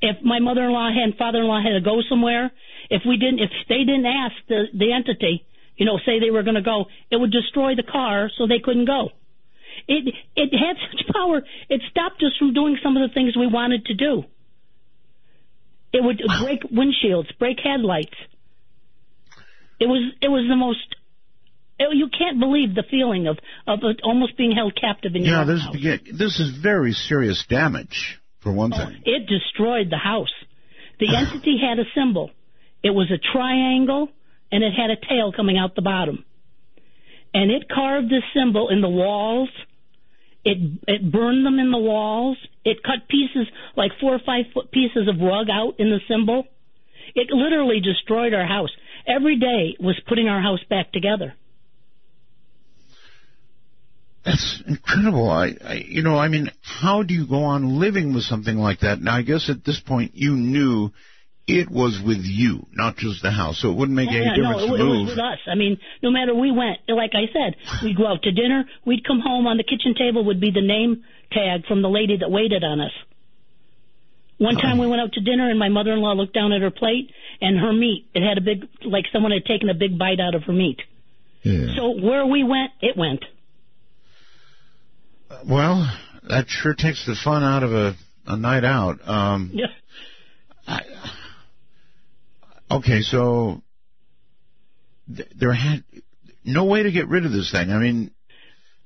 If 0.00 0.22
my 0.22 0.40
mother-in-law 0.40 0.90
and 0.94 1.14
father-in-law 1.16 1.62
had 1.62 1.78
to 1.78 1.80
go 1.80 2.02
somewhere, 2.08 2.50
if 2.90 3.02
we 3.06 3.16
didn't, 3.16 3.40
if 3.40 3.50
they 3.68 3.84
didn't 3.86 4.06
ask 4.06 4.34
the 4.48 4.64
the 4.74 4.92
entity, 4.92 5.44
you 5.82 5.86
know, 5.86 5.98
say 6.06 6.20
they 6.20 6.30
were 6.30 6.44
going 6.44 6.54
to 6.54 6.62
go, 6.62 6.86
it 7.10 7.16
would 7.16 7.32
destroy 7.32 7.74
the 7.74 7.82
car 7.82 8.30
so 8.38 8.46
they 8.46 8.60
couldn't 8.62 8.84
go. 8.86 9.10
It 9.88 10.14
it 10.36 10.50
had 10.56 10.76
such 10.92 11.02
power. 11.12 11.42
It 11.68 11.80
stopped 11.90 12.22
us 12.22 12.34
from 12.38 12.54
doing 12.54 12.78
some 12.84 12.96
of 12.96 13.02
the 13.08 13.12
things 13.12 13.36
we 13.36 13.48
wanted 13.48 13.86
to 13.86 13.94
do. 13.94 14.22
It 15.92 16.02
would 16.04 16.22
break 16.42 16.62
windshields, 16.70 17.36
break 17.38 17.58
headlights. 17.58 18.14
It 19.80 19.86
was 19.86 20.12
it 20.20 20.28
was 20.28 20.46
the 20.48 20.54
most. 20.56 20.78
It, 21.80 21.96
you 21.96 22.08
can't 22.16 22.38
believe 22.38 22.76
the 22.76 22.84
feeling 22.88 23.26
of 23.26 23.38
of 23.66 23.80
almost 24.04 24.36
being 24.36 24.52
held 24.52 24.78
captive 24.80 25.16
in 25.16 25.24
your 25.24 25.34
Yeah, 25.34 25.40
own 25.40 25.46
this 25.48 25.62
house. 25.62 25.76
this 26.12 26.38
is 26.38 26.50
very 26.62 26.92
serious 26.92 27.44
damage 27.48 28.20
for 28.40 28.52
one 28.52 28.72
Oh, 28.72 28.76
thing. 28.86 29.02
it 29.04 29.26
destroyed 29.26 29.90
the 29.90 29.98
house. 29.98 30.32
The 31.00 31.08
entity 31.16 31.58
had 31.58 31.80
a 31.80 31.88
symbol. 31.96 32.30
It 32.84 32.90
was 32.90 33.10
a 33.10 33.18
triangle, 33.32 34.08
and 34.52 34.62
it 34.62 34.72
had 34.74 34.90
a 34.90 34.96
tail 34.96 35.32
coming 35.32 35.58
out 35.58 35.74
the 35.74 35.82
bottom. 35.82 36.24
And 37.34 37.50
it 37.50 37.68
carved 37.68 38.10
this 38.10 38.22
symbol 38.36 38.68
in 38.68 38.82
the 38.82 38.88
walls. 38.88 39.48
It 40.44 40.58
it 40.86 41.10
burned 41.10 41.46
them 41.46 41.58
in 41.58 41.70
the 41.70 41.78
walls. 41.78 42.36
It 42.64 42.82
cut 42.82 43.08
pieces, 43.08 43.48
like 43.76 43.92
four 44.00 44.14
or 44.14 44.20
five 44.24 44.44
foot 44.52 44.70
pieces 44.70 45.08
of 45.08 45.18
rug 45.20 45.48
out 45.50 45.80
in 45.80 45.88
the 45.88 46.00
symbol. 46.06 46.44
It 47.14 47.28
literally 47.30 47.80
destroyed 47.80 48.34
our 48.34 48.46
house. 48.46 48.70
Every 49.06 49.38
day 49.38 49.76
was 49.80 49.98
putting 50.06 50.28
our 50.28 50.40
house 50.40 50.60
back 50.68 50.92
together. 50.92 51.34
That's 54.24 54.62
incredible. 54.68 55.28
I, 55.28 55.56
I, 55.64 55.74
you 55.84 56.02
know, 56.02 56.16
I 56.16 56.28
mean, 56.28 56.50
how 56.60 57.02
do 57.02 57.12
you 57.12 57.26
go 57.26 57.42
on 57.42 57.80
living 57.80 58.14
with 58.14 58.22
something 58.22 58.56
like 58.56 58.80
that? 58.80 59.00
Now, 59.00 59.16
I 59.16 59.22
guess 59.22 59.50
at 59.50 59.64
this 59.64 59.80
point 59.80 60.12
you 60.14 60.36
knew 60.36 60.92
it 61.46 61.70
was 61.70 62.00
with 62.04 62.22
you, 62.22 62.66
not 62.72 62.96
just 62.96 63.22
the 63.22 63.30
house, 63.30 63.60
so 63.60 63.70
it 63.70 63.76
wouldn't 63.76 63.96
make 63.96 64.08
Oh, 64.10 64.14
any 64.16 64.24
yeah, 64.26 64.36
difference 64.36 64.66
no, 64.68 64.74
it, 64.74 64.78
to 64.78 64.82
it 64.82 64.86
move. 64.86 65.00
was 65.06 65.16
with 65.16 65.18
us. 65.18 65.38
I 65.50 65.54
mean, 65.56 65.78
no 66.02 66.10
matter 66.10 66.34
we 66.34 66.52
went, 66.52 66.78
like 66.88 67.12
I 67.14 67.26
said, 67.32 67.56
we'd 67.82 67.96
go 67.96 68.06
out 68.06 68.22
to 68.22 68.32
dinner. 68.32 68.64
We'd 68.84 69.04
come 69.06 69.20
home 69.20 69.46
on 69.46 69.56
the 69.56 69.64
kitchen 69.64 69.94
table 69.98 70.24
would 70.26 70.40
be 70.40 70.50
the 70.52 70.62
name 70.62 71.04
tag 71.32 71.66
from 71.66 71.82
the 71.82 71.88
lady 71.88 72.16
that 72.18 72.30
waited 72.30 72.62
on 72.62 72.80
us. 72.80 72.92
One 74.38 74.56
time 74.56 74.78
we 74.78 74.86
went 74.88 75.00
out 75.00 75.12
to 75.12 75.20
dinner 75.20 75.48
and 75.48 75.58
my 75.58 75.68
mother-in-law 75.68 76.14
looked 76.14 76.34
down 76.34 76.52
at 76.52 76.62
her 76.62 76.70
plate 76.70 77.10
and 77.40 77.58
her 77.60 77.72
meat, 77.72 78.06
it 78.14 78.26
had 78.26 78.38
a 78.38 78.40
big, 78.40 78.66
like 78.84 79.04
someone 79.12 79.30
had 79.30 79.44
taken 79.44 79.68
a 79.68 79.74
big 79.74 79.96
bite 79.98 80.18
out 80.20 80.34
of 80.34 80.42
her 80.44 80.52
meat. 80.52 80.80
Yeah. 81.42 81.74
So 81.76 81.90
where 82.00 82.26
we 82.26 82.42
went, 82.42 82.70
it 82.80 82.96
went. 82.96 83.24
Well, 85.48 85.88
that 86.28 86.46
sure 86.48 86.74
takes 86.74 87.06
the 87.06 87.14
fun 87.22 87.42
out 87.42 87.62
of 87.62 87.72
a, 87.72 87.94
a 88.26 88.36
night 88.36 88.64
out. 88.64 88.98
Um, 89.08 89.50
Yeah. 89.54 89.66
I, 90.66 90.80
okay, 92.76 93.02
so 93.02 93.62
th- 95.14 95.28
there 95.38 95.52
had 95.52 95.84
no 96.44 96.64
way 96.64 96.82
to 96.82 96.92
get 96.92 97.08
rid 97.08 97.26
of 97.26 97.32
this 97.32 97.50
thing. 97.50 97.70
I 97.70 97.78
mean, 97.78 98.10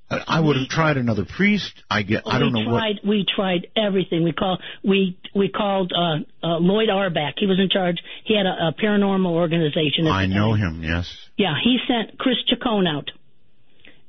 I, 0.09 0.23
I 0.27 0.41
would 0.41 0.57
have 0.57 0.69
tried 0.69 0.97
another 0.97 1.25
priest. 1.25 1.73
I 1.91 2.03
get. 2.03 2.23
I 2.27 2.39
don't 2.39 2.53
we 2.53 2.65
know 2.65 2.73
what. 2.73 2.79
tried, 2.79 3.01
We 3.05 3.27
tried 3.35 3.67
everything. 3.77 4.23
We 4.23 4.33
call 4.33 4.59
we 4.85 5.19
we 5.35 5.49
called 5.49 5.93
uh, 5.93 6.47
uh, 6.47 6.59
Lloyd 6.59 6.89
Auerbach. 6.89 7.35
He 7.39 7.47
was 7.47 7.59
in 7.59 7.69
charge. 7.71 7.97
He 8.25 8.37
had 8.37 8.47
a, 8.47 8.69
a 8.69 8.75
paranormal 8.81 9.31
organization. 9.31 10.07
I 10.07 10.27
know 10.27 10.55
him. 10.55 10.83
Yes. 10.83 11.13
Yeah, 11.37 11.55
he 11.63 11.79
sent 11.89 12.19
Chris 12.19 12.37
Chacon 12.49 12.87
out. 12.87 13.11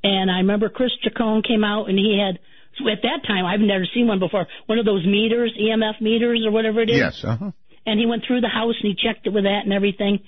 And 0.03 0.29
I 0.29 0.37
remember 0.37 0.69
Chris 0.69 0.91
Chacon 1.03 1.41
came 1.41 1.63
out 1.63 1.89
and 1.89 1.97
he 1.97 2.21
had, 2.23 2.39
at 2.87 3.01
that 3.01 3.27
time, 3.27 3.45
I've 3.45 3.59
never 3.59 3.85
seen 3.93 4.07
one 4.07 4.19
before, 4.19 4.45
one 4.67 4.77
of 4.77 4.85
those 4.85 5.05
meters, 5.05 5.57
EMF 5.59 5.99
meters 5.99 6.43
or 6.45 6.51
whatever 6.51 6.81
it 6.81 6.89
is. 6.89 6.97
Yes. 6.97 7.23
Uh 7.23 7.35
huh. 7.35 7.51
And 7.87 7.99
he 7.99 8.05
went 8.05 8.25
through 8.27 8.41
the 8.41 8.49
house 8.49 8.75
and 8.79 8.93
he 8.93 8.95
checked 8.95 9.25
it 9.25 9.33
with 9.33 9.45
that 9.45 9.61
and 9.63 9.71
everything. 9.71 10.19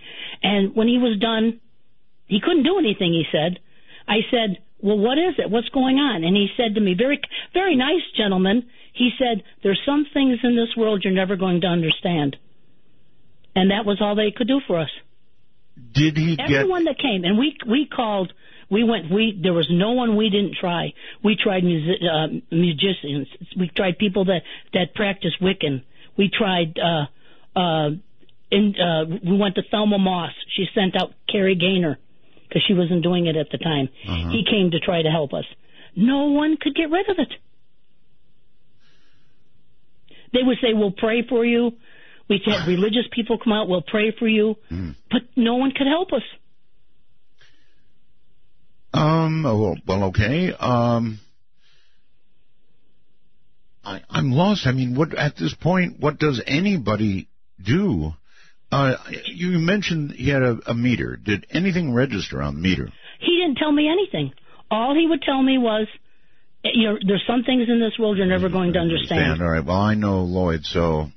And 0.41 0.73
when 0.73 0.87
he 0.87 0.97
was 0.97 1.19
done, 1.19 1.59
he 2.25 2.39
couldn't 2.39 2.63
do 2.63 2.79
anything, 2.79 3.11
he 3.11 3.25
said. 3.31 3.59
I 4.07 4.19
said, 4.31 4.63
well, 4.81 4.97
what 4.97 5.17
is 5.17 5.35
it? 5.37 5.51
What's 5.51 5.67
going 5.69 5.97
on? 5.97 6.23
And 6.23 6.35
he 6.35 6.47
said 6.55 6.75
to 6.75 6.81
me, 6.81 6.95
very, 6.97 7.19
very 7.53 7.75
nice 7.75 8.01
gentleman, 8.15 8.69
he 8.93 9.11
said, 9.19 9.43
there's 9.61 9.81
some 9.85 10.05
things 10.13 10.39
in 10.41 10.55
this 10.55 10.75
world 10.77 11.03
you're 11.03 11.13
never 11.13 11.35
going 11.35 11.61
to 11.61 11.67
understand. 11.67 12.37
And 13.55 13.71
that 13.71 13.85
was 13.85 13.97
all 14.01 14.15
they 14.15 14.31
could 14.31 14.47
do 14.47 14.61
for 14.65 14.79
us. 14.79 14.89
Did 15.93 16.15
he 16.17 16.37
get? 16.37 16.49
Everyone 16.49 16.85
that 16.85 16.97
came, 16.97 17.23
and 17.23 17.37
we 17.37 17.57
we 17.67 17.87
called, 17.87 18.33
we 18.69 18.83
went, 18.83 19.11
we 19.11 19.37
there 19.41 19.53
was 19.53 19.67
no 19.71 19.91
one 19.91 20.15
we 20.17 20.29
didn't 20.29 20.55
try. 20.59 20.93
We 21.23 21.37
tried 21.41 21.63
music, 21.63 22.01
uh, 22.03 22.27
musicians. 22.51 23.27
We 23.57 23.69
tried 23.69 23.97
people 23.97 24.25
that 24.25 24.41
that 24.73 24.93
practice 24.93 25.31
Wiccan. 25.41 25.83
We 26.17 26.29
tried. 26.29 26.77
uh 26.79 27.05
uh 27.55 27.89
in, 28.51 28.73
uh, 28.81 29.05
we 29.23 29.37
went 29.37 29.55
to 29.55 29.61
Thelma 29.69 29.99
Moss. 29.99 30.31
She 30.55 30.65
sent 30.73 30.99
out 30.99 31.11
Kerry 31.31 31.53
Gaynor 31.55 31.99
because 32.47 32.63
she 32.67 32.73
wasn't 32.73 33.03
doing 33.03 33.27
it 33.27 33.35
at 33.35 33.51
the 33.51 33.59
time. 33.59 33.89
Uh-huh. 34.07 34.29
He 34.31 34.43
came 34.49 34.71
to 34.71 34.79
try 34.79 35.03
to 35.03 35.09
help 35.09 35.33
us. 35.33 35.45
No 35.95 36.29
one 36.31 36.57
could 36.59 36.73
get 36.73 36.89
rid 36.89 37.07
of 37.09 37.17
it. 37.19 37.31
They 40.33 40.39
would 40.43 40.57
say, 40.61 40.73
"We'll 40.73 40.91
pray 40.91 41.23
for 41.27 41.45
you." 41.45 41.73
We 42.27 42.41
had 42.45 42.67
religious 42.67 43.05
people 43.11 43.37
come 43.37 43.53
out. 43.53 43.67
We'll 43.69 43.83
pray 43.83 44.11
for 44.17 44.27
you, 44.27 44.55
Hmm. 44.69 44.91
but 45.11 45.21
no 45.35 45.55
one 45.55 45.71
could 45.71 45.87
help 45.87 46.11
us. 46.13 46.23
Um. 48.93 49.43
Well, 49.43 49.75
well, 49.87 50.03
okay. 50.05 50.51
Um. 50.53 51.19
I, 53.83 54.01
I'm 54.09 54.31
lost. 54.31 54.67
I 54.67 54.71
mean, 54.71 54.95
what 54.95 55.15
at 55.15 55.37
this 55.37 55.53
point? 55.53 55.99
What 55.99 56.19
does 56.19 56.41
anybody 56.45 57.28
do? 57.63 58.13
Uh, 58.71 58.95
you 59.25 59.57
mentioned 59.57 60.11
he 60.11 60.29
had 60.29 60.43
a, 60.43 60.59
a 60.67 60.73
meter. 60.73 61.17
Did 61.17 61.47
anything 61.49 61.93
register 61.93 62.41
on 62.41 62.55
the 62.55 62.61
meter? 62.61 62.89
He 63.19 63.41
didn't 63.43 63.57
tell 63.57 63.71
me 63.71 63.89
anything. 63.89 64.33
All 64.69 64.93
he 64.93 65.07
would 65.07 65.21
tell 65.23 65.41
me 65.41 65.57
was, 65.57 65.87
you 66.63 66.87
know, 66.87 66.97
there's 67.05 67.23
some 67.27 67.43
things 67.43 67.67
in 67.67 67.79
this 67.79 67.97
world 67.97 68.17
you're 68.17 68.27
never 68.27 68.49
going 68.49 68.73
to 68.73 68.79
understand. 68.79 69.41
All 69.41 69.49
right. 69.49 69.65
Well, 69.65 69.75
I 69.75 69.95
know 69.95 70.21
Lloyd, 70.21 70.65
so 70.65 71.07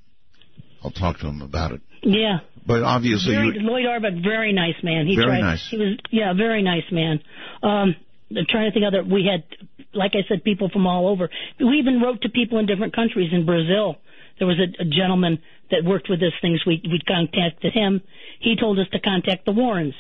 I'll 0.83 0.91
talk 0.91 1.19
to 1.19 1.27
him 1.27 1.43
about 1.43 1.73
it. 1.73 1.81
Yeah. 2.03 2.39
But 2.67 2.83
obviously, 2.83 3.35
Very, 3.35 3.59
you, 3.59 3.61
Lloyd 3.61 3.87
Auerbach, 3.87 4.23
very 4.23 4.53
nice 4.53 4.77
man. 4.83 5.07
He 5.07 5.17
Very 5.17 5.27
tried, 5.27 5.41
nice. 5.41 5.69
He 5.69 5.77
was, 5.77 5.99
yeah, 6.11 6.33
very 6.33 6.63
nice 6.63 6.85
man. 6.91 7.21
Um, 7.63 7.97
I'm 8.31 8.47
trying 8.49 8.71
to 8.71 8.73
think 8.73 8.85
of 8.87 8.95
other. 8.95 9.05
We 9.05 9.29
had, 9.31 9.45
like 9.93 10.13
I 10.15 10.27
said, 10.29 10.45
people 10.45 10.71
from 10.71 10.87
all 10.87 11.09
over. 11.09 11.29
We 11.59 11.79
even 11.79 12.01
wrote 12.01 12.23
to 12.23 12.29
people 12.29 12.59
in 12.59 12.67
different 12.67 12.95
countries. 12.95 13.31
In 13.33 13.45
Brazil, 13.45 13.97
there 14.43 14.49
was 14.49 14.59
a, 14.59 14.83
a 14.83 14.85
gentleman 14.85 15.39
that 15.71 15.85
worked 15.85 16.11
with 16.11 16.19
this 16.19 16.33
things. 16.41 16.67
We 16.67 16.83
we 16.83 16.99
contacted 17.07 17.73
him. 17.73 18.01
He 18.41 18.57
told 18.59 18.77
us 18.81 18.87
to 18.91 18.99
contact 18.99 19.45
the 19.45 19.53
Warrens. 19.53 19.95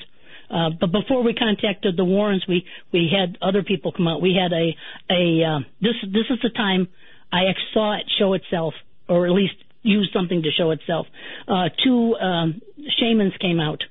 Uh, 0.50 0.70
but 0.80 0.90
before 0.90 1.22
we 1.22 1.32
contacted 1.32 1.96
the 1.96 2.04
Warrens, 2.04 2.44
we 2.48 2.66
we 2.92 3.08
had 3.16 3.38
other 3.40 3.62
people 3.62 3.92
come 3.92 4.08
out. 4.08 4.20
We 4.20 4.34
had 4.34 4.52
a 4.52 4.74
a 5.08 5.44
uh, 5.44 5.58
this 5.80 5.94
this 6.02 6.26
is 6.28 6.40
the 6.42 6.50
time 6.50 6.88
I 7.32 7.44
saw 7.72 7.94
it 7.94 8.10
show 8.18 8.34
itself, 8.34 8.74
or 9.08 9.26
at 9.26 9.32
least 9.32 9.54
use 9.84 10.10
something 10.12 10.42
to 10.42 10.50
show 10.50 10.72
itself. 10.72 11.06
Uh, 11.46 11.68
two 11.84 12.16
um, 12.16 12.60
shamans 12.98 13.34
came 13.40 13.60
out 13.60 13.84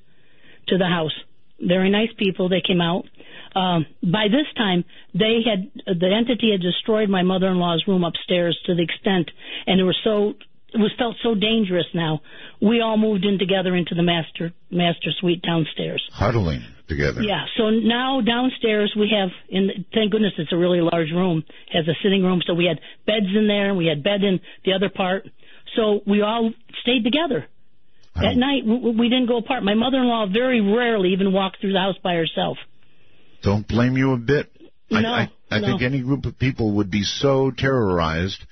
to 0.68 0.78
the 0.78 0.86
house. 0.86 1.16
Very 1.62 1.90
nice 1.90 2.10
people. 2.18 2.50
They 2.50 2.60
came 2.60 2.82
out. 2.82 3.06
Um, 3.56 3.86
by 4.02 4.28
this 4.28 4.48
time, 4.56 4.86
they 5.14 5.42
had 5.46 5.72
the 5.86 6.14
entity 6.14 6.52
had 6.52 6.62
destroyed 6.62 7.10
my 7.10 7.24
mother-in-law's 7.24 7.84
room 7.88 8.04
upstairs 8.04 8.58
to 8.66 8.76
the 8.76 8.84
extent, 8.84 9.30
and 9.68 9.80
it 9.80 9.84
was 9.84 9.98
so 10.04 10.36
it 10.74 10.78
was 10.78 10.92
felt 10.98 11.18
so 11.22 11.36
dangerous. 11.36 11.86
Now 11.94 12.22
we 12.62 12.82
all 12.82 12.98
moved 12.98 13.26
in 13.26 13.38
together 13.40 13.76
into 13.76 13.96
the 13.96 14.04
master 14.04 14.54
master 14.70 15.12
suite 15.20 15.42
downstairs. 15.42 16.02
huddling 16.14 16.64
together. 16.88 17.22
Yeah. 17.24 17.46
So 17.58 17.70
now 17.70 18.22
downstairs 18.22 18.94
we 18.98 19.12
have, 19.18 19.30
in 19.50 19.86
thank 19.94 20.12
goodness 20.12 20.34
it's 20.38 20.52
a 20.52 20.58
really 20.58 20.82
large 20.82 21.12
room. 21.12 21.44
Has 21.72 21.88
a 21.88 21.96
sitting 22.04 22.24
room, 22.24 22.42
so 22.46 22.54
we 22.54 22.66
had 22.66 22.80
beds 23.06 23.32
in 23.36 23.48
there, 23.48 23.70
and 23.70 23.78
we 23.78 23.88
had 23.88 24.04
bed 24.04 24.24
in 24.24 24.40
the 24.66 24.74
other 24.74 24.90
part. 24.90 25.28
So 25.76 26.02
we 26.06 26.22
all 26.22 26.52
stayed 26.82 27.04
together. 27.04 27.48
At 28.14 28.36
night 28.36 28.66
we, 28.66 28.92
we 28.92 29.10
didn't 29.10 29.28
go 29.28 29.38
apart. 29.38 29.64
My 29.64 29.74
mother-in-law 29.74 30.28
very 30.34 30.60
rarely 30.60 31.14
even 31.14 31.32
walked 31.32 31.62
through 31.62 31.74
the 31.74 31.80
house 31.80 31.96
by 32.04 32.16
herself. 32.16 32.58
Don't 33.44 33.68
blame 33.68 33.98
you 33.98 34.14
a 34.14 34.18
bit. 34.18 34.50
I, 34.92 35.02
No, 35.02 35.10
I, 35.10 35.32
I 35.50 35.60
no. 35.60 35.68
think 35.68 35.82
any 35.82 36.02
group 36.02 36.26
of 36.26 36.38
people 36.38 36.74
would 36.74 36.92
be 36.92 37.04
so 37.04 37.52
terrorized. 37.52 38.44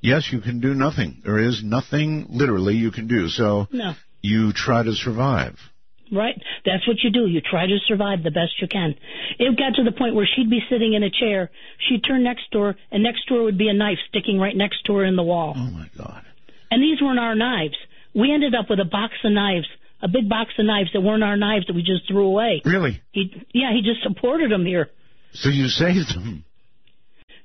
Yes, 0.00 0.28
you 0.32 0.40
can 0.40 0.60
do 0.60 0.74
nothing. 0.74 1.22
There 1.24 1.38
is 1.38 1.62
nothing 1.64 2.26
literally 2.28 2.74
you 2.74 2.90
can 2.90 3.06
do. 3.06 3.28
So 3.28 3.68
No. 3.72 3.94
you 4.20 4.52
try 4.52 4.82
to 4.82 4.92
survive. 4.92 5.56
Right? 6.12 6.40
That's 6.66 6.86
what 6.86 6.98
you 7.02 7.10
do. 7.10 7.26
You 7.26 7.40
try 7.40 7.66
to 7.66 7.78
survive 7.88 8.22
the 8.22 8.30
best 8.30 8.60
you 8.60 8.68
can. 8.68 8.94
It 9.38 9.56
got 9.58 9.74
to 9.76 9.84
the 9.84 9.92
point 9.96 10.14
where 10.14 10.26
she'd 10.36 10.50
be 10.50 10.60
sitting 10.68 10.92
in 10.92 11.02
a 11.02 11.10
chair, 11.10 11.50
she'd 11.88 12.04
turn 12.04 12.22
next 12.22 12.50
door, 12.52 12.76
and 12.92 13.02
next 13.02 13.26
door 13.26 13.42
would 13.44 13.56
be 13.58 13.68
a 13.68 13.72
knife 13.72 13.98
sticking 14.10 14.38
right 14.38 14.54
next 14.54 14.84
to 14.86 14.94
her 14.96 15.04
in 15.04 15.16
the 15.16 15.22
wall. 15.22 15.54
Oh 15.56 15.70
my 15.70 15.88
God. 15.96 16.22
And 16.70 16.82
these 16.82 17.00
weren't 17.00 17.18
our 17.18 17.34
knives. 17.34 17.76
We 18.14 18.32
ended 18.32 18.54
up 18.54 18.66
with 18.68 18.80
a 18.80 18.84
box 18.84 19.14
of 19.24 19.32
knives, 19.32 19.66
a 20.04 20.08
big 20.08 20.28
box 20.28 20.50
of 20.58 20.66
knives 20.66 20.90
that 20.92 21.00
weren't 21.00 21.24
our 21.24 21.36
knives 21.36 21.66
that 21.66 21.74
we 21.74 21.82
just 21.82 22.06
threw 22.06 22.26
away. 22.26 22.60
Really? 22.64 23.00
He, 23.12 23.32
yeah, 23.54 23.72
he 23.72 23.80
just 23.80 24.04
apported 24.06 24.50
them 24.50 24.66
here. 24.66 24.90
So 25.32 25.48
you 25.48 25.66
saved 25.68 26.14
them. 26.14 26.44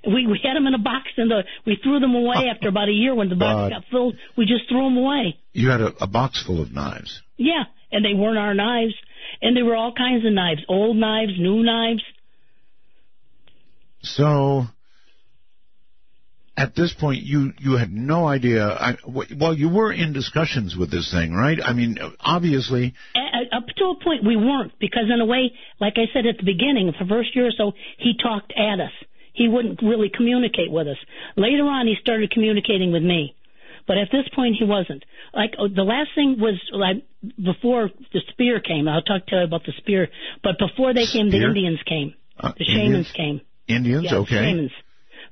We 0.06 0.27
we 0.27 0.40
had 0.44 0.56
them 0.56 0.68
in 0.68 0.73
a 0.73 0.80
box, 0.80 1.07
and 1.18 1.31
the 1.31 1.44
we 1.65 1.77
threw 1.81 1.99
them 1.99 2.15
away 2.15 2.48
uh, 2.48 2.53
after 2.53 2.69
about 2.69 2.88
a 2.88 2.94
year 2.94 3.15
when 3.15 3.30
the 3.30 3.36
box 3.36 3.56
God. 3.56 3.72
got 3.72 3.84
filled. 3.91 4.15
We 4.38 4.45
just 4.45 4.69
threw 4.69 4.84
them 4.84 4.98
away. 4.98 5.38
You 5.52 5.69
had 5.69 5.81
a, 5.81 5.91
a 6.02 6.07
box 6.07 6.44
full 6.45 6.61
of 6.61 6.72
knives. 6.72 7.22
Yeah, 7.38 7.64
and 7.91 8.06
they 8.06 8.14
weren't 8.14 8.38
our 8.38 8.53
knives, 8.53 8.94
and 9.41 9.57
they 9.57 9.61
were 9.61 9.76
all 9.76 9.94
kinds 9.94 10.26
of 10.26 10.31
knives, 10.31 10.61
old 10.69 10.95
knives, 10.95 11.34
new 11.38 11.64
knives. 11.64 12.03
So 14.02 14.68
at 16.60 16.76
this 16.76 16.94
point, 16.94 17.23
you 17.23 17.53
you 17.57 17.77
had 17.77 17.91
no 17.91 18.27
idea. 18.27 18.68
I, 18.68 18.98
well, 19.07 19.53
you 19.53 19.69
were 19.69 19.94
in 19.94 20.11
discussions 20.11 20.76
with 20.76 20.91
this 20.91 21.10
thing, 21.10 21.34
right? 21.34 21.57
I 21.64 21.72
mean, 21.72 21.98
obviously, 22.19 22.94
A- 23.15 23.56
up 23.56 23.65
to 23.77 23.86
a 23.86 24.03
point 24.03 24.26
we 24.26 24.36
weren't 24.36 24.73
because 24.77 25.06
in 25.11 25.22
a 25.22 25.26
way 25.26 25.52
like 25.80 25.94
i 25.95 26.06
said 26.14 26.26
at 26.26 26.38
the 26.38 26.44
beginning 26.44 26.88
the 26.88 27.06
first 27.06 27.36
year 27.36 27.48
or 27.48 27.52
so 27.52 27.72
he 27.98 28.14
talked 28.22 28.52
at 28.57 28.80
us. 28.80 28.91
He 29.34 29.48
wouldn't 29.48 29.81
really 29.81 30.11
communicate 30.14 30.69
with 30.69 30.88
us. 30.88 30.98
Later 31.38 31.64
on 31.64 31.88
he 31.88 31.95
started 32.02 32.30
communicating 32.30 32.91
with 32.91 33.03
me. 33.03 33.36
But 33.88 33.98
at 33.98 34.10
this 34.11 34.27
point 34.36 34.57
he 34.60 34.65
wasn't. 34.65 35.06
Like 35.34 35.53
oh, 35.57 35.69
the 35.69 35.84
last 35.84 36.10
thing 36.14 36.38
was 36.40 36.60
like 36.73 37.07
before 37.38 37.90
the 38.11 38.22
spear 38.31 38.60
came. 38.60 38.90
I'll 38.90 39.02
talk 39.02 39.26
to 39.27 39.38
you 39.38 39.44
about 39.44 39.64
the 39.65 39.73
spear. 39.77 40.10
But 40.44 40.60
before 40.60 40.94
they 40.94 41.06
came 41.06 41.30
the 41.30 41.41
indians 41.41 41.80
came. 41.86 42.15
Uh, 42.38 42.52
the 42.57 42.65
shamans 42.65 43.07
Indians? 43.07 43.11
came. 43.14 43.41
Indians, 43.68 44.07
yeah, 44.11 44.18
okay. 44.18 44.36
shamans. 44.36 44.72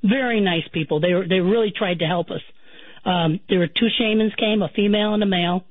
Very 0.04 0.42
nice 0.42 0.68
people. 0.72 1.00
They 1.00 1.14
were, 1.14 1.28
they 1.28 1.40
really 1.40 1.72
tried 1.76 2.00
to 2.00 2.06
help 2.06 2.30
us. 2.30 2.42
Um, 3.06 3.40
there 3.50 3.60
were 3.60 3.68
two 3.68 3.88
shamans 3.98 4.34
came, 4.38 4.62
a 4.62 4.70
female 4.70 5.14
and 5.14 5.24
a 5.24 5.26
male, 5.26 5.64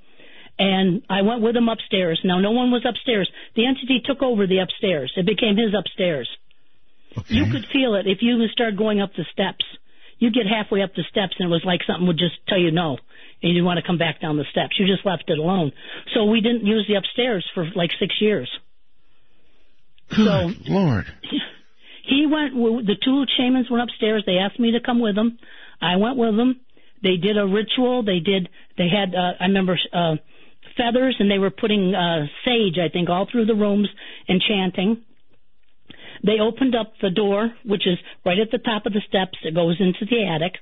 and 0.59 1.03
I 1.09 1.23
went 1.23 1.43
with 1.43 1.55
them 1.55 1.69
upstairs. 1.69 2.21
Now 2.25 2.41
no 2.41 2.53
one 2.53 2.71
was 2.71 2.85
upstairs. 2.89 3.31
The 3.55 3.67
entity 3.67 4.01
took 4.05 4.23
over 4.23 4.47
the 4.47 4.61
upstairs. 4.61 5.13
It 5.17 5.27
became 5.27 5.57
his 5.57 5.75
upstairs. 5.79 6.29
okay. 7.17 7.35
You 7.35 7.53
could 7.53 7.67
feel 7.73 7.95
it 7.95 8.07
if 8.07 8.19
you 8.23 8.47
started 8.49 8.79
going 8.79 9.01
up 9.01 9.11
the 9.15 9.27
steps. 9.33 9.65
You'd 10.19 10.33
get 10.33 10.47
halfway 10.47 10.83
up 10.83 10.95
the 10.95 11.05
steps 11.11 11.35
and 11.39 11.49
it 11.49 11.53
was 11.53 11.63
like 11.65 11.81
something 11.87 12.07
would 12.07 12.19
just 12.19 12.37
tell 12.49 12.59
you 12.59 12.71
no. 12.71 12.97
And 13.43 13.55
you 13.55 13.65
want 13.65 13.79
to 13.79 13.87
come 13.87 13.99
back 13.99 14.21
down 14.23 14.39
the 14.39 14.47
steps. 14.51 14.79
You 14.79 14.87
just 14.87 15.05
left 15.05 15.25
it 15.29 15.39
alone. 15.39 15.73
So 16.15 16.25
we 16.25 16.41
didn't 16.41 16.65
use 16.65 16.87
the 16.89 16.95
upstairs 16.95 17.45
for 17.55 17.69
like 17.77 17.91
six 18.01 18.15
years. 18.19 18.51
Good 20.09 20.69
Lord. 20.69 21.05
he 22.07 22.27
went. 22.27 22.55
The 22.55 22.97
two 23.03 23.25
shamans 23.37 23.71
went 23.71 23.83
upstairs. 23.83 24.23
They 24.27 24.39
asked 24.39 24.61
me 24.61 24.73
to 24.73 24.81
come 24.81 25.01
with 25.01 25.15
them. 25.15 25.39
I 25.81 25.97
went 25.97 26.17
with 26.17 26.37
them. 26.37 26.61
They 27.03 27.17
did 27.17 27.37
a 27.37 27.47
ritual. 27.47 28.03
They 28.03 28.21
did. 28.21 28.49
They 28.79 28.89
had. 28.89 29.15
Uh, 29.15 29.33
I 29.41 29.47
remember 29.47 29.79
uh, 29.93 30.17
feathers, 30.77 31.17
and 31.19 31.31
they 31.31 31.39
were 31.39 31.51
putting 31.51 31.95
uh, 31.95 32.27
sage. 32.45 32.79
I 32.79 32.89
think 32.89 33.09
all 33.09 33.27
through 33.31 33.47
the 33.47 33.55
rooms 33.55 33.89
and 34.29 34.41
chanting. 34.41 35.03
They 36.25 36.41
opened 36.41 36.75
up 36.75 36.95
the 37.03 37.11
door, 37.11 37.53
which 37.65 37.87
is 37.87 37.99
right 38.25 38.39
at 38.39 38.51
the 38.51 38.59
top 38.59 38.87
of 38.87 38.93
the 38.93 39.03
steps 39.07 39.39
that 39.45 39.55
goes 39.55 39.77
into 39.81 40.07
the 40.07 40.27
attic. 40.27 40.55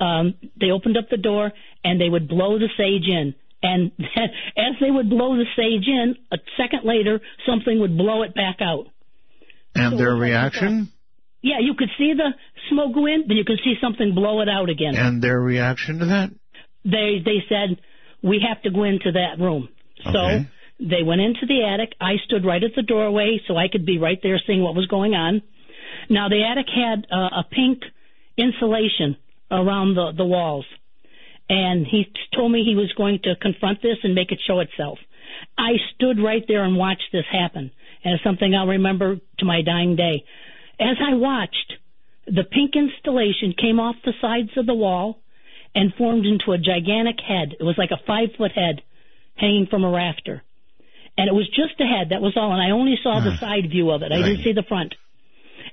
Um, 0.00 0.34
they 0.58 0.70
opened 0.70 0.96
up 0.96 1.10
the 1.10 1.18
door, 1.18 1.52
and 1.84 2.00
they 2.00 2.08
would 2.08 2.28
blow 2.28 2.58
the 2.58 2.68
sage 2.76 3.06
in. 3.06 3.34
And 3.62 3.92
as 4.56 4.74
they 4.80 4.90
would 4.90 5.10
blow 5.10 5.36
the 5.36 5.44
sage 5.56 5.86
in, 5.86 6.14
a 6.32 6.38
second 6.56 6.84
later, 6.84 7.20
something 7.46 7.80
would 7.80 7.98
blow 7.98 8.22
it 8.22 8.34
back 8.34 8.58
out. 8.60 8.86
And 9.78 9.92
So 9.92 9.98
their 9.98 10.14
reaction? 10.14 10.92
Yeah, 11.42 11.60
you 11.60 11.74
could 11.74 11.90
see 11.98 12.12
the 12.16 12.30
smoke 12.68 12.94
go 12.94 13.06
in, 13.06 13.24
then 13.28 13.36
you 13.36 13.44
could 13.44 13.60
see 13.62 13.74
something 13.80 14.14
blow 14.14 14.40
it 14.40 14.48
out 14.48 14.68
again. 14.68 14.94
And 14.96 15.22
their 15.22 15.40
reaction 15.40 15.98
to 16.00 16.06
that? 16.06 16.30
They 16.84 17.22
they 17.24 17.44
said 17.48 17.78
we 18.22 18.40
have 18.48 18.60
to 18.62 18.70
go 18.70 18.82
into 18.84 19.12
that 19.12 19.38
room. 19.42 19.68
So 20.12 20.18
Okay. 20.18 20.46
they 20.80 21.02
went 21.04 21.20
into 21.20 21.46
the 21.46 21.64
attic. 21.64 21.94
I 22.00 22.16
stood 22.26 22.44
right 22.44 22.62
at 22.62 22.74
the 22.74 22.82
doorway 22.82 23.40
so 23.46 23.56
I 23.56 23.68
could 23.68 23.86
be 23.86 23.98
right 23.98 24.18
there 24.22 24.40
seeing 24.46 24.62
what 24.62 24.74
was 24.74 24.86
going 24.86 25.14
on. 25.14 25.42
Now 26.10 26.28
the 26.28 26.42
attic 26.44 26.66
had 26.68 27.06
uh, 27.10 27.42
a 27.42 27.44
pink 27.50 27.82
insulation 28.36 29.16
around 29.50 29.94
the 29.94 30.12
the 30.16 30.24
walls, 30.24 30.66
and 31.48 31.86
he 31.86 32.06
told 32.34 32.52
me 32.52 32.64
he 32.64 32.74
was 32.74 32.92
going 32.96 33.20
to 33.24 33.34
confront 33.40 33.82
this 33.82 33.98
and 34.02 34.14
make 34.14 34.32
it 34.32 34.40
show 34.46 34.60
itself. 34.60 34.98
I 35.56 35.72
stood 35.94 36.18
right 36.22 36.44
there 36.48 36.64
and 36.64 36.76
watched 36.76 37.10
this 37.12 37.24
happen, 37.30 37.70
and 38.08 38.14
it's 38.14 38.24
something 38.24 38.54
I'll 38.54 38.66
remember 38.66 39.16
to 39.38 39.44
my 39.44 39.60
dying 39.60 39.94
day. 39.94 40.24
As 40.80 40.96
I 40.98 41.14
watched, 41.14 41.74
the 42.26 42.44
pink 42.44 42.72
installation 42.74 43.52
came 43.52 43.78
off 43.78 43.96
the 44.02 44.14
sides 44.18 44.50
of 44.56 44.64
the 44.64 44.74
wall 44.74 45.18
and 45.74 45.92
formed 45.92 46.24
into 46.24 46.52
a 46.52 46.58
gigantic 46.58 47.16
head. 47.20 47.54
It 47.60 47.62
was 47.62 47.76
like 47.76 47.90
a 47.90 48.00
five 48.06 48.30
foot 48.38 48.52
head 48.52 48.80
hanging 49.34 49.66
from 49.68 49.84
a 49.84 49.90
rafter. 49.90 50.42
And 51.18 51.28
it 51.28 51.34
was 51.34 51.48
just 51.48 51.78
a 51.80 51.84
head, 51.84 52.10
that 52.10 52.22
was 52.22 52.32
all. 52.34 52.52
And 52.52 52.62
I 52.62 52.70
only 52.70 52.96
saw 53.02 53.20
the 53.20 53.36
side 53.36 53.68
view 53.70 53.90
of 53.90 54.02
it. 54.02 54.10
I 54.10 54.22
didn't 54.22 54.42
see 54.42 54.52
the 54.52 54.62
front. 54.62 54.94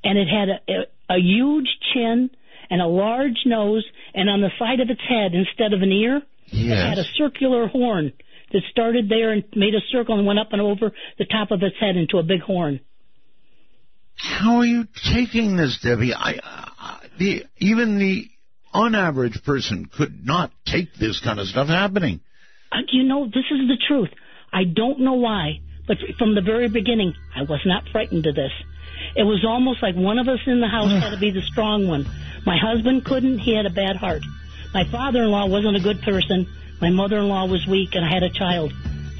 And 0.04 0.18
it 0.18 0.28
had 0.28 0.50
a, 0.50 1.14
a, 1.14 1.16
a 1.16 1.20
huge 1.20 1.70
chin 1.94 2.32
and 2.70 2.82
a 2.82 2.88
large 2.88 3.46
nose, 3.46 3.86
and 4.14 4.30
on 4.30 4.42
the 4.42 4.50
side 4.60 4.82
of 4.82 4.90
its 4.90 5.02
head, 5.08 5.34
instead 5.34 5.72
of 5.72 5.84
an 5.84 5.92
ear, 5.92 6.22
it 6.48 6.76
had 6.76 6.98
a 6.98 7.04
circular 7.16 7.68
horn 7.68 8.12
that 8.52 8.62
started 8.72 9.10
there 9.10 9.32
and 9.32 9.44
made 9.56 9.74
a 9.76 9.82
circle 9.92 10.18
and 10.18 10.26
went 10.26 10.40
up 10.40 10.50
and 10.52 10.62
over 10.62 10.92
the 11.18 11.26
top 11.26 11.52
of 11.52 11.62
its 11.64 11.76
head 11.80 11.96
into 11.96 12.18
a 12.18 12.24
big 12.24 12.42
horn. 12.42 12.80
How 14.16 14.58
are 14.58 14.66
you 14.66 14.88
taking 15.14 15.58
this, 15.58 15.80
Debbie? 15.82 16.14
I, 16.14 16.40
uh, 16.42 17.00
the 17.20 17.44
even 17.58 18.00
the 18.00 18.30
unaverage 18.74 19.44
person 19.44 19.86
could 19.86 20.26
not 20.26 20.52
take 20.66 20.94
this 20.96 21.20
kind 21.22 21.40
of 21.40 21.48
stuff 21.48 21.68
happening. 21.68 22.22
Uh, 22.72 22.78
you 22.92 23.04
know, 23.04 23.26
this 23.26 23.46
is 23.52 23.68
the 23.68 23.78
truth. 23.88 24.10
I 24.54 24.64
don't 24.64 25.00
know 25.02 25.14
why, 25.14 25.60
but 25.88 25.98
from 26.18 26.36
the 26.36 26.42
very 26.42 26.70
beginning, 26.70 27.14
I 27.36 27.42
was 27.42 27.62
not 27.66 27.84
frightened 27.92 28.26
of 28.26 28.36
this. 28.36 28.52
It 29.16 29.24
was 29.24 29.46
almost 29.48 29.82
like 29.82 29.96
one 29.96 30.20
of 30.20 30.28
us 30.28 30.40
in 30.46 30.62
the 30.62 30.68
house 30.68 30.92
had 30.92 31.12
to 31.12 31.20
be 31.20 31.32
the 31.32 31.42
strong 31.42 31.88
one. 31.88 32.06
My 32.46 32.58
husband 32.58 33.06
couldn't, 33.06 33.40
he 33.40 33.56
had 33.56 33.66
a 33.66 33.70
bad 33.70 33.96
heart. 33.96 34.22
My 34.74 34.84
father 34.90 35.24
in 35.24 35.30
law 35.30 35.48
wasn't 35.48 35.78
a 35.78 35.80
good 35.80 36.02
person. 36.02 36.48
My 36.82 36.90
mother 36.90 37.18
in 37.18 37.28
law 37.30 37.46
was 37.48 37.66
weak, 37.68 37.96
and 37.96 38.04
I 38.06 38.10
had 38.14 38.24
a 38.24 38.30
child. 38.30 38.74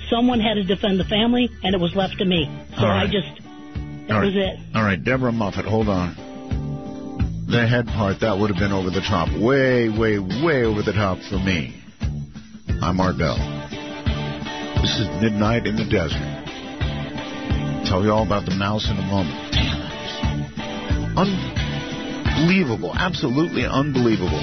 someone 0.10 0.40
had 0.40 0.54
to 0.56 0.64
defend 0.64 1.00
the 1.00 1.04
family, 1.06 1.50
and 1.64 1.74
it 1.74 1.80
was 1.82 1.96
left 1.96 2.18
to 2.20 2.26
me. 2.26 2.46
So 2.78 2.86
All 2.86 2.92
I 2.92 3.06
just 3.08 3.28
that 4.08 4.14
right. 4.14 4.26
was 4.26 4.36
it. 4.36 4.60
All 4.76 4.84
right, 4.84 5.02
Deborah 5.04 5.32
Moffitt, 5.32 5.66
hold 5.66 5.90
on. 5.90 6.16
The 7.48 7.66
head 7.68 7.88
part, 7.88 8.20
that 8.22 8.38
would 8.38 8.50
have 8.52 8.60
been 8.60 8.72
over 8.72 8.90
the 8.92 9.02
top. 9.02 9.30
Way, 9.40 9.90
way, 9.90 10.20
way 10.20 10.64
over 10.64 10.82
the 10.84 10.94
top 10.94 11.18
for 11.30 11.38
me. 11.40 11.74
I'm 12.82 13.00
Art 13.00 13.18
Bell. 13.18 13.38
This 14.82 15.00
is 15.00 15.08
Midnight 15.22 15.66
in 15.66 15.76
the 15.76 15.86
Desert. 15.86 16.22
Tell 17.88 18.04
you 18.04 18.12
all 18.12 18.24
about 18.26 18.46
the 18.46 18.56
mouse 18.56 18.90
in 18.90 18.98
a 18.98 19.02
moment. 19.02 19.54
Damn. 19.54 21.18
Unbelievable. 21.18 22.94
Absolutely 22.94 23.66
unbelievable. 23.66 24.42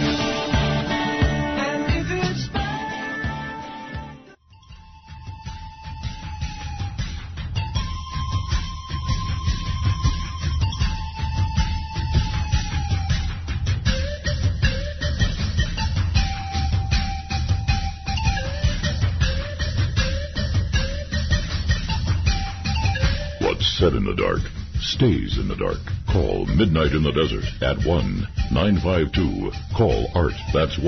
Said 23.82 23.94
in 23.94 24.04
the 24.04 24.14
dark 24.14 24.38
stays 24.78 25.38
in 25.42 25.48
the 25.48 25.56
dark. 25.56 25.78
Call 26.06 26.46
Midnight 26.46 26.92
in 26.92 27.02
the 27.02 27.10
Desert 27.10 27.42
at 27.58 27.78
1-952. 27.82 29.50
Call 29.76 30.06
Art. 30.14 30.38
That's 30.54 30.78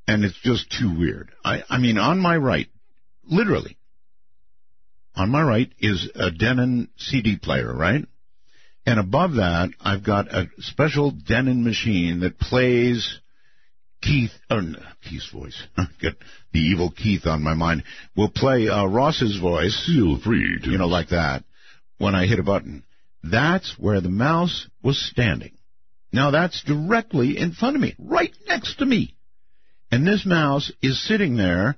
and 0.06 0.24
it's 0.24 0.38
just 0.42 0.70
too 0.70 0.94
weird. 0.98 1.30
I 1.44 1.62
I 1.70 1.78
mean, 1.78 1.96
on 1.96 2.18
my 2.18 2.36
right, 2.36 2.68
literally, 3.24 3.78
on 5.14 5.30
my 5.30 5.42
right 5.42 5.72
is 5.78 6.10
a 6.14 6.30
Denon 6.30 6.88
CD 6.96 7.36
player, 7.36 7.72
right? 7.72 8.04
And 8.84 8.98
above 8.98 9.34
that, 9.34 9.70
I've 9.80 10.04
got 10.04 10.34
a 10.34 10.48
special 10.58 11.12
Denon 11.12 11.62
machine 11.62 12.20
that 12.20 12.38
plays 12.38 13.20
Keith, 14.02 14.32
or 14.50 14.62
no, 14.62 14.80
Keith's 15.08 15.30
voice. 15.30 15.62
Get 16.00 16.14
the 16.52 16.58
evil 16.58 16.90
Keith 16.90 17.26
on 17.26 17.42
my 17.42 17.54
mind. 17.54 17.84
Will 18.16 18.30
play 18.30 18.68
uh, 18.68 18.84
Ross's 18.86 19.38
voice, 19.38 19.84
Feel 19.86 20.18
free 20.18 20.58
to 20.62 20.70
you 20.70 20.78
know, 20.78 20.88
like 20.88 21.10
that, 21.10 21.44
when 21.98 22.14
I 22.14 22.26
hit 22.26 22.40
a 22.40 22.42
button. 22.42 22.82
That's 23.22 23.78
where 23.78 24.00
the 24.00 24.08
mouse 24.08 24.66
was 24.82 24.98
standing. 25.00 25.52
Now 26.12 26.32
that's 26.32 26.62
directly 26.64 27.38
in 27.38 27.52
front 27.52 27.76
of 27.76 27.82
me, 27.82 27.94
right 27.98 28.34
next 28.48 28.76
to 28.78 28.86
me. 28.86 29.14
And 29.90 30.06
this 30.06 30.26
mouse 30.26 30.72
is 30.82 31.06
sitting 31.06 31.36
there, 31.36 31.76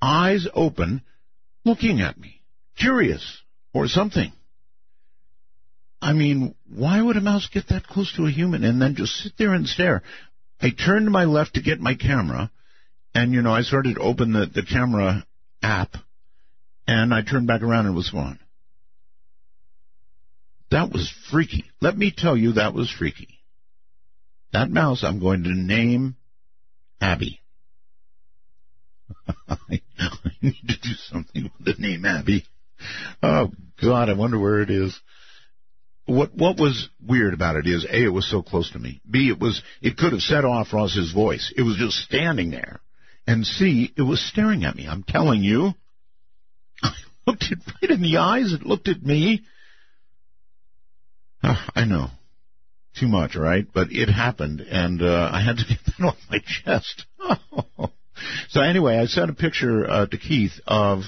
eyes 0.00 0.48
open, 0.54 1.02
looking 1.64 2.00
at 2.00 2.18
me, 2.18 2.40
curious 2.78 3.42
or 3.74 3.86
something. 3.86 4.32
I 6.02 6.12
mean, 6.12 6.54
why 6.68 7.00
would 7.00 7.16
a 7.16 7.20
mouse 7.20 7.48
get 7.52 7.68
that 7.68 7.86
close 7.86 8.12
to 8.16 8.26
a 8.26 8.30
human 8.30 8.64
and 8.64 8.80
then 8.80 8.94
just 8.94 9.16
sit 9.16 9.32
there 9.36 9.52
and 9.52 9.66
stare? 9.66 10.02
I 10.60 10.70
turned 10.70 11.06
to 11.06 11.10
my 11.10 11.24
left 11.24 11.54
to 11.54 11.62
get 11.62 11.80
my 11.80 11.94
camera, 11.94 12.50
and 13.14 13.32
you 13.32 13.42
know, 13.42 13.52
I 13.52 13.62
started 13.62 13.96
to 13.96 14.00
open 14.00 14.32
the, 14.32 14.46
the 14.46 14.62
camera 14.62 15.26
app, 15.62 15.96
and 16.86 17.12
I 17.12 17.22
turned 17.22 17.46
back 17.46 17.62
around 17.62 17.86
and 17.86 17.94
it 17.94 17.96
was 17.96 18.10
gone. 18.10 18.38
That 20.70 20.90
was 20.92 21.12
freaky. 21.30 21.64
Let 21.80 21.96
me 21.96 22.12
tell 22.16 22.36
you, 22.36 22.52
that 22.52 22.74
was 22.74 22.90
freaky. 22.90 23.40
That 24.52 24.70
mouse 24.70 25.04
I'm 25.04 25.20
going 25.20 25.44
to 25.44 25.54
name 25.54 26.16
Abby. 27.00 27.40
I, 29.48 29.56
I 29.98 30.30
need 30.40 30.56
to 30.68 30.80
do 30.80 30.94
something 31.08 31.50
with 31.58 31.76
the 31.76 31.82
name 31.82 32.04
Abby. 32.04 32.44
Oh 33.22 33.50
God, 33.82 34.08
I 34.08 34.14
wonder 34.14 34.38
where 34.38 34.60
it 34.60 34.70
is. 34.70 34.98
What 36.06 36.34
what 36.34 36.58
was 36.58 36.88
weird 37.06 37.34
about 37.34 37.56
it 37.56 37.66
is 37.66 37.84
A, 37.84 38.04
it 38.04 38.12
was 38.12 38.28
so 38.28 38.42
close 38.42 38.70
to 38.72 38.78
me. 38.78 39.00
B, 39.08 39.28
it 39.28 39.38
was 39.38 39.62
it 39.80 39.96
could 39.96 40.12
have 40.12 40.22
set 40.22 40.44
off 40.44 40.72
Ross's 40.72 41.12
voice. 41.12 41.52
It 41.56 41.62
was 41.62 41.76
just 41.76 41.96
standing 41.98 42.50
there. 42.50 42.80
And 43.26 43.46
C, 43.46 43.92
it 43.96 44.02
was 44.02 44.20
staring 44.20 44.64
at 44.64 44.74
me. 44.74 44.88
I'm 44.88 45.04
telling 45.04 45.42
you. 45.42 45.72
I 46.82 46.92
looked 47.26 47.44
it 47.50 47.58
right 47.80 47.90
in 47.90 48.02
the 48.02 48.16
eyes, 48.16 48.52
it 48.52 48.66
looked 48.66 48.88
at 48.88 49.02
me. 49.02 49.44
Ah, 51.42 51.70
I 51.74 51.84
know. 51.84 52.08
Too 52.98 53.06
much, 53.06 53.36
right? 53.36 53.66
But 53.72 53.92
it 53.92 54.08
happened 54.08 54.60
and 54.60 55.00
uh, 55.00 55.30
I 55.32 55.40
had 55.40 55.58
to 55.58 55.64
get 55.68 55.78
that 55.86 56.04
off 56.04 56.16
my 56.28 56.40
chest. 56.40 57.06
so 58.48 58.60
anyway, 58.60 58.96
I 58.96 59.06
sent 59.06 59.30
a 59.30 59.34
picture 59.34 59.88
uh, 59.88 60.06
to 60.06 60.18
Keith 60.18 60.60
of 60.66 61.02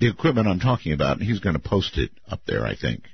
the 0.00 0.08
equipment 0.08 0.48
I'm 0.48 0.60
talking 0.60 0.92
about, 0.92 1.18
and 1.18 1.26
he's 1.26 1.40
going 1.40 1.56
to 1.56 1.60
post 1.60 1.98
it 1.98 2.10
up 2.30 2.40
there, 2.46 2.64
I 2.64 2.76
think. 2.76 3.04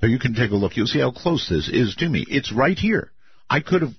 So 0.00 0.06
you 0.06 0.18
can 0.18 0.34
take 0.34 0.50
a 0.50 0.56
look. 0.56 0.76
You'll 0.76 0.86
see 0.86 1.00
how 1.00 1.12
close 1.12 1.48
this 1.48 1.68
is 1.68 1.94
to 1.96 2.08
me. 2.08 2.24
It's 2.28 2.52
right 2.52 2.78
here. 2.78 3.10
I 3.48 3.60
could 3.60 3.82
have, 3.82 3.92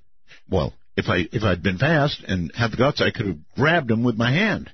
well, 0.49 0.73
if 0.95 1.07
I 1.07 1.27
if 1.31 1.43
I'd 1.43 1.63
been 1.63 1.77
fast 1.77 2.23
and 2.27 2.51
had 2.55 2.71
the 2.71 2.77
guts, 2.77 3.01
I 3.01 3.11
could 3.11 3.27
have 3.27 3.37
grabbed 3.55 3.91
him 3.91 4.03
with 4.03 4.15
my 4.15 4.31
hand. 4.31 4.71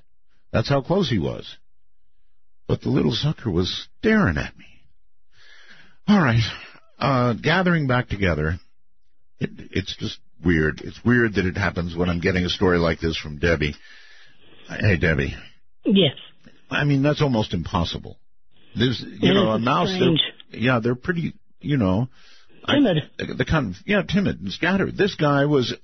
That's 0.52 0.68
how 0.68 0.82
close 0.82 1.08
he 1.08 1.18
was. 1.18 1.56
But 2.68 2.82
the 2.82 2.90
little 2.90 3.12
sucker 3.12 3.50
was 3.50 3.88
staring 3.98 4.38
at 4.38 4.56
me. 4.56 4.66
All 6.06 6.18
right, 6.20 6.42
uh, 6.98 7.34
gathering 7.34 7.86
back 7.86 8.08
together. 8.08 8.58
It, 9.40 9.50
it's 9.72 9.96
just 9.96 10.18
weird. 10.44 10.80
It's 10.82 11.02
weird 11.04 11.34
that 11.34 11.46
it 11.46 11.56
happens 11.56 11.96
when 11.96 12.08
I'm 12.08 12.20
getting 12.20 12.44
a 12.44 12.48
story 12.48 12.78
like 12.78 13.00
this 13.00 13.16
from 13.16 13.38
Debbie. 13.38 13.74
Hey, 14.68 14.96
Debbie. 14.96 15.34
Yes. 15.84 16.16
I 16.70 16.84
mean, 16.84 17.02
that's 17.02 17.22
almost 17.22 17.52
impossible. 17.52 18.18
There's, 18.76 19.04
you 19.06 19.30
It 19.30 19.34
know, 19.34 19.50
a 19.50 19.58
mouse. 19.58 19.92
Strange. 19.94 20.20
Yeah, 20.52 20.80
they're 20.80 20.94
pretty, 20.94 21.34
you 21.60 21.76
know, 21.76 22.08
I- 22.64 22.74
Timid. 22.74 23.10
the, 23.18 23.34
the 23.34 23.44
kind 23.44 23.74
of, 23.74 23.76
yeah, 23.86 24.02
timid 24.02 24.40
and 24.40 24.52
scattered. 24.52 24.96
This 24.96 25.14
guy 25.16 25.46
was, 25.46 25.74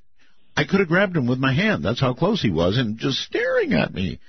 I 0.56 0.64
could 0.64 0.80
have 0.80 0.88
grabbed 0.88 1.16
him 1.16 1.26
with 1.26 1.38
my 1.38 1.52
hand. 1.52 1.84
That's 1.84 2.00
how 2.00 2.14
close 2.14 2.40
he 2.42 2.50
was, 2.50 2.78
and 2.78 2.98
just 2.98 3.18
staring 3.18 3.72
at 3.72 3.92
me. 3.92 4.20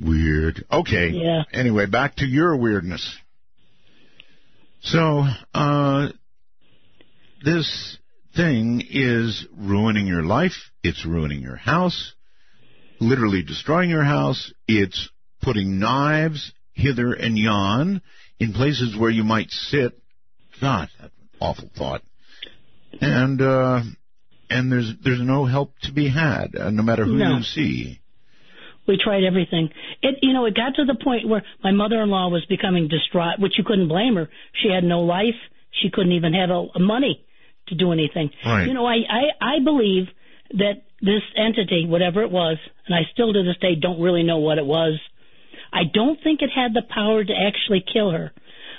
Weird. 0.00 0.64
Okay. 0.70 1.08
Yeah. 1.10 1.42
Anyway, 1.52 1.86
back 1.86 2.16
to 2.16 2.26
your 2.26 2.56
weirdness. 2.56 3.16
So, 4.82 5.24
uh, 5.52 6.08
this 7.44 7.98
thing 8.36 8.82
is 8.88 9.46
ruining 9.56 10.06
your 10.06 10.22
life. 10.22 10.70
It's 10.82 11.04
ruining 11.04 11.40
your 11.42 11.56
house. 11.56 12.14
Literally 13.00 13.42
destroying 13.42 13.90
your 13.90 14.04
house. 14.04 14.52
It's 14.68 15.08
putting 15.42 15.78
knives 15.78 16.52
hither 16.72 17.12
and 17.12 17.36
yon 17.36 18.00
in 18.40 18.52
places 18.52 18.96
where 18.98 19.10
you 19.10 19.22
might 19.22 19.50
sit. 19.50 19.92
God, 20.60 20.88
that's 21.00 21.12
an 21.20 21.28
awful 21.40 21.70
thought. 21.76 22.02
And 23.00 23.40
uh, 23.40 23.82
and 24.48 24.72
there's 24.72 24.92
there's 25.04 25.20
no 25.22 25.44
help 25.44 25.74
to 25.82 25.92
be 25.92 26.08
had, 26.08 26.56
uh, 26.56 26.70
no 26.70 26.82
matter 26.82 27.04
who 27.04 27.16
No. 27.16 27.36
you 27.36 27.42
see. 27.44 28.00
We 28.88 28.98
tried 29.02 29.22
everything. 29.22 29.68
It, 30.02 30.16
you 30.22 30.32
know, 30.32 30.46
it 30.46 30.56
got 30.56 30.74
to 30.76 30.84
the 30.84 30.96
point 31.00 31.28
where 31.28 31.44
my 31.62 31.70
mother-in-law 31.70 32.30
was 32.30 32.44
becoming 32.48 32.88
distraught, 32.88 33.38
which 33.38 33.56
you 33.56 33.62
couldn't 33.62 33.86
blame 33.86 34.16
her. 34.16 34.28
She 34.60 34.68
had 34.68 34.82
no 34.82 35.00
life. 35.02 35.38
She 35.70 35.90
couldn't 35.90 36.12
even 36.12 36.32
have 36.34 36.50
a, 36.50 36.66
a 36.74 36.80
money 36.80 37.24
to 37.68 37.76
do 37.76 37.92
anything. 37.92 38.30
Right. 38.44 38.66
You 38.66 38.74
know, 38.74 38.86
I, 38.86 38.96
I, 39.08 39.22
I 39.58 39.58
believe 39.62 40.08
that 40.54 40.82
this 41.00 41.22
entity, 41.36 41.86
whatever 41.86 42.22
it 42.22 42.32
was, 42.32 42.56
and 42.86 42.94
I 42.96 43.02
still 43.12 43.32
to 43.32 43.44
this 43.44 43.58
day 43.60 43.76
don't 43.80 44.00
really 44.00 44.24
know 44.24 44.38
what 44.38 44.58
it 44.58 44.66
was, 44.66 44.98
I 45.72 45.82
don't 45.92 46.18
think 46.22 46.42
it 46.42 46.50
had 46.54 46.74
the 46.74 46.82
power 46.82 47.24
to 47.24 47.32
actually 47.32 47.84
kill 47.92 48.10
her. 48.10 48.32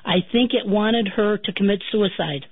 I 0.05 0.25
think 0.31 0.51
it 0.53 0.67
wanted 0.67 1.07
her 1.09 1.37
to 1.37 1.53
commit 1.53 1.83
suicide. 1.91 2.45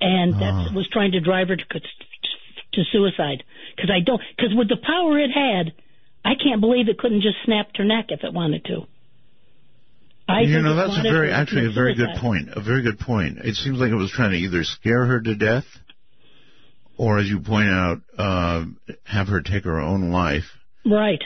And 0.00 0.34
that 0.34 0.72
was 0.74 0.88
trying 0.90 1.12
to 1.12 1.20
drive 1.20 1.48
her 1.48 1.56
to, 1.56 1.64
to 1.64 2.82
suicide. 2.90 3.44
Because 3.76 3.90
I 3.90 4.00
don't, 4.04 4.20
because 4.36 4.52
with 4.54 4.68
the 4.68 4.78
power 4.82 5.18
it 5.18 5.30
had, 5.30 5.72
I 6.24 6.32
can't 6.34 6.60
believe 6.60 6.88
it 6.88 6.98
couldn't 6.98 7.22
just 7.22 7.36
snap 7.44 7.68
her 7.76 7.84
neck 7.84 8.06
if 8.08 8.24
it 8.24 8.32
wanted 8.32 8.64
to. 8.66 8.86
I 10.28 10.40
you 10.42 10.62
know, 10.62 10.76
that's 10.76 10.98
a 10.98 11.02
very 11.02 11.32
actually 11.32 11.66
a 11.66 11.72
very 11.72 11.94
good 11.94 12.16
point. 12.20 12.48
A 12.54 12.60
very 12.60 12.82
good 12.82 12.98
point. 12.98 13.38
It 13.38 13.56
seems 13.56 13.78
like 13.78 13.90
it 13.90 13.96
was 13.96 14.10
trying 14.10 14.30
to 14.30 14.36
either 14.36 14.62
scare 14.62 15.04
her 15.04 15.20
to 15.20 15.34
death, 15.34 15.64
or 16.96 17.18
as 17.18 17.26
you 17.26 17.40
point 17.40 17.68
out, 17.68 17.98
uh, 18.16 18.64
have 19.04 19.26
her 19.28 19.42
take 19.42 19.64
her 19.64 19.80
own 19.80 20.10
life. 20.10 20.44
Right. 20.86 21.22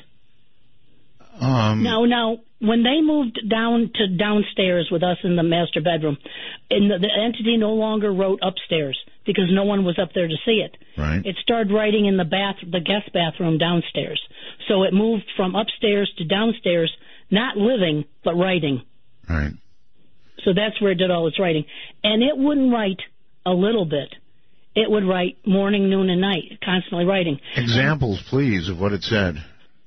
Um, 1.41 1.83
Now, 1.83 2.05
now, 2.05 2.39
when 2.59 2.83
they 2.83 3.01
moved 3.03 3.39
down 3.49 3.91
to 3.95 4.17
downstairs 4.17 4.89
with 4.91 5.03
us 5.03 5.19
in 5.25 5.37
the 5.37 5.43
master 5.43 5.81
bedroom, 5.81 6.17
and 6.71 6.91
the, 6.91 6.99
the 6.99 7.11
entity 7.23 7.57
no 7.57 7.73
longer 7.73 8.13
wrote 8.13 8.41
upstairs 8.43 8.99
because 9.27 9.51
no 9.51 9.65
one 9.65 9.85
was 9.85 9.99
up 9.99 10.11
there 10.15 10.29
to 10.29 10.37
see 10.45 10.65
it. 10.65 10.77
Right. 10.97 11.25
It 11.25 11.37
started 11.43 11.73
writing 11.73 12.07
in 12.07 12.17
the 12.17 12.25
bath, 12.25 12.57
the 12.63 12.81
guest 12.81 13.13
bathroom 13.13 13.59
downstairs. 13.59 14.21
So 14.69 14.85
it 14.85 14.95
moved 14.95 15.25
from 15.37 15.55
upstairs 15.55 16.11
to 16.19 16.25
downstairs, 16.25 16.93
not 17.31 17.57
living 17.57 18.05
but 18.25 18.35
writing. 18.35 18.83
Right. 19.29 19.53
So 20.45 20.53
that's 20.55 20.81
where 20.81 20.93
it 20.93 20.97
did 20.97 21.11
all 21.11 21.27
its 21.27 21.41
writing, 21.41 21.65
and 22.05 22.23
it 22.23 22.37
wouldn't 22.37 22.73
write 22.73 23.01
a 23.45 23.51
little 23.51 23.85
bit. 23.85 24.15
It 24.75 24.91
would 24.91 25.05
write 25.05 25.39
morning, 25.47 25.89
noon, 25.89 26.11
and 26.11 26.21
night, 26.21 26.59
constantly 26.63 27.07
writing. 27.07 27.41
Examples, 27.57 28.23
please, 28.29 28.69
of 28.69 28.79
what 28.79 28.93
it 28.93 29.03
said. 29.03 29.37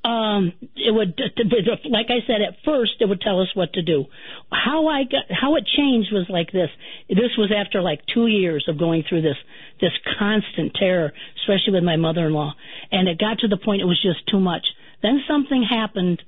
Um 0.04 0.54
it 0.78 0.94
would 0.94 1.20
like 1.90 2.08
i 2.10 2.26
said 2.26 2.42
at 2.42 2.56
first 2.64 2.94
it 3.02 3.06
would 3.06 3.20
tell 3.20 3.42
us 3.42 3.50
what 3.54 3.74
to 3.74 3.82
do. 3.82 4.06
How 4.50 4.88
i 4.88 5.04
got 5.04 5.26
how 5.30 5.56
it 5.56 5.66
changed 5.66 6.14
was 6.14 6.26
like 6.30 6.52
this. 6.52 6.70
This 7.10 7.36
was 7.38 7.52
after 7.56 7.82
like 7.82 8.02
two 8.14 8.28
years 8.28 8.66
of 8.70 8.80
going 8.80 9.04
through 9.08 9.24
this 9.24 9.38
this 9.82 9.92
constant 10.18 10.74
terror 10.74 11.12
especially 11.42 11.74
with 11.74 11.84
my 11.84 11.98
mother 11.98 12.28
in 12.28 12.34
law 12.34 12.54
and 12.92 13.10
it 13.10 13.20
got 13.20 13.40
to 13.40 13.48
the 13.48 13.58
point 13.58 13.82
it 13.82 13.86
was 13.86 14.02
just 14.02 14.26
too 14.28 14.40
much. 14.40 14.66
Then 15.02 15.22
something 15.28 15.64
happened. 15.64 16.22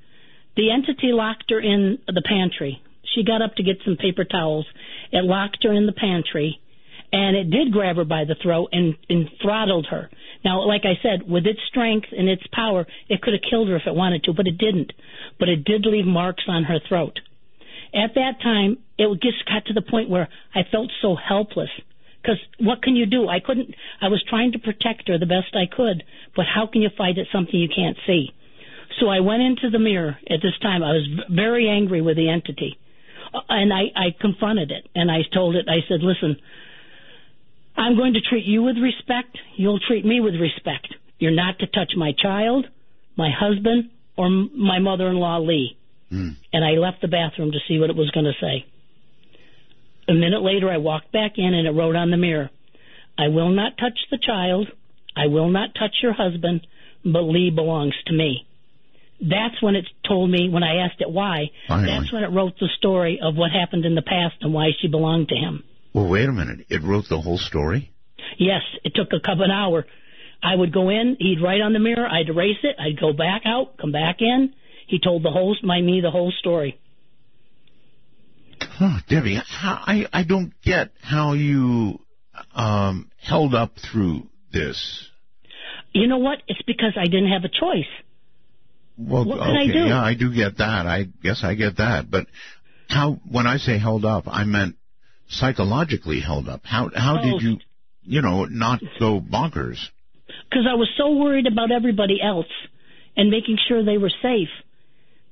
The 0.58 0.72
entity 0.72 1.14
locked 1.14 1.50
her 1.50 1.60
in 1.60 2.00
the 2.08 2.22
pantry. 2.26 2.82
She 3.16 3.24
got 3.24 3.42
up 3.42 3.56
to 3.56 3.64
get 3.64 3.78
some 3.86 3.96
paper 3.96 4.26
towels. 4.26 4.66
It 5.12 5.24
locked 5.24 5.64
her 5.64 5.74
in 5.74 5.86
the 5.86 5.94
pantry 5.94 6.60
and 7.12 7.36
it 7.36 7.50
did 7.50 7.72
grab 7.72 7.98
her 7.98 8.06
by 8.06 8.24
the 8.26 8.36
throat 8.42 8.70
and, 8.72 8.96
and 9.10 9.30
throttled 9.42 9.88
her. 9.90 10.10
Now, 10.44 10.66
like 10.66 10.86
I 10.86 11.00
said, 11.02 11.30
with 11.30 11.46
its 11.46 11.60
strength 11.68 12.08
and 12.18 12.28
its 12.30 12.44
power, 12.52 12.88
it 13.10 13.22
could 13.22 13.34
have 13.34 13.50
killed 13.50 13.70
her 13.70 13.76
if 13.76 13.86
it 13.86 13.96
wanted 13.96 14.24
to, 14.24 14.34
but 14.34 14.48
it 14.48 14.58
didn't. 14.58 14.94
But 15.40 15.50
it 15.50 15.64
did 15.64 15.86
leave 15.86 16.06
marks 16.06 16.44
on 16.48 16.64
her 16.64 16.80
throat. 16.88 17.20
At 17.94 18.16
that 18.16 18.42
time, 18.42 18.78
it 18.98 19.22
just 19.22 19.46
got 19.46 19.66
to 19.66 19.74
the 19.74 19.82
point 19.82 20.10
where 20.10 20.30
I 20.56 20.62
felt 20.72 20.90
so 21.02 21.16
helpless. 21.16 21.70
Because 22.22 22.38
what 22.60 22.82
can 22.84 22.96
you 22.96 23.06
do? 23.06 23.28
I 23.28 23.40
couldn't. 23.40 23.74
I 24.00 24.08
was 24.08 24.24
trying 24.30 24.52
to 24.54 24.60
protect 24.60 25.08
her 25.08 25.18
the 25.18 25.26
best 25.26 25.56
I 25.56 25.66
could, 25.66 26.04
but 26.36 26.46
how 26.46 26.68
can 26.68 26.82
you 26.82 26.90
fight 26.96 27.18
at 27.18 27.26
something 27.32 27.60
you 27.60 27.68
can't 27.68 27.98
see? 28.06 28.32
So 29.00 29.08
I 29.08 29.22
went 29.22 29.42
into 29.42 29.70
the 29.70 29.80
mirror 29.80 30.18
at 30.30 30.42
this 30.42 30.58
time. 30.62 30.84
I 30.84 30.94
was 30.94 31.08
very 31.30 31.68
angry 31.68 32.02
with 32.02 32.18
the 32.18 32.30
entity, 32.30 32.78
Uh, 33.34 33.40
and 33.50 33.74
I, 33.74 33.84
I 33.96 34.16
confronted 34.20 34.72
it 34.72 34.88
and 34.94 35.10
I 35.10 35.22
told 35.34 35.56
it. 35.56 35.66
I 35.68 35.80
said, 35.88 36.02
"Listen, 36.04 36.38
I'm 37.76 37.96
going 37.96 38.14
to 38.14 38.22
treat 38.22 38.46
you 38.46 38.64
with 38.64 38.78
respect. 38.78 39.38
You'll 39.56 39.80
treat 39.80 40.06
me 40.06 40.20
with 40.20 40.36
respect. 40.36 40.88
You're 41.20 41.32
not 41.32 41.60
to 41.60 41.68
touch 41.68 41.94
my 41.96 42.12
child, 42.18 42.66
my 43.18 43.30
husband, 43.32 43.90
or 44.18 44.28
m- 44.28 44.52
my 44.56 44.80
mother-in-law 44.80 45.40
Lee." 45.40 45.78
Hmm. 46.10 46.30
And 46.52 46.66
I 46.66 46.72
left 46.72 47.02
the 47.02 47.08
bathroom 47.08 47.52
to 47.52 47.60
see 47.68 47.80
what 47.80 47.90
it 47.90 47.96
was 47.96 48.12
going 48.12 48.26
to 48.26 48.34
say. 48.42 48.66
A 50.10 50.14
minute 50.14 50.42
later, 50.42 50.70
I 50.70 50.78
walked 50.78 51.12
back 51.12 51.34
in 51.38 51.54
and 51.54 51.68
it 51.68 51.72
wrote 51.72 51.96
on 51.96 52.12
the 52.12 52.18
mirror, 52.18 52.50
I 53.18 53.28
will 53.30 53.50
not 53.50 53.78
touch 53.78 53.98
the 54.10 54.18
child. 54.18 54.68
I 55.16 55.28
will 55.28 55.50
not 55.50 55.76
touch 55.76 55.96
your 56.02 56.14
husband, 56.14 56.66
but 57.06 57.22
Lee 57.22 57.50
belongs 57.50 57.94
to 58.08 58.14
me. 58.14 58.46
That's 59.22 59.62
when 59.62 59.76
it 59.76 59.86
told 60.08 60.32
me, 60.32 60.50
when 60.50 60.64
I 60.64 60.78
asked 60.78 61.00
it 61.00 61.10
why, 61.10 61.52
Finally. 61.68 61.88
that's 61.88 62.12
when 62.12 62.24
it 62.24 62.32
wrote 62.32 62.58
the 62.60 62.70
story 62.78 63.20
of 63.22 63.36
what 63.36 63.52
happened 63.52 63.86
in 63.86 63.94
the 63.94 64.02
past 64.02 64.36
and 64.42 64.54
why 64.54 64.72
she 64.82 64.88
belonged 64.88 65.30
to 65.30 65.36
him. 65.36 65.64
Well, 65.94 66.08
wait 66.10 66.28
a 66.30 66.32
minute. 66.32 66.66
It 66.70 66.82
wrote 66.84 67.06
the 67.10 67.20
whole 67.20 67.38
story. 67.38 67.92
Yes, 68.38 68.62
it 68.84 68.94
took 68.96 69.10
a 69.14 69.20
couple 69.20 69.44
an 69.44 69.52
hour. 69.52 69.86
I 70.44 70.56
would 70.56 70.74
go 70.74 70.90
in, 70.90 71.18
he'd 71.20 71.42
write 71.42 71.62
on 71.62 71.74
the 71.74 71.80
mirror, 71.80 72.08
I'd 72.08 72.30
erase 72.30 72.58
it, 72.64 72.76
I'd 72.80 73.00
go 73.00 73.14
back 73.14 73.44
out, 73.46 73.78
come 73.78 73.92
back 73.92 74.18
in. 74.22 74.54
He 74.88 75.00
told 75.00 75.24
the 75.24 75.30
whole, 75.30 75.56
my 75.64 75.80
me 75.82 76.02
the 76.02 76.10
whole 76.12 76.32
story. 76.40 76.80
Huh, 78.60 79.00
Debbie, 79.08 79.40
I 79.52 80.08
I 80.12 80.24
don't 80.24 80.54
get 80.64 80.92
how 81.02 81.34
you 81.34 82.00
um, 82.56 83.10
held 83.22 83.54
up 83.54 83.74
through 83.92 84.28
this. 84.52 85.08
You 85.94 86.08
know 86.08 86.18
what? 86.20 86.40
It's 86.48 86.62
because 86.66 86.94
I 86.98 87.06
didn't 87.06 87.30
have 87.32 87.44
a 87.44 87.50
choice. 87.50 87.90
Well, 88.98 89.26
What 89.26 89.40
can 89.40 89.58
I 89.58 89.64
okay, 89.64 89.72
do? 89.74 89.80
yeah, 89.80 90.02
I 90.02 90.14
do 90.16 90.34
get 90.34 90.58
that. 90.58 90.86
I 90.88 91.04
guess 91.24 91.42
I 91.44 91.56
get 91.56 91.78
that. 91.78 92.10
But 92.10 92.28
how? 92.88 93.20
When 93.30 93.46
I 93.48 93.58
say 93.58 93.78
held 93.78 94.06
up, 94.06 94.24
I 94.28 94.46
meant 94.46 94.76
psychologically 95.32 96.20
held 96.20 96.48
up. 96.48 96.62
How 96.66 96.90
how 96.96 97.18
Oh. 97.20 97.24
did 97.24 97.42
you, 97.42 97.58
you 98.04 98.22
know, 98.22 98.46
not 98.46 98.82
go 99.00 99.20
bonkers? 99.20 99.80
because 100.50 100.66
I 100.70 100.76
was 100.76 100.90
so 100.98 101.12
worried 101.12 101.48
about 101.48 101.72
everybody 101.72 102.22
else 102.22 102.52
and 103.18 103.30
making 103.30 103.58
sure 103.68 103.84
they 103.84 103.98
were 103.98 104.12
safe 104.22 104.50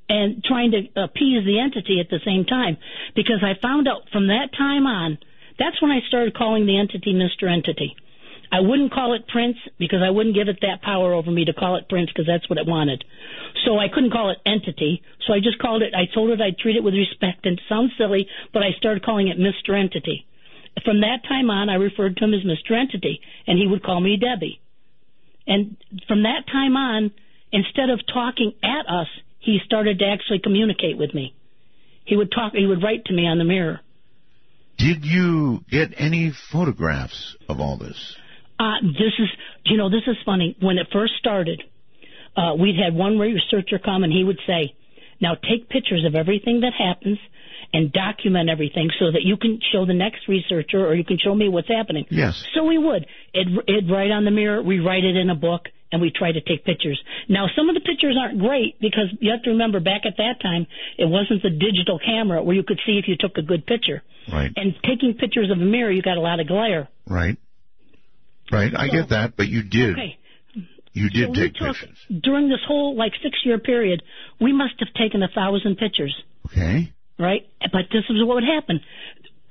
and 0.09 0.43
trying 0.43 0.71
to 0.71 0.79
appease 1.01 1.45
the 1.45 1.59
entity 1.59 1.99
at 1.99 2.09
the 2.09 2.19
same 2.25 2.43
time. 2.45 2.77
Because 3.15 3.41
I 3.43 3.53
found 3.61 3.87
out 3.87 4.09
from 4.11 4.27
that 4.27 4.49
time 4.57 4.85
on, 4.87 5.17
that's 5.57 5.81
when 5.81 5.91
I 5.91 5.99
started 6.07 6.33
calling 6.35 6.65
the 6.65 6.77
entity 6.77 7.13
Mr. 7.13 7.49
Entity. 7.51 7.95
I 8.51 8.61
wouldn't 8.61 8.91
call 8.91 9.13
it 9.13 9.27
Prince 9.27 9.57
because 9.77 10.01
I 10.03 10.09
wouldn't 10.09 10.35
give 10.35 10.47
it 10.47 10.59
that 10.61 10.81
power 10.81 11.13
over 11.13 11.29
me 11.29 11.45
to 11.45 11.53
call 11.53 11.75
it 11.75 11.87
Prince 11.87 12.09
because 12.09 12.25
that's 12.25 12.49
what 12.49 12.57
it 12.57 12.65
wanted. 12.65 13.03
So 13.65 13.77
I 13.77 13.89
couldn't 13.89 14.11
call 14.11 14.31
it 14.31 14.39
Entity. 14.45 15.03
So 15.27 15.33
I 15.33 15.39
just 15.39 15.59
called 15.59 15.83
it, 15.83 15.93
I 15.93 16.11
told 16.11 16.31
it 16.31 16.41
I'd 16.41 16.57
treat 16.57 16.75
it 16.75 16.83
with 16.83 16.95
respect 16.95 17.45
and 17.45 17.59
it 17.59 17.63
sounds 17.69 17.91
silly, 17.97 18.27
but 18.51 18.63
I 18.63 18.71
started 18.77 19.03
calling 19.03 19.27
it 19.27 19.37
Mr. 19.37 19.77
Entity. 19.79 20.25
From 20.83 21.01
that 21.01 21.23
time 21.27 21.49
on, 21.49 21.69
I 21.69 21.75
referred 21.75 22.17
to 22.17 22.23
him 22.23 22.33
as 22.33 22.41
Mr. 22.43 22.71
Entity 22.79 23.21
and 23.45 23.59
he 23.59 23.67
would 23.67 23.83
call 23.83 23.99
me 23.99 24.17
Debbie. 24.17 24.59
And 25.45 25.77
from 26.07 26.23
that 26.23 26.47
time 26.51 26.75
on, 26.75 27.11
instead 27.51 27.89
of 27.89 27.99
talking 28.11 28.53
at 28.63 28.87
us, 28.87 29.07
he 29.39 29.59
started 29.65 29.99
to 29.99 30.05
actually 30.05 30.39
communicate 30.39 30.97
with 30.97 31.13
me. 31.13 31.35
He 32.05 32.15
would 32.15 32.31
talk, 32.31 32.53
he 32.53 32.65
would 32.65 32.81
write 32.81 33.05
to 33.05 33.13
me 33.13 33.27
on 33.27 33.37
the 33.37 33.43
mirror. 33.43 33.81
Did 34.77 35.05
you 35.05 35.63
get 35.69 35.93
any 35.97 36.31
photographs 36.51 37.35
of 37.47 37.59
all 37.59 37.77
this? 37.77 38.15
Uh, 38.59 38.81
this 38.83 39.13
is, 39.17 39.29
you 39.65 39.77
know, 39.77 39.89
this 39.89 40.03
is 40.05 40.17
funny. 40.25 40.57
When 40.59 40.77
it 40.77 40.87
first 40.91 41.13
started, 41.19 41.63
uh, 42.35 42.55
we'd 42.59 42.75
had 42.75 42.93
one 42.93 43.17
researcher 43.17 43.79
come 43.79 44.03
and 44.03 44.11
he 44.11 44.23
would 44.23 44.39
say, 44.45 44.75
now 45.21 45.35
take 45.35 45.69
pictures 45.69 46.05
of 46.05 46.15
everything 46.15 46.61
that 46.61 46.73
happens 46.77 47.17
and 47.73 47.91
document 47.91 48.49
everything 48.49 48.89
so 48.99 49.11
that 49.11 49.21
you 49.23 49.37
can 49.37 49.59
show 49.71 49.85
the 49.85 49.93
next 49.93 50.27
researcher 50.27 50.85
or 50.85 50.95
you 50.95 51.05
can 51.05 51.17
show 51.17 51.35
me 51.35 51.47
what's 51.49 51.67
happening. 51.67 52.05
Yes. 52.09 52.43
So 52.53 52.63
we 52.63 52.77
would. 52.77 53.05
It, 53.33 53.47
it'd 53.67 53.89
write 53.89 54.11
on 54.11 54.25
the 54.25 54.31
mirror, 54.31 54.61
we 54.61 54.79
write 54.79 55.03
it 55.03 55.15
in 55.15 55.29
a 55.29 55.35
book, 55.35 55.67
and 55.91 56.01
we 56.01 56.11
try 56.11 56.31
to 56.31 56.41
take 56.41 56.65
pictures. 56.65 57.01
Now, 57.27 57.47
some 57.55 57.69
of 57.69 57.75
the 57.75 57.81
pictures 57.81 58.15
aren't 58.19 58.39
great 58.39 58.79
because 58.79 59.07
you 59.19 59.31
have 59.31 59.43
to 59.43 59.51
remember 59.51 59.79
back 59.79 60.01
at 60.05 60.17
that 60.17 60.41
time, 60.41 60.67
it 60.97 61.05
wasn't 61.05 61.41
the 61.41 61.49
digital 61.49 61.99
camera 61.99 62.43
where 62.43 62.55
you 62.55 62.63
could 62.63 62.79
see 62.85 62.99
if 63.01 63.07
you 63.07 63.15
took 63.19 63.37
a 63.37 63.41
good 63.41 63.65
picture. 63.65 64.03
Right. 64.31 64.51
And 64.55 64.75
taking 64.83 65.15
pictures 65.15 65.49
of 65.51 65.59
a 65.59 65.65
mirror, 65.65 65.91
you 65.91 66.01
got 66.01 66.17
a 66.17 66.21
lot 66.21 66.39
of 66.39 66.47
glare. 66.47 66.89
Right. 67.07 67.37
Right. 68.51 68.71
I 68.75 68.87
get 68.87 69.09
that, 69.09 69.35
but 69.37 69.47
you 69.47 69.63
did. 69.63 69.91
Okay. 69.91 70.17
You 70.93 71.09
did 71.09 71.27
So 71.29 71.33
take 71.33 71.53
took, 71.53 71.75
pictures. 71.77 71.97
during 72.21 72.49
this 72.49 72.59
whole 72.67 72.95
like 72.95 73.13
six 73.21 73.37
year 73.45 73.59
period, 73.59 74.01
we 74.41 74.51
must 74.51 74.73
have 74.79 74.91
taken 74.95 75.21
a 75.21 75.27
thousand 75.27 75.77
pictures, 75.77 76.15
Okay. 76.47 76.91
right? 77.19 77.47
But 77.71 77.85
this 77.91 78.03
is 78.09 78.23
what 78.25 78.35
would 78.35 78.43
happen. 78.43 78.81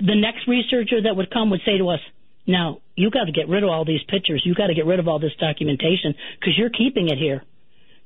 The 0.00 0.16
next 0.16 0.48
researcher 0.48 1.02
that 1.02 1.16
would 1.16 1.30
come 1.30 1.50
would 1.50 1.60
say 1.64 1.78
to 1.78 1.88
us, 1.90 2.00
now, 2.46 2.80
you 2.96 3.10
got 3.10 3.24
to 3.24 3.32
get 3.32 3.46
rid 3.48 3.62
of 3.62 3.68
all 3.68 3.84
these 3.84 4.02
pictures. 4.08 4.42
You 4.44 4.54
got 4.54 4.68
to 4.68 4.74
get 4.74 4.86
rid 4.86 4.98
of 5.00 5.06
all 5.06 5.18
this 5.18 5.34
documentation 5.38 6.14
because 6.40 6.56
you're 6.56 6.70
keeping 6.70 7.08
it 7.08 7.18
here. 7.18 7.42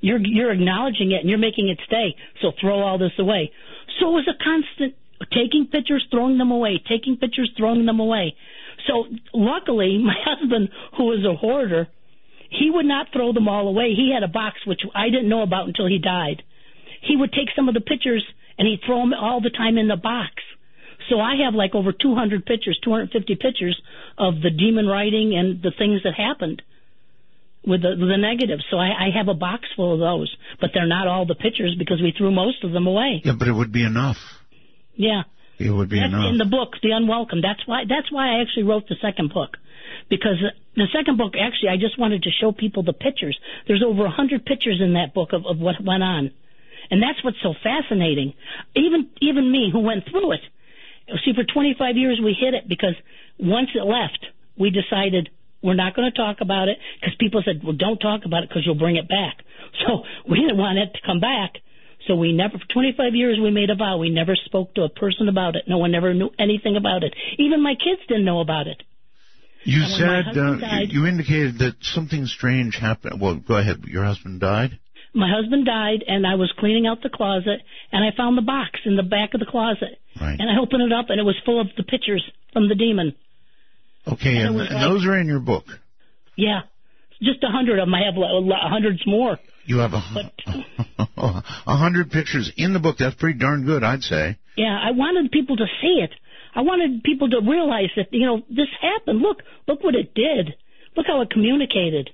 You're, 0.00 0.18
you're 0.18 0.50
acknowledging 0.50 1.12
it 1.12 1.20
and 1.20 1.30
you're 1.30 1.38
making 1.38 1.68
it 1.68 1.78
stay. 1.86 2.16
So 2.42 2.50
throw 2.60 2.80
all 2.80 2.98
this 2.98 3.12
away. 3.20 3.52
So 4.00 4.08
it 4.08 4.12
was 4.12 4.28
a 4.28 4.42
constant 4.42 4.94
taking 5.32 5.68
pictures, 5.70 6.04
throwing 6.10 6.38
them 6.38 6.50
away, 6.50 6.82
taking 6.88 7.16
pictures, 7.18 7.50
throwing 7.56 7.86
them 7.86 8.00
away. 8.00 8.34
So 8.86 9.06
luckily, 9.32 9.98
my 10.04 10.16
husband, 10.24 10.70
who 10.96 11.04
was 11.04 11.24
a 11.24 11.36
hoarder, 11.36 11.88
he 12.50 12.70
would 12.70 12.86
not 12.86 13.08
throw 13.12 13.32
them 13.32 13.48
all 13.48 13.68
away. 13.68 13.94
He 13.94 14.12
had 14.12 14.22
a 14.22 14.32
box 14.32 14.58
which 14.66 14.80
I 14.94 15.08
didn't 15.08 15.28
know 15.28 15.42
about 15.42 15.66
until 15.66 15.86
he 15.86 15.98
died. 15.98 16.42
He 17.00 17.16
would 17.16 17.32
take 17.32 17.48
some 17.56 17.68
of 17.68 17.74
the 17.74 17.80
pictures 17.80 18.24
and 18.58 18.68
he'd 18.68 18.80
throw 18.86 19.00
them 19.00 19.14
all 19.14 19.40
the 19.40 19.50
time 19.50 19.78
in 19.78 19.88
the 19.88 19.96
box. 19.96 20.34
So 21.08 21.18
I 21.18 21.34
have 21.44 21.54
like 21.54 21.74
over 21.74 21.92
200 21.92 22.46
pictures, 22.46 22.78
250 22.84 23.34
pictures 23.36 23.80
of 24.18 24.40
the 24.40 24.50
demon 24.50 24.86
writing 24.86 25.34
and 25.34 25.62
the 25.62 25.72
things 25.76 26.02
that 26.04 26.14
happened 26.14 26.62
with 27.66 27.82
the, 27.82 27.90
with 27.98 28.08
the 28.08 28.18
negatives. 28.18 28.64
So 28.70 28.76
I, 28.76 29.08
I 29.08 29.08
have 29.16 29.28
a 29.28 29.34
box 29.34 29.64
full 29.74 29.94
of 29.94 30.00
those, 30.00 30.34
but 30.60 30.70
they're 30.74 30.86
not 30.86 31.08
all 31.08 31.26
the 31.26 31.34
pictures 31.34 31.74
because 31.78 32.00
we 32.00 32.12
threw 32.16 32.30
most 32.30 32.62
of 32.64 32.72
them 32.72 32.86
away. 32.86 33.22
Yeah, 33.24 33.32
but 33.38 33.48
it 33.48 33.52
would 33.52 33.72
be 33.72 33.84
enough. 33.84 34.16
Yeah. 34.94 35.22
It 35.62 35.70
would 35.70 35.88
be 35.88 36.00
That's 36.00 36.12
enough. 36.12 36.30
in 36.30 36.38
the 36.38 36.44
book, 36.44 36.74
The 36.82 36.90
Unwelcome. 36.90 37.40
That's 37.40 37.66
why 37.66 37.84
that's 37.88 38.10
why 38.10 38.36
I 38.36 38.42
actually 38.42 38.64
wrote 38.64 38.88
the 38.88 38.96
second 39.00 39.32
book. 39.32 39.56
Because 40.10 40.42
the 40.74 40.88
second 40.92 41.16
book 41.16 41.34
actually 41.38 41.70
I 41.70 41.76
just 41.76 41.98
wanted 41.98 42.24
to 42.24 42.30
show 42.30 42.52
people 42.52 42.82
the 42.82 42.92
pictures. 42.92 43.38
There's 43.66 43.82
over 43.86 44.04
a 44.04 44.10
hundred 44.10 44.44
pictures 44.44 44.80
in 44.82 44.94
that 44.94 45.14
book 45.14 45.32
of, 45.32 45.46
of 45.46 45.58
what 45.58 45.76
went 45.82 46.02
on. 46.02 46.32
And 46.90 47.02
that's 47.02 47.22
what's 47.24 47.40
so 47.42 47.54
fascinating. 47.62 48.34
Even 48.74 49.10
even 49.20 49.50
me 49.50 49.70
who 49.72 49.80
went 49.80 50.04
through 50.10 50.32
it. 50.32 50.44
See, 51.24 51.32
for 51.34 51.44
25 51.44 51.96
years 51.96 52.20
we 52.22 52.34
hid 52.38 52.54
it 52.54 52.68
because 52.68 52.94
once 53.38 53.70
it 53.74 53.84
left, 53.84 54.26
we 54.56 54.70
decided 54.70 55.30
we're 55.62 55.74
not 55.74 55.94
going 55.94 56.10
to 56.10 56.16
talk 56.16 56.40
about 56.40 56.68
it 56.68 56.78
because 57.00 57.14
people 57.18 57.42
said, 57.44 57.62
well, 57.62 57.76
don't 57.76 57.98
talk 57.98 58.24
about 58.24 58.42
it 58.42 58.48
because 58.48 58.62
you'll 58.66 58.78
bring 58.78 58.96
it 58.96 59.08
back. 59.08 59.38
So 59.86 60.04
we 60.28 60.36
didn't 60.38 60.58
want 60.58 60.76
it 60.78 60.92
to 60.92 61.00
come 61.00 61.18
back. 61.18 61.54
So 62.06 62.16
we 62.16 62.32
never, 62.32 62.58
for 62.58 62.66
25 62.72 63.14
years, 63.14 63.38
we 63.40 63.50
made 63.50 63.70
a 63.70 63.76
vow. 63.76 63.98
We 63.98 64.10
never 64.10 64.34
spoke 64.34 64.74
to 64.74 64.82
a 64.82 64.88
person 64.88 65.28
about 65.28 65.54
it. 65.56 65.64
No 65.68 65.78
one 65.78 65.94
ever 65.94 66.12
knew 66.14 66.30
anything 66.38 66.76
about 66.76 67.04
it. 67.04 67.14
Even 67.38 67.62
my 67.62 67.74
kids 67.74 68.00
didn't 68.08 68.24
know 68.24 68.40
about 68.40 68.66
it. 68.66 68.82
You 69.64 69.82
And 69.84 69.92
when 69.92 70.00
my 70.08 70.22
said 70.32 70.38
uh, 70.38 70.54
died- 70.56 70.88
you 70.92 71.06
indicated 71.06 71.58
that 71.58 71.74
something 71.82 72.26
strange 72.26 72.76
happened. 72.76 73.20
Well, 73.20 73.36
go 73.36 73.54
ahead. 73.56 73.84
Your 73.86 74.04
husband 74.04 74.40
died. 74.40 74.78
My 75.14 75.28
husband 75.30 75.66
died, 75.66 76.02
and 76.08 76.26
I 76.26 76.34
was 76.36 76.52
cleaning 76.58 76.86
out 76.86 77.02
the 77.02 77.10
closet, 77.10 77.60
and 77.92 78.02
I 78.02 78.16
found 78.16 78.36
the 78.36 78.42
box 78.42 78.80
in 78.86 78.96
the 78.96 79.02
back 79.02 79.34
of 79.34 79.40
the 79.40 79.46
closet. 79.46 80.00
Right. 80.20 80.40
And 80.40 80.50
I 80.50 80.60
opened 80.60 80.82
it 80.82 80.92
up, 80.92 81.10
and 81.10 81.20
it 81.20 81.22
was 81.22 81.36
full 81.44 81.60
of 81.60 81.68
the 81.76 81.82
pictures 81.84 82.24
from 82.52 82.68
the 82.68 82.74
demon. 82.74 83.14
Okay, 84.08 84.38
And 84.38 84.48
and, 84.56 84.60
and 84.60 84.74
like- 84.74 84.82
those 84.82 85.06
are 85.06 85.16
in 85.18 85.26
your 85.28 85.38
book. 85.38 85.66
Yeah, 86.34 86.62
just 87.22 87.44
a 87.44 87.48
hundred 87.48 87.78
of 87.78 87.86
them. 87.86 87.94
I 87.94 88.04
have 88.06 88.14
lo- 88.16 88.42
hundreds 88.58 89.06
more. 89.06 89.38
You 89.64 89.78
have 89.78 89.92
a, 89.92 90.00
hu- 90.00 91.02
a 91.16 91.76
hundred 91.76 92.10
pictures 92.10 92.50
in 92.56 92.72
the 92.72 92.78
book. 92.80 92.96
That's 92.98 93.14
pretty 93.14 93.38
darn 93.38 93.64
good, 93.64 93.84
I'd 93.84 94.02
say. 94.02 94.38
Yeah, 94.56 94.76
I 94.82 94.90
wanted 94.92 95.30
people 95.30 95.56
to 95.56 95.66
see 95.80 96.00
it. 96.02 96.10
I 96.54 96.60
wanted 96.62 97.02
people 97.02 97.30
to 97.30 97.40
realize 97.40 97.90
that 97.96 98.08
you 98.12 98.26
know 98.26 98.42
this 98.50 98.66
happened. 98.80 99.20
Look, 99.20 99.38
look 99.66 99.82
what 99.82 99.94
it 99.94 100.14
did. 100.14 100.54
Look 100.96 101.06
how 101.06 101.20
it 101.22 101.30
communicated. 101.30 102.10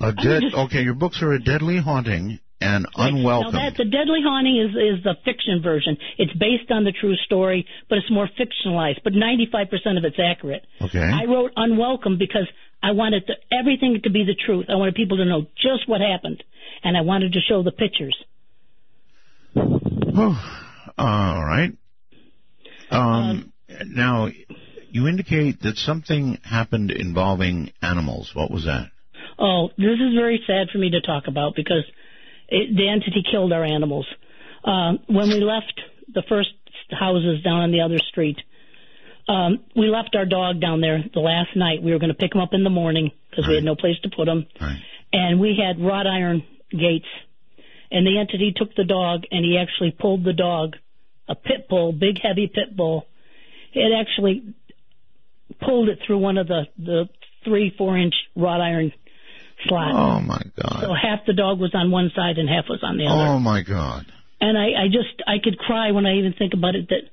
A 0.00 0.12
dead. 0.12 0.42
just- 0.42 0.54
Okay, 0.54 0.82
your 0.82 0.94
books 0.94 1.22
are 1.22 1.32
a 1.32 1.42
deadly 1.42 1.78
haunting 1.78 2.38
and 2.60 2.86
unwelcome. 2.96 3.52
Now 3.52 3.70
that 3.70 3.76
the 3.76 3.84
Deadly 3.84 4.20
Haunting 4.22 4.56
is 4.56 4.70
is 4.70 5.04
the 5.04 5.14
fiction 5.24 5.62
version. 5.62 5.96
It's 6.18 6.32
based 6.32 6.70
on 6.70 6.84
the 6.84 6.92
true 6.92 7.16
story, 7.26 7.66
but 7.88 7.98
it's 7.98 8.10
more 8.10 8.28
fictionalized. 8.28 9.02
But 9.04 9.12
95% 9.12 9.98
of 9.98 10.04
it's 10.04 10.16
accurate. 10.18 10.66
Okay. 10.80 10.98
I 10.98 11.24
wrote 11.24 11.52
Unwelcome 11.56 12.18
because 12.18 12.48
I 12.82 12.92
wanted 12.92 13.26
to, 13.26 13.34
everything 13.52 14.00
to 14.04 14.10
be 14.10 14.24
the 14.24 14.34
truth. 14.34 14.66
I 14.68 14.76
wanted 14.76 14.94
people 14.94 15.18
to 15.18 15.24
know 15.24 15.42
just 15.56 15.88
what 15.88 16.00
happened, 16.00 16.42
and 16.82 16.96
I 16.96 17.02
wanted 17.02 17.32
to 17.34 17.40
show 17.40 17.62
the 17.62 17.72
pictures. 17.72 18.16
Oh, 19.56 20.62
all 20.98 21.44
right. 21.44 21.72
Um, 22.90 23.52
now, 23.86 24.28
you 24.90 25.08
indicate 25.08 25.60
that 25.62 25.76
something 25.76 26.38
happened 26.42 26.90
involving 26.90 27.72
animals. 27.82 28.30
What 28.34 28.50
was 28.50 28.64
that? 28.64 28.90
Oh, 29.38 29.68
this 29.76 29.98
is 30.00 30.14
very 30.14 30.42
sad 30.46 30.68
for 30.72 30.78
me 30.78 30.90
to 30.90 31.00
talk 31.00 31.24
about 31.26 31.54
because 31.54 31.84
it, 32.48 32.76
the 32.76 32.88
entity 32.88 33.22
killed 33.30 33.52
our 33.52 33.64
animals. 33.64 34.06
Um, 34.64 35.00
when 35.06 35.28
we 35.28 35.40
left 35.40 35.80
the 36.12 36.22
first 36.28 36.50
houses 36.90 37.42
down 37.42 37.62
on 37.62 37.72
the 37.72 37.80
other 37.80 37.98
street, 37.98 38.38
um, 39.28 39.64
we 39.74 39.88
left 39.88 40.14
our 40.14 40.24
dog 40.24 40.60
down 40.60 40.80
there 40.80 41.02
the 41.12 41.20
last 41.20 41.56
night. 41.56 41.82
We 41.82 41.92
were 41.92 41.98
going 41.98 42.12
to 42.12 42.14
pick 42.14 42.34
him 42.34 42.40
up 42.40 42.50
in 42.52 42.62
the 42.62 42.70
morning 42.70 43.10
because 43.30 43.48
we 43.48 43.54
had 43.56 43.64
no 43.64 43.74
place 43.74 43.96
to 44.02 44.10
put 44.10 44.28
him. 44.28 44.46
Right. 44.60 44.78
And 45.12 45.40
we 45.40 45.58
had 45.60 45.84
wrought 45.84 46.06
iron 46.06 46.44
gates. 46.70 47.06
And 47.90 48.06
the 48.06 48.18
entity 48.18 48.52
took 48.54 48.74
the 48.74 48.84
dog 48.84 49.22
and 49.30 49.44
he 49.44 49.58
actually 49.58 49.90
pulled 49.90 50.24
the 50.24 50.32
dog, 50.32 50.76
a 51.28 51.34
pit 51.34 51.68
bull, 51.68 51.92
big 51.92 52.20
heavy 52.22 52.46
pit 52.52 52.76
bull. 52.76 53.06
It 53.72 53.92
actually 53.92 54.54
pulled 55.60 55.88
it 55.88 55.98
through 56.06 56.18
one 56.18 56.38
of 56.38 56.46
the, 56.46 56.64
the 56.78 57.08
three, 57.44 57.74
four 57.76 57.96
inch 57.96 58.14
wrought 58.34 58.60
iron 58.60 58.92
slots. 59.64 59.94
Oh 59.96 60.20
my 60.20 60.42
god! 60.60 60.80
So 60.82 60.92
half 60.94 61.26
the 61.26 61.32
dog 61.32 61.58
was 61.60 61.74
on 61.74 61.90
one 61.90 62.10
side 62.14 62.38
and 62.38 62.48
half 62.48 62.66
was 62.68 62.80
on 62.82 62.96
the 62.98 63.06
other. 63.06 63.22
Oh 63.32 63.38
my 63.38 63.62
God. 63.62 64.06
And 64.38 64.58
I, 64.58 64.84
I 64.84 64.86
just, 64.88 65.22
I 65.26 65.36
could 65.42 65.56
cry 65.58 65.92
when 65.92 66.04
I 66.04 66.16
even 66.18 66.34
think 66.34 66.52
about 66.52 66.74
it 66.74 66.90
that, 66.90 67.08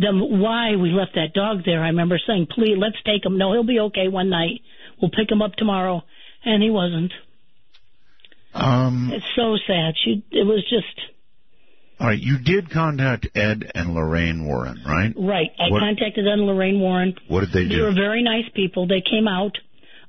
them, 0.00 0.40
why 0.40 0.76
we 0.76 0.90
left 0.90 1.16
that 1.16 1.34
dog 1.34 1.64
there. 1.64 1.82
I 1.82 1.88
remember 1.88 2.20
saying, 2.24 2.46
please, 2.54 2.76
let's 2.78 2.94
take 3.04 3.26
him. 3.26 3.36
No, 3.36 3.52
he'll 3.52 3.64
be 3.64 3.80
okay 3.80 4.06
one 4.06 4.30
night. 4.30 4.60
We'll 5.02 5.10
pick 5.10 5.28
him 5.28 5.42
up 5.42 5.56
tomorrow. 5.56 6.04
And 6.44 6.62
he 6.62 6.70
wasn't. 6.70 7.12
Um, 8.54 9.10
It's 9.12 9.26
so 9.34 9.56
sad. 9.66 9.94
She, 10.04 10.24
it 10.30 10.46
was 10.46 10.62
just, 10.70 11.00
all 12.00 12.06
right. 12.06 12.18
You 12.18 12.38
did 12.38 12.70
contact 12.70 13.26
Ed 13.34 13.70
and 13.74 13.92
Lorraine 13.94 14.46
Warren, 14.46 14.80
right? 14.86 15.12
right. 15.16 15.50
I 15.58 15.70
What- 15.70 15.80
contacted 15.80 16.28
Ed 16.28 16.32
and 16.34 16.46
Lorraine 16.46 16.78
Warren. 16.80 17.16
What 17.26 17.40
did 17.40 17.52
they 17.52 17.64
They 17.64 17.70
do? 17.70 17.76
They 17.76 17.82
were 17.82 17.92
very 17.92 18.22
nice 18.22 18.48
people. 18.54 18.86
They 18.86 19.00
came 19.02 19.26
out. 19.26 19.58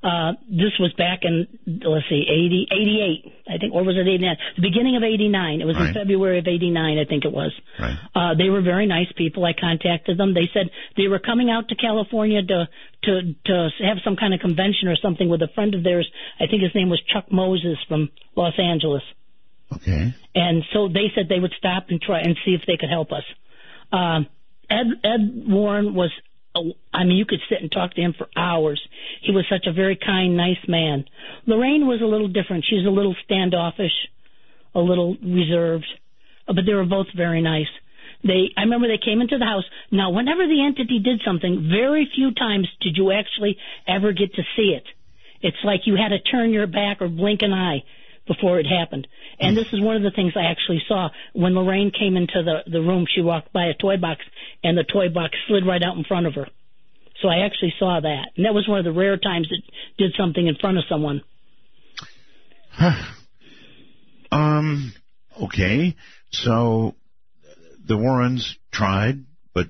Uh, 0.02 0.32
this 0.48 0.72
was 0.80 0.94
back 0.98 1.20
in, 1.24 1.46
let's 1.84 2.08
see, 2.08 2.24
80, 2.24 2.68
88, 2.72 3.34
I 3.54 3.58
think, 3.58 3.74
or 3.74 3.84
was 3.84 3.98
it 3.98 4.08
89? 4.08 4.38
The 4.56 4.62
beginning 4.62 4.96
of 4.96 5.04
89. 5.04 5.60
It 5.60 5.66
was 5.66 5.76
Right. 5.76 5.90
in 5.90 5.94
February 5.94 6.40
of 6.40 6.48
89, 6.48 6.98
I 6.98 7.04
think 7.04 7.26
it 7.26 7.34
was. 7.34 7.52
Right. 7.78 7.98
Uh, 8.16 8.34
they 8.34 8.50
were 8.50 8.62
very 8.62 8.86
nice 8.86 9.12
people. 9.18 9.44
I 9.44 9.52
contacted 9.52 10.18
them. 10.18 10.34
They 10.34 10.50
said 10.54 10.70
they 10.96 11.08
were 11.10 11.20
coming 11.20 11.50
out 11.50 11.68
to 11.68 11.76
California 11.76 12.42
to, 12.42 12.70
to, 13.04 13.34
to 13.46 13.70
have 13.84 13.98
some 14.06 14.16
kind 14.16 14.34
of 14.34 14.40
convention 14.40 14.88
or 14.88 14.96
something 14.96 15.28
with 15.28 15.42
a 15.42 15.50
friend 15.54 15.76
of 15.76 15.84
theirs. 15.84 16.10
I 16.40 16.48
think 16.48 16.64
his 16.64 16.74
name 16.74 16.90
was 16.90 17.02
Chuck 17.12 17.30
Moses 17.30 17.78
from 17.90 18.08
Los 18.38 18.58
Angeles. 18.58 19.04
Okay. 19.76 20.14
And 20.34 20.64
so 20.72 20.88
they 20.88 21.12
said 21.14 21.28
they 21.28 21.40
would 21.40 21.54
stop 21.58 21.88
and 21.90 22.02
try 22.02 22.22
and 22.22 22.38
see 22.46 22.52
if 22.52 22.62
they 22.66 22.78
could 22.78 22.90
help 22.90 23.12
us. 23.12 23.24
Um, 23.92 24.28
Ed, 24.70 24.88
Ed 25.04 25.44
Warren 25.46 25.94
was, 25.94 26.12
I 26.56 27.04
mean, 27.04 27.18
you 27.18 27.26
could 27.26 27.42
sit 27.48 27.62
and 27.62 27.72
talk 27.72 27.94
to 27.94 28.02
him 28.02 28.14
for 28.18 28.28
hours. 28.36 28.82
He 29.22 29.32
was 29.32 29.46
such 29.50 29.68
a 29.68 29.74
very 29.74 29.96
kind, 29.96 30.36
nice 30.36 30.58
man. 30.68 31.06
Lorraine 31.46 31.88
was 31.88 32.02
a 32.02 32.06
little 32.06 32.28
different. 32.28 32.66
She's 32.68 32.86
a 32.86 32.90
little 32.90 33.16
standoffish, 33.24 33.94
a 34.74 34.80
little 34.80 35.16
reserved, 35.24 35.88
uh, 36.48 36.54
but 36.54 36.66
they 36.66 36.74
were 36.74 36.86
both 36.86 37.08
very 37.16 37.42
nice. 37.42 37.70
They, 38.24 38.50
I 38.58 38.62
remember 38.62 38.88
they 38.88 38.98
came 39.04 39.22
into 39.22 39.38
the 39.38 39.46
house. 39.46 39.64
Now, 39.92 40.12
whenever 40.12 40.46
the 40.46 40.66
entity 40.66 41.00
did 41.00 41.22
something, 41.26 41.70
very 41.72 42.10
few 42.14 42.34
times 42.34 42.68
did 42.82 42.98
you 42.98 43.12
actually 43.12 43.58
ever 43.88 44.12
get 44.12 44.34
to 44.34 44.44
see 44.58 44.76
it. 44.76 44.84
It's 45.42 45.64
like 45.64 45.82
you 45.86 45.96
had 45.96 46.10
to 46.10 46.20
turn 46.20 46.52
your 46.52 46.68
back 46.68 47.02
or 47.02 47.08
blink 47.08 47.42
an 47.44 47.54
eye 47.54 47.84
before 48.30 48.60
it 48.60 48.68
happened. 48.68 49.08
And 49.40 49.58
this 49.58 49.66
is 49.74 49.82
one 49.82 49.96
of 49.96 50.04
the 50.04 50.12
things 50.12 50.34
I 50.36 50.52
actually 50.52 50.82
saw 50.88 51.10
when 51.34 51.56
Lorraine 51.56 51.92
came 51.92 52.16
into 52.16 52.44
the 52.44 52.72
the 52.72 52.80
room. 52.80 53.06
She 53.14 53.22
walked 53.22 53.52
by 53.52 53.66
a 53.66 53.74
toy 53.74 53.98
box, 53.98 54.22
and 54.64 54.78
the 54.78 54.84
toy 54.84 55.10
box 55.10 55.36
slid 55.48 55.66
right 55.66 55.82
out 55.82 55.98
in 55.98 56.04
front 56.04 56.28
of 56.28 56.36
her. 56.36 56.48
So 57.22 57.28
I 57.28 57.46
actually 57.46 57.74
saw 57.80 58.00
that, 58.00 58.28
and 58.38 58.46
that 58.46 58.54
was 58.54 58.68
one 58.68 58.80
of 58.80 58.86
the 58.86 58.94
rare 58.94 59.18
times 59.18 59.50
it 59.52 59.64
did 59.98 60.14
something 60.18 60.46
in 60.46 60.56
front 60.56 60.78
of 60.78 60.86
someone. 60.88 61.22
Um. 64.32 64.94
Okay. 65.42 65.96
So 66.30 66.94
the 67.84 67.98
Warrens 67.98 68.56
tried, 68.72 69.26
but 69.56 69.70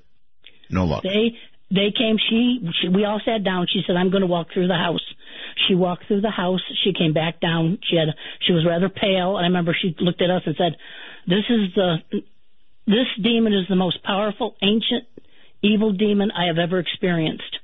no 0.68 0.84
luck. 0.84 1.02
They 1.02 1.38
they 1.70 1.92
came. 1.96 2.18
She, 2.18 2.68
she 2.80 2.88
we 2.88 3.06
all 3.06 3.22
sat 3.24 3.42
down. 3.42 3.68
She 3.72 3.80
said, 3.86 3.96
"I'm 3.96 4.10
going 4.10 4.20
to 4.20 4.26
walk 4.26 4.48
through 4.52 4.68
the 4.68 4.74
house." 4.74 5.00
She 5.66 5.74
walked 5.74 6.06
through 6.06 6.20
the 6.20 6.30
house. 6.30 6.60
She 6.84 6.92
came 6.92 7.12
back 7.12 7.40
down. 7.40 7.78
She 7.88 7.96
had 7.96 8.08
she 8.40 8.52
was 8.52 8.64
rather 8.66 8.88
pale, 8.88 9.36
and 9.36 9.44
I 9.44 9.48
remember 9.48 9.76
she 9.80 9.94
looked 10.00 10.22
at 10.22 10.30
us 10.30 10.42
and 10.46 10.56
said, 10.56 10.76
"This 11.26 11.44
is 11.48 11.74
the 11.74 11.96
this 12.86 13.06
demon 13.20 13.52
is 13.52 13.68
the 13.68 13.76
most 13.76 14.02
powerful, 14.02 14.56
ancient, 14.62 15.04
evil 15.62 15.92
demon 15.92 16.30
I 16.30 16.46
have 16.46 16.58
ever 16.58 16.78
experienced." 16.78 17.58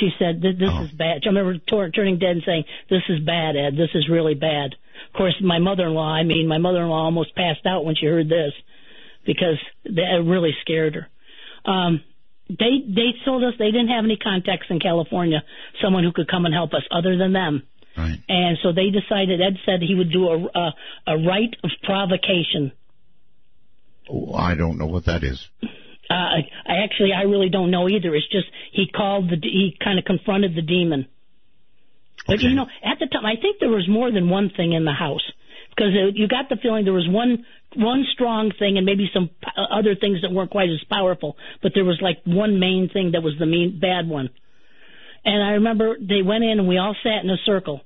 She 0.00 0.10
said, 0.18 0.40
"This, 0.40 0.56
this 0.58 0.70
Oh. 0.72 0.84
is 0.84 0.90
bad." 0.92 1.22
I 1.24 1.28
remember 1.28 1.58
turning 1.58 2.18
dead 2.18 2.36
and 2.36 2.44
saying, 2.44 2.64
"This 2.88 3.02
is 3.08 3.20
bad, 3.20 3.56
Ed. 3.56 3.76
This 3.76 3.90
is 3.94 4.08
really 4.08 4.34
bad." 4.34 4.74
Of 5.08 5.12
course, 5.14 5.34
my 5.40 5.58
mother-in-law. 5.58 6.12
I 6.12 6.22
mean, 6.22 6.46
my 6.46 6.58
mother-in-law 6.58 7.04
almost 7.04 7.34
passed 7.34 7.66
out 7.66 7.84
when 7.84 7.94
she 7.94 8.06
heard 8.06 8.28
this 8.28 8.52
because 9.24 9.58
that 9.84 10.22
really 10.24 10.56
scared 10.62 10.94
her. 10.94 11.08
Um, 11.64 12.02
they 12.48 12.82
they 12.86 13.14
told 13.24 13.44
us 13.44 13.54
they 13.58 13.70
didn't 13.70 13.88
have 13.88 14.04
any 14.04 14.16
contacts 14.16 14.66
in 14.70 14.80
California, 14.80 15.42
someone 15.82 16.04
who 16.04 16.12
could 16.12 16.28
come 16.28 16.44
and 16.44 16.54
help 16.54 16.72
us 16.74 16.82
other 16.90 17.16
than 17.16 17.32
them. 17.32 17.62
Right. 17.96 18.18
And 18.28 18.58
so 18.62 18.72
they 18.72 18.90
decided. 18.90 19.40
Ed 19.40 19.58
said 19.66 19.80
he 19.82 19.94
would 19.94 20.12
do 20.12 20.28
a 20.28 20.36
a, 20.38 20.74
a 21.06 21.16
rite 21.18 21.56
of 21.62 21.70
provocation. 21.82 22.72
Oh, 24.10 24.34
I 24.34 24.54
don't 24.54 24.78
know 24.78 24.86
what 24.86 25.06
that 25.06 25.22
is. 25.22 25.46
Uh, 25.62 26.14
I, 26.14 26.38
I 26.66 26.84
actually 26.84 27.12
I 27.16 27.22
really 27.22 27.48
don't 27.48 27.70
know 27.70 27.88
either. 27.88 28.14
It's 28.14 28.30
just 28.30 28.46
he 28.72 28.86
called 28.94 29.30
the 29.30 29.36
he 29.40 29.76
kind 29.82 29.98
of 29.98 30.04
confronted 30.04 30.54
the 30.54 30.62
demon. 30.62 31.06
But 32.26 32.34
Okay. 32.34 32.48
you 32.48 32.54
know, 32.54 32.66
at 32.84 32.98
the 33.00 33.06
time, 33.06 33.26
I 33.26 33.36
think 33.40 33.58
there 33.60 33.70
was 33.70 33.88
more 33.88 34.10
than 34.12 34.28
one 34.28 34.50
thing 34.56 34.72
in 34.72 34.84
the 34.84 34.92
house 34.92 35.24
because 35.74 35.92
you 36.14 36.28
got 36.28 36.48
the 36.48 36.56
feeling 36.56 36.84
there 36.84 36.92
was 36.92 37.08
one 37.08 37.44
one 37.74 38.04
strong 38.12 38.52
thing 38.58 38.76
and 38.76 38.84
maybe 38.84 39.10
some 39.14 39.28
p- 39.28 39.50
uh, 39.56 39.78
other 39.78 39.94
things 39.94 40.20
that 40.22 40.30
weren't 40.30 40.50
quite 40.50 40.68
as 40.68 40.84
powerful, 40.90 41.36
but 41.62 41.72
there 41.74 41.84
was 41.84 41.98
like 42.02 42.18
one 42.24 42.60
main 42.60 42.90
thing 42.92 43.12
that 43.12 43.22
was 43.22 43.34
the 43.38 43.46
mean 43.46 43.78
bad 43.80 44.06
one. 44.06 44.28
And 45.24 45.42
I 45.42 45.52
remember 45.52 45.96
they 45.98 46.22
went 46.22 46.44
in 46.44 46.58
and 46.58 46.68
we 46.68 46.78
all 46.78 46.94
sat 47.02 47.24
in 47.24 47.30
a 47.30 47.38
circle, 47.46 47.80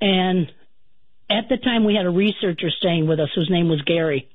and 0.00 0.50
at 1.30 1.48
the 1.48 1.56
time 1.56 1.84
we 1.84 1.94
had 1.94 2.06
a 2.06 2.10
researcher 2.10 2.68
staying 2.78 3.06
with 3.06 3.20
us 3.20 3.30
whose 3.34 3.48
name 3.50 3.68
was 3.68 3.80
Gary, 3.82 4.28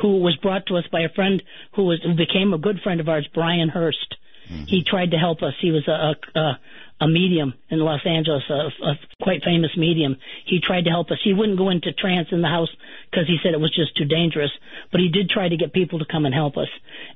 who 0.00 0.20
was 0.20 0.36
brought 0.36 0.66
to 0.66 0.76
us 0.76 0.84
by 0.92 1.00
a 1.00 1.08
friend 1.08 1.42
who 1.74 1.84
was 1.84 2.00
who 2.04 2.14
became 2.14 2.52
a 2.52 2.58
good 2.58 2.80
friend 2.82 3.00
of 3.00 3.08
ours, 3.08 3.28
Brian 3.34 3.68
Hurst. 3.68 4.16
Hmm. 4.48 4.64
He 4.66 4.84
tried 4.84 5.12
to 5.12 5.16
help 5.16 5.42
us. 5.42 5.54
He 5.60 5.70
was 5.70 5.88
a, 5.88 6.38
a, 6.38 6.40
a 6.40 6.60
a 7.00 7.08
medium 7.08 7.54
in 7.70 7.80
Los 7.80 8.00
Angeles, 8.04 8.42
a, 8.50 8.68
a 8.84 8.94
quite 9.22 9.42
famous 9.42 9.70
medium. 9.76 10.16
He 10.44 10.60
tried 10.60 10.84
to 10.84 10.90
help 10.90 11.10
us. 11.10 11.18
He 11.24 11.32
wouldn't 11.32 11.58
go 11.58 11.70
into 11.70 11.92
trance 11.92 12.28
in 12.30 12.42
the 12.42 12.48
house 12.48 12.68
because 13.10 13.26
he 13.26 13.38
said 13.42 13.54
it 13.54 13.60
was 13.60 13.74
just 13.74 13.96
too 13.96 14.04
dangerous. 14.04 14.50
But 14.92 15.00
he 15.00 15.08
did 15.08 15.30
try 15.30 15.48
to 15.48 15.56
get 15.56 15.72
people 15.72 15.98
to 15.98 16.04
come 16.04 16.26
and 16.26 16.34
help 16.34 16.56
us. 16.56 16.68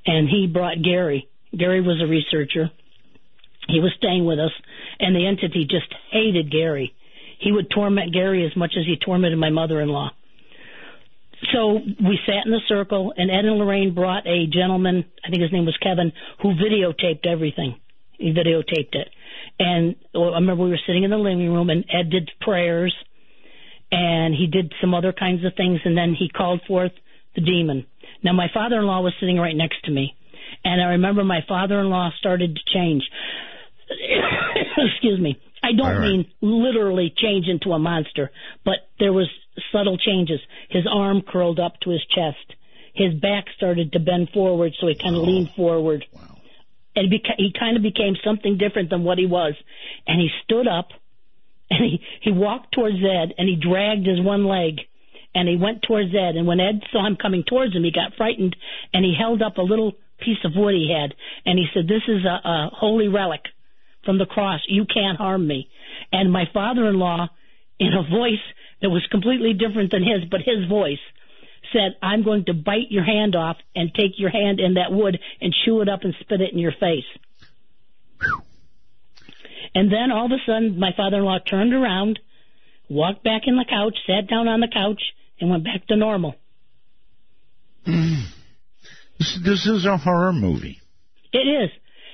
And 0.05 0.27
he 0.27 0.47
brought 0.47 0.81
Gary. 0.83 1.29
Gary 1.55 1.81
was 1.81 2.01
a 2.01 2.07
researcher. 2.07 2.71
He 3.67 3.79
was 3.79 3.93
staying 3.97 4.25
with 4.25 4.39
us, 4.39 4.51
and 4.99 5.15
the 5.15 5.25
entity 5.25 5.65
just 5.69 5.93
hated 6.11 6.51
Gary. 6.51 6.93
He 7.39 7.51
would 7.51 7.69
torment 7.69 8.13
Gary 8.13 8.45
as 8.45 8.55
much 8.55 8.73
as 8.77 8.85
he 8.85 8.97
tormented 8.97 9.39
my 9.39 9.49
mother-in-law. 9.49 10.11
So 11.51 11.73
we 11.73 12.19
sat 12.25 12.45
in 12.45 12.53
a 12.53 12.59
circle, 12.67 13.13
and 13.15 13.29
Ed 13.29 13.45
and 13.45 13.57
Lorraine 13.57 13.93
brought 13.93 14.25
a 14.27 14.47
gentleman, 14.47 15.05
I 15.23 15.29
think 15.29 15.41
his 15.41 15.51
name 15.51 15.65
was 15.65 15.77
Kevin, 15.77 16.11
who 16.41 16.53
videotaped 16.53 17.25
everything. 17.25 17.79
He 18.17 18.31
videotaped 18.31 18.95
it. 18.95 19.09
And 19.59 19.95
well, 20.13 20.33
I 20.33 20.39
remember 20.39 20.63
we 20.63 20.69
were 20.69 20.79
sitting 20.85 21.03
in 21.03 21.11
the 21.11 21.17
living 21.17 21.51
room, 21.51 21.69
and 21.69 21.85
Ed 21.89 22.09
did 22.09 22.29
prayers, 22.41 22.93
and 23.91 24.33
he 24.33 24.47
did 24.47 24.73
some 24.81 24.93
other 24.93 25.13
kinds 25.13 25.45
of 25.45 25.53
things, 25.55 25.79
and 25.85 25.97
then 25.97 26.15
he 26.17 26.29
called 26.29 26.61
forth 26.67 26.91
the 27.35 27.41
demon. 27.41 27.85
Now, 28.23 28.33
my 28.33 28.47
father 28.53 28.79
in 28.79 28.85
law 28.85 29.01
was 29.01 29.13
sitting 29.19 29.37
right 29.37 29.55
next 29.55 29.85
to 29.85 29.91
me, 29.91 30.15
and 30.63 30.81
I 30.81 30.91
remember 30.91 31.23
my 31.23 31.41
father 31.47 31.79
in 31.79 31.89
law 31.89 32.09
started 32.19 32.55
to 32.55 32.73
change. 32.73 33.03
Excuse 34.77 35.19
me. 35.19 35.39
I 35.63 35.71
don't 35.71 35.97
right. 35.97 36.01
mean 36.01 36.25
literally 36.41 37.13
change 37.15 37.47
into 37.47 37.71
a 37.71 37.79
monster, 37.79 38.31
but 38.63 38.75
there 38.99 39.13
was 39.13 39.29
subtle 39.71 39.97
changes. 39.97 40.39
His 40.69 40.83
arm 40.91 41.23
curled 41.27 41.59
up 41.59 41.79
to 41.81 41.89
his 41.89 42.05
chest. 42.13 42.57
His 42.93 43.13
back 43.15 43.45
started 43.57 43.91
to 43.93 43.99
bend 43.99 44.29
forward, 44.33 44.73
so 44.79 44.87
he 44.87 44.95
kind 44.95 45.15
of 45.15 45.23
oh. 45.23 45.25
leaned 45.25 45.49
forward. 45.55 46.05
Wow. 46.13 46.34
And 46.95 47.11
beca- 47.11 47.37
he 47.37 47.51
kind 47.57 47.77
of 47.77 47.83
became 47.83 48.15
something 48.23 48.57
different 48.57 48.89
than 48.89 49.03
what 49.03 49.17
he 49.17 49.25
was. 49.25 49.53
And 50.07 50.19
he 50.19 50.29
stood 50.43 50.67
up, 50.67 50.89
and 51.69 51.83
he 51.83 52.01
he 52.21 52.31
walked 52.31 52.73
towards 52.73 52.97
Ed, 52.97 53.33
and 53.37 53.49
he 53.49 53.55
dragged 53.55 54.05
his 54.05 54.21
one 54.21 54.45
leg, 54.45 54.81
and 55.33 55.47
he 55.47 55.57
went 55.57 55.81
towards 55.81 56.13
Ed. 56.13 56.35
And 56.35 56.47
when 56.47 56.59
Ed 56.59 56.81
saw 56.91 57.05
him 57.05 57.17
coming 57.17 57.43
towards 57.43 57.75
him, 57.75 57.83
he 57.83 57.91
got 57.91 58.15
frightened, 58.15 58.55
and 58.93 59.03
he 59.03 59.15
held 59.17 59.41
up 59.41 59.57
a 59.57 59.61
little 59.61 59.93
piece 60.19 60.37
of 60.45 60.53
wood 60.55 60.75
he 60.75 60.93
had, 60.93 61.13
and 61.45 61.59
he 61.59 61.65
said, 61.73 61.87
"This 61.87 62.03
is 62.07 62.23
a, 62.23 62.47
a 62.47 62.69
holy 62.73 63.07
relic 63.07 63.41
from 64.05 64.17
the 64.17 64.25
cross. 64.25 64.61
You 64.67 64.85
can't 64.85 65.17
harm 65.17 65.45
me." 65.45 65.69
And 66.11 66.31
my 66.31 66.45
father-in-law, 66.53 67.27
in 67.79 67.93
a 67.93 68.03
voice 68.03 68.45
that 68.81 68.89
was 68.89 69.05
completely 69.11 69.53
different 69.53 69.91
than 69.91 70.03
his, 70.03 70.29
but 70.29 70.41
his 70.41 70.67
voice, 70.69 70.99
said, 71.75 71.97
I'm 72.01 72.23
going 72.23 72.45
to 72.45 72.53
bite 72.53 72.89
your 72.89 73.03
hand 73.03 73.35
off 73.35 73.57
and 73.75 73.93
take 73.93 74.17
your 74.17 74.29
hand 74.29 74.59
in 74.59 74.75
that 74.75 74.91
wood 74.91 75.19
and 75.41 75.53
chew 75.65 75.81
it 75.81 75.89
up 75.89 76.01
and 76.03 76.15
spit 76.21 76.39
it 76.39 76.53
in 76.53 76.59
your 76.59 76.71
face. 76.71 77.03
And 79.73 79.91
then 79.91 80.11
all 80.11 80.25
of 80.25 80.31
a 80.31 80.39
sudden, 80.45 80.79
my 80.79 80.91
father 80.95 81.17
in 81.17 81.23
law 81.25 81.39
turned 81.39 81.73
around, 81.73 82.19
walked 82.89 83.23
back 83.23 83.41
in 83.45 83.57
the 83.57 83.65
couch, 83.69 83.97
sat 84.07 84.29
down 84.29 84.47
on 84.47 84.61
the 84.61 84.69
couch, 84.71 85.01
and 85.39 85.49
went 85.49 85.65
back 85.65 85.85
to 85.87 85.97
normal. 85.97 86.35
Mm. 87.85 88.23
This, 89.19 89.39
this 89.43 89.65
is 89.65 89.85
a 89.85 89.97
horror 89.97 90.31
movie. 90.31 90.79
It 91.33 91.39
is. 91.39 91.69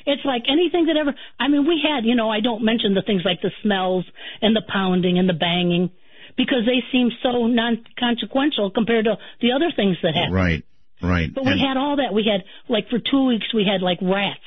It's 0.08 0.26
like 0.26 0.44
anything 0.50 0.88
that 0.88 0.98
ever. 0.98 1.14
I 1.40 1.48
mean, 1.48 1.68
we 1.68 1.80
had, 1.88 2.06
you 2.06 2.16
know, 2.16 2.30
I 2.30 2.40
don't 2.40 2.66
mention 2.66 2.96
the 2.96 3.04
things 3.04 3.22
like 3.24 3.42
the 3.42 3.52
smells 3.62 4.06
and 4.42 4.56
the 4.56 4.64
pounding 4.68 5.20
and 5.20 5.30
the 5.30 5.34
banging 5.34 5.92
because 6.38 6.66
they 6.66 6.84
seem 6.92 7.10
so 7.24 7.48
non 7.48 7.84
consequential 8.00 8.72
compared 8.72 9.06
to 9.06 9.18
the 9.42 9.52
other 9.54 9.72
things 9.76 9.98
that 10.04 10.16
happen. 10.16 10.34
Right, 10.34 10.64
right. 11.02 11.34
But 11.34 11.46
we 11.46 11.52
And- 11.54 11.60
had 11.62 11.78
all 11.78 11.98
that. 11.98 12.14
We 12.14 12.24
had 12.24 12.44
like 12.70 12.90
for 12.90 13.00
two 13.00 13.26
weeks 13.26 13.54
we 13.54 13.64
had 13.66 13.82
like 13.82 14.00
rats 14.02 14.40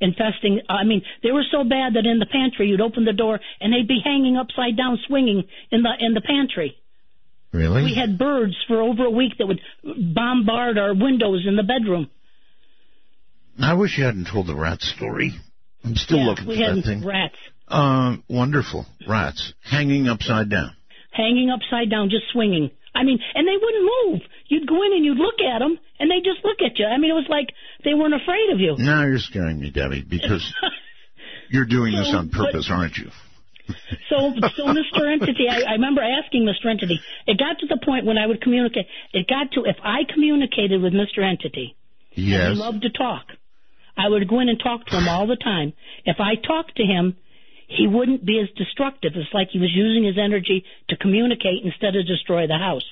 infesting. 0.00 0.60
I 0.68 0.84
mean, 0.84 1.02
they 1.22 1.32
were 1.32 1.44
so 1.50 1.64
bad 1.64 1.94
that 1.94 2.04
in 2.06 2.18
the 2.18 2.26
pantry 2.26 2.68
you'd 2.68 2.80
open 2.82 3.04
the 3.04 3.12
door 3.14 3.40
and 3.60 3.72
they'd 3.72 3.88
be 3.88 4.00
hanging 4.04 4.36
upside 4.36 4.76
down, 4.76 4.98
swinging 5.06 5.44
in 5.70 5.82
the 5.82 5.92
in 6.00 6.12
the 6.14 6.20
pantry. 6.20 6.76
really? 7.52 7.84
We 7.84 7.94
had 7.94 8.18
birds 8.18 8.54
for 8.68 8.82
over 8.82 9.04
a 9.06 9.10
week 9.10 9.38
that 9.38 9.46
would 9.46 9.60
bombard 10.14 10.76
our 10.78 10.94
windows 10.94 11.44
in 11.46 11.56
the 11.56 11.62
bedroom. 11.62 12.10
I 13.58 13.72
wish 13.74 13.96
you 13.96 14.04
hadn't 14.04 14.26
told 14.30 14.46
the 14.48 14.54
rat 14.54 14.82
story. 14.82 15.32
I'm 15.82 15.94
still 15.96 16.18
yeah, 16.18 16.26
looking 16.26 16.44
for 16.44 16.54
that 16.56 16.82
thing. 16.84 17.06
rats 17.06 17.36
Uh, 17.68 18.16
wonderful. 18.28 18.84
Rats 19.08 19.54
hanging 19.62 20.08
upside 20.08 20.50
down. 20.50 20.72
Hanging 21.16 21.50
upside 21.50 21.90
down, 21.90 22.10
just 22.10 22.24
swinging. 22.32 22.70
I 22.94 23.02
mean, 23.04 23.18
and 23.34 23.46
they 23.46 23.56
wouldn't 23.60 23.90
move. 24.04 24.20
You'd 24.48 24.66
go 24.68 24.82
in 24.82 24.92
and 24.92 25.04
you'd 25.04 25.18
look 25.18 25.40
at 25.40 25.58
them, 25.58 25.78
and 26.00 26.10
they 26.10 26.18
just 26.24 26.44
look 26.44 26.58
at 26.64 26.78
you. 26.78 26.86
I 26.86 26.96
mean, 26.98 27.10
it 27.10 27.14
was 27.14 27.28
like 27.28 27.48
they 27.84 27.94
weren't 27.94 28.14
afraid 28.14 28.50
of 28.52 28.60
you. 28.60 28.76
Now 28.78 29.04
you're 29.04 29.18
scaring 29.18 29.60
me, 29.60 29.70
Debbie, 29.70 30.04
because 30.08 30.44
you're 31.50 31.66
doing 31.66 31.94
this 31.94 32.10
So, 32.10 32.18
on 32.18 32.28
but- 32.28 32.52
purpose, 32.52 32.68
aren't 32.70 32.96
you? 32.96 33.10
So, 34.08 34.30
so 34.56 34.62
Mr. 34.66 35.12
Entity, 35.12 35.46
I, 35.50 35.62
I 35.68 35.72
remember 35.72 36.00
asking 36.00 36.44
Mr. 36.46 36.70
Entity. 36.70 37.00
It 37.26 37.36
got 37.36 37.58
to 37.58 37.66
the 37.66 37.78
point 37.84 38.06
when 38.06 38.16
I 38.16 38.24
would 38.26 38.40
communicate. 38.40 38.86
It 39.12 39.26
got 39.26 39.50
to 39.52 39.64
if 39.68 39.74
I 39.82 40.02
communicated 40.12 40.80
with 40.80 40.92
Mr. 40.92 41.18
Entity, 41.28 41.74
and 42.14 42.24
Yes. 42.24 42.52
he 42.52 42.54
loved 42.60 42.82
to 42.82 42.90
talk. 42.90 43.24
I 43.96 44.08
would 44.08 44.28
go 44.28 44.38
in 44.38 44.48
and 44.48 44.60
talk 44.62 44.86
to 44.86 44.96
him 44.96 45.08
all 45.08 45.26
the 45.26 45.34
time. 45.36 45.72
If 46.04 46.18
I 46.20 46.36
talked 46.36 46.76
to 46.76 46.84
him, 46.84 47.16
he 47.66 47.86
wouldn't 47.86 48.24
be 48.24 48.40
as 48.40 48.48
destructive. 48.56 49.12
It's 49.14 49.32
like 49.34 49.48
he 49.50 49.58
was 49.58 49.72
using 49.74 50.04
his 50.04 50.16
energy 50.18 50.64
to 50.88 50.96
communicate 50.96 51.64
instead 51.64 51.96
of 51.96 52.06
destroy 52.06 52.46
the 52.46 52.58
house. 52.58 52.84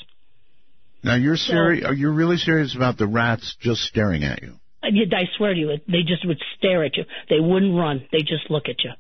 Now 1.03 1.17
you're 1.17 1.37
serious. 1.37 1.85
Are 1.85 1.95
you 1.95 2.11
really 2.11 2.39
serious 2.39 2.75
about 2.75 2.97
the 2.97 3.07
rats 3.07 3.57
just 3.61 3.83
staring 3.83 4.25
at 4.25 4.43
you? 4.43 4.55
I 4.83 4.89
I 4.89 5.25
swear 5.37 5.55
to 5.55 5.59
you, 5.59 5.69
they 5.87 6.03
just 6.07 6.27
would 6.27 6.41
stare 6.59 6.85
at 6.85 6.97
you. 6.97 7.05
They 7.31 7.41
wouldn't 7.41 7.75
run. 7.75 8.07
They 8.11 8.21
just 8.21 8.51
look 8.51 8.65
at 8.69 8.83
you. 8.85 8.91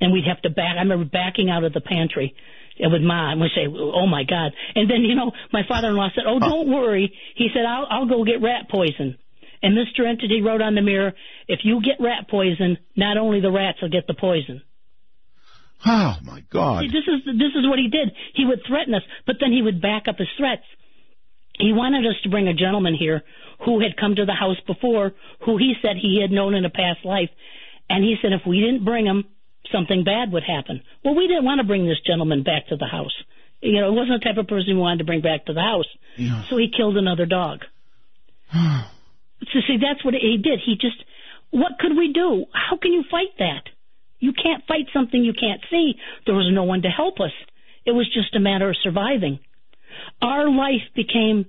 And 0.00 0.12
we'd 0.12 0.26
have 0.26 0.42
to 0.42 0.50
back. 0.50 0.76
I 0.76 0.82
remember 0.82 1.04
backing 1.04 1.48
out 1.48 1.64
of 1.64 1.72
the 1.72 1.80
pantry 1.80 2.34
and 2.78 2.92
with 2.92 3.02
Ma, 3.02 3.30
and 3.30 3.40
we'd 3.40 3.50
say, 3.54 3.66
"Oh 3.68 4.06
my 4.06 4.24
God!" 4.24 4.52
And 4.74 4.90
then 4.90 5.02
you 5.02 5.14
know, 5.14 5.32
my 5.52 5.62
father-in-law 5.66 6.08
said, 6.14 6.24
"Oh, 6.26 6.38
don't 6.38 6.68
worry." 6.68 7.12
He 7.36 7.48
said, 7.54 7.64
"I'll 7.64 7.86
I'll 7.88 8.06
go 8.06 8.24
get 8.24 8.42
rat 8.42 8.68
poison." 8.68 9.16
And 9.64 9.74
Mr. 9.74 10.06
Entity 10.06 10.42
wrote 10.42 10.60
on 10.60 10.74
the 10.74 10.82
mirror, 10.82 11.14
"If 11.48 11.64
you 11.64 11.80
get 11.80 11.98
rat 11.98 12.28
poison, 12.28 12.76
not 12.96 13.16
only 13.16 13.40
the 13.40 13.50
rats 13.50 13.80
will 13.80 13.88
get 13.88 14.06
the 14.06 14.12
poison." 14.12 14.60
Oh 15.86 16.18
my 16.22 16.40
God! 16.50 16.82
See, 16.82 16.88
this 16.88 17.08
is 17.08 17.24
this 17.24 17.54
is 17.56 17.66
what 17.66 17.78
he 17.78 17.88
did. 17.88 18.12
He 18.34 18.44
would 18.44 18.62
threaten 18.66 18.92
us, 18.92 19.02
but 19.24 19.36
then 19.40 19.52
he 19.52 19.62
would 19.62 19.80
back 19.80 20.06
up 20.06 20.18
his 20.18 20.28
threats. 20.36 20.64
He 21.58 21.72
wanted 21.72 22.04
us 22.04 22.20
to 22.24 22.28
bring 22.28 22.46
a 22.46 22.52
gentleman 22.52 22.94
here 22.94 23.22
who 23.64 23.80
had 23.80 23.96
come 23.96 24.14
to 24.16 24.26
the 24.26 24.34
house 24.34 24.60
before, 24.66 25.14
who 25.46 25.56
he 25.56 25.74
said 25.80 25.96
he 25.96 26.20
had 26.20 26.30
known 26.30 26.52
in 26.52 26.66
a 26.66 26.70
past 26.70 27.02
life, 27.02 27.30
and 27.88 28.04
he 28.04 28.16
said 28.20 28.34
if 28.34 28.46
we 28.46 28.60
didn't 28.60 28.84
bring 28.84 29.06
him, 29.06 29.24
something 29.72 30.04
bad 30.04 30.30
would 30.30 30.44
happen. 30.44 30.82
Well, 31.02 31.14
we 31.14 31.26
didn't 31.26 31.46
want 31.46 31.60
to 31.60 31.66
bring 31.66 31.86
this 31.86 32.00
gentleman 32.06 32.42
back 32.42 32.66
to 32.68 32.76
the 32.76 32.86
house. 32.86 33.14
You 33.62 33.80
know, 33.80 33.88
it 33.88 33.92
wasn't 33.92 34.20
the 34.20 34.28
type 34.28 34.36
of 34.36 34.46
person 34.46 34.74
we 34.74 34.80
wanted 34.80 34.98
to 34.98 35.04
bring 35.04 35.22
back 35.22 35.46
to 35.46 35.54
the 35.54 35.62
house. 35.62 35.88
Yeah. 36.18 36.44
So 36.50 36.58
he 36.58 36.68
killed 36.68 36.98
another 36.98 37.24
dog. 37.24 37.64
so 39.52 39.60
see, 39.66 39.78
that's 39.80 40.04
what 40.04 40.14
he 40.14 40.38
did. 40.42 40.60
He 40.64 40.74
just, 40.74 40.96
what 41.50 41.72
could 41.78 41.96
we 41.96 42.12
do? 42.12 42.46
How 42.52 42.76
can 42.76 42.92
you 42.92 43.04
fight 43.10 43.34
that? 43.38 43.64
You 44.18 44.32
can't 44.32 44.64
fight 44.66 44.86
something 44.92 45.22
you 45.22 45.34
can't 45.38 45.60
see. 45.70 45.94
There 46.26 46.34
was 46.34 46.50
no 46.52 46.64
one 46.64 46.82
to 46.82 46.88
help 46.88 47.20
us. 47.20 47.32
It 47.84 47.92
was 47.92 48.08
just 48.12 48.34
a 48.34 48.40
matter 48.40 48.70
of 48.70 48.76
surviving. 48.82 49.38
Our 50.22 50.48
life 50.48 50.82
became 50.96 51.46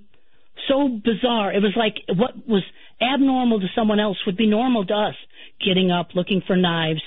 so 0.68 0.90
bizarre. 0.90 1.54
It 1.54 1.62
was 1.62 1.74
like 1.76 1.96
what 2.08 2.48
was 2.48 2.64
abnormal 3.02 3.60
to 3.60 3.68
someone 3.76 4.00
else 4.00 4.18
would 4.26 4.38
be 4.38 4.48
normal 4.48 4.86
to 4.86 4.94
us. 4.94 5.16
Getting 5.66 5.92
up, 5.92 6.10
looking 6.16 6.42
for 6.46 6.56
knives, 6.56 7.02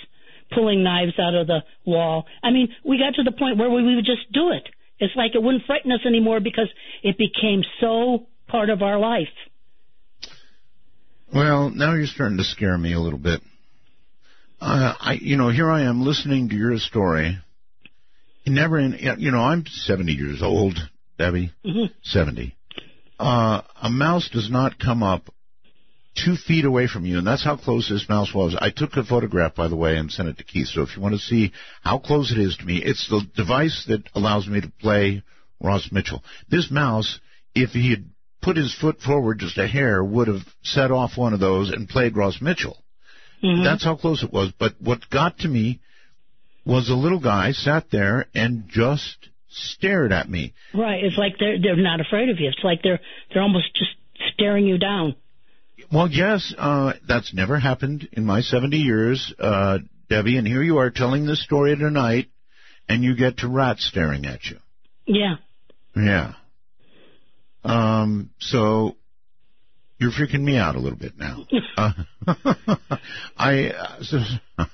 pulling 0.55 0.83
knives 0.83 1.19
out 1.19 1.35
of 1.35 1.47
the 1.47 1.61
wall. 1.85 2.25
I 2.43 2.51
mean, 2.51 2.69
we 2.85 2.99
got 2.99 3.15
to 3.17 3.23
the 3.23 3.37
point 3.37 3.59
where 3.59 3.71
we 3.71 3.95
would 3.95 4.07
just 4.07 4.33
do 4.33 4.51
it. 4.53 4.67
It's 4.99 5.15
like 5.17 5.33
it 5.35 5.43
wouldn't 5.43 5.67
frighten 5.67 5.93
us 5.93 6.01
anymore 6.07 6.41
because 6.41 6.69
it 7.03 7.19
became 7.19 7.63
so 7.81 8.27
part 8.49 8.71
of 8.71 8.83
our 8.83 8.99
life. 8.99 9.29
Well, 11.33 11.71
now 11.71 11.95
you're 11.95 12.07
starting 12.07 12.39
to 12.39 12.45
scare 12.45 12.79
me 12.79 12.95
a 12.95 13.01
little 13.01 13.19
bit. 13.19 13.41
Uh, 14.61 14.95
I, 14.99 15.19
you 15.21 15.37
know, 15.37 15.51
here 15.51 15.71
I 15.71 15.83
am 15.83 16.03
listening 16.03 16.49
to 16.49 16.57
your 16.57 16.79
story. 16.79 17.39
Never 18.47 18.79
in, 18.79 18.99
you 19.19 19.31
know, 19.31 19.41
I'm 19.41 19.67
70 19.67 20.13
years 20.13 20.43
old, 20.43 20.79
Debbie. 21.19 21.53
Mhm. 21.65 21.93
70. 22.03 22.57
Uh, 23.21 23.61
a 23.83 23.91
mouse 23.91 24.29
does 24.31 24.51
not 24.51 24.79
come 24.79 25.03
up 25.03 25.29
two 26.15 26.35
feet 26.35 26.65
away 26.65 26.87
from 26.87 27.05
you, 27.05 27.19
and 27.19 27.27
that's 27.27 27.45
how 27.45 27.57
close 27.57 27.89
this 27.89 28.09
mouse 28.09 28.33
was. 28.35 28.57
I 28.59 28.71
took 28.71 28.97
a 28.97 29.05
photograph, 29.05 29.55
by 29.55 29.69
the 29.69 29.77
way, 29.77 29.97
and 29.97 30.11
sent 30.11 30.29
it 30.31 30.39
to 30.39 30.45
Keith. 30.45 30.69
So 30.69 30.83
if 30.83 30.97
you 30.97 31.03
want 31.03 31.15
to 31.15 31.21
see 31.21 31.53
how 31.83 31.99
close 31.99 32.33
it 32.33 32.39
is 32.39 32.57
to 32.57 32.65
me, 32.65 32.79
it's 32.79 33.07
the 33.09 33.21
device 33.37 33.85
that 33.89 34.03
allows 34.15 34.49
me 34.49 34.63
to 34.63 34.73
play 34.81 35.23
Ross 35.61 35.91
Mitchell. 35.93 36.25
This 36.49 36.71
mouse, 36.71 37.21
if 37.55 37.71
he 37.71 37.91
had 37.91 38.05
put 38.41 38.57
his 38.57 38.75
foot 38.75 39.01
forward 39.01 39.41
just 39.41 39.59
a 39.59 39.67
hair, 39.67 40.03
would 40.03 40.29
have 40.29 40.43
set 40.63 40.91
off 40.91 41.17
one 41.17 41.33
of 41.33 41.41
those 41.41 41.71
and 41.71 41.89
played 41.89 42.17
Ross 42.17 42.41
Mitchell. 42.41 42.83
Mhm. 43.43 43.65
That's 43.65 43.85
how 43.85 43.97
close 43.97 44.23
it 44.23 44.33
was. 44.33 44.53
But 44.53 44.75
what 44.81 45.09
got 45.11 45.39
to 45.41 45.49
me 45.49 45.81
was 46.65 46.89
a 46.89 46.95
little 46.95 47.21
guy 47.21 47.53
sat 47.53 47.91
there 47.91 48.27
and 48.35 48.69
just 48.69 49.29
stared 49.51 50.13
at 50.13 50.29
me. 50.29 50.53
Right. 50.75 51.03
It's 51.03 51.17
like 51.17 51.39
they're 51.39 51.59
they're 51.61 51.77
not 51.77 52.01
afraid 52.01 52.29
of 52.29 52.39
you. 52.41 52.49
It's 52.49 52.65
like 52.65 52.83
they're 52.83 53.01
they're 53.33 53.43
almost 53.43 53.75
just 53.75 53.93
staring 54.35 54.67
you 54.67 54.79
down. 54.79 55.15
Well, 55.91 56.09
yes, 56.11 56.53
uh, 56.59 56.95
that's 57.07 57.33
never 57.33 57.59
happened 57.59 58.09
in 58.13 58.27
my 58.27 58.43
70 58.43 58.77
years 58.77 59.33
uh, 59.39 59.79
Debbie, 60.11 60.37
and 60.37 60.47
here 60.47 60.63
you 60.63 60.79
are 60.79 60.91
telling 60.91 61.25
this 61.25 61.43
story 61.43 61.77
tonight, 61.77 62.29
and 62.89 63.05
you 63.05 63.15
get 63.15 63.39
to 63.39 63.49
rats 63.49 63.87
staring 63.87 64.27
at 64.27 64.45
you. 64.45 64.59
Yeah. 65.07 65.37
Yeah. 65.95 66.35
Um. 67.65 68.31
So 68.39 68.97
you're 69.99 70.13
freaking 70.13 70.43
me 70.43 70.57
out 70.57 70.77
a 70.77 70.79
little 70.79 70.99
bit 70.99 71.19
now. 71.19 71.45
uh, 71.77 71.93
I. 73.37 73.71
Uh, 73.71 74.03
so, 74.03 74.19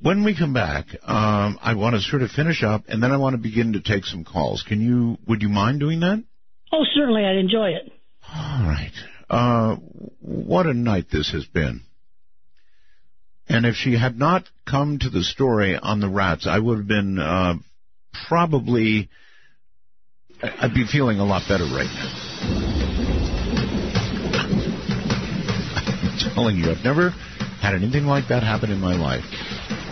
when 0.00 0.24
we 0.24 0.36
come 0.36 0.52
back, 0.52 0.86
um, 1.02 1.58
I 1.60 1.74
want 1.74 1.96
to 1.96 2.00
sort 2.00 2.22
of 2.22 2.30
finish 2.30 2.62
up, 2.62 2.84
and 2.88 3.02
then 3.02 3.10
I 3.10 3.16
want 3.16 3.34
to 3.34 3.38
begin 3.38 3.72
to 3.72 3.80
take 3.80 4.04
some 4.04 4.24
calls. 4.24 4.62
Can 4.62 4.80
you? 4.80 5.18
Would 5.26 5.42
you 5.42 5.48
mind 5.48 5.80
doing 5.80 6.00
that? 6.00 6.22
Oh, 6.72 6.84
certainly, 6.94 7.24
I'd 7.24 7.36
enjoy 7.36 7.70
it. 7.70 7.92
All 8.32 8.62
right. 8.62 8.92
Uh, 9.28 9.76
what 10.20 10.66
a 10.66 10.74
night 10.74 11.06
this 11.10 11.32
has 11.32 11.44
been. 11.44 11.82
And 13.48 13.64
if 13.66 13.74
she 13.74 13.96
had 13.98 14.18
not 14.18 14.44
come 14.66 14.98
to 14.98 15.10
the 15.10 15.24
story 15.24 15.76
on 15.76 16.00
the 16.00 16.08
rats, 16.08 16.46
I 16.46 16.58
would 16.58 16.78
have 16.78 16.88
been 16.88 17.18
uh, 17.18 17.54
probably. 18.28 19.08
I'd 20.40 20.74
be 20.74 20.86
feeling 20.86 21.18
a 21.18 21.24
lot 21.24 21.42
better 21.48 21.64
right 21.64 21.90
now. 21.90 22.10
I'm 26.14 26.34
telling 26.34 26.56
you, 26.56 26.70
I've 26.70 26.84
never 26.84 27.10
had 27.60 27.74
anything 27.74 28.04
like 28.06 28.28
that 28.28 28.44
happen 28.44 28.70
in 28.70 28.78
my 28.80 28.94
life. 28.94 29.24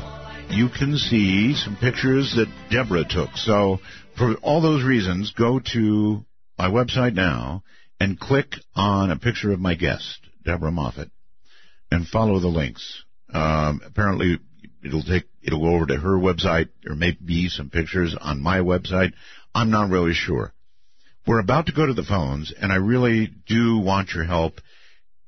you 0.49 0.69
can 0.69 0.97
see 0.99 1.55
some 1.55 1.77
pictures 1.77 2.35
that 2.35 2.49
Deborah 2.71 3.05
took. 3.09 3.37
So, 3.37 3.79
for 4.17 4.35
all 4.43 4.61
those 4.61 4.83
reasons, 4.83 5.33
go 5.37 5.61
to 5.73 6.25
my 6.59 6.69
website 6.69 7.15
now 7.15 7.63
and 8.01 8.19
click 8.19 8.55
on 8.75 9.11
a 9.11 9.19
picture 9.19 9.53
of 9.53 9.61
my 9.61 9.75
guest, 9.75 10.20
Deborah 10.45 10.73
Moffitt, 10.73 11.11
and 11.91 12.07
follow 12.07 12.39
the 12.41 12.49
links. 12.49 13.05
Um, 13.33 13.81
apparently, 13.85 14.39
it'll 14.85 15.03
take 15.03 15.25
it'll 15.43 15.61
go 15.61 15.75
over 15.75 15.87
to 15.87 15.97
her 15.97 16.17
website. 16.17 16.69
There 16.83 16.95
may 16.95 17.13
be 17.13 17.49
some 17.49 17.71
pictures 17.71 18.17
on 18.19 18.41
my 18.41 18.59
website. 18.59 19.13
I'm 19.55 19.71
not 19.71 19.91
really 19.91 20.15
sure. 20.15 20.53
We're 21.27 21.41
about 21.41 21.67
to 21.67 21.73
go 21.73 21.87
to 21.87 21.95
the 21.95 22.03
phones, 22.03 22.53
and 22.53 22.73
I 22.73 22.77
really 22.77 23.31
do 23.47 23.79
want 23.79 24.13
your 24.15 24.25
help 24.25 24.61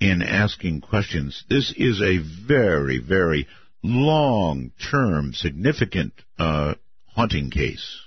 in 0.01 0.22
asking 0.22 0.80
questions. 0.80 1.44
This 1.48 1.72
is 1.76 2.01
a 2.01 2.18
very, 2.18 2.98
very 2.98 3.47
long-term, 3.82 5.34
significant 5.34 6.12
uh, 6.39 6.74
haunting 7.06 7.51
case 7.51 8.01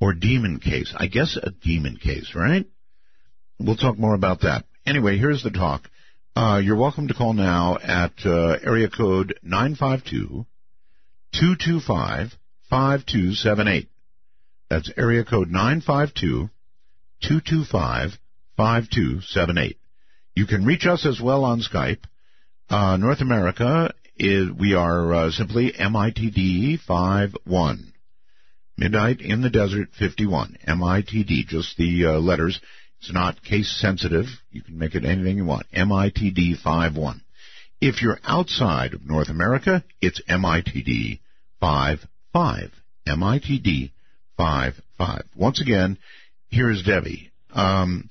or 0.00 0.12
demon 0.12 0.60
case. 0.60 0.94
I 0.96 1.06
guess 1.06 1.36
a 1.36 1.50
demon 1.50 1.96
case, 1.96 2.34
right? 2.34 2.66
We'll 3.58 3.76
talk 3.76 3.98
more 3.98 4.14
about 4.14 4.42
that. 4.42 4.64
Anyway, 4.84 5.18
here's 5.18 5.42
the 5.42 5.50
talk. 5.50 5.90
Uh, 6.36 6.58
you're 6.62 6.76
welcome 6.76 7.08
to 7.08 7.14
call 7.14 7.32
now 7.32 7.78
at 7.82 8.12
uh, 8.26 8.58
area 8.62 8.90
code 8.90 9.38
952 9.42 10.44
225 11.32 12.36
5278. 12.68 13.88
That's 14.68 14.92
area 14.98 15.24
code 15.24 15.48
952 15.48 16.50
225 17.22 18.18
5278. 18.54 19.78
You 20.34 20.46
can 20.46 20.66
reach 20.66 20.84
us 20.84 21.06
as 21.06 21.18
well 21.22 21.42
on 21.42 21.62
Skype. 21.62 22.04
Uh, 22.68 22.98
North 22.98 23.22
America 23.22 23.94
is 24.18 24.50
we 24.50 24.74
are 24.74 25.14
uh, 25.14 25.30
simply 25.30 25.72
MITD 25.72 26.80
51. 26.80 27.94
Midnight 28.76 29.22
in 29.22 29.40
the 29.40 29.48
Desert 29.48 29.88
51. 29.98 30.58
MITD, 30.68 31.46
just 31.46 31.78
the 31.78 32.04
uh, 32.04 32.18
letters. 32.18 32.60
It's 33.00 33.12
not 33.12 33.42
case 33.42 33.70
sensitive. 33.80 34.26
You 34.50 34.62
can 34.62 34.78
make 34.78 34.94
it 34.94 35.04
anything 35.04 35.36
you 35.36 35.44
want. 35.44 35.66
MITD 35.72 36.62
51. 36.62 37.20
If 37.80 38.02
you're 38.02 38.18
outside 38.24 38.94
of 38.94 39.06
North 39.06 39.28
America, 39.28 39.84
it's 40.00 40.20
MITD 40.28 41.20
55. 41.60 42.70
MITD 43.06 43.90
55. 44.38 45.22
Once 45.36 45.60
again, 45.60 45.98
here's 46.48 46.82
Debbie. 46.82 47.30
Um, 47.52 48.08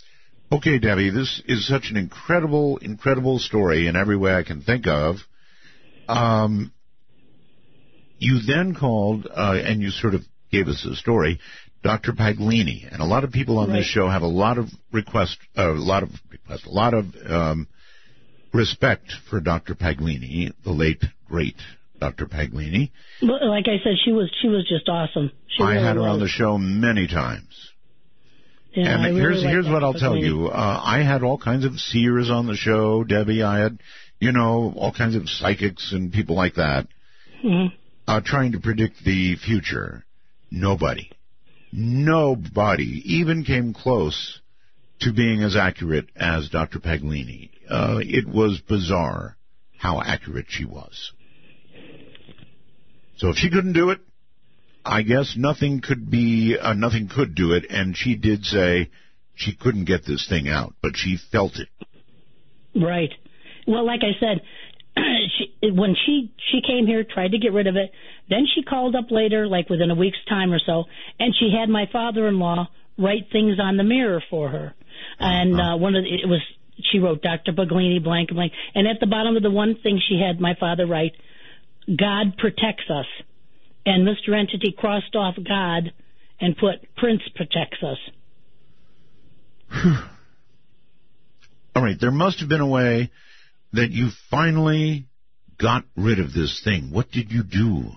okay, 0.51 0.79
Debbie, 0.79 1.09
this 1.09 1.41
is 1.47 1.67
such 1.67 1.89
an 1.89 1.97
incredible, 1.97 2.77
incredible 2.77 3.39
story 3.39 3.87
in 3.87 3.95
every 3.95 4.17
way 4.17 4.35
I 4.35 4.43
can 4.43 4.61
think 4.61 4.87
of. 4.87 5.17
Um, 6.07 6.71
you 8.19 8.39
then 8.45 8.75
called, 8.75 9.27
uh, 9.27 9.57
and 9.63 9.81
you 9.81 9.89
sort 9.89 10.15
of 10.15 10.21
gave 10.51 10.67
us 10.67 10.85
a 10.85 10.95
story, 10.95 11.39
Dr. 11.85 12.13
Paglini, 12.13 12.91
and 12.91 12.99
a 12.99 13.05
lot 13.05 13.23
of 13.23 13.31
people 13.31 13.59
on 13.59 13.69
Right. 13.69 13.77
this 13.77 13.85
show 13.85 14.09
have 14.09 14.23
a 14.23 14.27
lot 14.27 14.57
of 14.57 14.69
request, 14.91 15.37
uh, 15.55 15.69
a 15.69 15.73
lot 15.73 16.01
of 16.01 16.09
request, 16.31 16.65
a 16.65 16.69
lot 16.71 16.95
of 16.95 17.05
um, 17.29 17.67
respect 18.53 19.11
for 19.29 19.39
Dr. 19.39 19.75
Paglini, 19.75 20.51
the 20.63 20.71
late 20.71 21.03
great 21.29 21.55
Dr. 21.99 22.25
Paglini. 22.25 22.89
Like 23.21 23.67
I 23.67 23.77
said, 23.83 23.93
she 24.03 24.11
was 24.11 24.31
she 24.41 24.47
was 24.47 24.67
just 24.67 24.89
awesome. 24.89 25.31
She 25.47 25.63
I 25.63 25.73
really 25.73 25.83
had 25.83 25.95
her 25.97 26.01
on 26.07 26.19
the 26.19 26.27
show 26.27 26.57
many 26.57 27.05
times. 27.07 27.71
Yeah, 28.73 28.89
and 28.93 29.03
I 29.03 29.09
really 29.09 29.19
here's 29.21 29.43
like 29.43 29.51
here's 29.51 29.67
what 29.69 29.83
I'll 29.83 29.93
tell 29.93 30.17
you. 30.17 30.47
Uh, 30.47 30.81
I 30.83 31.03
had 31.03 31.21
all 31.23 31.37
kinds 31.37 31.65
of 31.65 31.79
seers 31.79 32.29
on 32.31 32.47
the 32.47 32.55
show, 32.55 33.03
Debbie. 33.03 33.43
I 33.43 33.59
had, 33.59 33.77
you 34.19 34.31
know, 34.31 34.73
all 34.75 34.91
kinds 34.91 35.15
of 35.15 35.29
psychics 35.29 35.91
and 35.93 36.11
people 36.11 36.35
like 36.35 36.55
that, 36.55 36.87
Mhm. 37.43 37.71
uh, 38.07 38.21
trying 38.21 38.51
to 38.53 38.59
predict 38.59 39.03
the 39.05 39.35
future. 39.35 40.03
Nobody, 40.51 41.09
nobody 41.75 43.01
even 43.05 43.43
came 43.43 43.73
close 43.73 44.39
to 45.01 45.11
being 45.11 45.43
as 45.43 45.55
accurate 45.55 46.07
as 46.15 46.49
Dr. 46.49 46.79
Paglini. 46.79 47.49
Uh, 47.69 47.99
it 48.01 48.27
was 48.27 48.61
bizarre 48.61 49.35
how 49.77 50.01
accurate 50.01 50.45
she 50.49 50.65
was. 50.65 51.11
So 53.17 53.29
if 53.29 53.37
she 53.37 53.49
couldn't 53.49 53.73
do 53.73 53.89
it, 53.89 53.99
I 54.83 55.01
guess 55.01 55.35
nothing 55.37 55.81
could 55.81 56.09
be, 56.09 56.57
uh, 56.59 56.73
nothing 56.73 57.09
could 57.09 57.35
do 57.35 57.53
it. 57.53 57.65
And 57.69 57.95
she 57.97 58.15
did 58.15 58.45
say 58.45 58.89
she 59.33 59.55
couldn't 59.55 59.85
get 59.85 60.05
this 60.05 60.27
thing 60.27 60.47
out, 60.47 60.73
but 60.81 60.95
she 60.95 61.17
felt 61.31 61.57
it. 61.57 61.69
Right. 62.75 63.11
Well, 63.67 63.85
like 63.85 64.01
I 64.03 64.19
said, 64.19 64.41
she, 65.37 65.71
when 65.71 65.95
she 66.05 66.31
she 66.51 66.61
came 66.65 66.87
here, 66.87 67.03
tried 67.03 67.31
to 67.31 67.37
get 67.37 67.53
rid 67.53 67.67
of 67.67 67.75
it. 67.75 67.91
Then 68.29 68.45
she 68.53 68.63
called 68.63 68.95
up 68.95 69.11
later, 69.11 69.47
like 69.47 69.69
within 69.69 69.91
a 69.91 69.95
week's 69.95 70.23
time 70.27 70.51
or 70.51 70.59
so, 70.59 70.85
and 71.19 71.33
she 71.37 71.53
had 71.57 71.69
my 71.69 71.85
father-in-law 71.91 72.67
write 72.97 73.27
things 73.31 73.59
on 73.59 73.77
the 73.77 73.83
mirror 73.83 74.23
for 74.29 74.49
her. 74.49 74.73
And 75.19 75.59
uh, 75.59 75.77
one 75.77 75.95
of 75.95 76.03
the, 76.03 76.09
it 76.09 76.27
was 76.27 76.41
she 76.91 76.99
wrote 76.99 77.21
Dr. 77.21 77.53
Paglini 77.53 78.03
blank 78.03 78.29
and 78.29 78.37
blank, 78.37 78.53
and 78.73 78.87
at 78.87 78.99
the 78.99 79.07
bottom 79.07 79.35
of 79.37 79.43
the 79.43 79.51
one 79.51 79.75
thing 79.81 80.01
she 80.07 80.19
had 80.19 80.39
my 80.39 80.55
father 80.59 80.85
write, 80.85 81.13
God 81.87 82.37
protects 82.37 82.89
us, 82.89 83.05
and 83.85 84.07
Mr. 84.07 84.37
Entity 84.37 84.73
crossed 84.77 85.15
off 85.15 85.35
God 85.35 85.93
and 86.39 86.57
put 86.57 86.95
Prince 86.95 87.21
protects 87.35 87.83
us. 87.83 87.97
All 91.75 91.83
right, 91.83 91.99
there 91.99 92.11
must 92.11 92.39
have 92.39 92.49
been 92.49 92.61
a 92.61 92.67
way 92.67 93.11
that 93.75 93.91
you 93.91 94.09
finally 94.29 95.07
got 95.59 95.83
rid 95.95 96.19
of 96.19 96.33
this 96.33 96.61
thing. 96.63 96.89
What 96.91 97.11
did 97.11 97.31
you 97.31 97.43
do? 97.43 97.91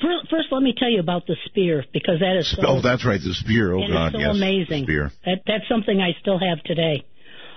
Fir- 0.00 0.26
First, 0.30 0.48
let 0.50 0.62
me 0.62 0.74
tell 0.76 0.90
you 0.90 1.00
about 1.00 1.26
the 1.26 1.36
spear 1.46 1.84
because 1.92 2.20
that 2.20 2.36
is 2.38 2.50
so, 2.50 2.62
oh, 2.66 2.82
that's 2.82 3.04
right, 3.06 3.20
the 3.20 3.34
spear. 3.34 3.72
Oh 3.72 3.86
God, 3.86 4.12
so 4.12 4.18
yes, 4.18 4.34
amazing. 4.34 4.84
spear. 4.84 5.10
That 5.24 5.42
that's 5.46 5.68
something 5.68 6.00
I 6.00 6.18
still 6.20 6.38
have 6.38 6.62
today. 6.64 7.04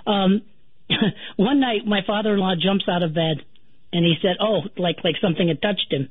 Um, 0.05 0.43
one 1.35 1.59
night, 1.59 1.85
my 1.85 2.01
father-in-law 2.05 2.55
jumps 2.61 2.85
out 2.89 3.03
of 3.03 3.13
bed, 3.13 3.43
and 3.91 4.05
he 4.05 4.15
said, 4.21 4.37
"Oh, 4.39 4.61
like 4.77 4.97
like 5.03 5.15
something 5.21 5.47
had 5.47 5.61
touched 5.61 5.91
him," 5.91 6.09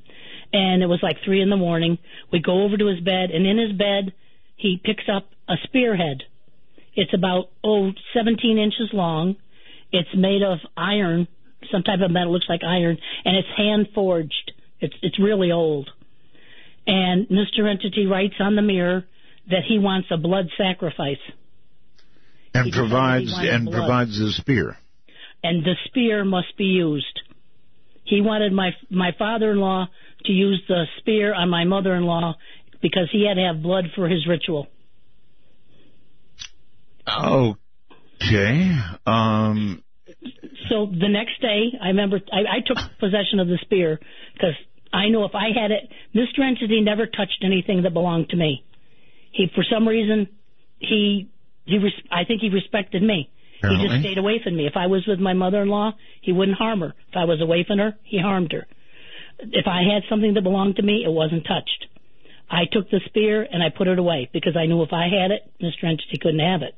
and 0.52 0.82
it 0.82 0.86
was 0.86 1.00
like 1.02 1.18
three 1.24 1.40
in 1.40 1.50
the 1.50 1.56
morning. 1.56 1.98
We 2.32 2.40
go 2.40 2.64
over 2.64 2.76
to 2.76 2.86
his 2.86 3.00
bed, 3.00 3.30
and 3.30 3.46
in 3.46 3.58
his 3.58 3.72
bed, 3.72 4.12
he 4.56 4.80
picks 4.82 5.04
up 5.14 5.28
a 5.48 5.54
spearhead. 5.64 6.24
It's 6.94 7.14
about 7.14 7.50
oh 7.62 7.90
17 8.14 8.58
inches 8.58 8.90
long. 8.92 9.36
It's 9.92 10.08
made 10.14 10.42
of 10.42 10.58
iron, 10.76 11.28
some 11.72 11.82
type 11.82 12.00
of 12.04 12.10
metal, 12.10 12.32
looks 12.32 12.46
like 12.48 12.62
iron, 12.64 12.98
and 13.24 13.36
it's 13.36 13.48
hand 13.56 13.88
forged. 13.94 14.52
It's 14.80 14.94
it's 15.02 15.18
really 15.18 15.52
old. 15.52 15.88
And 16.86 17.26
Mr. 17.28 17.68
Entity 17.68 18.06
writes 18.06 18.34
on 18.40 18.54
the 18.56 18.62
mirror 18.62 19.04
that 19.50 19.62
he 19.66 19.78
wants 19.78 20.08
a 20.10 20.16
blood 20.16 20.48
sacrifice. 20.56 21.18
And 22.54 22.66
He 22.66 22.72
provides 22.72 23.32
and 23.38 23.64
blood. 23.66 23.76
provides 23.76 24.18
the 24.18 24.30
spear. 24.32 24.76
and 25.42 25.64
the 25.64 25.74
spear 25.86 26.24
must 26.24 26.56
be 26.56 26.64
used. 26.64 27.20
He 28.04 28.20
wanted 28.20 28.52
my 28.52 28.70
my 28.90 29.12
father-in-law 29.18 29.88
to 30.26 30.32
use 30.32 30.62
the 30.68 30.84
spear 30.98 31.34
on 31.34 31.48
my 31.50 31.64
mother-in-law 31.64 32.34
because 32.80 33.08
he 33.10 33.26
had 33.26 33.34
to 33.34 33.42
have 33.42 33.62
blood 33.62 33.86
for 33.94 34.08
his 34.08 34.26
ritual. 34.26 34.68
Okay. 38.22 38.72
Um. 39.06 39.82
So 40.68 40.86
the 40.86 41.08
next 41.08 41.40
day, 41.40 41.72
I 41.80 41.88
remember 41.88 42.20
I, 42.32 42.56
I 42.56 42.60
took 42.64 42.78
possession 42.98 43.40
of 43.40 43.48
the 43.48 43.58
spear 43.62 43.98
because 44.34 44.54
I 44.92 45.08
knew 45.08 45.24
if 45.24 45.34
I 45.34 45.48
had 45.54 45.70
it, 45.70 45.90
Mr. 46.14 46.44
Entity 46.44 46.80
never 46.80 47.06
touched 47.06 47.42
anything 47.44 47.82
that 47.82 47.92
belonged 47.92 48.30
to 48.30 48.36
me. 48.36 48.64
He, 49.32 49.48
for 49.54 49.64
some 49.70 49.86
reason, 49.86 50.28
he 50.78 51.28
he 51.64 51.78
res- 51.78 52.02
I 52.10 52.24
think 52.24 52.40
he 52.40 52.48
respected 52.50 53.02
me. 53.02 53.30
He 53.62 53.88
just 53.88 54.00
stayed 54.00 54.18
away 54.18 54.40
from 54.42 54.56
me. 54.56 54.66
If 54.66 54.76
I 54.76 54.86
was 54.86 55.06
with 55.06 55.18
my 55.18 55.32
mother-in-law, 55.32 55.92
he 56.20 56.32
wouldn't 56.32 56.58
harm 56.58 56.80
her. 56.80 56.94
If 57.08 57.16
I 57.16 57.24
was 57.24 57.40
away 57.40 57.64
from 57.66 57.78
her, 57.78 57.94
he 58.04 58.20
harmed 58.20 58.52
her. 58.52 58.66
If 59.38 59.66
I 59.66 59.82
had 59.82 60.02
something 60.08 60.34
that 60.34 60.42
belonged 60.42 60.76
to 60.76 60.82
me, 60.82 61.02
it 61.04 61.10
wasn't 61.10 61.46
touched. 61.46 61.86
I 62.50 62.64
took 62.70 62.90
the 62.90 63.00
spear 63.06 63.42
and 63.50 63.62
I 63.62 63.70
put 63.70 63.88
it 63.88 63.98
away 63.98 64.30
because 64.32 64.56
I 64.56 64.66
knew 64.66 64.82
if 64.82 64.92
I 64.92 65.08
had 65.08 65.30
it, 65.30 65.50
Mr. 65.60 65.84
Entity 65.84 66.18
couldn't 66.20 66.40
have 66.40 66.62
it. 66.62 66.74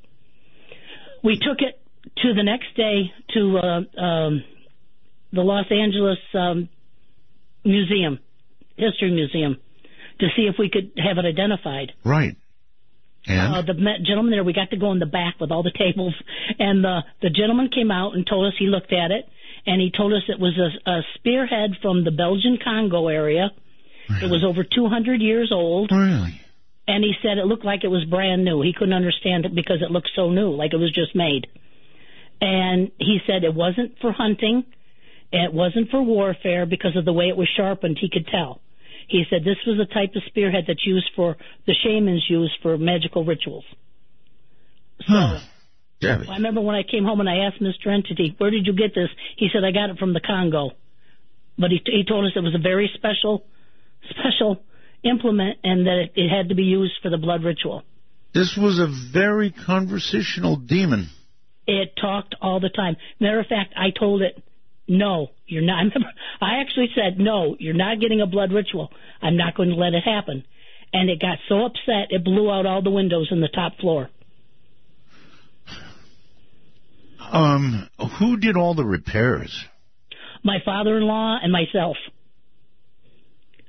We 1.28 1.36
took 1.36 1.58
it 1.60 1.78
to 2.22 2.32
the 2.32 2.42
next 2.42 2.74
day 2.74 3.12
to 3.34 3.58
uh, 3.58 4.00
um, 4.00 4.44
the 5.30 5.42
Los 5.42 5.66
Angeles 5.70 6.16
um, 6.32 6.70
Museum, 7.66 8.18
History 8.76 9.10
Museum, 9.10 9.58
to 10.20 10.26
see 10.34 10.48
if 10.48 10.54
we 10.58 10.70
could 10.70 10.92
have 10.96 11.18
it 11.18 11.26
identified. 11.26 11.92
Right. 12.02 12.34
And 13.26 13.54
Uh, 13.56 13.60
the 13.60 13.74
gentleman 14.06 14.30
there, 14.30 14.42
we 14.42 14.54
got 14.54 14.70
to 14.70 14.78
go 14.78 14.90
in 14.92 15.00
the 15.00 15.12
back 15.20 15.38
with 15.38 15.50
all 15.50 15.62
the 15.62 15.70
tables, 15.78 16.14
and 16.58 16.82
the 16.82 17.00
the 17.20 17.28
gentleman 17.28 17.68
came 17.68 17.90
out 17.90 18.14
and 18.14 18.26
told 18.26 18.46
us 18.46 18.54
he 18.58 18.68
looked 18.68 18.94
at 18.94 19.10
it, 19.10 19.28
and 19.66 19.82
he 19.82 19.90
told 19.90 20.14
us 20.14 20.22
it 20.28 20.40
was 20.40 20.56
a, 20.56 20.90
a 20.90 21.02
spearhead 21.16 21.72
from 21.82 22.04
the 22.04 22.10
Belgian 22.10 22.56
Congo 22.64 23.08
area. 23.08 23.50
It 24.22 24.30
was 24.30 24.42
over 24.42 24.64
200 24.64 25.20
years 25.20 25.52
old, 25.52 25.92
really, 25.92 26.40
and 26.88 27.04
he 27.04 27.12
said 27.22 27.36
it 27.36 27.44
looked 27.44 27.66
like 27.66 27.84
it 27.84 27.88
was 27.88 28.04
brand 28.06 28.44
new. 28.44 28.62
He 28.62 28.72
couldn't 28.72 28.94
understand 28.94 29.44
it 29.44 29.54
because 29.54 29.82
it 29.82 29.90
looked 29.90 30.10
so 30.16 30.30
new, 30.30 30.50
like 30.50 30.72
it 30.72 30.78
was 30.78 30.90
just 30.92 31.14
made. 31.14 31.46
And 32.40 32.90
he 32.98 33.18
said 33.26 33.44
it 33.44 33.54
wasn't 33.54 33.98
for 34.00 34.10
hunting, 34.10 34.64
it 35.30 35.52
wasn't 35.52 35.90
for 35.90 36.02
warfare 36.02 36.64
because 36.64 36.96
of 36.96 37.04
the 37.04 37.12
way 37.12 37.26
it 37.26 37.36
was 37.36 37.48
sharpened. 37.56 37.98
He 38.00 38.08
could 38.08 38.26
tell. 38.26 38.62
He 39.06 39.24
said 39.28 39.44
this 39.44 39.58
was 39.66 39.76
the 39.76 39.92
type 39.92 40.10
of 40.16 40.22
spearhead 40.28 40.64
that's 40.66 40.84
used 40.86 41.10
for 41.14 41.36
the 41.66 41.74
shamans 41.84 42.24
use 42.28 42.54
for 42.62 42.78
magical 42.78 43.24
rituals. 43.24 43.64
huh? 45.06 45.40
I 46.30 46.36
remember 46.36 46.60
when 46.60 46.76
I 46.76 46.84
came 46.88 47.04
home 47.04 47.20
and 47.20 47.28
I 47.28 47.46
asked 47.46 47.60
Mr. 47.60 47.92
Entity, 47.92 48.34
"Where 48.38 48.50
did 48.50 48.66
you 48.66 48.72
get 48.72 48.94
this?" 48.94 49.10
He 49.36 49.48
said, 49.52 49.64
"I 49.64 49.72
got 49.72 49.90
it 49.90 49.98
from 49.98 50.14
the 50.14 50.20
Congo." 50.20 50.70
But 51.58 51.70
he 51.70 51.82
he 51.84 52.04
told 52.04 52.24
us 52.24 52.32
it 52.36 52.40
was 52.40 52.54
a 52.54 52.58
very 52.58 52.88
special 52.94 53.44
special 54.10 54.62
implement 55.04 55.58
and 55.64 55.86
that 55.86 55.98
it, 55.98 56.12
it 56.16 56.28
had 56.28 56.48
to 56.48 56.54
be 56.54 56.64
used 56.64 56.94
for 57.02 57.10
the 57.10 57.18
blood 57.18 57.44
ritual. 57.44 57.82
This 58.34 58.56
was 58.56 58.78
a 58.78 58.88
very 59.12 59.50
conversational 59.50 60.56
demon. 60.56 61.08
It 61.66 61.92
talked 62.00 62.34
all 62.40 62.60
the 62.60 62.68
time. 62.68 62.96
Matter 63.20 63.40
of 63.40 63.46
fact, 63.46 63.74
I 63.76 63.90
told 63.98 64.22
it, 64.22 64.42
"No, 64.86 65.28
you're 65.46 65.62
not." 65.62 65.76
I 65.78 65.82
remember 65.82 66.08
I 66.40 66.60
actually 66.60 66.88
said, 66.94 67.18
"No, 67.18 67.56
you're 67.58 67.74
not 67.74 68.00
getting 68.00 68.20
a 68.20 68.26
blood 68.26 68.52
ritual. 68.52 68.90
I'm 69.22 69.36
not 69.36 69.54
going 69.54 69.70
to 69.70 69.74
let 69.74 69.94
it 69.94 70.02
happen." 70.04 70.44
And 70.92 71.10
it 71.10 71.20
got 71.20 71.38
so 71.48 71.66
upset 71.66 72.08
it 72.10 72.24
blew 72.24 72.50
out 72.50 72.64
all 72.64 72.82
the 72.82 72.90
windows 72.90 73.28
in 73.30 73.40
the 73.40 73.48
top 73.48 73.76
floor. 73.78 74.08
Um, 77.20 77.90
who 78.18 78.38
did 78.38 78.56
all 78.56 78.74
the 78.74 78.86
repairs? 78.86 79.66
my 80.44 80.58
father-in-law 80.64 81.38
and 81.42 81.52
myself. 81.52 81.96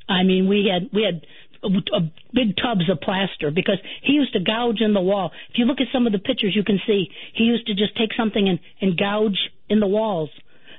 I 0.10 0.24
mean, 0.24 0.48
we 0.48 0.70
had 0.74 0.90
we 0.92 1.04
had 1.04 1.26
uh, 1.64 2.00
big 2.34 2.58
tubs 2.58 2.90
of 2.90 3.00
plaster 3.00 3.52
because 3.52 3.78
he 4.02 4.14
used 4.14 4.34
to 4.34 4.40
gouge 4.40 4.82
in 4.82 4.94
the 4.94 5.02
wall. 5.02 5.32
If 5.52 5.58
you 5.60 5.66
look 5.66 5.80
at 5.80 5.88
some 5.94 6.08
of 6.08 6.14
the 6.14 6.20
pictures, 6.20 6.54
you 6.56 6.64
can 6.64 6.80
see 6.88 7.10
he 7.34 7.44
used 7.44 7.68
to 7.68 7.76
just 7.76 7.96
take 7.96 8.10
something 8.18 8.50
and, 8.50 8.60
and 8.82 8.98
gouge 8.98 9.38
in 9.70 9.80
the 9.80 9.88
walls. 9.88 10.30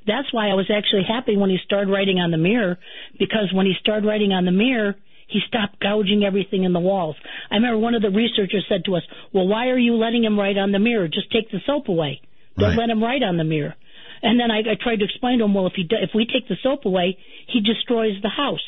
That's 0.07 0.33
why 0.33 0.49
I 0.49 0.55
was 0.55 0.71
actually 0.75 1.05
happy 1.07 1.37
when 1.37 1.51
he 1.51 1.59
started 1.65 1.91
writing 1.91 2.19
on 2.19 2.31
the 2.31 2.39
mirror 2.39 2.79
because 3.19 3.53
when 3.53 3.67
he 3.67 3.75
started 3.79 4.07
writing 4.07 4.33
on 4.33 4.45
the 4.47 4.51
mirror, 4.53 4.97
he 5.29 5.41
stopped 5.47 5.79
gouging 5.79 6.25
everything 6.25 6.65
in 6.65 6.73
the 6.73 6.81
walls. 6.81 7.15
I 7.51 7.57
remember 7.57 7.79
one 7.79 7.95
of 7.95 8.03
the 8.03 8.11
researchers 8.11 8.65
said 8.69 8.85
to 8.87 8.97
us, 8.97 9.03
"Well, 9.33 9.47
why 9.47 9.69
are 9.69 9.79
you 9.79 9.95
letting 9.95 10.25
him 10.25 10.39
write 10.39 10.59
on 10.59 10.73
the 10.73 10.81
mirror? 10.81 11.07
Just 11.07 11.31
take 11.31 11.51
the 11.51 11.61
soap 11.67 11.89
away. 11.89 12.21
Don't 12.59 12.71
Right. 12.71 12.79
let 12.79 12.91
him 12.91 13.03
write 13.03 13.23
on 13.23 13.37
the 13.37 13.45
mirror." 13.45 13.77
And 14.23 14.39
then 14.39 14.51
I, 14.51 14.59
I 14.59 14.75
tried 14.81 14.97
to 14.97 15.05
explain 15.05 15.39
to 15.39 15.45
him, 15.45 15.55
well, 15.55 15.67
if 15.67 15.75
he 15.75 15.85
do, 15.85 15.97
if 15.97 16.11
we 16.15 16.27
take 16.27 16.47
the 16.49 16.57
soap 16.63 16.85
away, 16.85 17.17
he 17.47 17.61
destroys 17.61 18.21
the 18.21 18.29
house. 18.29 18.61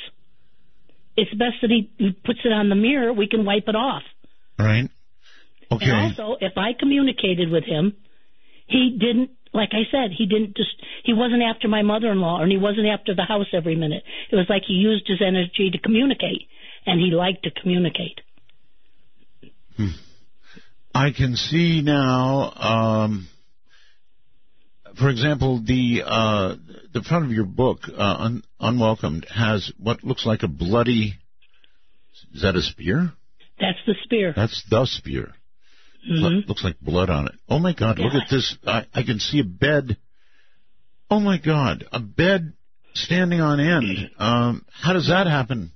It's 1.16 1.32
best 1.32 1.56
that 1.62 1.70
he, 1.70 1.90
he 1.98 2.12
puts 2.12 2.40
it 2.44 2.52
on 2.52 2.68
the 2.68 2.74
mirror. 2.74 3.12
We 3.12 3.28
can 3.28 3.44
wipe 3.44 3.68
it 3.68 3.76
off. 3.76 4.02
Right. 4.58 4.88
Okay. 5.70 5.90
And 5.90 6.18
also, 6.18 6.36
if 6.40 6.56
I 6.56 6.72
communicated 6.78 7.50
with 7.50 7.64
him, 7.64 7.96
he 8.66 8.96
didn't. 8.98 9.30
Like 9.54 9.70
I 9.72 9.84
said, 9.90 10.12
he 10.16 10.24
didn't 10.26 10.56
just. 10.56 10.70
He 11.04 11.12
wasn't 11.12 11.42
after 11.42 11.68
my 11.68 11.82
mother-in-law, 11.82 12.40
and 12.40 12.50
he 12.50 12.56
wasn't 12.56 12.86
after 12.86 13.14
the 13.14 13.24
house 13.24 13.48
every 13.52 13.76
minute. 13.76 14.02
It 14.30 14.36
was 14.36 14.46
like 14.48 14.62
he 14.66 14.74
used 14.74 15.06
his 15.06 15.20
energy 15.20 15.70
to 15.70 15.78
communicate, 15.78 16.48
and 16.86 16.98
he 16.98 17.10
liked 17.10 17.44
to 17.44 17.50
communicate. 17.50 18.20
I 20.94 21.10
can 21.10 21.36
see 21.36 21.82
now. 21.82 22.52
Um, 22.56 23.28
for 24.98 25.08
example, 25.08 25.62
the 25.64 26.02
uh, 26.04 26.56
the 26.92 27.02
front 27.02 27.24
of 27.24 27.30
your 27.32 27.44
book, 27.44 27.80
uh, 27.88 28.16
Un- 28.18 28.42
Unwelcomed, 28.60 29.26
has 29.34 29.72
what 29.78 30.04
looks 30.04 30.26
like 30.26 30.42
a 30.42 30.48
bloody. 30.48 31.14
Is 32.34 32.42
that 32.42 32.56
a 32.56 32.62
spear? 32.62 33.12
That's 33.60 33.78
the 33.86 33.94
spear. 34.04 34.32
That's 34.34 34.64
the 34.70 34.86
spear. 34.86 35.32
hmm 36.06 36.22
Lo- 36.22 36.42
Looks 36.48 36.64
like 36.64 36.80
blood 36.80 37.10
on 37.10 37.26
it. 37.26 37.34
Oh 37.48 37.58
my 37.58 37.72
God! 37.74 37.98
Look 37.98 38.14
at 38.14 38.28
this. 38.30 38.56
I, 38.66 38.86
I 38.94 39.02
can 39.02 39.18
see 39.18 39.40
a 39.40 39.44
bed. 39.44 39.96
Oh 41.10 41.20
my 41.20 41.38
God! 41.38 41.84
A 41.92 42.00
bed 42.00 42.54
standing 42.94 43.40
on 43.40 43.60
end. 43.60 44.10
Um, 44.18 44.64
how 44.72 44.92
does 44.92 45.08
that 45.08 45.26
happen? 45.26 45.72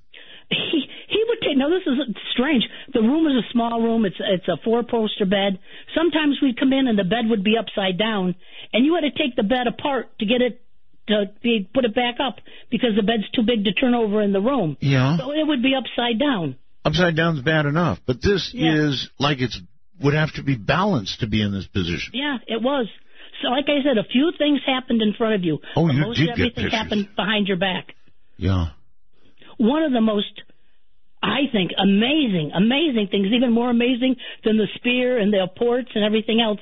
He 1.59 1.63
he 1.63 1.69
would 1.69 1.79
take 1.79 1.93
now 1.93 2.05
this 2.05 2.15
is 2.15 2.15
strange 2.33 2.63
the 2.93 3.01
room 3.01 3.25
is 3.27 3.43
a 3.43 3.51
small 3.51 3.81
room 3.81 4.05
it's 4.05 4.15
it's 4.19 4.47
a 4.47 4.57
four 4.63 4.83
poster 4.83 5.25
bed 5.25 5.59
sometimes 5.95 6.37
we'd 6.41 6.59
come 6.59 6.73
in 6.73 6.87
and 6.87 6.97
the 6.97 7.03
bed 7.03 7.25
would 7.29 7.43
be 7.43 7.57
upside 7.57 7.97
down 7.97 8.35
and 8.73 8.85
you 8.85 8.95
had 8.95 9.01
to 9.01 9.11
take 9.11 9.35
the 9.35 9.43
bed 9.43 9.67
apart 9.67 10.07
to 10.19 10.25
get 10.25 10.41
it 10.41 10.61
to 11.07 11.25
be 11.41 11.67
put 11.73 11.85
it 11.85 11.95
back 11.95 12.15
up 12.19 12.35
because 12.69 12.95
the 12.95 13.03
bed's 13.03 13.29
too 13.33 13.43
big 13.43 13.63
to 13.63 13.71
turn 13.73 13.95
over 13.95 14.21
in 14.21 14.33
the 14.33 14.41
room 14.41 14.75
Yeah. 14.81 15.17
so 15.17 15.31
it 15.31 15.47
would 15.47 15.61
be 15.63 15.73
upside 15.75 16.19
down 16.19 16.55
Upside 16.85 17.17
down's 17.17 17.41
bad 17.41 17.65
enough, 17.65 17.99
but 18.05 18.21
this 18.21 18.51
Yeah. 18.53 18.87
is 18.87 19.09
like 19.19 19.41
it's 19.41 19.59
would 20.01 20.13
have 20.13 20.31
to 20.35 20.43
be 20.43 20.55
balanced 20.55 21.19
to 21.19 21.27
be 21.27 21.41
in 21.41 21.51
this 21.51 21.67
position. 21.67 22.11
yeah 22.13 22.37
it 22.47 22.61
was 22.61 22.87
so 23.41 23.49
like 23.49 23.65
i 23.69 23.81
said 23.83 23.97
a 23.97 24.03
few 24.03 24.31
things 24.37 24.61
happened 24.65 25.01
in 25.01 25.13
front 25.13 25.35
of 25.35 25.43
you 25.43 25.59
Oh, 25.75 25.87
you 25.91 25.99
most 26.05 26.17
did 26.17 26.27
get 26.27 26.31
everything 26.33 26.53
pictures. 26.55 26.71
happened 26.73 27.09
behind 27.15 27.47
your 27.47 27.57
back 27.57 27.95
Yeah. 28.37 28.67
one 29.57 29.83
of 29.83 29.91
the 29.91 30.01
most 30.01 30.41
I 31.21 31.49
think 31.51 31.71
amazing, 31.77 32.51
amazing 32.55 33.07
things, 33.09 33.27
even 33.33 33.51
more 33.51 33.69
amazing 33.69 34.15
than 34.43 34.57
the 34.57 34.67
spear 34.75 35.17
and 35.17 35.33
the 35.33 35.43
apports 35.43 35.89
and 35.95 36.03
everything 36.03 36.39
else, 36.41 36.59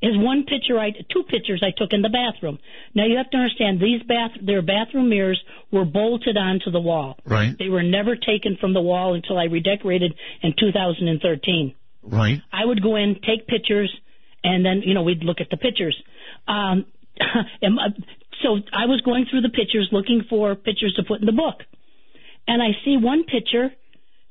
is 0.00 0.12
one 0.16 0.44
picture 0.44 0.78
I, 0.78 0.92
two 1.12 1.24
pictures 1.24 1.62
I 1.66 1.72
took 1.76 1.92
in 1.92 2.02
the 2.02 2.08
bathroom. 2.08 2.58
Now 2.94 3.06
you 3.06 3.16
have 3.16 3.30
to 3.30 3.36
understand 3.36 3.80
these 3.80 4.02
bath, 4.02 4.30
their 4.40 4.62
bathroom 4.62 5.08
mirrors 5.08 5.42
were 5.72 5.84
bolted 5.84 6.36
onto 6.36 6.70
the 6.70 6.80
wall. 6.80 7.18
Right. 7.24 7.56
They 7.58 7.68
were 7.68 7.82
never 7.82 8.14
taken 8.14 8.56
from 8.60 8.74
the 8.74 8.80
wall 8.80 9.14
until 9.14 9.38
I 9.38 9.44
redecorated 9.44 10.14
in 10.42 10.54
2013. 10.58 11.74
Right. 12.04 12.40
I 12.52 12.64
would 12.64 12.82
go 12.82 12.96
in, 12.96 13.16
take 13.26 13.46
pictures, 13.48 13.92
and 14.44 14.64
then 14.64 14.82
you 14.84 14.94
know 14.94 15.02
we'd 15.02 15.24
look 15.24 15.40
at 15.40 15.50
the 15.50 15.56
pictures. 15.56 16.00
Um, 16.46 16.86
and, 17.62 17.78
uh, 17.78 17.90
so 18.42 18.58
I 18.72 18.86
was 18.86 19.00
going 19.04 19.26
through 19.28 19.40
the 19.40 19.48
pictures, 19.48 19.88
looking 19.90 20.22
for 20.30 20.54
pictures 20.54 20.94
to 20.96 21.02
put 21.02 21.20
in 21.20 21.26
the 21.26 21.32
book, 21.32 21.56
and 22.46 22.62
I 22.62 22.68
see 22.84 22.96
one 22.96 23.24
picture, 23.24 23.70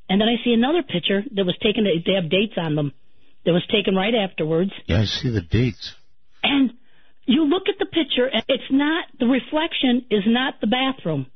and 0.09 0.19
then 0.21 0.27
I 0.27 0.43
see 0.43 0.53
another 0.53 0.83
picture 0.83 1.23
that 1.35 1.45
was 1.45 1.57
taken. 1.61 1.83
They 1.83 2.13
have 2.13 2.29
dates 2.29 2.53
on 2.57 2.75
them. 2.75 2.93
That 3.45 3.53
was 3.53 3.65
taken 3.71 3.95
right 3.95 4.13
afterwards, 4.13 4.71
Yeah, 4.87 4.99
I 5.01 5.05
see 5.05 5.29
the 5.29 5.41
dates. 5.41 5.93
and 6.43 6.71
you 7.25 7.45
look 7.45 7.63
at 7.69 7.75
the 7.79 7.85
picture, 7.85 8.25
and 8.25 8.43
it's 8.49 8.69
not 8.71 9.05
the 9.19 9.25
reflection 9.27 10.05
is 10.11 10.23
not 10.27 10.59
the 10.59 10.67
bathroom. 10.67 11.27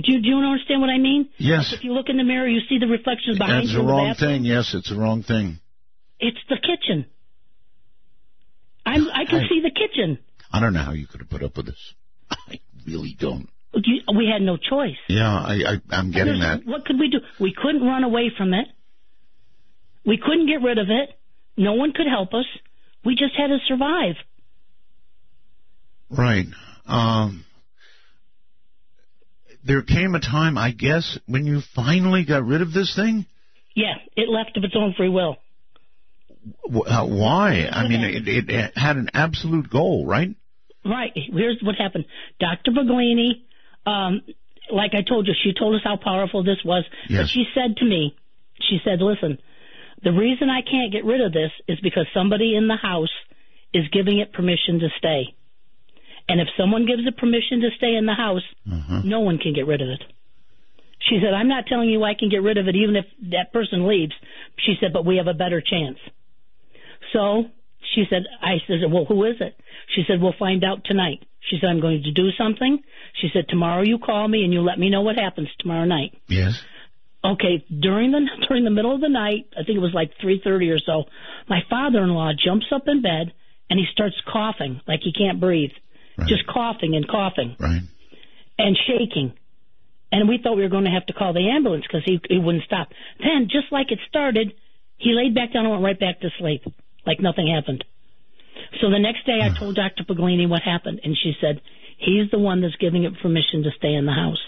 Do 0.00 0.12
you, 0.12 0.20
do 0.22 0.28
you 0.28 0.36
understand 0.36 0.80
what 0.80 0.90
I 0.90 0.98
mean? 0.98 1.28
Yes. 1.38 1.72
If 1.76 1.82
you 1.82 1.92
look 1.92 2.08
in 2.08 2.16
the 2.16 2.22
mirror, 2.22 2.46
you 2.46 2.60
see 2.68 2.78
the 2.78 2.86
reflections 2.86 3.38
behind 3.38 3.64
That's 3.66 3.72
you 3.72 3.78
the 3.78 3.82
the 3.84 3.88
wrong 3.88 4.10
bathroom. 4.12 4.30
thing. 4.34 4.44
Yes, 4.44 4.72
it's 4.74 4.88
the 4.90 4.96
wrong 4.96 5.22
thing. 5.24 5.58
It's 6.20 6.38
the 6.48 6.56
kitchen. 6.56 7.06
I'm, 8.86 9.08
I 9.10 9.24
can 9.24 9.40
I- 9.44 9.48
see 9.48 9.60
the 9.62 9.70
kitchen. 9.72 10.18
I 10.52 10.60
don't 10.60 10.72
know 10.72 10.82
how 10.82 10.92
you 10.92 11.06
could 11.06 11.20
have 11.20 11.28
put 11.28 11.42
up 11.42 11.56
with 11.56 11.66
this. 11.66 11.94
I 12.30 12.60
really 12.86 13.16
don't. 13.18 13.48
You- 13.84 14.02
We 14.16 14.26
had 14.32 14.42
no 14.42 14.56
choice. 14.56 14.96
Yeah, 15.08 15.28
I, 15.32 15.54
I 15.66 15.80
I'm 15.90 16.10
getting 16.10 16.40
that. 16.40 16.64
What 16.64 16.84
could 16.84 16.98
we 16.98 17.08
do? 17.10 17.18
We 17.40 17.52
couldn't 17.54 17.82
run 17.82 18.04
away 18.04 18.30
from 18.36 18.54
it. 18.54 18.66
We 20.04 20.16
couldn't 20.18 20.46
get 20.46 20.62
rid 20.62 20.78
of 20.78 20.86
it. 20.90 21.10
No 21.56 21.74
one 21.74 21.92
could 21.92 22.06
help 22.08 22.32
us. 22.34 22.46
We 23.04 23.14
just 23.14 23.34
had 23.36 23.48
to 23.48 23.58
survive. 23.66 24.14
Right. 26.10 26.46
Um, 26.86 27.44
there 29.64 29.82
came 29.82 30.14
a 30.14 30.20
time, 30.20 30.56
I 30.56 30.70
guess, 30.70 31.18
when 31.26 31.44
you 31.46 31.60
finally 31.74 32.24
got 32.24 32.44
rid 32.44 32.62
of 32.62 32.72
this 32.72 32.94
thing. 32.96 33.26
Yeah, 33.74 33.94
it 34.16 34.28
left 34.28 34.56
of 34.56 34.64
its 34.64 34.74
own 34.76 34.94
free 34.96 35.08
will. 35.10 35.36
Uh, 36.64 37.06
why? 37.06 37.68
I 37.70 37.86
mean, 37.88 38.00
it, 38.02 38.48
it 38.48 38.76
had 38.78 38.96
an 38.96 39.10
absolute 39.12 39.68
goal, 39.68 40.06
right? 40.06 40.30
Right. 40.84 41.12
Here's 41.14 41.58
what 41.62 41.74
happened. 41.76 42.06
Dr. 42.40 42.70
Paglini, 42.70 43.42
um, 43.88 44.22
like 44.70 44.92
I 44.94 45.02
told 45.02 45.26
you, 45.26 45.34
she 45.42 45.52
told 45.58 45.74
us 45.74 45.80
how 45.84 45.96
powerful 45.96 46.42
this 46.44 46.58
was. 46.64 46.84
But 47.22 47.28
she 47.30 47.44
said 47.54 47.76
to 47.78 47.84
me, 47.84 48.14
she 48.68 48.78
said, 48.84 49.00
listen, 49.00 49.38
the 50.02 50.12
reason 50.12 50.50
I 50.50 50.60
can't 50.62 50.92
get 50.92 51.04
rid 51.04 51.20
of 51.20 51.32
this 51.32 51.50
is 51.66 51.78
because 51.80 52.06
somebody 52.12 52.54
in 52.54 52.68
the 52.68 52.76
house 52.76 53.14
is 53.72 53.84
giving 53.92 54.18
it 54.18 54.32
permission 54.32 54.78
to 54.80 54.88
stay. 54.98 55.34
And 56.28 56.40
if 56.40 56.48
someone 56.58 56.84
gives 56.86 57.06
it 57.06 57.16
permission 57.16 57.60
to 57.62 57.70
stay 57.78 57.94
in 57.96 58.04
the 58.06 58.14
house, 58.14 58.42
Uh-huh. 58.70 59.00
no 59.04 59.20
one 59.20 59.38
can 59.38 59.54
get 59.54 59.66
rid 59.66 59.80
of 59.80 59.88
it. 59.88 60.02
She 61.08 61.20
said, 61.22 61.32
I'm 61.32 61.48
not 61.48 61.66
telling 61.66 61.88
you 61.88 62.02
I 62.04 62.14
can 62.14 62.28
get 62.28 62.42
rid 62.42 62.58
of 62.58 62.68
it 62.68 62.76
even 62.76 62.96
if 62.96 63.06
that 63.30 63.52
person 63.52 63.86
leaves. 63.86 64.12
She 64.58 64.74
said, 64.80 64.92
but 64.92 65.06
we 65.06 65.16
have 65.16 65.28
a 65.28 65.34
better 65.34 65.60
chance. 65.62 65.98
So 67.12 67.46
she 67.94 68.04
said, 68.10 68.24
I 68.42 68.56
said, 68.66 68.80
well, 68.92 69.04
who 69.06 69.24
is 69.24 69.36
it? 69.40 69.56
She 69.94 70.02
said, 70.06 70.20
we'll 70.20 70.34
find 70.38 70.64
out 70.64 70.84
tonight. 70.84 71.24
She 71.40 71.56
said, 71.60 71.70
I'm 71.70 71.80
going 71.80 72.02
to 72.02 72.12
do 72.12 72.30
something. 72.36 72.82
She 73.20 73.28
said, 73.32 73.48
tomorrow 73.48 73.82
you 73.82 73.98
call 73.98 74.28
me 74.28 74.44
and 74.44 74.52
you 74.52 74.60
let 74.60 74.78
me 74.78 74.90
know 74.90 75.00
what 75.02 75.16
happens 75.16 75.48
tomorrow 75.58 75.84
night. 75.84 76.16
Yes. 76.28 76.60
Okay, 77.24 77.64
during 77.68 78.12
the 78.12 78.20
during 78.48 78.64
the 78.64 78.70
middle 78.70 78.94
of 78.94 79.00
the 79.00 79.08
night, 79.08 79.48
I 79.58 79.64
think 79.64 79.76
it 79.76 79.80
was 79.80 79.94
like 79.94 80.12
3:30 80.22 80.74
or 80.74 80.78
so, 80.78 81.04
my 81.48 81.60
father-in-law 81.68 82.32
jumps 82.44 82.66
up 82.72 82.86
in 82.86 83.02
bed 83.02 83.32
and 83.68 83.78
he 83.78 83.86
starts 83.92 84.14
coughing 84.30 84.80
like 84.86 85.00
he 85.02 85.12
can't 85.12 85.40
breathe. 85.40 85.72
Right. 86.16 86.28
Just 86.28 86.46
coughing 86.46 86.94
and 86.94 87.08
coughing 87.08 87.56
Right. 87.58 87.82
and 88.58 88.76
shaking. 88.86 89.32
And 90.10 90.28
we 90.28 90.38
thought 90.42 90.56
we 90.56 90.62
were 90.62 90.68
going 90.68 90.84
to 90.84 90.90
have 90.90 91.06
to 91.06 91.12
call 91.12 91.32
the 91.32 91.50
ambulance 91.50 91.84
because 91.86 92.02
he, 92.04 92.18
he 92.28 92.38
wouldn't 92.38 92.64
stop. 92.64 92.88
Then, 93.20 93.48
just 93.50 93.70
like 93.70 93.92
it 93.92 93.98
started, 94.08 94.54
he 94.96 95.12
laid 95.12 95.34
back 95.34 95.52
down 95.52 95.64
and 95.64 95.70
went 95.72 95.84
right 95.84 95.98
back 96.00 96.20
to 96.20 96.30
sleep, 96.38 96.62
like 97.06 97.20
nothing 97.20 97.46
happened. 97.46 97.84
So 98.80 98.90
the 98.90 98.98
next 98.98 99.24
day, 99.26 99.40
I 99.42 99.56
told 99.58 99.76
Dr. 99.76 100.04
Paglini 100.04 100.48
what 100.48 100.62
happened, 100.62 101.00
and 101.02 101.16
she 101.16 101.32
said, 101.40 101.60
he's 101.98 102.30
the 102.30 102.38
one 102.38 102.60
that's 102.60 102.76
giving 102.76 103.04
it 103.04 103.12
permission 103.20 103.62
to 103.64 103.70
stay 103.76 103.94
in 103.94 104.06
the 104.06 104.12
house. 104.12 104.40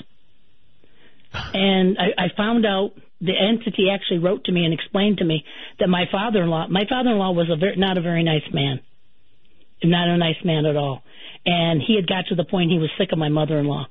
And 1.32 1.98
I, 1.98 2.24
I 2.24 2.26
found 2.36 2.66
out 2.66 2.92
the 3.20 3.32
entity 3.36 3.88
actually 3.92 4.18
wrote 4.18 4.44
to 4.44 4.52
me 4.52 4.64
and 4.64 4.74
explained 4.74 5.18
to 5.18 5.24
me 5.24 5.44
that 5.78 5.88
my 5.88 6.05
father-in-law, 6.10 6.68
my 6.68 6.84
father-in-law 6.88 7.32
was 7.32 7.48
a 7.51 7.56
very, 7.56 7.76
not 7.76 7.98
a 7.98 8.01
very 8.01 8.22
nice 8.22 8.48
man, 8.52 8.80
not 9.84 10.09
a 10.09 10.16
nice 10.16 10.42
man 10.44 10.66
at 10.66 10.76
all. 10.76 11.02
And 11.44 11.80
he 11.80 11.97
had 11.97 12.06
got 12.06 12.26
to 12.28 12.34
the 12.34 12.44
point 12.44 12.70
he 12.70 12.78
was 12.78 12.90
sick 12.98 13.10
of 13.12 13.18
my 13.18 13.28
mother-in-law. 13.28 13.86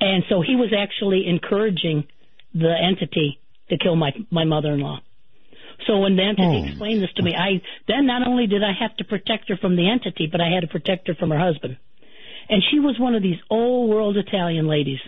And 0.00 0.24
so 0.28 0.42
he 0.42 0.56
was 0.56 0.72
actually 0.76 1.26
encouraging 1.26 2.06
the 2.54 2.74
entity 2.80 3.40
to 3.70 3.78
kill 3.78 3.96
my 3.96 4.12
my 4.30 4.44
mother-in-law. 4.44 5.00
So 5.88 5.98
when 5.98 6.14
the 6.16 6.22
entity 6.22 6.58
Oh. 6.62 6.64
explained 6.66 7.02
this 7.02 7.12
to 7.14 7.22
me, 7.22 7.34
I 7.34 7.60
then 7.88 8.06
not 8.06 8.26
only 8.28 8.46
did 8.46 8.62
I 8.62 8.72
have 8.72 8.94
to 8.98 9.04
protect 9.04 9.48
her 9.48 9.56
from 9.56 9.74
the 9.74 9.88
entity, 9.88 10.26
but 10.30 10.40
I 10.40 10.48
had 10.50 10.60
to 10.60 10.68
protect 10.68 11.08
her 11.08 11.14
from 11.14 11.30
her 11.30 11.38
husband. 11.38 11.78
And 12.48 12.62
she 12.70 12.78
was 12.78 12.98
one 12.98 13.14
of 13.14 13.22
these 13.22 13.40
old 13.50 13.90
world 13.90 14.16
Italian 14.16 14.68
ladies. 14.68 15.00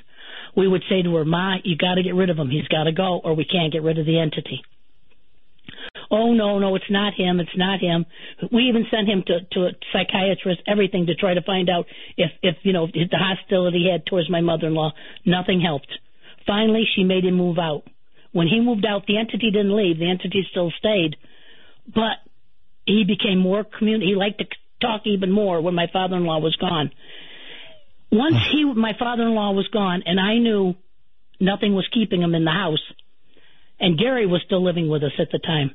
We 0.56 0.66
would 0.66 0.82
say 0.88 1.02
to 1.02 1.14
her, 1.16 1.24
"Ma, 1.24 1.58
you 1.62 1.76
got 1.76 1.94
to 1.94 2.02
get 2.02 2.14
rid 2.14 2.30
of 2.30 2.38
him. 2.38 2.50
He's 2.50 2.66
got 2.68 2.84
to 2.84 2.92
go, 2.92 3.18
or 3.22 3.34
we 3.34 3.44
can't 3.44 3.72
get 3.72 3.82
rid 3.82 3.98
of 3.98 4.06
the 4.06 4.18
entity." 4.18 4.62
Oh 6.10 6.32
no, 6.32 6.58
no, 6.58 6.74
it's 6.74 6.90
not 6.90 7.14
him. 7.14 7.40
It's 7.40 7.56
not 7.56 7.78
him. 7.80 8.04
We 8.50 8.64
even 8.64 8.86
sent 8.90 9.06
him 9.08 9.22
to 9.26 9.40
to 9.52 9.66
a 9.66 9.72
psychiatrist, 9.92 10.62
everything 10.66 11.06
to 11.06 11.14
try 11.14 11.34
to 11.34 11.42
find 11.42 11.68
out 11.70 11.86
if 12.16 12.32
if 12.42 12.56
you 12.62 12.72
know 12.72 12.88
if 12.92 13.10
the 13.10 13.18
hostility 13.18 13.84
he 13.84 13.90
had 13.90 14.06
towards 14.06 14.28
my 14.30 14.40
mother-in-law. 14.40 14.92
Nothing 15.26 15.60
helped. 15.60 15.92
Finally, 16.46 16.84
she 16.94 17.04
made 17.04 17.24
him 17.24 17.34
move 17.34 17.58
out. 17.58 17.84
When 18.32 18.46
he 18.46 18.60
moved 18.60 18.86
out, 18.86 19.06
the 19.06 19.18
entity 19.18 19.50
didn't 19.50 19.76
leave. 19.76 19.98
The 19.98 20.08
entity 20.08 20.46
still 20.50 20.70
stayed, 20.78 21.16
but 21.86 22.18
he 22.86 23.04
became 23.04 23.38
more 23.38 23.64
commun. 23.64 24.00
He 24.00 24.14
liked 24.14 24.38
to 24.38 24.46
talk 24.80 25.02
even 25.04 25.30
more 25.30 25.60
when 25.60 25.74
my 25.74 25.86
father-in-law 25.92 26.38
was 26.38 26.56
gone. 26.56 26.90
Once 28.12 28.36
he, 28.50 28.64
my 28.64 28.92
father-in-law 28.98 29.52
was 29.52 29.68
gone, 29.68 30.02
and 30.06 30.18
I 30.18 30.38
knew 30.38 30.74
nothing 31.38 31.74
was 31.74 31.86
keeping 31.92 32.22
him 32.22 32.34
in 32.34 32.44
the 32.44 32.50
house, 32.50 32.82
and 33.78 33.98
Gary 33.98 34.26
was 34.26 34.42
still 34.44 34.62
living 34.62 34.88
with 34.88 35.02
us 35.02 35.12
at 35.18 35.30
the 35.30 35.38
time. 35.38 35.72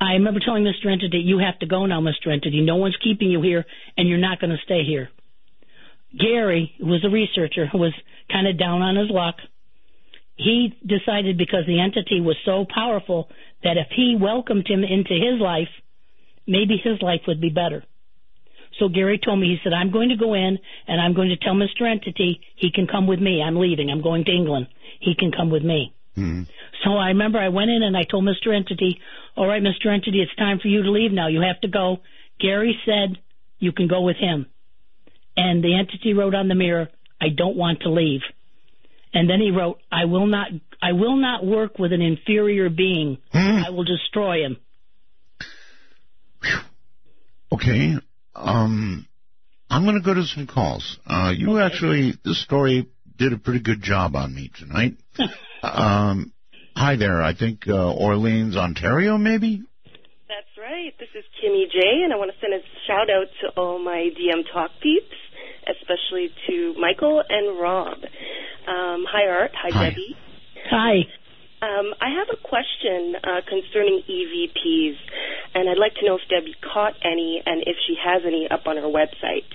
I 0.00 0.14
remember 0.14 0.40
telling 0.40 0.64
Mr. 0.64 0.90
Entity, 0.90 1.18
"You 1.18 1.38
have 1.38 1.58
to 1.60 1.66
go 1.66 1.86
now, 1.86 2.00
Mr. 2.00 2.32
Entity. 2.32 2.60
No 2.60 2.76
one's 2.76 2.96
keeping 2.96 3.30
you 3.30 3.40
here, 3.40 3.64
and 3.96 4.08
you're 4.08 4.18
not 4.18 4.40
going 4.40 4.50
to 4.50 4.62
stay 4.64 4.82
here." 4.84 5.10
Gary, 6.18 6.74
who 6.78 6.86
was 6.86 7.04
a 7.04 7.08
researcher, 7.08 7.66
who 7.66 7.78
was 7.78 7.94
kind 8.30 8.46
of 8.48 8.58
down 8.58 8.82
on 8.82 8.96
his 8.96 9.08
luck, 9.10 9.40
he 10.36 10.74
decided 10.84 11.36
because 11.38 11.66
the 11.66 11.80
entity 11.80 12.20
was 12.20 12.36
so 12.44 12.64
powerful 12.72 13.28
that 13.62 13.76
if 13.76 13.88
he 13.94 14.16
welcomed 14.20 14.66
him 14.66 14.82
into 14.82 15.14
his 15.14 15.40
life, 15.40 15.68
maybe 16.46 16.76
his 16.82 17.00
life 17.02 17.20
would 17.26 17.40
be 17.40 17.50
better. 17.50 17.84
So 18.78 18.88
Gary 18.88 19.18
told 19.18 19.38
me, 19.38 19.48
he 19.48 19.58
said, 19.62 19.72
I'm 19.74 19.90
going 19.92 20.08
to 20.08 20.16
go 20.16 20.32
in 20.34 20.58
and 20.88 21.00
I'm 21.00 21.12
going 21.14 21.28
to 21.28 21.36
tell 21.36 21.54
Mr. 21.54 21.82
Entity 21.88 22.40
he 22.56 22.70
can 22.72 22.86
come 22.86 23.06
with 23.06 23.20
me. 23.20 23.42
I'm 23.42 23.56
leaving. 23.56 23.90
I'm 23.90 24.00
going 24.02 24.24
to 24.24 24.32
England. 24.32 24.68
He 25.00 25.14
can 25.14 25.30
come 25.30 25.50
with 25.50 25.62
me. 25.62 25.92
Mhm. 26.16 26.46
So 26.84 26.96
I 26.96 27.08
remember 27.08 27.38
I 27.38 27.48
went 27.48 27.70
in 27.70 27.82
and 27.82 27.96
I 27.96 28.02
told 28.02 28.24
Mr. 28.24 28.54
Entity, 28.54 28.98
all 29.36 29.46
right, 29.46 29.62
Mr. 29.62 29.86
Entity, 29.86 30.20
it's 30.20 30.34
time 30.36 30.58
for 30.58 30.68
you 30.68 30.82
to 30.82 30.90
leave 30.90 31.12
now. 31.12 31.28
You 31.28 31.42
have 31.42 31.60
to 31.60 31.68
go. 31.68 32.00
Gary 32.40 32.78
said 32.84 33.18
you 33.58 33.72
can 33.72 33.88
go 33.88 34.00
with 34.02 34.16
him. 34.16 34.46
And 35.36 35.62
the 35.62 35.74
entity 35.78 36.12
wrote 36.12 36.34
on 36.34 36.48
the 36.48 36.54
mirror, 36.54 36.88
I 37.20 37.28
don't 37.28 37.56
want 37.56 37.80
to 37.82 37.90
leave. 37.90 38.22
And 39.14 39.28
then 39.28 39.40
he 39.40 39.50
wrote, 39.50 39.78
I 39.90 40.06
will 40.06 40.26
not, 40.26 40.48
I 40.80 40.92
will 40.92 41.16
not 41.16 41.44
work 41.44 41.78
with 41.78 41.92
an 41.92 42.00
inferior 42.00 42.70
being. 42.70 43.18
Hmm. 43.30 43.62
I 43.66 43.70
will 43.70 43.84
destroy 43.84 44.44
him. 44.44 44.56
Okay. 47.52 47.94
Um, 48.34 49.06
I'm 49.68 49.84
going 49.84 49.96
to 49.96 50.04
go 50.04 50.14
to 50.14 50.24
some 50.24 50.46
calls. 50.46 50.98
Uh, 51.06 51.32
you 51.36 51.58
actually, 51.58 52.14
this 52.24 52.42
story 52.42 52.88
did 53.16 53.32
a 53.32 53.38
pretty 53.38 53.60
good 53.60 53.82
job 53.82 54.16
on 54.16 54.34
me 54.34 54.50
tonight. 54.58 54.96
um, 55.62 56.32
hi 56.74 56.96
there. 56.96 57.22
I 57.22 57.34
think 57.34 57.68
uh, 57.68 57.92
Orleans, 57.92 58.56
Ontario, 58.56 59.18
maybe. 59.18 59.62
That's 60.28 60.58
right. 60.58 60.92
This 60.98 61.08
is 61.14 61.24
Kimmy 61.42 61.70
J, 61.70 62.02
and 62.04 62.12
I 62.12 62.16
want 62.16 62.32
to 62.32 62.36
send 62.40 62.54
a 62.54 62.60
shout 62.86 63.10
out 63.10 63.28
to 63.42 63.60
all 63.60 63.78
my 63.78 64.10
DM 64.18 64.42
Talk 64.52 64.70
peeps, 64.82 65.14
especially 65.68 66.30
to 66.48 66.74
Michael 66.78 67.22
and 67.28 67.58
Rob. 67.60 67.98
Um, 68.66 69.04
hi, 69.08 69.26
Art. 69.28 69.52
Hi, 69.54 69.70
Hi. 69.72 69.90
Debbie. 69.90 70.16
Hi. 70.70 70.94
Um, 71.62 71.94
I 72.00 72.10
have 72.18 72.26
a 72.32 72.36
question 72.42 73.14
uh, 73.22 73.40
concerning 73.48 74.02
EVPs, 74.08 74.96
and 75.54 75.68
I'd 75.70 75.78
like 75.78 75.94
to 76.00 76.06
know 76.06 76.16
if 76.16 76.22
Debbie 76.28 76.56
caught 76.60 76.94
any 77.04 77.40
and 77.46 77.62
if 77.62 77.76
she 77.86 77.94
has 78.02 78.22
any 78.26 78.48
up 78.50 78.66
on 78.66 78.76
her 78.76 78.82
website. 78.82 79.46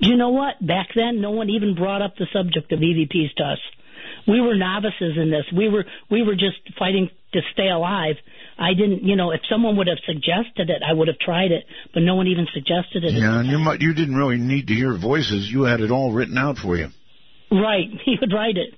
Do 0.00 0.08
you 0.08 0.16
know 0.16 0.30
what? 0.30 0.64
Back 0.64 0.88
then, 0.94 1.20
no 1.20 1.32
one 1.32 1.50
even 1.50 1.74
brought 1.74 2.02
up 2.02 2.14
the 2.16 2.26
subject 2.32 2.70
of 2.72 2.78
EVPs 2.78 3.34
to 3.36 3.42
us. 3.44 3.58
we 4.28 4.40
were 4.40 4.54
novices 4.54 5.16
in 5.16 5.30
this. 5.30 5.44
We 5.52 5.68
were 5.68 5.84
we 6.10 6.22
were 6.22 6.34
just 6.34 6.58
fighting 6.78 7.10
to 7.32 7.40
stay 7.52 7.68
alive. 7.68 8.16
I 8.58 8.74
didn't, 8.74 9.02
you 9.02 9.16
know, 9.16 9.30
if 9.32 9.40
someone 9.50 9.76
would 9.76 9.88
have 9.88 9.98
suggested 10.06 10.70
it, 10.70 10.82
I 10.88 10.92
would 10.92 11.08
have 11.08 11.18
tried 11.18 11.50
it, 11.50 11.64
but 11.92 12.00
no 12.02 12.14
one 12.14 12.28
even 12.28 12.46
suggested 12.54 13.04
it. 13.04 13.12
Yeah, 13.12 13.40
and 13.40 13.48
you 13.48 13.58
might, 13.58 13.80
you 13.80 13.94
didn't 13.94 14.14
really 14.16 14.36
need 14.38 14.68
to 14.68 14.74
hear 14.74 14.96
voices. 14.96 15.50
You 15.50 15.62
had 15.64 15.80
it 15.80 15.90
all 15.90 16.12
written 16.12 16.38
out 16.38 16.58
for 16.58 16.76
you. 16.76 16.88
Right, 17.50 17.88
he 18.04 18.16
would 18.20 18.32
write 18.32 18.56
it. 18.56 18.74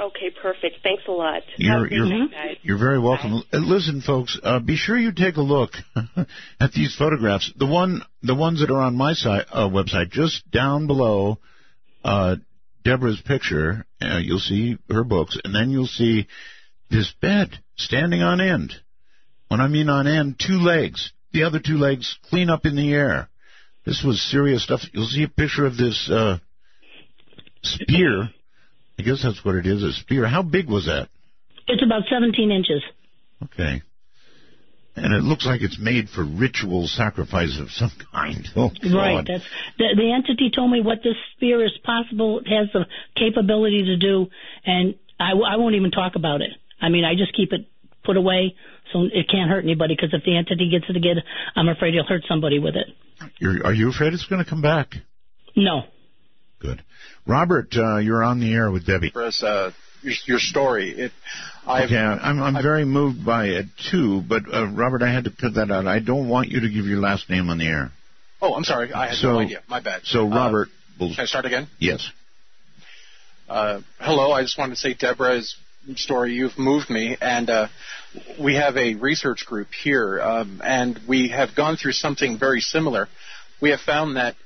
Okay, 0.00 0.30
perfect. 0.42 0.76
Thanks 0.82 1.02
a 1.06 1.12
lot. 1.12 1.42
You're 1.58 1.74
Have 1.74 1.82
a 1.82 1.88
good 1.88 1.94
you're 1.96 2.06
night, 2.06 2.30
guys. 2.32 2.56
you're 2.62 2.78
very 2.78 2.98
welcome. 2.98 3.34
Uh, 3.52 3.58
Listen, 3.58 4.00
folks, 4.00 4.38
uh, 4.42 4.58
be 4.58 4.74
sure 4.74 4.98
you 4.98 5.12
take 5.12 5.36
a 5.36 5.42
look 5.42 5.72
at 6.60 6.72
these 6.72 6.96
photographs. 6.96 7.52
The 7.56 7.66
one, 7.66 8.00
the 8.22 8.34
ones 8.34 8.60
that 8.60 8.70
are 8.70 8.80
on 8.80 8.96
my 8.96 9.12
site, 9.12 9.44
uh, 9.52 9.68
website, 9.68 10.10
just 10.10 10.50
down 10.50 10.86
below 10.86 11.38
uh, 12.04 12.36
Deborah's 12.84 13.20
picture, 13.20 13.84
uh, 14.00 14.18
you'll 14.18 14.38
see 14.40 14.76
her 14.90 15.04
books, 15.04 15.38
and 15.44 15.54
then 15.54 15.70
you'll 15.70 15.86
see 15.86 16.26
this 16.92 17.12
bed 17.20 17.50
standing 17.76 18.22
on 18.22 18.40
end. 18.40 18.72
When 19.48 19.60
I 19.60 19.68
mean 19.68 19.88
on 19.88 20.06
end, 20.06 20.36
two 20.38 20.58
legs, 20.58 21.12
the 21.32 21.44
other 21.44 21.58
two 21.58 21.76
legs 21.76 22.16
clean 22.30 22.50
up 22.50 22.64
in 22.64 22.76
the 22.76 22.92
air. 22.92 23.28
This 23.84 24.04
was 24.06 24.22
serious 24.30 24.62
stuff. 24.62 24.80
You'll 24.92 25.06
see 25.06 25.24
a 25.24 25.28
picture 25.28 25.66
of 25.66 25.76
this 25.76 26.08
uh, 26.10 26.38
spear. 27.62 28.30
I 28.98 29.02
guess 29.02 29.22
that's 29.22 29.44
what 29.44 29.56
it 29.56 29.66
is, 29.66 29.82
a 29.82 29.92
spear. 29.92 30.26
How 30.26 30.42
big 30.42 30.68
was 30.68 30.86
that? 30.86 31.08
It's 31.66 31.82
about 31.82 32.02
17 32.10 32.50
inches. 32.50 32.82
Okay. 33.44 33.82
And 34.94 35.14
it 35.14 35.22
looks 35.22 35.46
like 35.46 35.62
it's 35.62 35.78
made 35.80 36.10
for 36.10 36.22
ritual 36.22 36.86
sacrifice 36.86 37.58
of 37.58 37.70
some 37.70 37.90
kind. 38.12 38.46
Oh, 38.56 38.70
Right. 38.94 39.16
God. 39.16 39.26
That's 39.26 39.44
the, 39.78 39.88
the 39.96 40.12
entity 40.12 40.50
told 40.54 40.70
me 40.70 40.82
what 40.82 40.98
this 41.02 41.16
spear 41.34 41.64
is 41.64 41.72
possible. 41.82 42.40
It 42.40 42.48
has 42.48 42.68
the 42.72 42.84
capability 43.16 43.84
to 43.86 43.96
do, 43.96 44.26
and 44.66 44.94
I 45.18 45.56
won't 45.56 45.74
even 45.76 45.90
talk 45.90 46.12
about 46.16 46.42
it. 46.42 46.50
I 46.82 46.88
mean, 46.90 47.04
I 47.04 47.14
just 47.14 47.32
keep 47.34 47.52
it 47.52 47.66
put 48.04 48.16
away 48.18 48.54
so 48.92 49.04
it 49.04 49.28
can't 49.30 49.48
hurt 49.48 49.64
anybody. 49.64 49.94
Because 49.94 50.12
if 50.12 50.24
the 50.24 50.36
entity 50.36 50.68
gets 50.70 50.84
it 50.90 50.96
again, 50.96 51.16
I'm 51.56 51.68
afraid 51.68 51.94
he'll 51.94 52.04
hurt 52.04 52.24
somebody 52.28 52.58
with 52.58 52.74
it. 52.76 52.88
You're, 53.38 53.64
are 53.64 53.72
you 53.72 53.88
afraid 53.88 54.12
it's 54.12 54.26
going 54.26 54.42
to 54.44 54.48
come 54.50 54.60
back? 54.60 54.94
No. 55.56 55.82
Good. 56.58 56.82
Robert, 57.26 57.68
uh, 57.76 57.98
you're 57.98 58.22
on 58.24 58.40
the 58.40 58.52
air 58.52 58.70
with 58.70 58.84
Debbie. 58.86 59.10
Chris, 59.12 59.42
uh, 59.42 59.70
your, 60.02 60.14
your 60.26 60.38
story. 60.40 60.90
It, 60.90 61.12
I've, 61.66 61.84
Okay, 61.86 61.96
I'm 61.96 62.42
I'm 62.42 62.60
very 62.62 62.84
moved 62.84 63.24
by 63.24 63.46
it 63.46 63.66
too, 63.90 64.22
but 64.28 64.42
uh, 64.52 64.66
Robert, 64.66 65.02
I 65.02 65.12
had 65.12 65.24
to 65.24 65.30
cut 65.30 65.54
that 65.54 65.70
out. 65.70 65.86
I 65.86 66.00
don't 66.00 66.28
want 66.28 66.48
you 66.48 66.60
to 66.60 66.68
give 66.68 66.86
your 66.86 66.98
last 66.98 67.30
name 67.30 67.48
on 67.50 67.58
the 67.58 67.66
air. 67.66 67.92
Oh, 68.40 68.54
I'm 68.54 68.64
sorry. 68.64 68.92
I 68.92 69.06
had 69.08 69.14
So- 69.16 69.34
no 69.34 69.38
idea. 69.40 69.62
My 69.68 69.80
bad. 69.80 70.00
So, 70.04 70.26
Uh, 70.26 70.34
Robert, 70.34 70.68
will, 70.98 71.10
can 71.14 71.20
I 71.22 71.26
start 71.26 71.44
again? 71.44 71.68
yes, 71.78 72.10
Uh, 73.48 73.80
hello. 74.00 74.32
I 74.32 74.42
just 74.42 74.58
wanted 74.58 74.74
to 74.74 74.80
say, 74.80 74.94
Deborah's 74.94 75.54
story. 75.96 76.34
You've 76.34 76.58
moved 76.58 76.90
me, 76.90 77.16
and 77.20 77.50
uh, 77.50 77.68
we 78.40 78.54
have 78.54 78.76
a 78.76 78.94
research 78.94 79.46
group 79.46 79.68
here, 79.72 80.20
um, 80.20 80.60
and 80.64 80.98
we 81.08 81.28
have 81.28 81.54
gone 81.54 81.76
through 81.76 81.92
something 81.92 82.38
very 82.38 82.60
similar. 82.60 83.08
We 83.60 83.70
have 83.70 83.80
found 83.80 84.16
that 84.16 84.36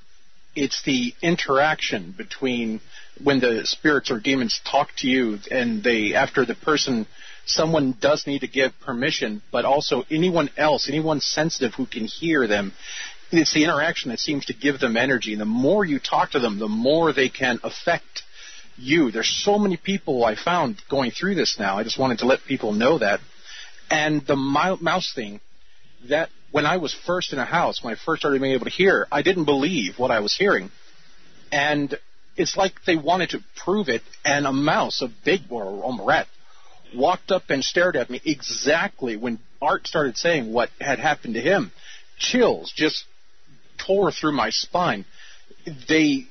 it's 0.54 0.82
the 0.84 1.12
interaction 1.22 2.14
between 2.16 2.80
when 3.22 3.40
the 3.40 3.66
spirits 3.66 4.10
or 4.10 4.18
demons 4.18 4.60
talk 4.70 4.88
to 4.98 5.08
you, 5.08 5.38
and 5.50 5.82
they 5.82 6.14
after 6.14 6.44
the 6.44 6.54
person. 6.54 7.06
Someone 7.48 7.96
does 8.00 8.26
need 8.26 8.40
to 8.40 8.48
give 8.48 8.72
permission, 8.80 9.40
but 9.52 9.64
also 9.64 10.02
anyone 10.10 10.50
else, 10.56 10.88
anyone 10.88 11.20
sensitive 11.20 11.74
who 11.74 11.86
can 11.86 12.04
hear 12.04 12.48
them, 12.48 12.72
it's 13.30 13.54
the 13.54 13.62
interaction 13.62 14.10
that 14.10 14.18
seems 14.18 14.46
to 14.46 14.52
give 14.52 14.80
them 14.80 14.96
energy. 14.96 15.34
The 15.36 15.44
more 15.44 15.84
you 15.84 16.00
talk 16.00 16.32
to 16.32 16.40
them, 16.40 16.58
the 16.58 16.68
more 16.68 17.12
they 17.12 17.28
can 17.28 17.60
affect 17.62 18.22
you. 18.76 19.10
There's 19.10 19.42
so 19.44 19.58
many 19.58 19.76
people 19.76 20.24
I 20.24 20.36
found 20.36 20.80
going 20.90 21.10
through 21.10 21.34
this 21.34 21.56
now. 21.58 21.78
I 21.78 21.84
just 21.84 21.98
wanted 21.98 22.18
to 22.18 22.26
let 22.26 22.40
people 22.46 22.72
know 22.72 22.98
that. 22.98 23.20
And 23.90 24.26
the 24.26 24.36
mouse 24.36 25.12
thing, 25.14 25.40
that 26.08 26.28
when 26.50 26.66
I 26.66 26.76
was 26.76 26.94
first 27.06 27.32
in 27.32 27.38
a 27.38 27.44
house, 27.44 27.82
when 27.82 27.94
I 27.94 27.98
first 28.04 28.22
started 28.22 28.40
being 28.40 28.54
able 28.54 28.66
to 28.66 28.70
hear, 28.70 29.06
I 29.10 29.22
didn't 29.22 29.44
believe 29.44 29.98
what 29.98 30.10
I 30.10 30.20
was 30.20 30.36
hearing. 30.36 30.70
And 31.52 31.98
it's 32.36 32.56
like 32.56 32.84
they 32.84 32.96
wanted 32.96 33.30
to 33.30 33.40
prove 33.56 33.88
it, 33.88 34.02
and 34.24 34.46
a 34.46 34.52
mouse, 34.52 35.02
a 35.02 35.08
big 35.24 35.40
or 35.50 35.64
a 35.64 36.04
rat, 36.04 36.26
walked 36.94 37.30
up 37.30 37.44
and 37.48 37.64
stared 37.64 37.96
at 37.96 38.10
me 38.10 38.20
exactly 38.24 39.16
when 39.16 39.38
Art 39.60 39.86
started 39.86 40.16
saying 40.16 40.52
what 40.52 40.70
had 40.80 40.98
happened 40.98 41.34
to 41.34 41.40
him. 41.40 41.72
Chills 42.18 42.72
just 42.74 43.04
tore 43.78 44.12
through 44.12 44.32
my 44.32 44.50
spine. 44.50 45.04
They 45.88 46.26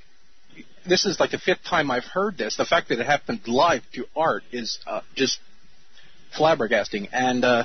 this 0.87 1.05
is 1.05 1.19
like 1.19 1.31
the 1.31 1.37
fifth 1.37 1.63
time 1.63 1.91
I've 1.91 2.05
heard 2.05 2.37
this. 2.37 2.57
The 2.57 2.65
fact 2.65 2.89
that 2.89 2.99
it 2.99 3.05
happened 3.05 3.41
live 3.47 3.83
to 3.93 4.05
Art 4.15 4.43
is 4.51 4.79
uh, 4.87 5.01
just 5.15 5.39
flabbergasting, 6.37 7.09
and 7.11 7.43
uh, 7.43 7.63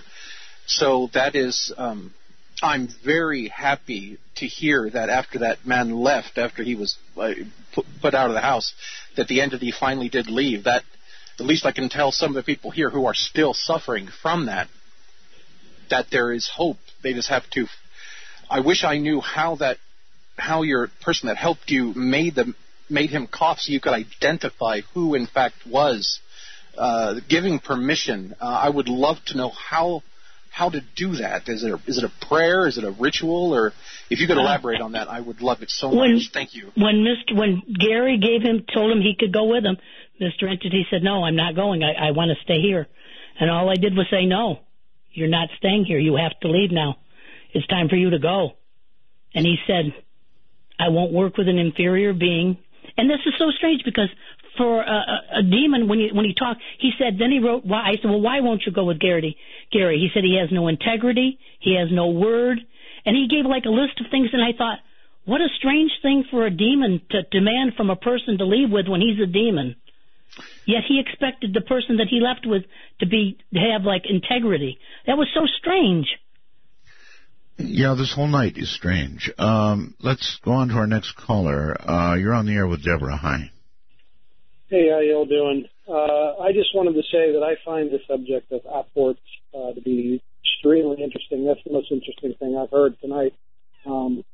so 0.67 1.11
that 1.15 1.35
is. 1.35 1.73
Um, 1.77 2.15
I'm 2.63 2.89
very 3.03 3.49
happy 3.49 4.19
to 4.37 4.47
hear 4.47 4.91
that 4.91 5.09
after 5.09 5.39
that 5.39 5.65
man 5.65 5.97
left, 5.97 6.37
after 6.37 6.63
he 6.63 6.75
was 6.75 6.97
uh, 7.17 7.31
put, 8.03 8.15
out 8.15 8.29
of 8.29 8.35
the 8.35 8.41
house, 8.41 8.75
that 9.17 9.29
the 9.29 9.41
entity 9.41 9.73
finally 9.73 10.11
did 10.11 10.29
leave. 10.29 10.65
That 10.65 10.83
at 11.39 11.47
least 11.47 11.65
I 11.65 11.73
can 11.73 11.89
tell 11.89 12.13
some 12.13 12.31
of 12.31 12.35
the 12.35 12.43
people 12.43 12.71
here 12.71 12.91
who 12.91 13.07
are 13.07 13.15
still 13.15 13.55
suffering 13.55 14.09
from 14.21 14.47
that 14.47 14.69
that 15.89 16.07
there 16.11 16.33
is 16.33 16.51
hope. 16.55 16.77
They 17.03 17.15
just 17.15 17.29
have 17.31 17.49
to. 17.51 17.67
I 18.51 18.61
wish 18.61 18.85
I 18.85 18.99
knew 18.99 19.21
how 19.21 19.57
that 19.57 19.79
how 20.37 20.63
your 20.63 20.89
person 21.03 21.29
that 21.29 21.37
helped 21.37 21.71
you 21.71 21.95
made 21.95 22.35
them 22.35 22.55
made 22.91 23.11
him 23.11 23.27
cough 23.27 23.59
so 23.61 23.73
you 23.73 23.81
could 23.81 23.93
identify 23.93 24.81
who 24.95 25.15
in 25.15 25.27
fact 25.27 25.57
was 25.67 26.21
uh, 26.77 27.15
giving 27.29 27.59
permission. 27.59 28.35
Uh, 28.41 28.47
I 28.47 28.69
would 28.71 28.89
love 28.89 29.17
to 29.27 29.37
know 29.37 29.51
how 29.51 30.03
how 30.51 30.69
to 30.69 30.81
do 30.97 31.17
that. 31.17 31.49
Is 31.49 31.63
it 31.63 31.71
a, 31.71 31.81
is 31.87 31.99
it 31.99 32.05
a 32.05 32.27
prayer? 32.27 32.67
Is 32.67 32.77
it 32.77 32.85
a 32.85 32.91
ritual? 32.91 33.55
Or 33.55 33.73
if 34.11 34.19
you 34.19 34.27
could 34.27 34.37
elaborate 34.37 34.81
on 34.81 34.93
that, 34.93 35.09
I 35.09 35.21
would 35.21 35.41
love 35.41 35.63
it 35.63 35.71
so 35.71 35.95
When- 35.95 36.15
much. 36.15 36.31
Thank 36.33 36.55
you. 36.55 36.73
When 36.75 37.05
Mr. 37.05 37.37
when 37.37 37.63
Gary 37.79 38.19
gave 38.19 38.43
him 38.43 38.65
told 38.73 38.91
him 38.91 39.01
he 39.01 39.15
could 39.19 39.33
go 39.33 39.45
with 39.47 39.65
him, 39.65 39.77
Mr. 40.21 40.51
Entity 40.51 40.87
said, 40.91 41.03
"No, 41.03 41.25
I'm 41.25 41.37
not 41.37 41.55
going. 41.55 41.83
I, 41.83 42.09
I 42.09 42.11
want 42.11 42.31
to 42.37 42.43
stay 42.45 42.61
here." 42.61 42.87
And 43.39 43.51
all 43.51 43.71
I 43.71 43.77
did 43.77 43.97
was 43.97 44.07
say, 44.11 44.27
"No, 44.27 44.61
you're 45.13 45.29
not 45.29 45.49
staying 45.59 45.85
here. 45.85 45.99
You 45.99 46.17
have 46.17 46.39
to 46.41 46.49
leave 46.49 46.71
now. 46.73 46.97
It's 47.53 47.67
time 47.67 47.89
for 47.89 47.97
you 47.97 48.11
to 48.11 48.19
go." 48.19 48.53
And 49.35 49.47
he 49.47 49.57
said, 49.67 49.95
"I 50.79 50.89
won't 50.89 51.13
work 51.13 51.37
with 51.37 51.49
an 51.49 51.59
inferior 51.59 52.13
being." 52.13 52.59
And 52.97 53.09
this 53.09 53.21
is 53.27 53.35
so 53.39 53.51
strange 53.57 53.83
because 53.85 54.09
for 54.57 54.83
a, 54.83 55.39
a, 55.39 55.43
demon, 55.43 55.89
when 55.89 55.99
he 55.99 56.11
when 56.13 56.25
he 56.25 56.35
talked, 56.35 56.61
he 56.79 56.91
said. 56.99 57.19
Then 57.19 57.31
he 57.31 57.39
wrote, 57.39 57.65
"Why?" 57.65 57.91
I 57.91 57.97
said, 57.97 58.11
"Well, 58.11 58.21
why 58.21 58.41
won't 58.41 58.63
you 58.67 58.73
go 58.73 58.85
with 58.85 58.99
Gary?" 58.99 59.37
Gary. 59.73 59.99
He 59.99 60.09
said 60.13 60.25
he 60.25 60.39
has 60.41 60.51
no 60.51 60.69
integrity. 60.69 61.39
He 61.61 61.77
has 61.77 61.89
no 61.91 62.09
word. 62.09 62.59
And 63.07 63.17
he 63.17 63.29
gave 63.29 63.47
like 63.47 63.65
a 63.65 63.71
list 63.71 64.01
of 64.01 64.11
things, 64.11 64.29
and 64.33 64.43
I 64.43 64.53
thought, 64.57 64.79
what 65.25 65.41
a 65.41 65.49
strange 65.59 65.93
thing 66.03 66.25
for 66.31 66.47
a 66.47 66.51
demon 66.51 67.01
to 67.11 67.23
demand 67.31 67.75
from 67.77 67.91
a 67.91 67.97
person 67.97 68.39
to 68.39 68.45
leave 68.45 68.71
with 68.71 68.89
when 68.89 69.01
he's 69.01 69.21
a 69.23 69.27
demon. 69.27 69.77
Yet 70.67 70.83
he 70.89 71.01
expected 71.01 71.53
the 71.53 71.61
person 71.61 71.97
that 71.99 72.09
he 72.09 72.21
left 72.21 72.47
with 72.47 72.65
to 73.01 73.07
be 73.07 73.39
to 73.53 73.61
have 73.61 73.83
like 73.83 74.05
integrity. 74.09 74.79
That 75.07 75.19
was 75.19 75.29
so 75.35 75.47
strange. 75.59 76.07
Yeah, 77.61 77.95
this 77.97 78.13
whole 78.15 78.27
night 78.27 78.57
is 78.57 78.75
strange. 78.75 79.31
Um, 79.39 79.95
let's 80.01 80.39
go 80.45 80.53
on 80.53 80.69
to 80.69 80.75
our 80.75 80.87
next 80.87 81.13
caller. 81.13 81.77
Uh, 81.81 82.15
you're 82.15 82.35
on 82.35 82.47
the 82.47 82.55
air 82.55 82.67
with 82.67 82.85
Deborah. 82.85 83.17
Hi. 83.17 83.51
Hey, 84.69 84.89
how 84.91 85.01
y'all 85.01 85.27
doing? 85.27 85.67
Uh, 85.89 86.43
I 86.43 86.53
just 86.53 86.75
wanted 86.75 86.95
to 86.95 87.03
say 87.11 87.33
that 87.33 87.43
I 87.43 87.57
find 87.65 87.91
the 87.91 87.99
subject 88.07 88.53
of 88.53 88.61
apports 88.73 89.21
uh, 89.53 89.73
to 89.73 89.81
be 89.81 90.23
extremely 90.45 91.03
interesting. 91.03 91.45
That's 91.45 91.61
the 91.65 91.73
most 91.73 91.91
interesting 91.91 92.35
thing 92.39 92.57
I've 92.57 92.71
heard 92.71 93.01
tonight. 93.01 93.35
Um, 93.85 94.25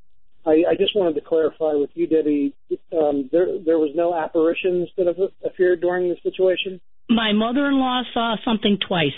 I, 0.44 0.62
I 0.70 0.74
just 0.78 0.94
wanted 0.94 1.14
to 1.14 1.22
clarify 1.22 1.72
with 1.72 1.90
you, 1.94 2.06
Debbie. 2.06 2.54
Um, 2.92 3.28
there, 3.32 3.46
there 3.64 3.78
was 3.78 3.92
no 3.94 4.14
apparitions 4.14 4.88
that 4.96 5.06
have 5.06 5.16
appeared 5.44 5.80
during 5.80 6.08
the 6.08 6.16
situation. 6.22 6.80
My 7.08 7.32
mother-in-law 7.32 8.02
saw 8.12 8.36
something 8.44 8.78
twice. 8.86 9.16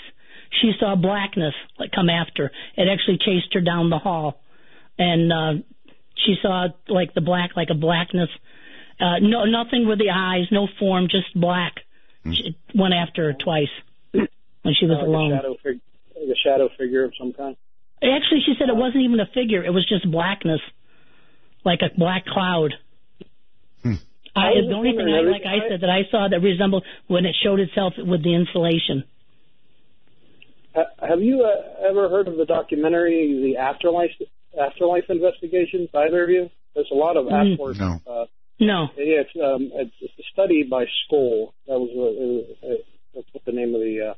She 0.51 0.71
saw 0.79 0.95
blackness 0.95 1.53
like 1.77 1.91
come 1.91 2.09
after. 2.09 2.51
It 2.75 2.87
actually 2.91 3.17
chased 3.19 3.53
her 3.53 3.61
down 3.61 3.89
the 3.89 3.99
hall, 3.99 4.41
and 4.97 5.31
uh, 5.31 5.53
she 6.25 6.35
saw 6.41 6.67
like 6.87 7.13
the 7.13 7.21
black, 7.21 7.51
like 7.55 7.69
a 7.69 7.75
blackness. 7.75 8.29
Uh, 8.99 9.19
no, 9.21 9.45
nothing 9.45 9.87
with 9.87 9.99
the 9.99 10.09
eyes, 10.13 10.45
no 10.51 10.67
form, 10.79 11.07
just 11.09 11.27
black. 11.35 11.75
She 12.33 12.57
went 12.75 12.93
after 12.93 13.31
her 13.31 13.33
twice 13.33 13.69
when 14.11 14.73
she 14.77 14.85
was 14.85 14.97
Uh, 14.97 15.01
like 15.01 15.07
alone. 15.07 15.31
a 15.31 15.35
shadow 15.37 15.55
fig- 15.63 15.79
like 16.15 16.29
a 16.29 16.35
shadow 16.35 16.69
figure 16.77 17.05
of 17.05 17.13
some 17.17 17.31
kind. 17.31 17.55
Actually, 18.03 18.41
she 18.45 18.55
said 18.59 18.67
it 18.69 18.75
wasn't 18.75 19.03
even 19.03 19.19
a 19.19 19.25
figure; 19.33 19.63
it 19.63 19.71
was 19.73 19.87
just 19.87 20.09
blackness, 20.11 20.59
like 21.63 21.79
a 21.81 21.89
black 21.97 22.25
cloud. 22.25 22.73
Hmm. 23.83 23.93
I, 24.35 24.49
I 24.49 24.53
the 24.67 24.73
only 24.73 24.91
thing, 24.91 25.07
I, 25.13 25.21
like 25.21 25.43
I 25.45 25.65
I- 25.65 25.69
said, 25.69 25.81
that 25.81 25.89
I 25.89 26.01
saw 26.11 26.27
that 26.27 26.39
resembled 26.41 26.83
when 27.07 27.25
it 27.25 27.35
showed 27.43 27.59
itself 27.59 27.93
with 27.97 28.23
the 28.23 28.33
insulation. 28.35 29.03
Ha- 30.79 31.07
have 31.07 31.21
you 31.21 31.43
uh, 31.43 31.87
ever 31.89 32.09
heard 32.09 32.27
of 32.27 32.37
the 32.37 32.45
documentary 32.45 33.53
The 33.53 33.57
Afterlife 33.61 34.11
Afterlife 34.59 35.05
Investigations? 35.09 35.89
Either 35.93 36.23
of 36.23 36.29
you? 36.29 36.49
There's 36.75 36.89
a 36.91 36.95
lot 36.95 37.17
of 37.17 37.25
Mm. 37.25 37.53
apports. 37.55 37.79
No. 37.79 37.99
Uh, 38.07 38.25
No, 38.59 38.87
Yeah, 38.97 39.21
it's 39.23 39.35
um, 39.41 39.71
it's, 39.73 39.93
it's 40.01 40.13
a 40.19 40.23
study 40.33 40.63
by 40.63 40.85
Scole. 41.05 41.53
That 41.67 41.79
was, 41.79 41.89
a, 41.95 42.05
it 42.21 42.27
was 42.27 42.45
a, 42.63 42.83
that's 43.15 43.27
what 43.33 43.45
the 43.45 43.51
name 43.53 43.73
of 43.73 43.81
the. 43.81 44.11
Uh, 44.11 44.13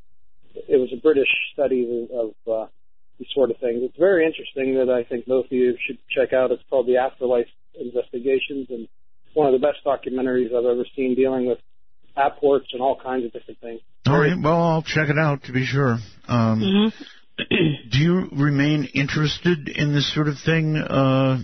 it 0.67 0.77
was 0.77 0.89
a 0.91 0.97
British 0.97 1.29
study 1.53 2.07
of 2.11 2.33
uh, 2.51 2.65
these 3.19 3.27
sort 3.33 3.51
of 3.51 3.57
things. 3.57 3.79
It's 3.83 3.97
very 3.97 4.25
interesting 4.25 4.75
that 4.75 4.89
I 4.89 5.03
think 5.03 5.25
both 5.27 5.45
of 5.45 5.51
you 5.51 5.77
should 5.85 5.97
check 6.09 6.33
out. 6.33 6.51
It's 6.51 6.63
called 6.69 6.87
the 6.87 6.97
Afterlife 6.97 7.47
Investigations, 7.79 8.67
and 8.69 8.87
one 9.33 9.47
of 9.47 9.53
the 9.53 9.65
best 9.65 9.79
documentaries 9.85 10.47
I've 10.53 10.65
ever 10.65 10.85
seen 10.95 11.15
dealing 11.15 11.45
with 11.45 11.59
apports 12.15 12.67
and 12.73 12.81
all 12.81 12.99
kinds 13.01 13.25
of 13.25 13.33
different 13.33 13.59
things. 13.59 13.81
All 14.07 14.19
right. 14.19 14.33
Well, 14.41 14.61
I'll 14.61 14.81
check 14.81 15.09
it 15.09 15.17
out 15.17 15.43
to 15.43 15.51
be 15.53 15.65
sure. 15.65 15.97
Um, 16.27 16.91
hmm 17.39 17.43
Do 17.89 17.97
you 17.97 18.29
remain 18.33 18.85
interested 18.93 19.67
in 19.69 19.93
this 19.93 20.13
sort 20.13 20.27
of 20.27 20.35
thing, 20.45 20.75
uh, 20.77 21.39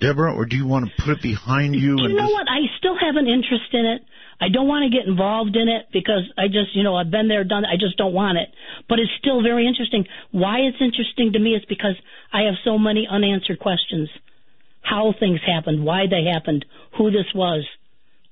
Deborah, 0.00 0.34
or 0.34 0.46
do 0.46 0.56
you 0.56 0.66
want 0.66 0.86
to 0.86 1.02
put 1.02 1.10
it 1.18 1.22
behind 1.22 1.74
you? 1.74 1.96
you 1.98 2.04
and 2.04 2.14
know 2.16 2.22
just- 2.24 2.32
what? 2.32 2.46
I 2.48 2.60
still 2.78 2.96
have 2.98 3.16
an 3.16 3.26
interest 3.28 3.72
in 3.72 3.84
it. 3.86 4.02
I 4.38 4.48
don't 4.50 4.68
want 4.68 4.84
to 4.90 4.94
get 4.96 5.06
involved 5.08 5.56
in 5.56 5.68
it 5.68 5.86
because 5.92 6.30
I 6.36 6.48
just, 6.48 6.74
you 6.76 6.82
know, 6.82 6.94
I've 6.94 7.10
been 7.10 7.28
there, 7.28 7.42
done. 7.44 7.64
it. 7.64 7.68
I 7.72 7.76
just 7.80 7.96
don't 7.96 8.12
want 8.12 8.36
it. 8.36 8.48
But 8.88 8.98
it's 8.98 9.10
still 9.18 9.42
very 9.42 9.66
interesting. 9.66 10.06
Why 10.30 10.58
it's 10.60 10.76
interesting 10.80 11.32
to 11.32 11.38
me 11.38 11.54
is 11.54 11.64
because 11.68 11.96
I 12.32 12.42
have 12.42 12.54
so 12.62 12.76
many 12.78 13.06
unanswered 13.08 13.58
questions. 13.58 14.10
How 14.82 15.14
things 15.18 15.40
happened, 15.44 15.84
why 15.84 16.06
they 16.06 16.24
happened, 16.30 16.64
who 16.98 17.10
this 17.10 17.26
was. 17.34 17.66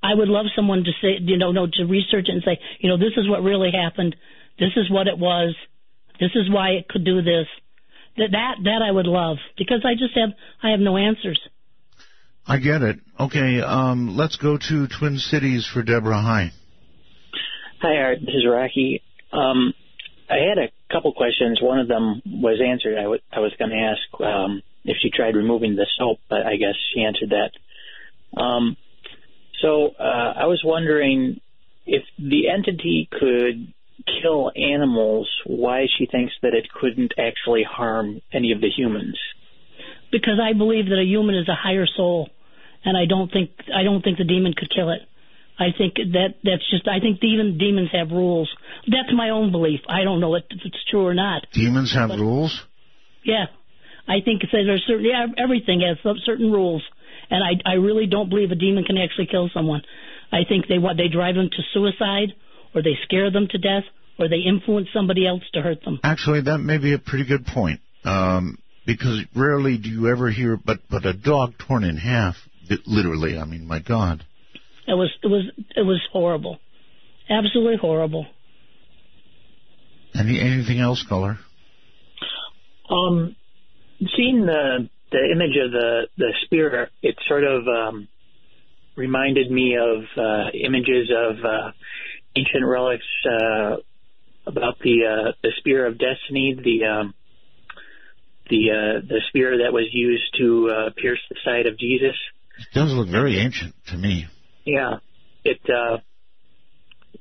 I 0.01 0.13
would 0.13 0.27
love 0.27 0.45
someone 0.55 0.83
to 0.83 0.91
say, 1.01 1.17
you 1.19 1.37
know, 1.37 1.51
no, 1.51 1.67
to 1.67 1.85
research 1.85 2.27
it 2.27 2.33
and 2.33 2.43
say, 2.43 2.59
you 2.79 2.89
know, 2.89 2.97
this 2.97 3.13
is 3.17 3.27
what 3.29 3.41
really 3.43 3.71
happened. 3.71 4.15
This 4.59 4.71
is 4.75 4.89
what 4.89 5.07
it 5.07 5.17
was. 5.17 5.55
This 6.19 6.31
is 6.35 6.49
why 6.49 6.71
it 6.71 6.87
could 6.87 7.03
do 7.03 7.21
this. 7.21 7.47
That 8.17 8.29
that 8.31 8.55
that 8.63 8.81
I 8.81 8.91
would 8.91 9.07
love 9.07 9.37
because 9.57 9.85
I 9.85 9.93
just 9.93 10.15
have 10.15 10.29
I 10.63 10.71
have 10.71 10.79
no 10.79 10.95
answers. 10.95 11.39
I 12.47 12.57
get 12.59 12.81
it. 12.81 12.99
Okay, 13.19 13.59
um, 13.61 14.15
let's 14.15 14.37
go 14.37 14.57
to 14.57 14.87
Twin 14.87 15.17
Cities 15.17 15.67
for 15.71 15.81
Deborah. 15.81 16.21
Hi. 16.21 16.51
Hi, 17.81 17.97
Art. 17.97 18.19
This 18.21 18.35
is 18.35 18.45
Rocky. 18.47 19.01
Um, 19.33 19.73
I 20.29 20.35
had 20.47 20.57
a 20.57 20.71
couple 20.93 21.13
questions. 21.13 21.59
One 21.61 21.79
of 21.79 21.87
them 21.87 22.21
was 22.25 22.61
answered. 22.65 22.97
I, 22.97 23.03
w- 23.03 23.21
I 23.31 23.39
was 23.39 23.53
going 23.57 23.71
to 23.71 23.77
ask 23.77 24.21
um, 24.21 24.61
if 24.83 24.97
she 25.01 25.09
tried 25.09 25.35
removing 25.35 25.75
the 25.75 25.87
soap, 25.97 26.19
but 26.29 26.45
I 26.45 26.55
guess 26.55 26.75
she 26.93 27.01
answered 27.03 27.31
that. 27.31 28.39
Um, 28.39 28.77
so 29.61 29.91
uh, 29.99 30.33
I 30.35 30.45
was 30.45 30.61
wondering 30.63 31.39
if 31.85 32.03
the 32.17 32.49
entity 32.49 33.07
could 33.11 33.73
kill 34.21 34.51
animals, 34.55 35.29
why 35.45 35.85
she 35.97 36.05
thinks 36.05 36.33
that 36.41 36.53
it 36.53 36.67
couldn't 36.71 37.13
actually 37.17 37.63
harm 37.63 38.21
any 38.33 38.51
of 38.51 38.61
the 38.61 38.69
humans. 38.69 39.17
because 40.11 40.39
I 40.41 40.53
believe 40.53 40.85
that 40.85 40.99
a 40.99 41.03
human 41.05 41.35
is 41.35 41.49
a 41.49 41.55
higher 41.55 41.87
soul, 41.87 42.29
and 42.83 42.95
I 42.97 43.05
don't 43.05 43.31
think 43.31 43.51
I 43.73 43.83
don't 43.83 44.01
think 44.03 44.17
the 44.17 44.23
demon 44.23 44.53
could 44.53 44.69
kill 44.73 44.89
it. 44.91 45.01
I 45.57 45.71
think 45.77 45.95
that 45.95 46.35
that's 46.43 46.69
just 46.69 46.87
I 46.87 46.99
think 46.99 47.23
even 47.23 47.57
demons 47.57 47.89
have 47.93 48.11
rules. 48.11 48.49
That's 48.87 49.13
my 49.15 49.29
own 49.29 49.51
belief. 49.51 49.79
I 49.87 50.03
don't 50.03 50.19
know 50.19 50.35
if 50.35 50.43
it's 50.49 50.83
true 50.89 51.05
or 51.05 51.13
not. 51.13 51.47
Demons 51.53 51.93
have 51.93 52.09
rules? 52.09 52.61
Yeah, 53.23 53.45
I 54.07 54.21
think 54.23 54.41
that 54.41 54.49
there's 54.51 54.83
certain 54.87 55.05
yeah, 55.05 55.25
everything 55.41 55.81
has 55.81 55.97
certain 56.25 56.51
rules, 56.51 56.83
and 57.29 57.43
I 57.43 57.69
I 57.69 57.73
really 57.75 58.07
don't 58.07 58.29
believe 58.29 58.51
a 58.51 58.55
demon 58.55 58.83
can 58.83 58.97
actually 58.97 59.27
kill 59.27 59.49
someone. 59.53 59.81
I 60.31 60.43
think 60.47 60.67
they 60.67 60.77
what 60.77 60.97
they 60.97 61.07
drive 61.07 61.35
them 61.35 61.49
to 61.49 61.61
suicide, 61.73 62.33
or 62.73 62.81
they 62.81 62.97
scare 63.03 63.31
them 63.31 63.47
to 63.51 63.57
death, 63.57 63.83
or 64.19 64.27
they 64.27 64.39
influence 64.47 64.87
somebody 64.93 65.27
else 65.27 65.43
to 65.53 65.61
hurt 65.61 65.83
them. 65.83 65.99
Actually, 66.03 66.41
that 66.41 66.59
may 66.59 66.77
be 66.77 66.93
a 66.93 66.99
pretty 66.99 67.25
good 67.25 67.45
point. 67.45 67.79
Um, 68.03 68.57
because 68.85 69.21
rarely 69.35 69.77
do 69.77 69.89
you 69.89 70.09
ever 70.09 70.29
hear, 70.29 70.57
but 70.57 70.79
but 70.89 71.05
a 71.05 71.13
dog 71.13 71.53
torn 71.57 71.83
in 71.83 71.97
half, 71.97 72.35
literally. 72.85 73.37
I 73.37 73.45
mean, 73.45 73.67
my 73.67 73.79
God. 73.79 74.23
It 74.87 74.93
was 74.93 75.11
it 75.23 75.27
was 75.27 75.43
it 75.75 75.81
was 75.81 76.01
horrible, 76.11 76.59
absolutely 77.29 77.77
horrible. 77.77 78.27
Any 80.13 80.39
anything 80.39 80.79
else, 80.79 81.03
color? 81.07 81.39
Um, 82.89 83.35
seeing 84.15 84.45
the 84.45 84.89
the 85.15 85.31
image 85.31 85.55
of 85.63 85.71
the 85.71 86.07
the 86.17 86.33
spear, 86.43 86.89
it 87.01 87.15
sort 87.27 87.45
of 87.45 87.67
um, 87.67 88.07
reminded 88.95 89.49
me 89.49 89.77
of 89.77 90.03
uh, 90.17 90.49
images 90.53 91.09
of 91.09 91.37
uh, 91.43 91.71
ancient 92.35 92.65
relics 92.65 93.05
uh, 93.25 93.77
about 94.45 94.77
the 94.83 94.97
uh, 95.05 95.31
the 95.41 95.51
spear 95.59 95.85
of 95.87 95.97
destiny, 95.97 96.55
the 96.61 96.85
um, 96.85 97.13
the 98.49 98.71
uh, 98.71 99.07
the 99.07 99.21
spear 99.29 99.59
that 99.63 99.71
was 99.71 99.87
used 99.91 100.35
to 100.37 100.69
uh, 100.69 100.89
pierce 100.97 101.21
the 101.29 101.37
side 101.45 101.65
of 101.65 101.79
Jesus. 101.79 102.15
It 102.59 102.67
does 102.73 102.91
look 102.91 103.09
very 103.09 103.37
ancient 103.39 103.73
to 103.87 103.97
me. 103.97 104.27
Yeah, 104.65 104.97
it. 105.43 105.61
Uh, 105.69 105.97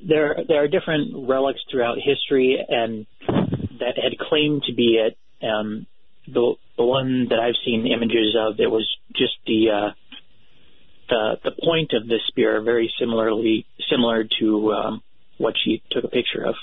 there, 0.07 0.37
there 0.49 0.63
are 0.63 0.69
different 0.69 1.29
relics 1.29 1.61
throughout 1.71 1.97
history, 1.97 2.59
and 2.69 3.07
that 3.27 3.95
had 3.97 4.19
claimed 4.19 4.65
to 4.65 4.75
be 4.75 5.01
it. 5.01 5.17
Um, 5.43 5.87
the 6.27 6.57
the 6.77 6.85
one 6.85 7.29
that 7.31 7.39
I've 7.39 7.55
seen 7.65 7.87
images 7.87 8.37
of, 8.39 8.59
it 8.59 8.71
was 8.71 8.89
just 9.15 9.35
the 9.47 9.71
uh, 9.71 9.91
the 11.09 11.39
the 11.45 11.53
point 11.63 11.93
of 11.93 12.09
the 12.09 12.19
spear, 12.27 12.61
very 12.63 12.93
similarly 12.99 13.67
similar 13.91 14.25
to 14.41 14.73
um, 14.73 15.03
what 15.39 15.55
she 15.63 15.83
took 15.91 16.05
a 16.05 16.09
picture 16.09 16.45
of. 16.45 16.55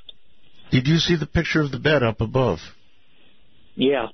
Did 0.72 0.88
you 0.88 0.98
see 0.98 1.16
the 1.18 1.26
picture 1.26 1.62
of 1.62 1.72
the 1.72 1.80
bed 1.80 2.04
up 2.04 2.22
above? 2.22 2.60
Yeah. 3.76 4.08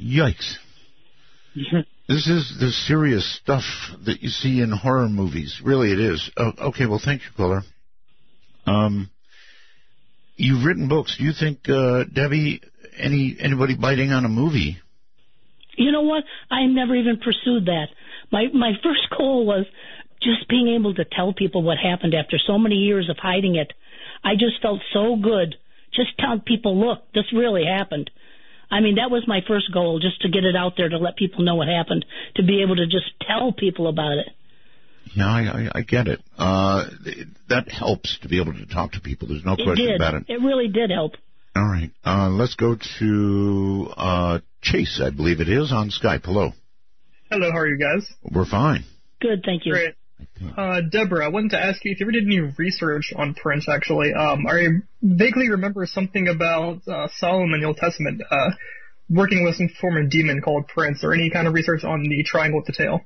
Yikes. 0.00 0.56
This 2.08 2.28
is 2.28 2.56
the 2.60 2.70
serious 2.70 3.38
stuff 3.42 3.64
that 4.04 4.22
you 4.22 4.28
see 4.28 4.60
in 4.60 4.70
horror 4.70 5.08
movies. 5.08 5.60
Really, 5.64 5.90
it 5.90 5.98
is. 5.98 6.30
Oh, 6.36 6.52
okay, 6.68 6.86
well, 6.86 7.00
thank 7.02 7.22
you, 7.22 7.28
caller. 7.36 7.62
Um, 8.66 9.10
you've 10.36 10.64
written 10.64 10.88
books. 10.88 11.16
Do 11.18 11.24
you 11.24 11.32
think, 11.32 11.68
uh, 11.68 12.04
Debbie, 12.04 12.60
any 12.96 13.36
anybody 13.40 13.76
biting 13.76 14.12
on 14.12 14.24
a 14.24 14.28
movie? 14.28 14.78
You 15.76 15.92
know 15.92 16.02
what? 16.02 16.24
I 16.50 16.66
never 16.66 16.94
even 16.94 17.18
pursued 17.18 17.66
that. 17.66 17.86
My 18.30 18.46
my 18.52 18.72
first 18.82 19.08
goal 19.16 19.46
was 19.46 19.66
just 20.22 20.48
being 20.48 20.68
able 20.68 20.94
to 20.94 21.04
tell 21.04 21.32
people 21.32 21.62
what 21.62 21.78
happened 21.78 22.14
after 22.14 22.38
so 22.38 22.58
many 22.58 22.76
years 22.76 23.08
of 23.10 23.18
hiding 23.18 23.56
it. 23.56 23.72
I 24.24 24.34
just 24.34 24.60
felt 24.62 24.80
so 24.92 25.16
good 25.16 25.56
just 25.92 26.18
telling 26.18 26.40
people, 26.40 26.78
look, 26.78 27.00
this 27.14 27.24
really 27.32 27.64
happened. 27.64 28.10
I 28.70 28.80
mean, 28.80 28.96
that 28.96 29.10
was 29.10 29.24
my 29.26 29.40
first 29.46 29.72
goal, 29.72 30.00
just 30.00 30.20
to 30.22 30.28
get 30.28 30.44
it 30.44 30.56
out 30.56 30.74
there 30.76 30.88
to 30.88 30.98
let 30.98 31.16
people 31.16 31.44
know 31.44 31.54
what 31.54 31.68
happened, 31.68 32.04
to 32.34 32.42
be 32.42 32.62
able 32.62 32.76
to 32.76 32.86
just 32.86 33.06
tell 33.26 33.52
people 33.52 33.88
about 33.88 34.18
it. 34.18 34.28
Yeah, 35.14 35.26
I, 35.26 35.40
I, 35.40 35.68
I 35.76 35.80
get 35.82 36.08
it. 36.08 36.20
Uh, 36.36 36.84
th- 37.04 37.28
that 37.48 37.68
helps 37.68 38.18
to 38.22 38.28
be 38.28 38.40
able 38.40 38.54
to 38.54 38.66
talk 38.66 38.92
to 38.92 39.00
people. 39.00 39.28
There's 39.28 39.44
no 39.44 39.54
it 39.54 39.64
question 39.64 39.86
did. 39.86 39.96
about 39.96 40.14
it. 40.14 40.24
It 40.28 40.40
really 40.42 40.68
did 40.68 40.90
help. 40.90 41.12
All 41.56 41.66
right. 41.66 41.90
Uh, 42.04 42.28
let's 42.28 42.54
go 42.54 42.76
to 42.98 43.88
uh, 43.96 44.38
Chase, 44.62 45.00
I 45.02 45.10
believe 45.10 45.40
it 45.40 45.48
is, 45.48 45.72
on 45.72 45.90
Skype. 45.90 46.24
Hello. 46.24 46.52
Hello, 47.30 47.50
how 47.50 47.58
are 47.58 47.66
you 47.68 47.78
guys? 47.78 48.06
We're 48.22 48.44
fine. 48.44 48.84
Good, 49.20 49.42
thank 49.44 49.64
you. 49.64 49.72
Great. 49.72 49.94
Uh, 50.56 50.80
Deborah, 50.90 51.24
I 51.24 51.28
wanted 51.28 51.50
to 51.52 51.58
ask 51.58 51.84
you 51.84 51.92
if 51.92 52.00
you 52.00 52.04
ever 52.06 52.12
did 52.12 52.24
any 52.24 52.40
research 52.40 53.12
on 53.16 53.34
Prince, 53.34 53.68
actually. 53.68 54.12
Um, 54.14 54.46
I 54.46 54.66
vaguely 55.02 55.50
remember 55.50 55.86
something 55.86 56.28
about 56.28 56.86
uh, 56.86 57.08
Solomon 57.16 57.54
in 57.54 57.60
the 57.62 57.66
Old 57.68 57.76
Testament 57.78 58.22
uh, 58.30 58.50
working 59.08 59.44
with 59.44 59.56
some 59.56 59.68
former 59.80 60.02
demon 60.04 60.40
called 60.42 60.68
Prince, 60.68 61.04
or 61.04 61.12
any 61.14 61.30
kind 61.30 61.46
of 61.48 61.54
research 61.54 61.84
on 61.84 62.02
the 62.02 62.22
triangle 62.22 62.60
with 62.60 62.66
the 62.66 62.72
tail. 62.72 63.00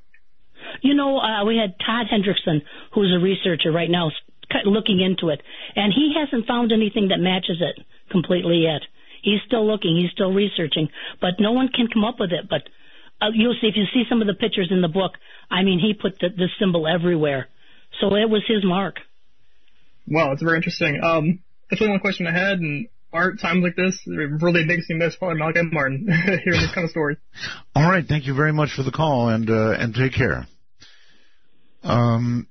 You 0.83 0.95
know, 0.95 1.19
uh, 1.19 1.45
we 1.45 1.57
had 1.57 1.75
Todd 1.85 2.07
Hendrickson, 2.13 2.63
who's 2.95 3.13
a 3.17 3.23
researcher 3.23 3.73
right 3.73 3.91
now, 3.91 4.09
s- 4.09 4.15
kind 4.15 4.21
of 4.21 4.30
looking 4.65 5.01
into 5.01 5.29
it, 5.29 5.43
and 5.77 5.93
he 5.93 6.15
hasn't 6.19 6.47
found 6.47 6.73
anything 6.73 7.09
that 7.09 7.19
matches 7.19 7.61
it 7.61 7.85
completely 8.11 8.65
yet. 8.65 8.83
He's 9.23 9.41
still 9.47 9.67
looking, 9.67 9.97
he's 9.97 10.11
still 10.13 10.33
researching, 10.33 10.89
but 11.21 11.35
no 11.39 11.53
one 11.53 11.69
can 11.69 11.89
come 11.93 12.05
up 12.05 12.17
with 12.19 12.33
it. 12.33 12.49
But 12.49 12.63
uh, 13.21 13.31
you'll 13.35 13.57
see 13.61 13.69
if 13.69 13.77
you 13.77 13.85
see 13.93 14.05
some 14.09 14.21
of 14.21 14.27
the 14.27 14.35
pictures 14.35 14.69
in 14.71 14.81
the 14.81 14.89
book. 14.89 15.13
I 15.51 15.63
mean, 15.63 15.79
he 15.79 15.95
put 15.95 16.19
the, 16.21 16.29
the 16.29 16.49
symbol 16.59 16.87
everywhere, 16.89 17.49
so 18.01 18.15
it 18.15 18.29
was 18.29 18.43
his 18.47 18.65
mark. 18.65 18.97
Wow, 20.07 20.33
it's 20.33 20.43
very 20.43 20.57
interesting. 20.57 21.01
Um, 21.03 21.41
that's 21.69 21.81
the 21.81 21.87
only 21.87 22.01
question 22.01 22.27
I 22.27 22.33
had, 22.33 22.59
and 22.59 22.89
art 23.13 23.41
times 23.41 23.63
like 23.63 23.77
this 23.77 24.01
it 24.07 24.43
really 24.43 24.65
makes 24.65 24.89
me 24.89 24.97
miss 24.97 25.17
probably 25.17 25.39
Malachi 25.39 25.63
Martin 25.73 26.07
hearing 26.45 26.61
this 26.61 26.73
kind 26.75 26.85
of 26.85 26.91
story. 26.91 27.17
All 27.75 27.89
right. 27.89 28.05
Thank 28.07 28.27
you 28.27 28.35
very 28.35 28.53
much 28.53 28.71
for 28.75 28.83
the 28.83 28.93
call, 28.93 29.29
and 29.29 29.49
uh, 29.51 29.73
and 29.73 29.95
take 29.95 30.15
care. 30.15 30.47
Um, 31.83 32.47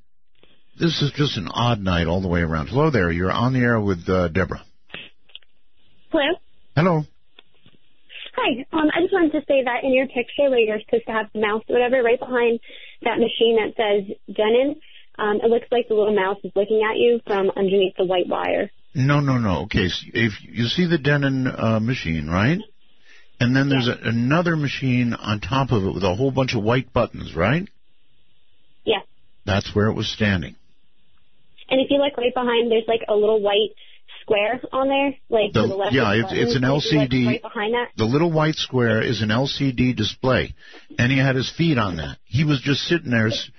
this 0.80 1.02
is 1.02 1.12
just 1.16 1.38
an 1.38 1.50
odd 1.52 1.82
night 1.82 2.08
all 2.08 2.22
the 2.22 2.28
way 2.28 2.40
around. 2.40 2.68
Hello 2.68 2.90
there. 2.90 3.12
You're 3.12 3.32
on 3.32 3.54
the 3.54 3.60
air 3.60 3.80
with 3.80 4.08
uh, 4.08 4.30
Deborah. 4.30 4.64
Hello. 6.12 6.34
Hello. 6.76 7.04
Hi. 8.36 8.66
Um, 8.72 8.90
I 8.96 9.02
just 9.02 9.14
wanted 9.14 9.34
to 9.34 9.42
say 9.42 9.64
that 9.66 9.84
in 9.84 9.94
your 9.94 10.08
picture 10.08 10.50
where 10.50 10.60
you're 10.60 10.80
supposed 10.86 11.06
to 11.08 11.12
have 11.12 11.28
the 11.34 11.42
mouse 11.42 11.64
or 11.68 11.76
whatever, 11.76 12.02
right 12.02 12.20
behind 12.20 12.60
that 13.02 13.20
machine 13.20 13.58
that 13.60 13.76
says 13.76 14.16
Denon, 14.34 14.80
um, 15.18 15.42
it 15.44 15.50
looks 15.50 15.68
like 15.72 15.88
the 15.90 15.96
little 15.96 16.16
mouse 16.16 16.38
is 16.44 16.52
looking 16.56 16.82
at 16.90 16.98
you 16.98 17.20
from 17.28 17.52
underneath 17.56 17.96
the 17.98 18.06
white 18.06 18.28
wire. 18.28 18.72
No, 18.96 19.20
no, 19.20 19.38
no. 19.38 19.64
Okay, 19.64 19.90
so 19.90 20.08
if 20.14 20.34
you 20.42 20.66
see 20.66 20.88
the 20.88 20.98
Denon 20.98 21.48
uh, 21.48 21.80
machine, 21.80 22.28
right? 22.28 22.60
And 23.40 23.56
then 23.56 23.70
there's 23.70 23.88
a, 23.88 23.98
another 24.04 24.56
machine 24.56 25.14
on 25.14 25.42
top 25.42 25.72
of 25.72 25.84
it 25.84 25.94
with 25.94 26.04
a 26.04 26.16
whole 26.16 26.32
bunch 26.32 26.56
of 26.56 26.64
white 26.64 26.92
buttons, 26.94 27.36
right? 27.36 27.68
Yeah. 28.86 29.00
That's 29.46 29.76
where 29.76 29.88
it 29.88 29.94
was 29.94 30.12
standing. 30.12 30.56
And 31.70 31.80
if 31.82 31.88
you 31.92 31.98
look 31.98 32.18
right 32.18 32.34
behind, 32.34 32.72
there's 32.72 32.88
like 32.88 33.02
a 33.08 33.16
little 33.16 33.42
white 33.42 33.70
square 34.22 34.60
on 34.72 34.88
there, 34.88 35.14
like 35.30 35.54
The- 35.54 35.68
the 35.68 35.76
left. 35.76 35.94
yeah, 35.94 36.14
it's- 36.14 36.32
it's 36.34 36.56
an 36.56 36.62
button. 36.62 36.78
If 36.78 36.92
you 36.92 37.00
look 37.00 37.10
LCD. 37.12 37.28
Right 37.28 37.42
behind 37.42 37.74
that. 37.74 37.90
The 37.96 38.06
little 38.06 38.32
white 38.32 38.56
square 38.56 39.02
is 39.02 39.22
an 39.22 39.30
LCD 39.32 39.94
display, 39.94 40.54
and 40.98 41.12
he 41.12 41.18
had 41.18 41.36
his 41.36 41.50
feet 41.50 41.78
on 41.78 41.98
that. 41.98 42.18
He 42.26 42.44
was 42.44 42.60
just 42.62 42.82
sitting 42.84 43.12
there. 43.12 43.28
s- 43.28 43.50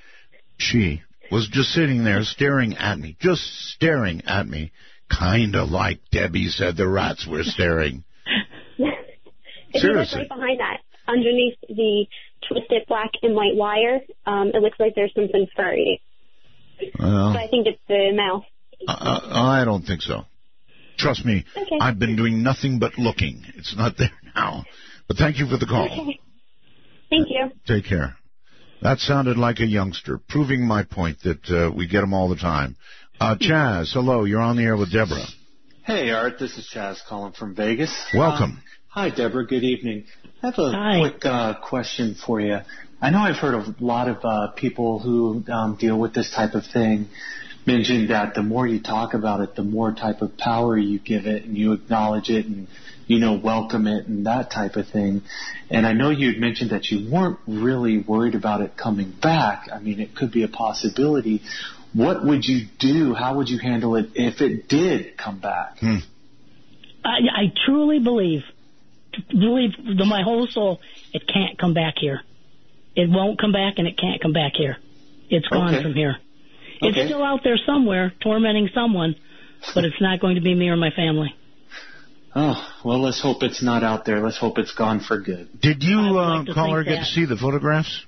She 0.59 1.01
was 1.31 1.49
just 1.49 1.71
sitting 1.73 2.05
there 2.05 2.23
staring 2.25 2.77
at 2.77 2.99
me, 2.99 3.17
just 3.21 3.43
staring 3.71 4.23
at 4.27 4.47
me, 4.47 4.73
kind 5.09 5.55
of 5.57 5.71
like 5.71 5.99
Debbie 6.11 6.49
said 6.49 6.77
the 6.77 6.87
rats 6.89 7.27
were 7.27 7.43
staring. 7.45 8.05
If 9.73 9.83
Seriously. 9.83 10.23
you 10.23 10.23
look 10.25 10.31
right 10.31 10.39
behind 10.41 10.61
that, 10.61 10.81
underneath 11.07 11.57
the 11.69 12.07
twisted 12.49 12.83
black 12.89 13.11
and 13.23 13.35
white 13.37 13.55
wire, 13.55 14.01
um, 14.27 14.49
it 14.53 14.61
looks 14.63 14.81
like 14.81 14.95
there's 14.97 15.15
something 15.15 15.47
furry. 15.55 16.03
Well, 16.99 17.33
So 17.35 17.39
I 17.39 17.49
think 17.49 17.67
it's 17.67 17.81
the 17.89 18.13
mouse. 18.15 18.45
uh, 18.89 19.21
I 19.33 19.65
don't 19.65 19.83
think 19.83 20.03
so. 20.03 20.23
Trust 20.99 21.25
me, 21.25 21.45
Okay. 21.57 21.79
I've 21.81 21.99
been 21.99 22.17
doing 22.17 22.43
nothing 22.43 22.79
but 22.79 22.99
looking. 22.99 23.43
It's 23.57 23.75
not 23.77 23.97
there 23.99 24.11
now. 24.35 24.65
But 25.09 25.17
thank 25.17 25.39
you 25.39 25.47
for 25.47 25.57
the 25.57 25.67
call. 25.67 25.87
Okay. 25.87 26.19
Thank 27.09 27.29
you. 27.31 27.51
Take 27.67 27.87
care. 27.87 28.17
That 28.83 28.99
sounded 28.99 29.37
like 29.37 29.61
a 29.61 29.67
youngster, 29.67 30.19
proving 30.29 30.67
my 30.67 30.85
point 30.85 31.19
that 31.25 31.51
uh, 31.51 31.71
we 31.75 31.87
get 31.87 32.01
them 32.01 32.15
all 32.15 32.29
the 32.29 32.37
time. 32.37 32.77
Uh, 33.19 33.37
Chaz, 33.39 33.93
hello. 33.93 34.25
You're 34.25 34.41
on 34.41 34.57
the 34.57 34.63
air 34.63 34.77
with 34.77 34.93
Deborah. 34.93 35.27
Hey, 35.85 36.11
Art. 36.11 36.39
This 36.39 36.57
is 36.57 36.71
Chaz 36.75 36.99
calling 37.07 37.33
from 37.33 37.55
Vegas. 37.55 37.93
Welcome. 38.15 38.53
Um, 38.53 38.63
hi, 38.89 39.11
Deborah. 39.11 39.47
Good 39.47 39.65
evening. 39.65 40.05
I 40.43 40.47
have 40.47 40.55
a 40.59 40.73
Hi. 40.73 40.99
quick 41.01 41.25
uh, 41.27 41.55
question 41.69 42.15
for 42.27 42.41
you. 42.41 42.59
I 43.03 43.09
know 43.11 43.19
I've 43.19 43.37
heard 43.37 43.55
a 43.55 43.75
lot 43.83 44.09
of 44.09 44.25
uh, 44.25 44.49
people 44.49 44.99
who 44.99 45.43
um, 45.51 45.77
deal 45.77 45.99
with 45.99 46.13
this 46.13 46.31
type 46.31 46.55
of 46.55 46.65
thing 46.67 47.09
mention 47.67 48.09
that 48.09 48.35
the 48.35 48.43
more 48.43 48.67
you 48.67 48.81
talk 48.81 49.15
about 49.15 49.41
it, 49.41 49.55
the 49.55 49.63
more 49.63 49.93
type 49.93 50.21
of 50.21 50.37
power 50.37 50.77
you 50.77 50.99
give 50.99 51.27
it, 51.27 51.45
and 51.45 51.57
you 51.57 51.73
acknowledge 51.73 52.29
it, 52.29 52.45
and 52.45 52.69
you 53.07 53.19
know 53.19 53.41
welcome 53.43 53.87
it, 53.87 54.07
and 54.07 54.27
that 54.27 54.51
type 54.51 54.77
of 54.77 54.87
thing. 54.89 55.23
And 55.71 55.87
I 55.87 55.95
know 55.95 56.11
you 56.11 56.33
had 56.33 56.41
mentioned 56.41 56.71
that 56.71 56.91
you 56.91 57.11
weren't 57.11 57.39
really 57.47 57.99
worried 57.99 58.35
about 58.35 58.61
it 58.61 58.77
coming 58.77 59.13
back. 59.23 59.69
I 59.73 59.79
mean, 59.79 59.99
it 59.99 60.15
could 60.15 60.31
be 60.31 60.43
a 60.43 60.49
possibility. 60.49 61.43
What 61.95 62.25
would 62.25 62.45
you 62.45 62.67
do? 62.79 63.15
How 63.15 63.37
would 63.37 63.49
you 63.49 63.59
handle 63.59 63.97
it 63.97 64.11
if 64.15 64.43
it 64.43 64.69
did 64.69 65.17
come 65.17 65.39
back? 65.41 65.79
Hmm. 65.79 65.97
I, 67.03 67.19
I 67.35 67.53
truly 67.65 67.99
believe, 67.99 68.43
believe 69.29 69.71
with 69.79 70.07
my 70.07 70.23
whole 70.23 70.47
soul, 70.47 70.81
it 71.15 71.27
can't 71.27 71.59
come 71.59 71.73
back 71.73 71.95
here. 71.99 72.21
It 72.97 73.09
won't 73.09 73.41
come 73.41 73.53
back, 73.53 73.75
and 73.79 73.87
it 73.87 73.97
can't 73.99 74.21
come 74.21 74.33
back 74.33 74.53
here. 74.55 74.77
It's 75.29 75.47
gone 75.49 75.75
Okay. 75.75 75.83
from 75.83 75.95
here. 75.95 76.17
It's 76.83 76.97
Okay. 76.97 77.07
still 77.07 77.23
out 77.23 77.45
there 77.45 77.59
somewhere, 77.67 78.13
tormenting 78.21 78.69
someone, 78.75 79.15
but 79.75 79.85
it's 79.85 80.01
not 80.01 80.21
going 80.21 80.35
to 80.37 80.41
be 80.41 80.55
me 80.55 80.69
or 80.69 80.77
my 80.77 80.91
family. 80.91 81.35
Oh, 82.35 82.57
well, 82.85 83.01
let's 83.01 83.21
hope 83.21 83.43
it's 83.43 83.63
not 83.63 83.83
out 83.83 84.05
there. 84.05 84.21
Let's 84.21 84.39
hope 84.39 84.59
it's 84.59 84.73
gone 84.73 85.01
for 85.01 85.19
good. 85.21 85.49
Did 85.61 85.83
you, 85.83 85.99
I 85.99 86.09
uh, 86.09 86.37
like 86.39 86.47
to 86.47 86.55
caller, 86.55 86.85
get 86.85 86.91
that. 86.91 86.99
to 87.01 87.05
see 87.07 87.25
the 87.27 87.37
photographs? 87.37 88.07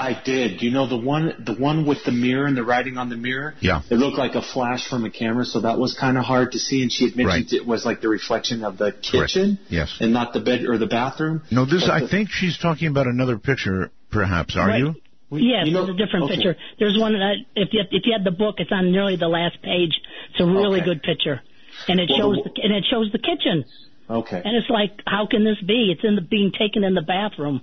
I 0.00 0.20
did. 0.24 0.62
You 0.62 0.70
know 0.70 0.86
the 0.88 0.96
one, 0.96 1.34
the 1.44 1.52
one 1.54 1.86
with 1.86 1.98
the 2.04 2.10
mirror 2.12 2.46
and 2.46 2.56
the 2.56 2.64
writing 2.64 2.96
on 2.96 3.10
the 3.10 3.16
mirror. 3.16 3.54
Yeah. 3.60 3.82
It 3.90 3.96
looked 3.96 4.16
like 4.16 4.34
a 4.34 4.40
flash 4.42 4.88
from 4.88 5.04
a 5.04 5.10
camera, 5.10 5.44
so 5.44 5.60
that 5.60 5.78
was 5.78 5.94
kind 5.94 6.16
of 6.16 6.24
hard 6.24 6.52
to 6.52 6.58
see. 6.58 6.82
And 6.82 6.90
she 6.90 7.04
had 7.04 7.16
mentioned 7.16 7.48
Right. 7.52 7.60
it 7.60 7.66
was 7.66 7.84
like 7.84 8.00
the 8.00 8.08
reflection 8.08 8.64
of 8.64 8.78
the 8.78 8.92
kitchen 8.92 9.58
Yes. 9.68 9.94
and 10.00 10.12
not 10.12 10.32
the 10.32 10.40
bed 10.40 10.64
or 10.64 10.78
the 10.78 10.86
bathroom. 10.86 11.42
No, 11.50 11.66
this. 11.66 11.82
But 11.84 11.90
I 11.92 12.00
the- 12.00 12.08
think 12.08 12.30
she's 12.30 12.56
talking 12.56 12.88
about 12.88 13.06
another 13.06 13.36
picture. 13.38 13.90
Perhaps 14.10 14.56
are 14.56 14.66
Right. 14.68 14.78
you? 14.80 14.94
Yes, 15.32 15.66
you 15.66 15.72
know- 15.72 15.84
there's 15.86 15.94
a 15.94 15.98
different 15.98 16.24
okay. 16.24 16.34
picture. 16.36 16.56
There's 16.78 16.98
one 16.98 17.12
that 17.12 17.36
if 17.54 17.68
you 17.72 17.82
if 17.92 18.06
you 18.06 18.12
had 18.12 18.24
the 18.24 18.32
book, 18.32 18.56
it's 18.58 18.72
on 18.72 18.90
nearly 18.90 19.16
the 19.16 19.28
last 19.28 19.60
page. 19.62 19.92
It's 20.30 20.40
a 20.40 20.46
really 20.46 20.80
Okay. 20.80 20.86
good 20.90 21.02
picture, 21.02 21.40
and 21.88 22.00
it 22.00 22.08
Well, 22.08 22.18
shows 22.18 22.36
the- 22.44 22.50
the, 22.56 22.62
and 22.64 22.72
it 22.74 22.84
shows 22.90 23.12
the 23.12 23.18
kitchen. 23.18 23.64
Okay. 24.08 24.42
And 24.44 24.56
it's 24.56 24.68
like, 24.70 24.90
how 25.06 25.26
can 25.26 25.44
this 25.44 25.60
be? 25.60 25.92
It's 25.92 26.02
in 26.02 26.16
the 26.16 26.20
being 26.22 26.50
taken 26.50 26.82
in 26.82 26.94
the 26.94 27.02
bathroom. 27.02 27.60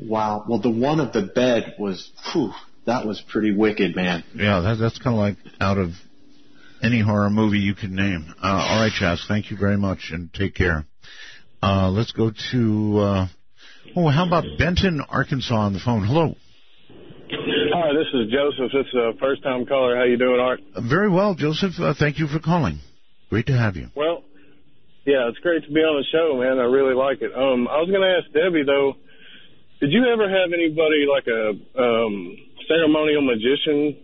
Wow. 0.00 0.44
Well, 0.48 0.60
the 0.60 0.70
one 0.70 1.00
of 1.00 1.12
the 1.12 1.22
bed 1.22 1.74
was, 1.78 2.10
whew, 2.32 2.52
that 2.86 3.06
was 3.06 3.22
pretty 3.28 3.54
wicked, 3.54 3.94
man. 3.96 4.24
Yeah, 4.34 4.60
that, 4.60 4.76
that's 4.80 4.98
kind 4.98 5.14
of 5.14 5.20
like 5.20 5.36
out 5.60 5.78
of 5.78 5.90
any 6.82 7.00
horror 7.00 7.30
movie 7.30 7.58
you 7.58 7.74
could 7.74 7.90
name. 7.90 8.34
Uh, 8.42 8.46
all 8.46 8.82
right, 8.82 8.92
Chas, 8.92 9.24
thank 9.28 9.50
you 9.50 9.56
very 9.56 9.76
much, 9.76 10.10
and 10.12 10.32
take 10.32 10.54
care. 10.54 10.86
Uh, 11.62 11.90
let's 11.90 12.12
go 12.12 12.30
to. 12.52 12.98
Uh, 12.98 13.26
oh, 13.96 14.08
how 14.08 14.26
about 14.26 14.44
Benton, 14.58 15.02
Arkansas, 15.08 15.54
on 15.54 15.72
the 15.72 15.80
phone? 15.80 16.04
Hello. 16.06 16.34
Hi, 17.30 17.92
this 17.92 18.06
is 18.14 18.32
Joseph. 18.32 18.72
This 18.72 18.86
is 18.86 18.94
a 18.94 19.12
first 19.18 19.42
time 19.42 19.66
caller. 19.66 19.96
How 19.96 20.04
you 20.04 20.16
doing, 20.16 20.40
Art? 20.40 20.60
Uh, 20.74 20.80
Very 20.88 21.10
well, 21.10 21.34
Joseph. 21.34 21.72
Uh, 21.78 21.94
thank 21.98 22.18
you 22.18 22.26
for 22.26 22.38
calling. 22.38 22.78
Great 23.30 23.46
to 23.46 23.52
have 23.52 23.76
you. 23.76 23.88
Well, 23.94 24.22
yeah, 25.04 25.28
it's 25.28 25.38
great 25.38 25.64
to 25.64 25.72
be 25.72 25.80
on 25.80 26.00
the 26.00 26.06
show, 26.12 26.38
man. 26.40 26.58
I 26.58 26.64
really 26.64 26.94
like 26.94 27.22
it. 27.22 27.32
Um, 27.34 27.68
I 27.68 27.80
was 27.80 27.88
going 27.90 28.02
to 28.02 28.16
ask 28.16 28.32
Debbie 28.32 28.64
though, 28.64 28.94
did 29.80 29.92
you 29.92 30.04
ever 30.12 30.28
have 30.28 30.52
anybody 30.52 31.06
like 31.10 31.26
a 31.26 31.50
um, 31.80 32.36
ceremonial 32.66 33.22
magician? 33.22 33.96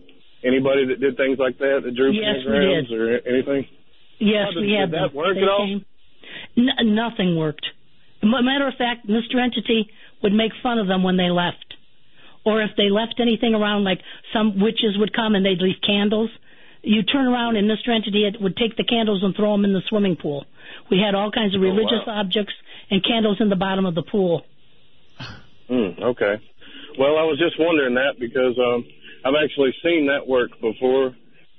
Anybody 0.43 0.85
that 0.87 0.99
did 0.99 1.17
things 1.17 1.39
like 1.39 1.57
that, 1.57 1.81
that 1.83 1.95
drew 1.95 2.11
Yes, 2.11 2.45
pentagrams 2.45 2.91
or 2.91 3.17
anything? 3.27 3.65
Yes, 4.19 4.53
did- 4.53 4.61
we 4.61 4.71
had 4.73 4.91
did 4.91 4.99
that 5.01 5.07
them. 5.09 5.15
work 5.15 5.35
They 5.35 5.41
at 5.41 5.49
all? 5.49 5.79
N- 6.57 6.95
nothing 6.95 7.35
worked. 7.35 7.65
Matter 8.21 8.67
of 8.67 8.75
fact, 8.75 9.07
Mr. 9.07 9.35
Entity 9.43 9.89
would 10.23 10.33
make 10.33 10.51
fun 10.63 10.79
of 10.79 10.87
them 10.87 11.03
when 11.03 11.17
they 11.17 11.29
left, 11.29 11.75
or 12.45 12.61
if 12.61 12.71
they 12.77 12.89
left 12.89 13.15
anything 13.19 13.53
around, 13.53 13.83
like 13.83 13.99
some 14.33 14.59
witches 14.59 14.97
would 14.97 15.13
come 15.13 15.35
and 15.35 15.45
they'd 15.45 15.61
leave 15.61 15.75
candles. 15.85 16.29
You 16.81 17.01
turn 17.03 17.25
around 17.27 17.55
and 17.57 17.69
Mr. 17.69 17.89
Entity 17.89 18.25
would 18.39 18.55
take 18.55 18.77
the 18.77 18.83
candles 18.83 19.23
and 19.23 19.35
throw 19.35 19.51
them 19.53 19.65
in 19.65 19.73
the 19.73 19.81
swimming 19.89 20.15
pool. 20.15 20.45
We 20.89 20.99
had 20.99 21.15
all 21.15 21.31
kinds 21.31 21.55
of 21.55 21.61
Oh, 21.61 21.63
religious 21.65 22.05
wow. 22.05 22.19
objects 22.19 22.53
and 22.91 23.03
candles 23.03 23.37
in 23.41 23.49
the 23.49 23.55
bottom 23.55 23.85
of 23.85 23.95
the 23.95 24.03
pool. 24.03 24.45
Hmm, 25.67 26.01
okay. 26.15 26.35
Well, 26.97 27.17
I 27.17 27.25
was 27.27 27.37
just 27.39 27.59
wondering 27.59 27.95
that 27.95 28.19
because 28.19 28.55
um, 28.57 28.85
I've 29.25 29.37
actually 29.41 29.73
seen 29.83 30.07
that 30.07 30.27
work 30.27 30.51
before, 30.61 31.11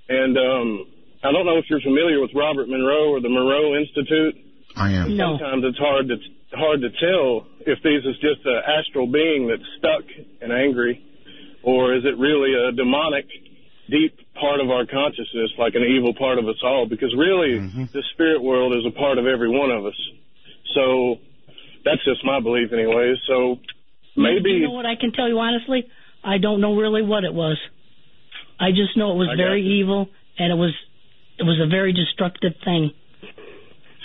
and 0.09 0.35
um, 0.39 0.87
I 1.25 1.33
don't 1.33 1.45
know 1.45 1.59
if 1.59 1.67
you're 1.69 1.83
familiar 1.83 2.21
with 2.21 2.31
Robert 2.35 2.69
Monroe 2.69 3.11
or 3.11 3.21
the 3.21 3.29
Monroe 3.29 3.75
Institute. 3.77 4.37
I 4.77 4.93
am. 4.93 5.17
No. 5.17 5.37
Sometimes 5.37 5.65
it's 5.67 5.79
hard 5.79 6.09
to 6.09 6.17
hard 6.55 6.81
to 6.81 6.91
tell 7.03 7.47
if 7.67 7.83
these 7.83 8.05
is 8.07 8.17
just 8.23 8.47
an 8.47 8.63
astral 8.65 9.11
being 9.11 9.49
that's 9.49 9.67
stuck 9.79 10.05
and 10.41 10.53
angry, 10.53 11.03
or 11.65 11.95
is 11.97 12.05
it 12.05 12.17
really 12.17 12.55
a 12.55 12.73
demonic, 12.73 13.27
deep 13.91 14.15
part 14.39 14.61
of 14.61 14.71
our 14.71 14.87
consciousness, 14.87 15.51
like 15.59 15.75
an 15.75 15.83
evil 15.83 16.15
part 16.15 16.39
of 16.39 16.47
us 16.47 16.61
all? 16.63 16.87
Because 16.89 17.13
really, 17.19 17.59
the 17.93 18.05
spirit 18.15 18.41
world 18.43 18.73
is 18.73 18.87
a 18.87 18.95
part 18.97 19.19
of 19.19 19.27
every 19.27 19.51
one 19.51 19.71
of 19.71 19.85
us. 19.85 19.99
So 20.75 21.17
that's 21.85 22.05
just 22.05 22.25
my 22.25 22.41
belief, 22.41 22.73
anyways. 22.73 23.17
So 23.27 23.59
maybe 24.17 24.51
You 24.51 24.69
know 24.69 24.73
what 24.73 24.87
I 24.87 24.97
can 24.97 25.13
tell 25.13 25.29
you 25.29 25.39
honestly? 25.39 25.87
I 26.25 26.39
don't 26.39 26.61
know 26.61 26.75
really 26.77 27.03
what 27.03 27.25
it 27.25 27.33
was. 27.35 27.59
I 28.59 28.71
just 28.71 28.97
know 28.97 29.13
it 29.13 29.17
was 29.17 29.29
I 29.33 29.37
very 29.37 29.63
evil 29.63 30.09
and 30.39 30.53
it 30.53 30.57
was 30.57 30.75
it 31.39 31.43
was 31.43 31.61
a 31.63 31.69
very 31.69 31.93
destructive 31.93 32.53
thing. 32.65 32.93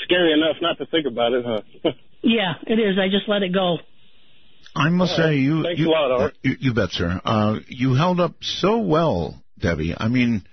scary 0.03 0.33
enough 0.33 0.57
not 0.61 0.77
to 0.79 0.85
think 0.85 1.07
about 1.07 1.33
it, 1.33 1.45
huh? 1.45 1.91
Yeah, 2.23 2.53
it 2.67 2.77
is. 2.77 2.99
I 2.99 3.07
just 3.07 3.27
let 3.27 3.41
it 3.41 3.51
go. 3.51 3.77
I 4.75 4.89
must 4.89 5.13
All 5.13 5.25
right. 5.25 5.31
say, 5.31 5.37
you. 5.37 5.63
Thanks 5.63 5.79
you, 5.79 5.87
a 5.87 5.89
lot, 5.89 6.11
Art. 6.11 6.37
You, 6.43 6.55
you 6.59 6.73
bet, 6.73 6.91
sir. 6.91 7.19
Uh, 7.25 7.59
you 7.67 7.95
held 7.95 8.19
up 8.19 8.35
so 8.41 8.77
well, 8.77 9.41
Debbie. 9.57 9.95
I 9.97 10.07
mean, 10.07 10.43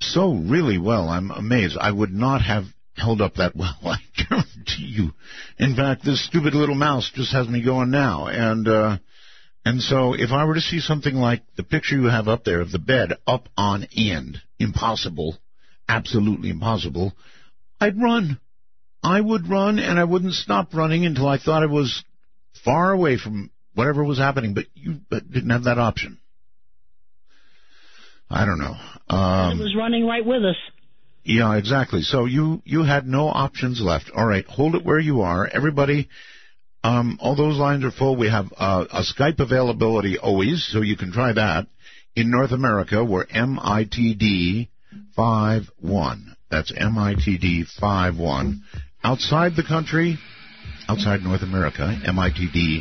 so 0.00 0.32
really 0.32 0.78
well. 0.78 1.08
I'm 1.08 1.30
amazed. 1.32 1.76
I 1.78 1.90
would 1.90 2.12
not 2.12 2.42
have 2.42 2.66
held 2.96 3.20
up 3.20 3.34
that 3.34 3.54
well. 3.56 3.76
I 3.84 3.96
guarantee 4.16 4.86
you. 4.86 5.12
In 5.58 5.74
fact, 5.76 6.04
this 6.04 6.24
stupid 6.26 6.54
little 6.54 6.74
mouse 6.74 7.10
just 7.14 7.32
has 7.32 7.48
me 7.48 7.62
going 7.64 7.90
now, 7.90 8.26
and. 8.26 8.68
uh 8.68 8.98
and 9.64 9.80
so, 9.80 10.12
if 10.12 10.32
I 10.32 10.44
were 10.44 10.54
to 10.54 10.60
see 10.60 10.80
something 10.80 11.14
like 11.14 11.42
the 11.56 11.62
picture 11.62 11.94
you 11.94 12.08
have 12.08 12.26
up 12.26 12.42
there 12.42 12.60
of 12.60 12.72
the 12.72 12.80
bed 12.80 13.12
up 13.28 13.48
on 13.56 13.86
end, 13.96 14.42
impossible, 14.58 15.38
absolutely 15.88 16.50
impossible, 16.50 17.12
I'd 17.80 17.96
run. 17.96 18.40
I 19.04 19.20
would 19.20 19.48
run, 19.48 19.78
and 19.78 20.00
I 20.00 20.04
wouldn't 20.04 20.32
stop 20.34 20.74
running 20.74 21.06
until 21.06 21.28
I 21.28 21.38
thought 21.38 21.62
I 21.62 21.66
was 21.66 22.02
far 22.64 22.90
away 22.90 23.18
from 23.18 23.52
whatever 23.74 24.02
was 24.02 24.18
happening. 24.18 24.52
But 24.54 24.64
you 24.74 25.00
didn't 25.10 25.50
have 25.50 25.62
that 25.64 25.78
option. 25.78 26.18
I 28.28 28.44
don't 28.44 28.58
know. 28.58 28.74
it 29.10 29.14
Um, 29.14 29.58
was 29.60 29.76
running 29.76 30.06
right 30.06 30.26
with 30.26 30.44
us. 30.44 30.56
Yeah, 31.24 31.56
exactly. 31.56 32.02
So 32.02 32.24
you 32.24 32.62
you 32.64 32.82
had 32.82 33.06
no 33.06 33.28
options 33.28 33.80
left. 33.80 34.10
All 34.14 34.26
right, 34.26 34.44
hold 34.46 34.74
it 34.74 34.84
where 34.84 34.98
you 34.98 35.20
are. 35.20 35.46
Everybody, 35.46 36.08
um, 36.82 37.18
all 37.20 37.36
those 37.36 37.58
lines 37.58 37.84
are 37.84 37.92
full. 37.92 38.16
We 38.16 38.28
have 38.28 38.46
uh, 38.56 38.86
a 38.90 39.02
Skype 39.02 39.38
availability 39.38 40.18
always, 40.18 40.68
so 40.70 40.80
you 40.80 40.96
can 40.96 41.12
try 41.12 41.32
that. 41.32 41.66
In 42.16 42.30
North 42.30 42.50
America, 42.50 43.04
we're 43.04 43.26
MITD 43.26 44.68
five 45.14 45.62
one. 45.80 46.36
That's 46.50 46.72
MITD 46.72 47.66
five 47.80 48.18
one. 48.18 48.64
Outside 49.04 49.54
the 49.56 49.64
country, 49.64 50.18
outside 50.88 51.22
North 51.22 51.42
America, 51.42 51.96
MITD 52.04 52.80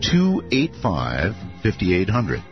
285 0.00 1.47
5800. 1.62 2.42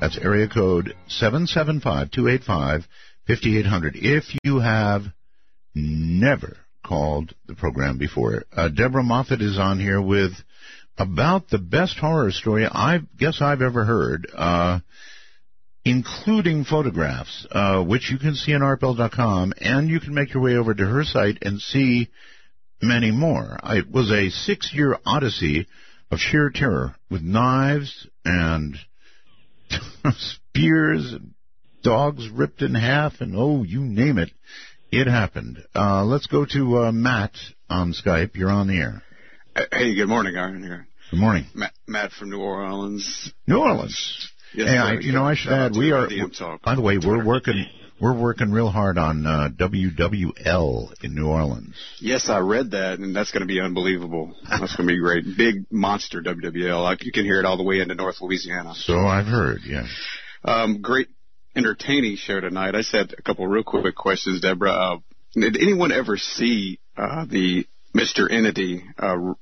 That's 0.00 0.18
area 0.18 0.48
code 0.48 0.94
775 1.08 2.10
285 2.10 2.86
5800. 3.26 3.96
If 3.96 4.24
you 4.42 4.58
have 4.58 5.02
never 5.74 6.56
called 6.84 7.34
the 7.46 7.54
program 7.54 7.98
before, 7.98 8.44
uh, 8.54 8.68
Deborah 8.68 9.04
Moffitt 9.04 9.40
is 9.40 9.58
on 9.58 9.78
here 9.78 10.02
with 10.02 10.32
about 10.98 11.48
the 11.48 11.58
best 11.58 11.98
horror 11.98 12.30
story 12.30 12.66
I 12.66 13.00
guess 13.16 13.40
I've 13.40 13.62
ever 13.62 13.84
heard, 13.84 14.28
uh, 14.34 14.80
including 15.84 16.64
photographs, 16.64 17.46
uh, 17.50 17.82
which 17.82 18.10
you 18.10 18.18
can 18.18 18.34
see 18.34 18.54
on 18.54 18.60
artbell.com, 18.60 19.54
and 19.60 19.88
you 19.88 20.00
can 20.00 20.14
make 20.14 20.34
your 20.34 20.42
way 20.42 20.56
over 20.56 20.74
to 20.74 20.84
her 20.84 21.04
site 21.04 21.38
and 21.42 21.60
see 21.60 22.08
many 22.80 23.10
more. 23.10 23.58
It 23.64 23.90
was 23.90 24.10
a 24.10 24.30
six-year 24.30 24.98
odyssey 25.06 25.66
of 26.12 26.18
sheer 26.18 26.50
terror 26.54 26.94
with 27.10 27.22
knives 27.22 28.06
and 28.24 28.76
spears 30.12 31.12
and 31.12 31.32
dogs 31.82 32.28
ripped 32.28 32.60
in 32.60 32.74
half 32.74 33.20
and 33.20 33.34
oh, 33.34 33.62
you 33.62 33.80
name 33.80 34.18
it. 34.18 34.30
It 34.90 35.06
happened. 35.06 35.64
Uh, 35.74 36.04
let's 36.04 36.26
go 36.26 36.44
to 36.44 36.78
uh, 36.78 36.92
Matt 36.92 37.32
on 37.70 37.94
Skype. 37.94 38.36
You're 38.36 38.50
on 38.50 38.68
the 38.68 38.76
air. 38.76 39.02
Hey, 39.72 39.94
good 39.94 40.08
morning, 40.08 40.36
Iron 40.36 40.62
here. 40.62 40.86
Good 41.10 41.18
morning. 41.18 41.46
Matt, 41.54 41.72
Matt 41.86 42.12
from 42.12 42.28
New 42.28 42.40
Orleans. 42.40 43.32
New 43.46 43.58
Orleans. 43.58 44.30
Yes, 44.54 44.68
hey. 44.68 44.76
I, 44.76 44.92
you 44.98 45.12
know, 45.12 45.24
I 45.24 45.34
should 45.34 45.52
add, 45.52 45.72
we 45.74 45.92
are. 45.92 46.08
By 46.62 46.74
the 46.74 46.82
way, 46.82 46.98
we're 46.98 47.24
working. 47.24 47.64
We're 48.02 48.18
working 48.18 48.50
real 48.50 48.68
hard 48.68 48.98
on 48.98 49.24
uh, 49.24 49.48
WWL 49.56 51.04
in 51.04 51.14
New 51.14 51.28
Orleans. 51.28 51.76
Yes, 52.00 52.28
I 52.28 52.40
read 52.40 52.72
that, 52.72 52.98
and 52.98 53.14
that's 53.14 53.30
going 53.30 53.42
to 53.42 53.46
be 53.46 53.60
unbelievable. 53.60 54.34
That's 54.50 54.74
going 54.74 54.88
to 54.88 54.92
be 54.92 54.98
great. 54.98 55.24
Big 55.36 55.66
monster 55.70 56.20
WWL. 56.20 56.82
Like, 56.82 57.04
you 57.04 57.12
can 57.12 57.24
hear 57.24 57.38
it 57.38 57.44
all 57.46 57.56
the 57.56 57.62
way 57.62 57.78
into 57.78 57.94
North 57.94 58.16
Louisiana. 58.20 58.74
So 58.74 58.98
I've 58.98 59.26
heard. 59.26 59.60
Yes. 59.64 59.86
Um, 60.44 60.82
great, 60.82 61.10
entertaining 61.54 62.16
show 62.16 62.40
tonight. 62.40 62.74
I 62.74 62.82
said 62.82 63.14
a 63.16 63.22
couple 63.22 63.44
of 63.44 63.52
real 63.52 63.62
quick 63.62 63.94
questions, 63.94 64.40
Deborah. 64.40 64.72
Uh, 64.72 64.96
did 65.34 65.56
anyone 65.56 65.92
ever 65.92 66.16
see 66.16 66.80
uh, 66.96 67.24
the 67.26 67.68
Mr. 67.94 68.28
Entity 68.28 68.82
uh, 68.98 69.34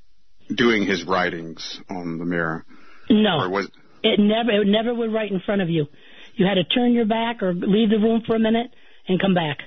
doing 0.54 0.84
his 0.84 1.06
writings 1.06 1.80
on 1.88 2.18
the 2.18 2.26
mirror? 2.26 2.66
No. 3.08 3.40
Or 3.40 3.48
was 3.48 3.70
It 4.02 4.20
never 4.20 4.50
it 4.50 4.66
never 4.66 4.92
would 4.94 5.14
right 5.14 5.32
in 5.32 5.40
front 5.40 5.62
of 5.62 5.70
you. 5.70 5.86
You 6.40 6.46
had 6.46 6.54
to 6.54 6.64
turn 6.64 6.94
your 6.94 7.04
back 7.04 7.42
or 7.42 7.52
leave 7.52 7.90
the 7.90 7.98
room 7.98 8.22
for 8.26 8.34
a 8.34 8.38
minute 8.38 8.70
and 9.06 9.20
come 9.20 9.34
back. 9.34 9.58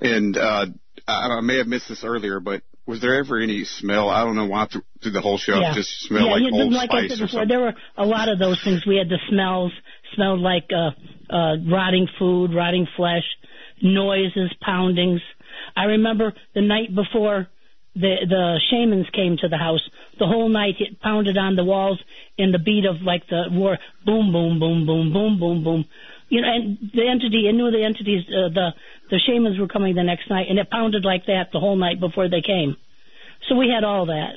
And 0.00 0.38
uh, 0.38 0.64
I, 1.06 1.12
I 1.12 1.40
may 1.42 1.58
have 1.58 1.66
missed 1.66 1.86
this 1.86 2.02
earlier, 2.02 2.40
but 2.40 2.62
was 2.86 3.02
there 3.02 3.14
ever 3.16 3.38
any 3.38 3.64
smell? 3.64 4.08
I 4.08 4.24
don't 4.24 4.36
know 4.36 4.46
why 4.46 4.68
through, 4.72 4.84
through 5.02 5.12
the 5.12 5.20
whole 5.20 5.36
show 5.36 5.52
it 5.52 5.74
just 5.74 5.90
smelled 6.00 6.24
yeah, 6.24 6.32
like 6.32 6.40
you, 6.40 6.50
Old 6.50 6.72
like 6.72 6.88
I 6.90 7.08
Spice 7.08 7.10
said 7.10 7.24
or 7.24 7.26
before, 7.26 7.46
there 7.46 7.60
were 7.60 7.74
a 7.98 8.06
lot 8.06 8.30
of 8.30 8.38
those 8.38 8.58
things. 8.64 8.86
We 8.86 8.96
had 8.96 9.10
the 9.10 9.18
smells, 9.28 9.72
smelled 10.14 10.40
like 10.40 10.70
uh, 10.72 10.92
uh, 11.28 11.56
rotting 11.70 12.08
food, 12.18 12.54
rotting 12.54 12.86
flesh, 12.96 13.24
noises, 13.82 14.50
poundings. 14.62 15.20
I 15.76 15.84
remember 15.84 16.32
the 16.54 16.62
night 16.62 16.94
before 16.94 17.48
the 17.94 18.16
the 18.26 18.60
shamans 18.70 19.08
came 19.12 19.36
to 19.42 19.48
the 19.48 19.58
house. 19.58 19.86
The 20.18 20.26
whole 20.26 20.48
night 20.48 20.76
it 20.80 21.00
pounded 21.00 21.36
on 21.36 21.56
the 21.56 21.64
walls 21.64 22.00
in 22.38 22.52
the 22.52 22.58
beat 22.58 22.84
of 22.84 23.02
like 23.02 23.26
the 23.28 23.44
war, 23.50 23.78
boom, 24.04 24.32
boom, 24.32 24.58
boom, 24.58 24.86
boom, 24.86 25.12
boom, 25.12 25.38
boom, 25.38 25.64
boom. 25.64 25.84
You 26.28 26.40
know, 26.40 26.48
and 26.48 26.78
the 26.92 27.08
entity, 27.08 27.46
I 27.48 27.52
knew 27.52 27.70
the 27.70 27.84
entities, 27.84 28.24
uh, 28.28 28.48
the 28.48 28.70
the 29.10 29.20
shamans 29.26 29.58
were 29.58 29.68
coming 29.68 29.94
the 29.94 30.02
next 30.02 30.30
night, 30.30 30.46
and 30.48 30.58
it 30.58 30.70
pounded 30.70 31.04
like 31.04 31.26
that 31.26 31.52
the 31.52 31.60
whole 31.60 31.76
night 31.76 32.00
before 32.00 32.28
they 32.28 32.40
came. 32.40 32.76
So 33.48 33.56
we 33.56 33.68
had 33.68 33.84
all 33.84 34.06
that. 34.06 34.32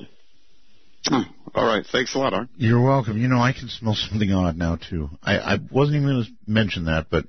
All 1.56 1.66
right, 1.66 1.86
thanks 1.92 2.14
a 2.14 2.20
lot, 2.20 2.34
Art. 2.34 2.50
You're 2.58 2.82
welcome. 2.82 3.18
You 3.18 3.30
know, 3.30 3.40
I 3.40 3.54
can 3.54 3.70
smell 3.70 3.96
something 3.96 4.32
odd 4.32 4.58
now 4.58 4.76
too. 4.76 5.10
I, 5.24 5.38
I 5.38 5.58
wasn't 5.72 5.98
even 5.98 6.10
going 6.10 6.24
to 6.26 6.32
mention 6.46 6.86
that, 6.86 7.08
but 7.10 7.26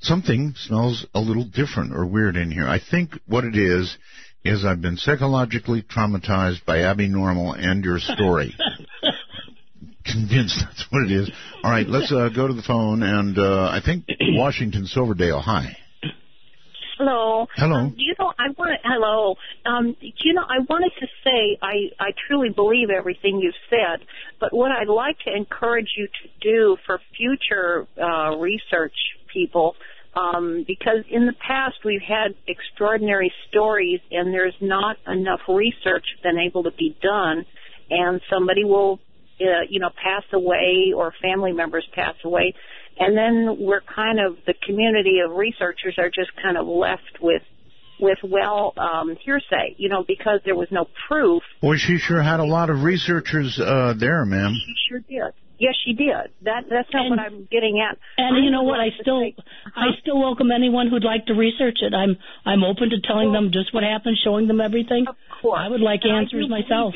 something 0.00 0.54
smells 0.56 1.06
a 1.14 1.20
little 1.20 1.44
different 1.44 1.94
or 1.94 2.04
weird 2.06 2.36
in 2.36 2.50
here. 2.50 2.68
I 2.68 2.78
think 2.78 3.12
what 3.26 3.44
it 3.44 3.56
is 3.56 3.96
is 4.44 4.64
I've 4.64 4.80
been 4.80 4.96
psychologically 4.96 5.82
traumatized 5.82 6.64
by 6.64 6.80
Abby 6.80 7.08
Normal 7.08 7.52
and 7.52 7.84
your 7.84 7.98
story. 7.98 8.54
Convinced 10.04 10.60
that's 10.60 10.86
what 10.90 11.02
it 11.04 11.12
is. 11.12 11.30
All 11.62 11.70
right, 11.70 11.86
let's 11.86 12.10
uh, 12.10 12.30
go 12.34 12.48
to 12.48 12.54
the 12.54 12.62
phone, 12.62 13.02
and 13.02 13.38
uh, 13.38 13.68
I 13.70 13.80
think 13.84 14.06
Washington 14.32 14.86
Silverdale. 14.86 15.40
Hi. 15.40 15.76
Hello. 16.98 17.46
Hello. 17.56 17.76
Um, 17.76 17.90
do 17.90 18.02
you 18.02 18.14
know 18.18 18.30
I 18.38 18.48
want 18.58 18.78
hello. 18.84 19.36
Um, 19.64 19.96
do 20.00 20.06
you 20.24 20.34
know 20.34 20.42
I 20.42 20.58
wanted 20.68 20.92
to 21.00 21.06
say 21.24 21.56
I 21.62 21.88
I 21.98 22.10
truly 22.28 22.50
believe 22.50 22.90
everything 22.90 23.40
you've 23.40 23.54
said, 23.70 24.06
but 24.38 24.52
what 24.52 24.70
I'd 24.70 24.88
like 24.88 25.18
to 25.20 25.34
encourage 25.34 25.88
you 25.96 26.06
to 26.08 26.28
do 26.42 26.76
for 26.84 27.00
future 27.16 27.86
uh, 27.96 28.36
research 28.36 28.92
people, 29.32 29.76
um, 30.14 30.64
because 30.66 31.04
in 31.08 31.26
the 31.26 31.34
past 31.34 31.76
we've 31.84 32.02
had 32.02 32.34
extraordinary 32.46 33.32
stories 33.48 34.00
and 34.10 34.34
there's 34.34 34.56
not 34.60 34.96
enough 35.06 35.40
research 35.48 36.04
been 36.22 36.38
able 36.38 36.64
to 36.64 36.72
be 36.72 36.96
done, 37.00 37.46
and 37.90 38.20
somebody 38.28 38.64
will 38.64 38.98
uh, 39.40 39.62
you 39.68 39.80
know 39.80 39.90
pass 40.02 40.24
away 40.32 40.92
or 40.94 41.12
family 41.22 41.52
members 41.52 41.86
pass 41.94 42.14
away. 42.24 42.54
And 42.98 43.16
then 43.16 43.56
we're 43.58 43.80
kind 43.80 44.20
of 44.20 44.36
the 44.46 44.54
community 44.66 45.20
of 45.24 45.34
researchers 45.34 45.94
are 45.96 46.10
just 46.10 46.30
kind 46.42 46.58
of 46.58 46.66
left 46.66 47.18
with 47.20 47.42
with 48.00 48.18
well 48.24 48.72
um 48.76 49.16
hearsay 49.24 49.74
you 49.76 49.88
know 49.88 50.04
because 50.06 50.40
there 50.44 50.56
was 50.56 50.68
no 50.70 50.86
proof 51.08 51.42
Boy, 51.60 51.76
she 51.76 51.98
sure 51.98 52.22
had 52.22 52.40
a 52.40 52.44
lot 52.44 52.70
of 52.70 52.82
researchers 52.82 53.58
uh, 53.60 53.94
there, 53.98 54.24
ma'am. 54.24 54.54
she 54.54 54.74
sure 54.88 54.98
did 55.00 55.32
yes 55.58 55.74
she 55.84 55.92
did 55.92 56.32
that 56.42 56.64
that's 56.70 56.88
not 56.92 57.08
what 57.10 57.18
i'm 57.18 57.46
getting 57.50 57.80
at 57.86 57.98
And 58.16 58.44
you 58.44 58.50
know 58.50 58.62
what? 58.62 58.80
I 58.80 58.88
still, 59.00 59.22
I 59.76 59.86
still 60.00 60.18
welcome 60.18 60.50
anyone 60.50 60.88
who'd 60.88 61.04
like 61.04 61.26
to 61.26 61.34
research 61.34 61.78
it. 61.82 61.92
I'm, 61.94 62.16
I'm 62.46 62.64
open 62.64 62.90
to 62.90 63.00
telling 63.06 63.32
them 63.32 63.50
just 63.52 63.72
what 63.74 63.82
happened, 63.82 64.16
showing 64.24 64.46
them 64.48 64.60
everything. 64.60 65.04
Of 65.08 65.16
course. 65.40 65.60
I 65.62 65.68
would 65.68 65.80
like 65.80 66.00
And 66.04 66.12
answers 66.24 66.48
myself. 66.48 66.94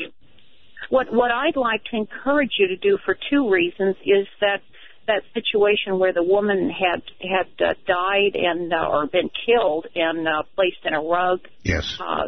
what 0.89 1.11
what 1.11 1.31
i'd 1.31 1.55
like 1.55 1.83
to 1.91 1.95
encourage 1.97 2.51
you 2.59 2.67
to 2.67 2.77
do 2.77 2.97
for 3.05 3.17
two 3.29 3.49
reasons 3.49 3.95
is 4.05 4.27
that 4.41 4.61
that 5.07 5.21
situation 5.33 5.99
where 5.99 6.13
the 6.13 6.23
woman 6.23 6.69
had 6.69 7.01
had 7.21 7.47
uh, 7.65 7.73
died 7.85 8.35
and 8.35 8.73
uh, 8.73 8.87
or 8.89 9.07
been 9.07 9.29
killed 9.45 9.85
and 9.95 10.27
uh, 10.27 10.43
placed 10.55 10.83
in 10.85 10.93
a 10.93 11.01
rug 11.01 11.39
Yes. 11.63 11.97
uh, 11.99 12.27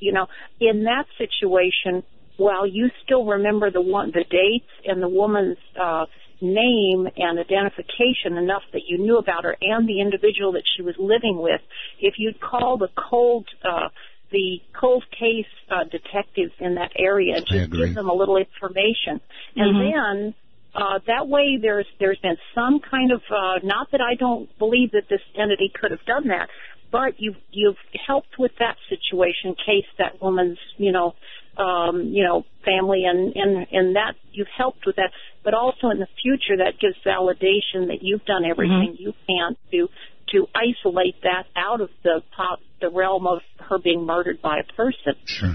you 0.00 0.12
know, 0.12 0.26
in 0.60 0.84
that 0.84 1.04
situation, 1.18 2.02
while 2.36 2.66
you 2.66 2.90
still 3.04 3.24
remember 3.24 3.70
the 3.70 3.80
one, 3.80 4.12
the 4.12 4.24
dates 4.24 4.70
and 4.84 5.02
the 5.02 5.08
woman's 5.08 5.58
uh, 5.80 6.06
name 6.40 7.08
and 7.16 7.38
identification 7.38 8.36
enough 8.36 8.62
that 8.72 8.82
you 8.86 8.98
knew 8.98 9.18
about 9.18 9.44
her 9.44 9.56
and 9.60 9.88
the 9.88 10.00
individual 10.00 10.52
that 10.52 10.62
she 10.76 10.82
was 10.82 10.94
living 10.98 11.38
with, 11.40 11.60
if 12.00 12.14
you'd 12.16 12.40
call 12.40 12.78
the 12.78 12.88
cold, 13.10 13.46
uh, 13.64 13.88
the 14.30 14.60
cold 14.78 15.04
case 15.10 15.50
uh, 15.70 15.84
detectives 15.84 16.52
in 16.60 16.76
that 16.76 16.92
area 16.96 17.34
and 17.36 17.46
just 17.46 17.72
give 17.72 17.94
them 17.94 18.08
a 18.08 18.14
little 18.14 18.36
information, 18.36 19.20
and 19.56 19.74
Mhm. 19.74 19.92
then 19.92 20.34
uh, 20.80 20.98
that 21.06 21.28
way 21.28 21.58
there's 21.60 21.86
there's 21.98 22.18
been 22.18 22.36
some 22.54 22.80
kind 22.80 23.12
of 23.12 23.20
uh, 23.30 23.58
not 23.62 23.90
that 23.92 24.00
I 24.00 24.14
don't 24.14 24.48
believe 24.58 24.92
that 24.92 25.08
this 25.10 25.20
entity 25.34 25.72
could 25.74 25.90
have 25.90 26.04
done 26.06 26.28
that, 26.28 26.48
but 26.92 27.18
you've 27.18 27.36
you've 27.50 27.76
helped 28.06 28.38
with 28.38 28.52
that 28.58 28.76
situation 28.88 29.54
case 29.54 29.88
that 29.98 30.22
woman's 30.22 30.58
you 30.76 30.92
know 30.92 31.14
um, 31.58 32.10
you 32.12 32.22
know, 32.22 32.44
family, 32.64 33.04
and 33.04 33.34
and 33.34 33.66
and 33.70 33.96
that 33.96 34.14
you've 34.32 34.52
helped 34.56 34.86
with 34.86 34.96
that. 34.96 35.10
But 35.42 35.54
also 35.54 35.90
in 35.90 35.98
the 35.98 36.06
future, 36.22 36.58
that 36.58 36.78
gives 36.80 36.96
validation 37.04 37.88
that 37.88 37.98
you've 38.02 38.24
done 38.24 38.44
everything 38.44 38.96
you 38.98 39.12
can 39.26 39.56
to 39.72 39.88
to 40.32 40.46
isolate 40.54 41.16
that 41.22 41.44
out 41.56 41.80
of 41.80 41.88
the 42.04 42.22
pop, 42.36 42.60
the 42.80 42.90
realm 42.90 43.26
of 43.26 43.40
her 43.58 43.78
being 43.78 44.04
murdered 44.04 44.40
by 44.40 44.58
a 44.58 44.72
person. 44.74 45.14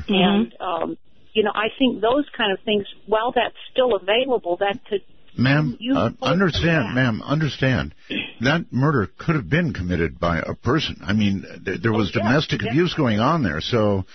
And 0.10 0.54
um, 0.60 0.98
you 1.32 1.44
know, 1.44 1.52
I 1.54 1.68
think 1.80 2.02
those 2.02 2.26
kind 2.36 2.52
of 2.52 2.60
things, 2.66 2.86
while 3.08 3.32
that's 3.32 3.56
still 3.72 3.96
available, 3.96 4.58
that 4.58 4.80
could 4.90 5.02
Ma'am, 5.38 5.78
uh, 5.96 6.12
understand, 6.22 6.94
ma'am, 6.96 7.22
understand. 7.26 7.96
That 8.42 8.66
murder 8.72 9.10
could 9.18 9.36
have 9.36 9.50
been 9.50 9.74
committed 9.74 10.20
by 10.20 10.40
a 10.40 10.54
person. 10.54 10.98
I 11.04 11.14
mean, 11.14 11.44
th- 11.66 11.82
there 11.82 11.92
was 11.92 12.12
Oh, 12.16 12.20
yeah, 12.20 12.24
domestic 12.28 12.62
yeah. 12.62 12.70
abuse 12.70 12.94
going 12.94 13.20
on 13.20 13.44
there, 13.44 13.62
so 13.62 14.06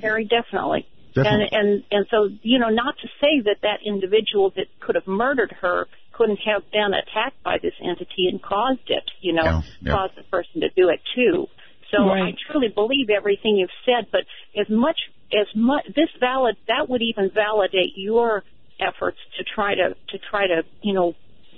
very 0.00 0.24
definitely. 0.24 0.86
Definitely. 1.14 1.48
And 1.50 1.66
and 1.70 1.84
and 1.90 2.06
so 2.10 2.28
you 2.42 2.58
know, 2.60 2.68
not 2.68 2.94
to 3.02 3.08
say 3.20 3.40
that 3.46 3.56
that 3.62 3.80
individual 3.84 4.50
that 4.56 4.66
could 4.78 4.94
have 4.94 5.08
murdered 5.08 5.52
her 5.60 5.88
couldn't 6.12 6.38
have 6.44 6.62
been 6.70 6.92
attacked 6.94 7.42
by 7.42 7.58
this 7.60 7.74
entity 7.82 8.28
and 8.30 8.40
caused 8.40 8.88
it. 8.88 9.04
You 9.20 9.32
know, 9.32 9.42
Yeah, 9.44 9.62
yeah. 9.82 9.92
caused 9.92 10.16
the 10.16 10.22
person 10.24 10.60
to 10.60 10.68
do 10.70 10.88
it 10.90 11.00
too. 11.16 11.48
So 11.90 12.04
Right. 12.06 12.32
I 12.34 12.36
truly 12.52 12.68
believe 12.68 13.10
everything 13.10 13.56
you've 13.56 13.70
said, 13.84 14.06
but 14.12 14.20
as 14.56 14.68
much 14.68 14.98
as 15.32 15.48
much 15.56 15.86
this 15.86 16.10
valid 16.20 16.56
that 16.68 16.88
would 16.88 17.02
even 17.02 17.30
validate 17.34 17.94
your 17.96 18.44
efforts 18.80 19.18
to 19.38 19.44
try 19.44 19.74
to 19.74 19.94
to 20.10 20.18
try 20.30 20.46
to 20.46 20.62
you 20.82 20.94
know 20.94 21.14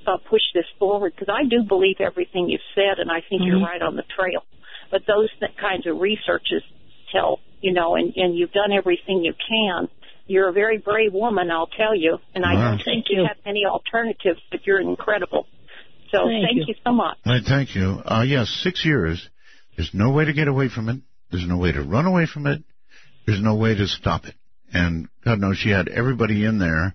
uh, 0.06 0.16
push 0.28 0.42
this 0.54 0.64
forward 0.78 1.12
because 1.14 1.32
I 1.32 1.44
do 1.48 1.62
believe 1.62 1.96
everything 2.00 2.48
you've 2.48 2.60
said, 2.74 2.98
and 2.98 3.10
I 3.10 3.20
think 3.28 3.42
you're 3.44 3.58
Mhm. 3.60 3.66
right 3.66 3.82
on 3.82 3.96
the 3.96 4.02
trail. 4.16 4.42
But 4.90 5.02
those 5.06 5.28
th- 5.40 5.52
kinds 5.60 5.86
of 5.86 5.98
researches 6.00 6.62
tell 7.12 7.40
you 7.60 7.72
know, 7.72 7.94
and 7.96 8.12
and 8.16 8.36
you've 8.36 8.52
done 8.52 8.72
everything 8.72 9.22
you 9.24 9.34
can. 9.48 9.88
You're 10.26 10.48
a 10.48 10.52
very 10.52 10.78
brave 10.78 11.12
woman, 11.12 11.50
I'll 11.50 11.66
tell 11.66 11.94
you, 11.94 12.18
and 12.34 12.44
I 12.44 12.54
Wow. 12.54 12.70
don't 12.70 12.82
think 12.84 13.06
you 13.10 13.24
have 13.26 13.36
any 13.44 13.64
alternatives, 13.66 14.40
but 14.50 14.66
you're 14.66 14.80
incredible. 14.80 15.46
So 16.12 16.26
Thank 16.26 16.44
thank, 16.46 16.56
you. 16.58 16.64
you. 16.68 16.74
so 16.84 16.92
much. 16.92 17.18
I 17.24 17.40
thank 17.40 17.74
you. 17.74 18.02
Uh, 18.04 18.22
yes, 18.26 18.48
six 18.62 18.84
years. 18.84 19.28
There's 19.76 19.92
no 19.94 20.10
way 20.10 20.24
to 20.26 20.32
get 20.32 20.46
away 20.48 20.68
from 20.68 20.88
it. 20.88 20.98
There's 21.30 21.46
no 21.46 21.56
way 21.56 21.72
to 21.72 21.82
run 21.82 22.06
away 22.06 22.26
from 22.26 22.46
it. 22.46 22.62
There's 23.26 23.40
no 23.40 23.54
way 23.54 23.74
to 23.74 23.86
stop 23.88 24.26
it. 24.26 24.34
And 24.72 25.08
God 25.24 25.38
knows 25.40 25.56
she 25.58 25.70
had 25.70 25.88
everybody 25.88 26.44
in 26.44 26.58
there. 26.58 26.94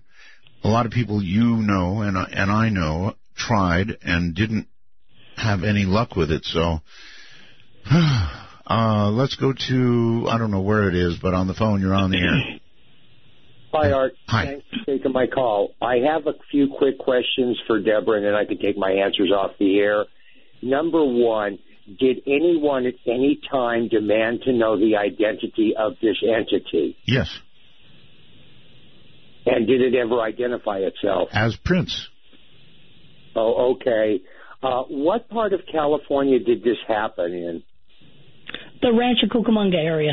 A 0.64 0.68
lot 0.68 0.86
of 0.86 0.92
people 0.92 1.22
you 1.22 1.56
know 1.56 2.02
and 2.02 2.18
I- 2.18 2.30
and 2.32 2.50
I 2.50 2.68
know 2.68 3.14
tried 3.36 3.96
and 4.02 4.34
didn't 4.34 4.66
have 5.36 5.62
any 5.62 5.84
luck 5.84 6.16
with 6.16 6.30
it. 6.32 6.44
So, 6.44 6.80
uh, 7.90 9.10
let's 9.12 9.36
go 9.36 9.52
to 9.52 10.26
I 10.28 10.38
don't 10.38 10.50
know 10.50 10.60
where 10.60 10.88
it 10.88 10.94
is, 10.94 11.16
but 11.16 11.34
on 11.34 11.46
the 11.46 11.54
phone 11.54 11.80
you're 11.80 11.94
on 11.94 12.10
the 12.10 12.18
air. 12.18 12.58
Hi, 13.72 13.92
Art. 13.92 14.14
Hi. 14.28 14.44
Thanks 14.46 14.66
for 14.70 14.84
taking 14.96 15.12
my 15.12 15.26
call. 15.26 15.74
I 15.80 15.96
have 16.10 16.26
a 16.26 16.32
few 16.50 16.68
quick 16.78 16.98
questions 16.98 17.60
for 17.66 17.78
Deborah, 17.80 18.16
and 18.16 18.24
then 18.26 18.34
I 18.34 18.44
can 18.44 18.58
take 18.58 18.76
my 18.78 18.90
answers 18.90 19.30
off 19.30 19.52
the 19.58 19.78
air. 19.78 20.06
Number 20.62 21.04
one, 21.04 21.58
did 21.98 22.22
anyone 22.26 22.86
at 22.86 22.94
any 23.06 23.40
time 23.50 23.88
demand 23.88 24.42
to 24.42 24.52
know 24.52 24.78
the 24.78 24.96
identity 24.96 25.74
of 25.78 25.94
this 26.02 26.16
entity? 26.22 26.96
Yes, 27.04 27.28
And 29.50 29.66
did 29.66 29.80
it 29.80 29.94
ever 29.94 30.20
identify 30.20 30.78
itself? 30.78 31.28
as 31.32 31.56
Prince. 31.56 32.08
Oh, 33.34 33.74
okay. 33.74 34.20
Uh, 34.62 34.82
what 34.88 35.28
part 35.28 35.52
of 35.52 35.60
California 35.70 36.38
did 36.40 36.62
this 36.62 36.78
happen 36.86 37.32
in? 37.32 37.62
The 38.82 38.92
Rancho 38.92 39.26
Cucamonga 39.26 39.76
area. 39.76 40.12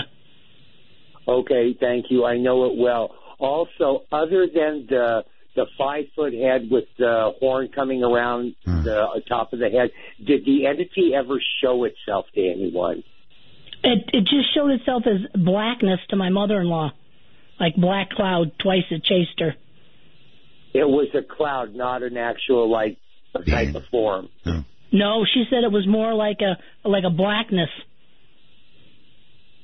Okay, 1.27 1.75
thank 1.79 2.05
you. 2.09 2.25
I 2.25 2.37
know 2.37 2.65
it 2.65 2.77
well. 2.77 3.15
Also, 3.39 4.03
other 4.11 4.47
than 4.47 4.85
the 4.89 5.23
the 5.55 5.65
five 5.77 6.03
foot 6.15 6.33
head 6.33 6.67
with 6.69 6.83
the 6.97 7.31
horn 7.39 7.69
coming 7.73 8.03
around 8.03 8.55
the 8.65 9.21
top 9.27 9.53
of 9.53 9.59
the 9.59 9.69
head, 9.69 9.89
did 10.23 10.45
the 10.45 10.65
entity 10.67 11.13
ever 11.15 11.41
show 11.63 11.85
itself 11.85 12.25
to 12.35 12.41
anyone? 12.41 13.03
It 13.83 14.09
it 14.13 14.21
just 14.21 14.53
showed 14.53 14.71
itself 14.71 15.03
as 15.07 15.21
blackness 15.41 15.99
to 16.09 16.15
my 16.15 16.29
mother-in-law, 16.29 16.91
like 17.59 17.75
black 17.75 18.09
cloud. 18.11 18.51
Twice 18.59 18.83
it 18.91 19.03
chased 19.03 19.39
her. 19.39 19.55
It 20.73 20.87
was 20.87 21.07
a 21.13 21.21
cloud, 21.23 21.73
not 21.73 22.03
an 22.03 22.17
actual 22.17 22.69
like 22.69 22.97
type 23.47 23.75
of 23.75 23.83
form. 23.91 24.29
No, 24.91 25.25
she 25.25 25.45
said 25.49 25.63
it 25.63 25.71
was 25.71 25.87
more 25.87 26.13
like 26.13 26.39
a 26.41 26.87
like 26.87 27.03
a 27.05 27.09
blackness. 27.09 27.69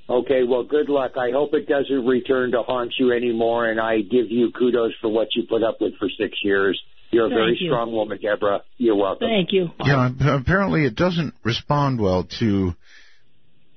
Okay, 0.10 0.44
well, 0.44 0.64
good 0.64 0.90
luck. 0.90 1.14
I 1.16 1.32
hope 1.32 1.54
it 1.54 1.68
doesn't 1.68 2.06
return 2.06 2.52
to 2.52 2.64
haunt 2.64 2.94
you 3.00 3.14
anymore, 3.14 3.70
and 3.70 3.80
I 3.80 4.02
give 4.02 4.30
you 4.30 4.52
kudos 4.52 4.92
for 5.00 5.08
what 5.08 5.30
you 5.36 5.44
put 5.48 5.64
up 5.64 5.80
with 5.80 5.96
for 6.00 6.10
six 6.18 6.38
years. 6.44 6.82
You're 7.12 7.28
a 7.28 7.30
Thank 7.30 7.40
very 7.40 7.58
you. 7.60 7.70
strong 7.70 7.94
woman, 7.94 8.20
Deborah. 8.22 8.62
You're 8.78 8.96
welcome. 8.96 9.28
Thank 9.28 9.54
you. 9.54 9.70
Yeah, 9.86 10.10
apparently 10.36 10.86
it 10.86 10.96
doesn't 10.96 11.34
respond 11.44 12.02
well 12.02 12.28
to 12.40 12.74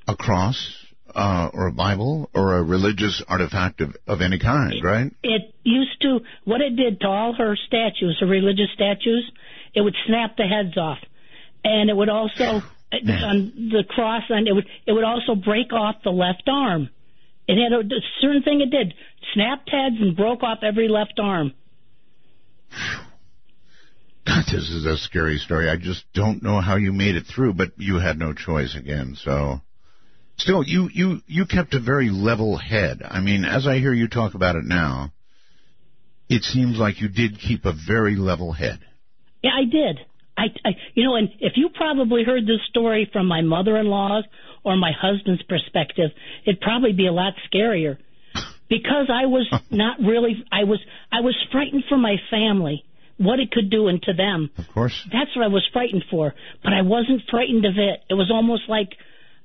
a 0.09 0.17
cross 0.17 0.84
uh, 1.15 1.51
or 1.53 1.69
a 1.69 1.73
Bible 1.73 2.29
or 2.35 2.59
a 2.59 2.63
religious 2.63 3.23
artifact 3.29 3.81
of, 3.81 3.97
of 4.07 4.21
any 4.21 4.39
kind, 4.39 4.83
right? 4.83 5.13
It 5.23 5.55
used 5.63 6.01
to 6.03 6.21
what 6.45 6.61
it 6.61 6.77
did 6.77 7.01
to 7.01 7.07
all 7.07 7.35
her 7.35 7.57
statues, 7.67 8.19
her 8.21 8.27
religious 8.27 8.69
statues. 8.75 9.31
It 9.75 9.81
would 9.81 9.95
snap 10.07 10.37
the 10.37 10.45
heads 10.45 10.77
off, 10.77 10.99
and 11.63 11.91
it 11.91 11.97
would 11.97 12.09
also 12.09 12.45
on 12.93 13.71
the 13.73 13.85
cross, 13.89 14.23
and 14.29 14.49
it 14.49 14.53
would 14.53 14.67
it 14.87 14.93
would 14.93 15.05
also 15.05 15.35
break 15.35 15.73
off 15.73 15.97
the 16.03 16.11
left 16.11 16.49
arm. 16.49 16.89
It 17.47 17.63
had 17.63 17.73
a, 17.73 17.81
a 17.81 18.01
certain 18.21 18.43
thing 18.43 18.61
it 18.61 18.71
did: 18.71 18.95
snapped 19.35 19.71
heads 19.71 19.97
and 20.01 20.17
broke 20.17 20.43
off 20.43 20.59
every 20.63 20.89
left 20.89 21.19
arm. 21.23 21.53
God, 24.27 24.45
this 24.47 24.71
is 24.71 24.87
a 24.87 24.97
scary 24.97 25.39
story. 25.39 25.69
I 25.69 25.77
just 25.77 26.05
don't 26.15 26.43
know 26.43 26.61
how 26.61 26.77
you 26.77 26.93
made 26.93 27.15
it 27.15 27.27
through, 27.27 27.55
but 27.55 27.73
you 27.77 27.97
had 27.97 28.19
no 28.19 28.33
choice 28.33 28.75
again. 28.75 29.17
So, 29.23 29.61
still, 30.37 30.63
you 30.63 30.89
you 30.93 31.21
you 31.27 31.47
kept 31.47 31.75
a 31.75 31.81
very 31.81 32.11
level 32.11 32.57
head. 32.57 33.03
I 33.05 33.21
mean, 33.21 33.45
as 33.45 33.67
I 33.67 33.79
hear 33.79 33.93
you 33.93 34.09
talk 34.09 34.35
about 34.35 34.57
it 34.57 34.65
now, 34.65 35.13
it 36.29 36.43
seems 36.43 36.79
like 36.79 37.01
you 37.01 37.09
did 37.09 37.39
keep 37.39 37.65
a 37.65 37.73
very 37.87 38.17
level 38.17 38.53
head. 38.53 38.81
Yeah, 39.43 39.51
I 39.57 39.65
did. 39.65 39.99
I, 40.37 40.47
I, 40.65 40.71
you 40.95 41.05
know, 41.05 41.15
and 41.15 41.29
if 41.39 41.53
you 41.57 41.69
probably 41.69 42.25
heard 42.25 42.45
this 42.45 42.61
story 42.69 43.09
from 43.13 43.27
my 43.27 43.43
mother-in-law's 43.43 44.25
or 44.65 44.77
my 44.77 44.91
husband's 44.91 45.43
perspective, 45.45 46.11
it'd 46.45 46.61
probably 46.61 46.93
be 46.93 47.07
a 47.07 47.13
lot 47.13 47.35
scarier 47.53 47.99
because 48.69 49.11
I 49.13 49.27
was 49.27 49.49
not 49.71 49.99
really. 50.01 50.45
I 50.51 50.65
was, 50.65 50.81
I 51.13 51.21
was 51.21 51.37
frightened 51.53 51.85
for 51.89 51.97
my 51.97 52.17
family, 52.31 52.85
what 53.17 53.39
it 53.39 53.53
could 53.53 53.71
do 53.71 53.89
into 53.89 54.13
them. 54.13 54.51
Of 54.59 54.67
course. 54.73 55.07
That's 55.13 55.35
what 55.37 55.45
I 55.45 55.49
was 55.49 55.67
frightened 55.73 56.05
for, 56.11 56.35
but 56.65 56.73
I 56.73 56.83
wasn't 56.83 57.23
frightened 57.31 57.65
of 57.65 57.75
it. 57.77 58.01
It 58.11 58.15
was 58.15 58.31
almost 58.33 58.63
like, 58.69 58.89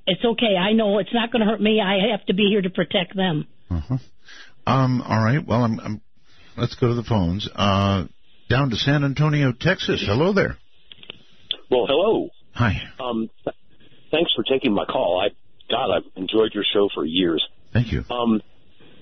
it's 0.09 0.25
okay. 0.25 0.57
I 0.59 0.73
know 0.73 0.99
it's 0.99 1.13
not 1.13 1.31
going 1.31 1.41
to 1.41 1.45
hurt 1.45 1.61
me. 1.61 1.79
I 1.81 2.11
have 2.11 2.25
to 2.25 2.33
be 2.33 2.47
here 2.49 2.61
to 2.61 2.69
protect 2.69 3.15
them. 3.15 3.47
Uh-huh. 3.69 3.97
Um. 4.65 5.01
All 5.01 5.23
right. 5.23 5.45
Well, 5.45 5.63
I'm. 5.63 5.79
I'm 5.79 6.01
let's 6.57 6.75
go 6.75 6.89
to 6.89 6.95
the 6.95 7.03
phones. 7.03 7.47
Uh, 7.55 8.05
down 8.49 8.71
to 8.71 8.75
San 8.75 9.03
Antonio, 9.03 9.53
Texas. 9.53 10.03
Hello 10.05 10.33
there. 10.33 10.57
Well, 11.69 11.85
hello. 11.87 12.29
Hi. 12.53 12.81
Um, 12.99 13.29
th- 13.43 13.55
thanks 14.11 14.31
for 14.35 14.43
taking 14.43 14.73
my 14.73 14.85
call. 14.85 15.21
I, 15.23 15.29
God, 15.71 15.95
I've 15.95 16.11
enjoyed 16.15 16.51
your 16.53 16.65
show 16.73 16.89
for 16.93 17.05
years. 17.05 17.45
Thank 17.71 17.91
you. 17.91 18.03
Um, 18.09 18.41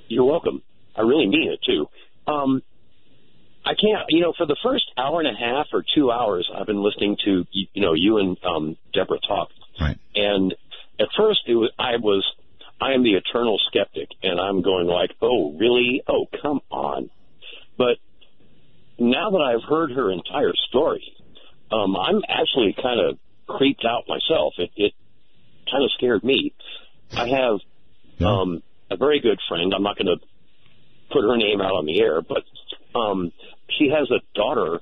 you're 0.10 0.26
welcome. 0.26 0.62
I 0.96 1.02
really 1.02 1.28
mean 1.28 1.52
it 1.52 1.60
too. 1.66 1.88
Um, 2.30 2.62
I 3.66 3.72
can't, 3.72 4.06
you 4.10 4.22
know, 4.22 4.34
for 4.38 4.46
the 4.46 4.58
first 4.64 4.86
hour 4.98 5.20
and 5.22 5.28
a 5.28 5.38
half 5.38 5.68
or 5.74 5.84
two 5.96 6.12
hours, 6.12 6.50
I've 6.54 6.68
been 6.68 6.84
listening 6.84 7.18
to, 7.26 7.46
you 7.52 7.68
you 7.74 7.82
know, 7.82 7.94
you 7.94 8.18
and 8.18 8.38
um, 8.44 8.78
Deborah 8.94 9.20
talk. 9.26 9.50
Right. 9.80 9.98
And 10.16 10.56
at 11.00 11.08
first, 11.18 11.42
it 11.48 11.56
was, 11.56 11.72
I 11.78 11.98
was, 11.98 12.26
I 12.82 12.94
am 12.94 13.04
the 13.04 13.14
eternal 13.14 13.60
skeptic, 13.68 14.10
and 14.24 14.40
I'm 14.40 14.62
going 14.62 14.88
like, 14.88 15.12
oh, 15.22 15.54
really? 15.58 16.02
Oh, 16.08 16.26
come 16.42 16.62
on. 16.70 17.10
But 17.78 17.98
now 19.00 19.32
that 19.32 19.42
I've 19.42 19.68
heard 19.68 19.92
her 19.92 20.12
entire 20.12 20.54
story, 20.70 21.04
um, 21.72 21.96
I'm 21.96 22.22
actually 22.28 22.76
kind 22.82 23.00
of 23.00 23.18
creeped 23.48 23.86
out 23.86 24.04
myself. 24.08 24.54
It, 24.58 24.72
it 24.76 24.94
kind 25.70 25.84
of 25.84 25.92
scared 25.98 26.24
me. 26.24 26.54
I 27.12 27.28
have 27.28 27.60
um, 28.26 28.64
a 28.90 28.98
very 28.98 29.20
good 29.20 29.40
friend. 29.48 29.74
I'm 29.76 29.84
not 29.84 29.98
going 29.98 30.08
to 30.08 30.26
put 31.12 31.24
her 31.24 31.38
name 31.38 31.62
out 31.62 31.74
on 31.74 31.86
the 31.86 32.00
air, 32.00 32.22
but 32.22 32.44
um, 32.98 33.32
she 33.78 33.90
has 33.90 34.10
a 34.12 34.22
daughter 34.36 34.82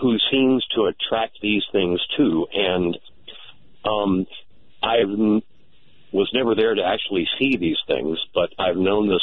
who 0.00 0.16
seems 0.30 0.64
to 0.76 0.84
attract 0.84 1.38
these 1.42 1.62
things 1.72 2.00
too. 2.16 2.46
And 2.52 2.98
um, 3.84 4.26
I 4.82 4.98
was 6.12 6.30
never 6.32 6.54
there 6.54 6.74
to 6.74 6.84
actually 6.84 7.28
see 7.38 7.56
these 7.56 7.78
things, 7.86 8.18
but 8.34 8.50
I've 8.58 8.76
known 8.76 9.08
this 9.08 9.22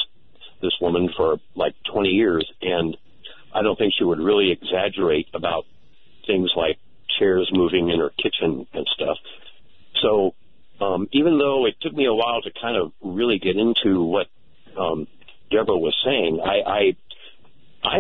this 0.62 0.74
woman 0.82 1.10
for 1.16 1.38
like 1.54 1.76
20 1.92 2.10
years, 2.10 2.50
and 2.62 2.96
I 3.54 3.62
don't 3.62 3.78
think 3.78 3.94
she 3.98 4.04
would 4.04 4.20
really 4.20 4.52
exaggerate 4.52 5.28
about 5.34 5.66
things 6.26 6.52
like 6.56 6.78
chairs 7.20 7.50
moving 7.54 7.90
in 7.90 8.00
her 8.00 8.10
kitchen 8.10 8.66
and 8.74 8.88
stuff. 8.94 9.18
So 10.02 10.34
um, 10.82 11.08
even 11.12 11.38
though 11.38 11.66
it 11.66 11.76
took 11.82 11.94
me 11.94 12.06
a 12.06 12.14
while 12.14 12.42
to 12.42 12.52
kind 12.60 12.78
of 12.78 12.94
really 13.02 13.38
get 13.38 13.58
into 13.58 14.02
what 14.02 14.28
um, 14.78 15.08
Deborah 15.52 15.78
was 15.78 15.96
saying. 16.04 16.40
I, 16.44 16.70
I, 16.70 16.98
I, 17.84 17.98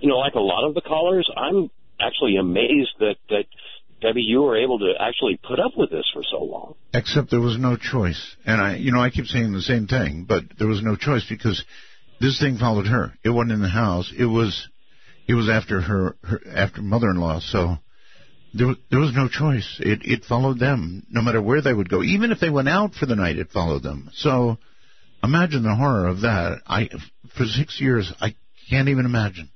you 0.00 0.08
know, 0.08 0.18
like 0.18 0.34
a 0.34 0.40
lot 0.40 0.66
of 0.66 0.74
the 0.74 0.80
callers, 0.80 1.28
I'm 1.36 1.70
actually 2.00 2.36
amazed 2.36 2.94
that 3.00 3.16
that 3.28 3.44
Debbie, 4.00 4.22
you 4.22 4.42
were 4.42 4.56
able 4.56 4.78
to 4.78 4.92
actually 4.98 5.38
put 5.46 5.60
up 5.60 5.72
with 5.76 5.90
this 5.90 6.04
for 6.12 6.22
so 6.30 6.42
long. 6.42 6.74
Except 6.94 7.30
there 7.30 7.40
was 7.40 7.58
no 7.58 7.76
choice. 7.76 8.36
And 8.46 8.60
I, 8.60 8.76
you 8.76 8.92
know, 8.92 9.00
I 9.00 9.10
keep 9.10 9.26
saying 9.26 9.52
the 9.52 9.60
same 9.62 9.86
thing, 9.86 10.24
but 10.28 10.44
there 10.58 10.68
was 10.68 10.82
no 10.82 10.96
choice 10.96 11.24
because 11.28 11.64
this 12.20 12.40
thing 12.40 12.56
followed 12.58 12.86
her. 12.86 13.12
It 13.24 13.30
wasn't 13.30 13.52
in 13.52 13.62
the 13.62 13.68
house. 13.68 14.12
It 14.16 14.24
was, 14.26 14.68
it 15.28 15.34
was 15.34 15.48
after 15.48 15.80
her, 15.80 16.16
her 16.24 16.40
after 16.54 16.82
mother-in-law. 16.82 17.40
So 17.40 17.76
there, 18.54 18.68
was- 18.68 18.76
there 18.90 19.00
was 19.00 19.14
no 19.14 19.28
choice. 19.28 19.78
It, 19.80 20.00
it 20.04 20.24
followed 20.24 20.58
them 20.58 21.06
no 21.10 21.22
matter 21.22 21.40
where 21.42 21.60
they 21.62 21.72
would 21.74 21.88
go. 21.88 22.02
Even 22.02 22.32
if 22.32 22.40
they 22.40 22.50
went 22.50 22.68
out 22.68 22.94
for 22.94 23.06
the 23.06 23.16
night, 23.16 23.38
it 23.38 23.50
followed 23.50 23.82
them. 23.82 24.10
So 24.14 24.58
imagine 25.22 25.62
the 25.62 25.74
horror 25.74 26.08
of 26.08 26.22
that. 26.22 26.60
I, 26.66 26.88
for 27.36 27.44
six 27.44 27.80
years, 27.80 28.12
I 28.20 28.34
can't 28.70 28.88
even 28.88 29.04
imagine. 29.04 29.50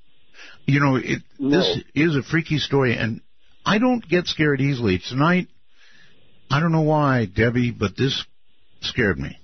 You 0.67 0.79
know, 0.79 0.95
it, 0.95 1.21
this 1.39 1.77
is 1.93 2.15
a 2.15 2.23
freaky 2.23 2.57
story, 2.57 2.97
and 2.97 3.21
I 3.65 3.79
don't 3.79 4.07
get 4.07 4.27
scared 4.27 4.61
easily. 4.61 4.99
Tonight, 5.09 5.47
I 6.51 6.59
don't 6.59 6.71
know 6.71 6.81
why, 6.81 7.25
Debbie, 7.25 7.71
but 7.71 7.97
this 7.97 8.23
scared 8.81 9.17
me. 9.17 9.37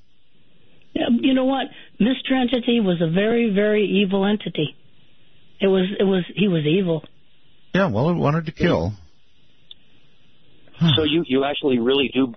Yeah, 0.93 1.07
You 1.09 1.33
know 1.33 1.45
what? 1.45 1.67
Mr. 1.99 2.39
Entity 2.39 2.79
was 2.79 3.01
a 3.01 3.09
very, 3.09 3.51
very 3.53 3.85
evil 3.85 4.25
entity. 4.25 4.75
It 5.59 5.67
was, 5.67 5.87
it 5.99 6.03
was, 6.03 6.23
he 6.35 6.47
was 6.47 6.63
evil. 6.65 7.03
Yeah, 7.73 7.87
well, 7.89 8.09
it 8.09 8.15
wanted 8.15 8.45
to 8.47 8.51
kill. 8.51 8.93
So 10.95 11.03
you 11.03 11.23
you 11.27 11.43
actually 11.45 11.77
really 11.77 12.09
do 12.11 12.33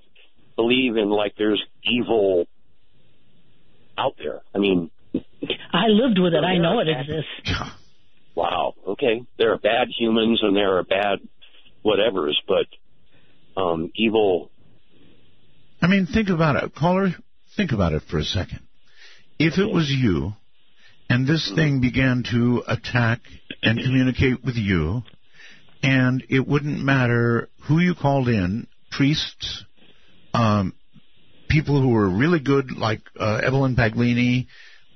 believe 0.54 0.96
in 0.96 1.08
like 1.08 1.34
there's 1.38 1.62
evil 1.82 2.46
out 3.96 4.16
there. 4.18 4.42
I 4.54 4.58
mean, 4.58 4.90
I 5.72 5.86
lived 5.88 6.18
with 6.18 6.34
it. 6.34 6.44
I 6.44 6.58
know 6.58 6.78
it 6.80 6.88
exists. 6.88 7.64
wow. 8.34 8.74
Okay, 8.86 9.24
there 9.38 9.52
are 9.52 9.58
bad 9.58 9.88
humans 9.98 10.40
and 10.42 10.54
there 10.54 10.76
are 10.76 10.82
bad 10.82 11.20
whatevers, 11.84 12.34
but 12.46 13.60
um, 13.60 13.92
evil. 13.94 14.50
I 15.80 15.86
mean, 15.86 16.06
think 16.06 16.28
about 16.28 16.62
it. 16.62 16.74
Caller, 16.74 17.10
think 17.56 17.72
about 17.72 17.92
it 17.92 18.02
for 18.10 18.18
a 18.18 18.24
second. 18.24 18.60
If 19.38 19.58
it 19.58 19.72
was 19.72 19.90
you, 19.90 20.32
and 21.08 21.26
this 21.26 21.52
thing 21.54 21.80
began 21.80 22.24
to 22.30 22.62
attack 22.66 23.20
and 23.62 23.78
communicate 23.78 24.44
with 24.44 24.56
you, 24.56 25.02
and 25.82 26.24
it 26.30 26.46
wouldn't 26.46 26.82
matter 26.82 27.50
who 27.66 27.78
you 27.78 27.94
called 27.94 28.28
in, 28.28 28.66
priests, 28.90 29.64
um, 30.32 30.74
people 31.48 31.80
who 31.80 31.90
were 31.90 32.08
really 32.08 32.40
good, 32.40 32.72
like 32.72 33.02
uh, 33.18 33.40
Evelyn 33.44 33.76
Paglini, 33.76 34.46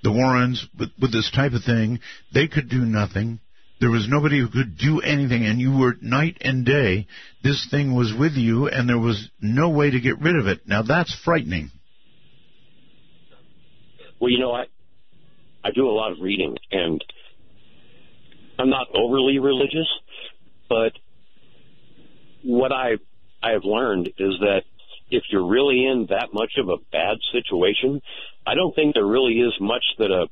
the 0.03 0.13
Warrens, 0.13 0.67
with, 0.79 0.91
with 1.01 1.13
this 1.13 1.31
type 1.35 1.53
of 1.53 1.65
thing, 1.65 2.01
they 2.33 2.49
could 2.49 2.69
do 2.69 2.85
nothing. 2.85 3.41
There 3.81 3.91
was 3.91 4.09
nobody 4.09 4.41
who 4.41 4.49
could 4.49 4.77
do 4.77 5.01
anything, 5.01 5.47
and 5.47 5.61
you 5.61 5.77
were 5.77 5.97
night 6.01 6.39
and 6.41 6.67
day. 6.67 7.07
This 7.45 7.69
thing 7.71 7.95
was 7.95 8.13
with 8.13 8.33
you, 8.33 8.67
and 8.67 8.89
there 8.89 8.99
was 8.99 9.31
no 9.41 9.69
way 9.69 9.91
to 9.91 10.01
get 10.01 10.21
rid 10.21 10.37
of 10.37 10.49
it. 10.49 10.67
Now 10.67 10.83
that's 10.83 11.15
frightening. 11.25 11.71
Well, 14.21 14.31
you 14.31 14.41
know, 14.41 14.53
I 14.53 14.65
I 15.63 15.71
do 15.71 15.89
a 15.89 15.93
lot 15.93 16.13
of 16.13 16.19
reading, 16.21 16.57
and 16.73 17.05
I'm 18.59 18.71
not 18.71 18.89
overly 18.95 19.39
religious, 19.39 19.89
but 20.69 20.93
what 22.43 22.73
I 22.73 22.97
I 23.43 23.53
have 23.53 23.65
learned 23.65 24.09
is 24.19 24.41
that 24.41 24.63
if 25.11 25.23
you're 25.31 25.47
really 25.47 25.87
in 25.87 26.07
that 26.11 26.31
much 26.33 26.53
of 26.59 26.69
a 26.69 26.77
bad 26.91 27.19
situation, 27.33 28.03
I 28.45 28.55
don't 28.55 28.75
think 28.75 28.95
there 28.95 29.07
really 29.07 29.35
is 29.35 29.55
much 29.61 29.85
that 29.99 30.11
a 30.11 30.27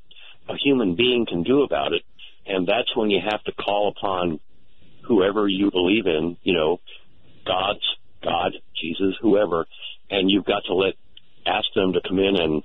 a 0.48 0.56
human 0.56 0.94
being 0.94 1.26
can 1.26 1.42
do 1.42 1.62
about 1.62 1.92
it, 1.92 2.02
and 2.46 2.66
that's 2.66 2.94
when 2.96 3.10
you 3.10 3.20
have 3.28 3.42
to 3.44 3.52
call 3.52 3.88
upon 3.96 4.40
whoever 5.06 5.46
you 5.48 5.70
believe 5.70 6.06
in, 6.06 6.36
you 6.42 6.52
know, 6.54 6.78
God's 7.46 7.84
God, 8.22 8.52
Jesus, 8.80 9.14
whoever, 9.20 9.66
and 10.10 10.30
you've 10.30 10.44
got 10.44 10.62
to 10.66 10.74
let 10.74 10.94
ask 11.46 11.66
them 11.74 11.92
to 11.92 12.00
come 12.06 12.18
in 12.18 12.36
and 12.36 12.62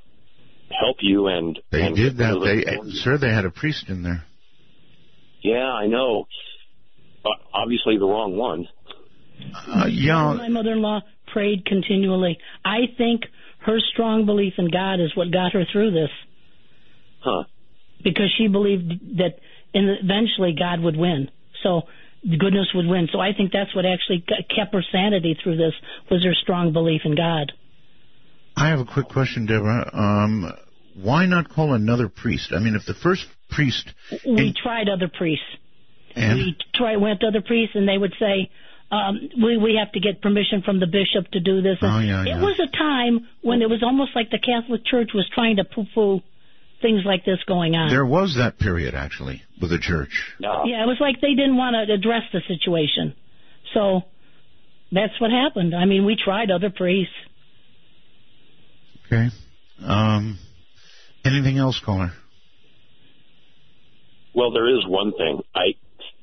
help 0.80 0.98
you 1.02 1.28
and 1.28 1.60
They 1.72 1.84
and 1.84 1.96
did 1.96 2.18
that. 2.18 2.40
They, 2.42 2.92
sir, 2.92 3.18
they 3.18 3.30
had 3.32 3.46
a 3.46 3.52
priest 3.52 3.90
in 3.90 4.02
there. 4.04 4.24
yeah, 5.42 5.72
I 5.72 5.88
know. 5.88 6.26
Uh, 7.24 7.30
obviously, 7.54 7.98
the 7.98 8.06
wrong 8.06 8.36
one. 8.36 8.68
Uh, 9.68 9.86
yeah, 9.88 10.34
My 10.34 10.48
mother-in-law 10.50 11.02
prayed 11.34 11.66
continually. 11.66 12.38
I 12.66 12.80
think 12.98 13.24
her 13.60 13.80
strong 13.94 14.26
belief 14.26 14.54
in 14.58 14.70
God 14.72 14.96
is 15.00 15.16
what 15.16 15.32
got 15.32 15.54
her 15.54 15.64
through 15.72 15.92
this 15.92 16.10
Huh. 17.20 17.44
because 18.04 18.34
she 18.38 18.48
believed 18.48 19.18
that 19.18 19.40
in 19.74 19.98
eventually 20.02 20.56
God 20.58 20.80
would 20.82 20.98
win. 20.98 21.30
So 21.64 21.84
goodness 22.24 22.68
would 22.76 22.88
win. 22.88 23.08
So 23.12 23.20
I 23.20 23.34
think 23.36 23.52
that's 23.52 23.74
what 23.76 23.86
actually 23.86 24.22
kept 24.56 24.74
her 24.74 24.84
sanity 24.92 25.38
through 25.42 25.58
this 25.58 25.74
was 26.10 26.24
her 26.24 26.34
strong 26.34 26.74
belief 26.74 27.02
in 27.06 27.16
God. 27.16 27.52
I 28.56 28.70
have 28.70 28.80
a 28.80 28.86
quick 28.86 29.08
question, 29.08 29.46
Deborah. 29.46 29.90
Um, 29.94 30.52
why 30.96 31.26
not 31.26 31.50
call 31.50 31.74
another 31.74 32.10
priest? 32.10 32.52
I 32.54 32.60
mean, 32.60 32.76
if 32.76 32.86
the 32.86 32.94
first 32.94 33.26
priest 33.50 33.90
We 34.26 34.54
tried 34.54 34.90
other 34.90 35.08
priests. 35.08 35.46
and 36.16 36.38
we 36.38 36.58
try 36.76 36.98
went 36.98 37.22
to 37.22 37.28
other 37.28 37.42
priests 37.42 37.76
and 37.76 37.88
they 37.88 37.98
would 37.98 38.14
say 38.20 38.50
um 38.92 39.30
we 39.42 39.56
we 39.56 39.76
have 39.82 39.92
to 39.94 40.00
get 40.02 40.22
permission 40.22 40.62
from 40.62 40.80
the 40.82 40.86
bishop 40.88 41.32
to 41.32 41.40
do 41.40 41.62
this 41.62 41.78
Oh, 41.82 42.00
yeah, 42.00 42.24
it 42.24 42.28
yeah. 42.28 42.42
was 42.42 42.60
a 42.60 42.68
time 42.78 43.28
when 43.42 43.62
it 43.62 43.70
was 43.70 43.82
almost 43.84 44.12
like 44.16 44.30
the 44.30 44.40
catholic 44.40 44.84
church 44.86 45.12
was 45.14 45.26
trying 45.34 45.56
to 45.58 45.64
poo 45.64 45.86
poo 45.96 46.20
things 46.82 47.02
like 47.06 47.24
this 47.26 47.40
going 47.48 47.76
on 47.76 47.90
there 47.90 48.06
was 48.06 48.36
that 48.38 48.58
period 48.60 48.94
actually 48.96 49.42
with 49.62 49.70
the 49.72 49.80
church. 49.80 50.34
yeah 50.40 50.84
it 50.84 50.88
was 50.88 50.98
like 51.00 51.22
they 51.22 51.34
didn't 51.36 51.58
want 51.58 51.76
to 51.76 51.94
address 51.94 52.24
the 52.34 52.42
situation 52.48 53.14
so 53.74 54.02
that's 54.92 55.20
what 55.22 55.32
happened 55.32 55.74
i 55.76 55.86
mean 55.86 56.06
we 56.06 56.16
tried 56.16 56.52
other 56.52 56.70
priests 56.70 57.14
Okay. 59.14 59.28
Um, 59.86 60.40
anything 61.26 61.58
else, 61.58 61.82
caller? 61.84 62.14
Well, 64.34 64.52
there 64.52 64.70
is 64.70 64.86
one 64.88 65.12
thing. 65.12 65.42
I 65.54 65.76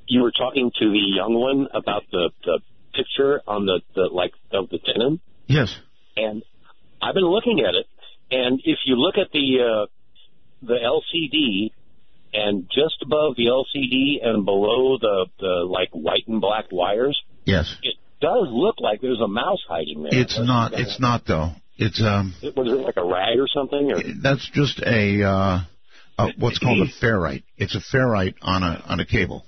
you 0.07 0.23
were 0.23 0.33
talking 0.33 0.71
to 0.79 0.91
the 0.91 0.99
young 1.15 1.35
one 1.35 1.69
about 1.75 2.05
the 2.11 2.31
the 2.45 2.61
picture 2.95 3.43
on 3.47 3.67
the 3.67 3.81
the 3.95 4.09
like 4.11 4.33
of 4.53 4.71
the 4.71 4.79
denim, 4.79 5.21
Yes. 5.47 5.77
and 6.17 6.43
I've 7.03 7.15
been 7.15 7.27
looking 7.29 7.61
at 7.61 7.75
it. 7.75 7.87
And 8.31 8.61
if 8.65 8.79
you 8.87 8.97
look 8.97 9.17
at 9.19 9.31
the 9.33 9.59
uh, 9.61 9.87
the 10.63 10.75
LCD, 10.75 11.71
and 12.35 12.65
just 12.69 12.97
above 13.03 13.37
the 13.37 13.47
LCD 13.47 14.27
and 14.27 14.45
below 14.45 14.99
the 14.99 15.27
the 15.39 15.65
like 15.69 15.91
white 15.93 16.27
and 16.29 16.41
black 16.41 16.67
wires, 16.73 17.21
Yes. 17.45 17.75
it 17.83 17.95
does 18.21 18.49
look 18.51 18.77
like 18.81 19.01
there's 19.01 19.21
a 19.21 19.29
mouse 19.29 19.61
hiding 19.69 20.03
there. 20.03 20.11
It's 20.13 20.39
not. 20.39 20.73
It's 20.75 20.99
not 21.01 21.25
though. 21.27 21.53
It's 21.77 22.03
um. 22.03 22.35
Was 22.57 22.73
it 22.73 22.81
like 22.85 22.97
a 22.97 23.05
rag 23.05 23.39
or 23.39 23.47
something? 23.55 23.93
Or 23.93 24.01
That's 24.23 24.49
just 24.53 24.81
a 24.81 25.23
uh, 25.23 25.61
uh 26.19 26.29
what's 26.39 26.59
called 26.59 26.81
a 26.81 26.91
ferrite. 27.05 27.45
It's 27.57 27.77
a 27.77 27.81
ferrite 27.97 28.35
on 28.43 28.63
a 28.65 28.83
on 28.87 28.99
a 29.01 29.07
cable. 29.07 29.45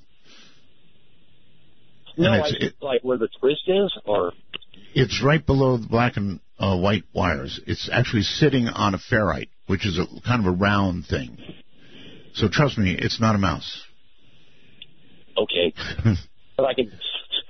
no, 2.16 2.26
and 2.32 2.34
I 2.42 2.46
it's- 2.48 2.60
just 2.70 2.82
like 2.82 3.00
where 3.02 3.18
the 3.18 3.28
twist 3.40 3.62
is, 3.66 3.92
or 4.04 4.32
It's 4.94 5.22
right 5.22 5.44
below 5.44 5.76
the 5.76 5.86
black 5.88 6.16
and 6.16 6.40
uh, 6.58 6.76
white 6.76 7.04
wires. 7.12 7.60
It's 7.66 7.88
actually 7.92 8.22
sitting 8.22 8.68
on 8.68 8.94
a 8.94 8.98
ferrite, 8.98 9.48
which 9.70 9.86
is 9.86 9.98
a 10.00 10.04
kind 10.26 10.44
of 10.44 10.52
a 10.52 10.56
round 10.56 11.06
thing. 11.06 11.38
So 12.34 12.48
trust 12.50 12.76
me, 12.76 12.92
it's 12.98 13.20
not 13.20 13.36
a 13.36 13.38
mouse. 13.38 13.84
okay. 15.38 15.72
but 16.56 16.66
I 16.66 16.74
can 16.74 16.90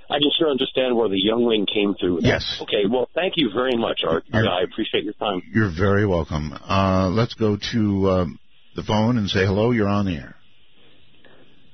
I 0.07 0.19
can 0.19 0.31
sure 0.37 0.49
understand 0.51 0.95
where 0.95 1.09
the 1.09 1.19
youngling 1.19 1.65
came 1.65 1.95
through. 1.99 2.15
with 2.15 2.23
that. 2.25 2.29
Yes. 2.29 2.59
Okay. 2.61 2.83
Well, 2.87 3.09
thank 3.15 3.33
you 3.37 3.49
very 3.53 3.75
much, 3.75 4.01
Art. 4.07 4.23
You're- 4.31 4.47
I 4.47 4.61
appreciate 4.61 5.03
your 5.03 5.13
time. 5.13 5.41
You're 5.51 5.71
very 5.75 6.05
welcome. 6.05 6.53
Uh, 6.53 7.09
let's 7.09 7.33
go 7.33 7.57
to 7.71 8.09
um, 8.11 8.39
the 8.75 8.83
phone 8.83 9.17
and 9.17 9.27
say 9.27 9.43
hello. 9.45 9.71
You're 9.71 9.89
on 9.89 10.05
the 10.05 10.15
air. 10.15 10.35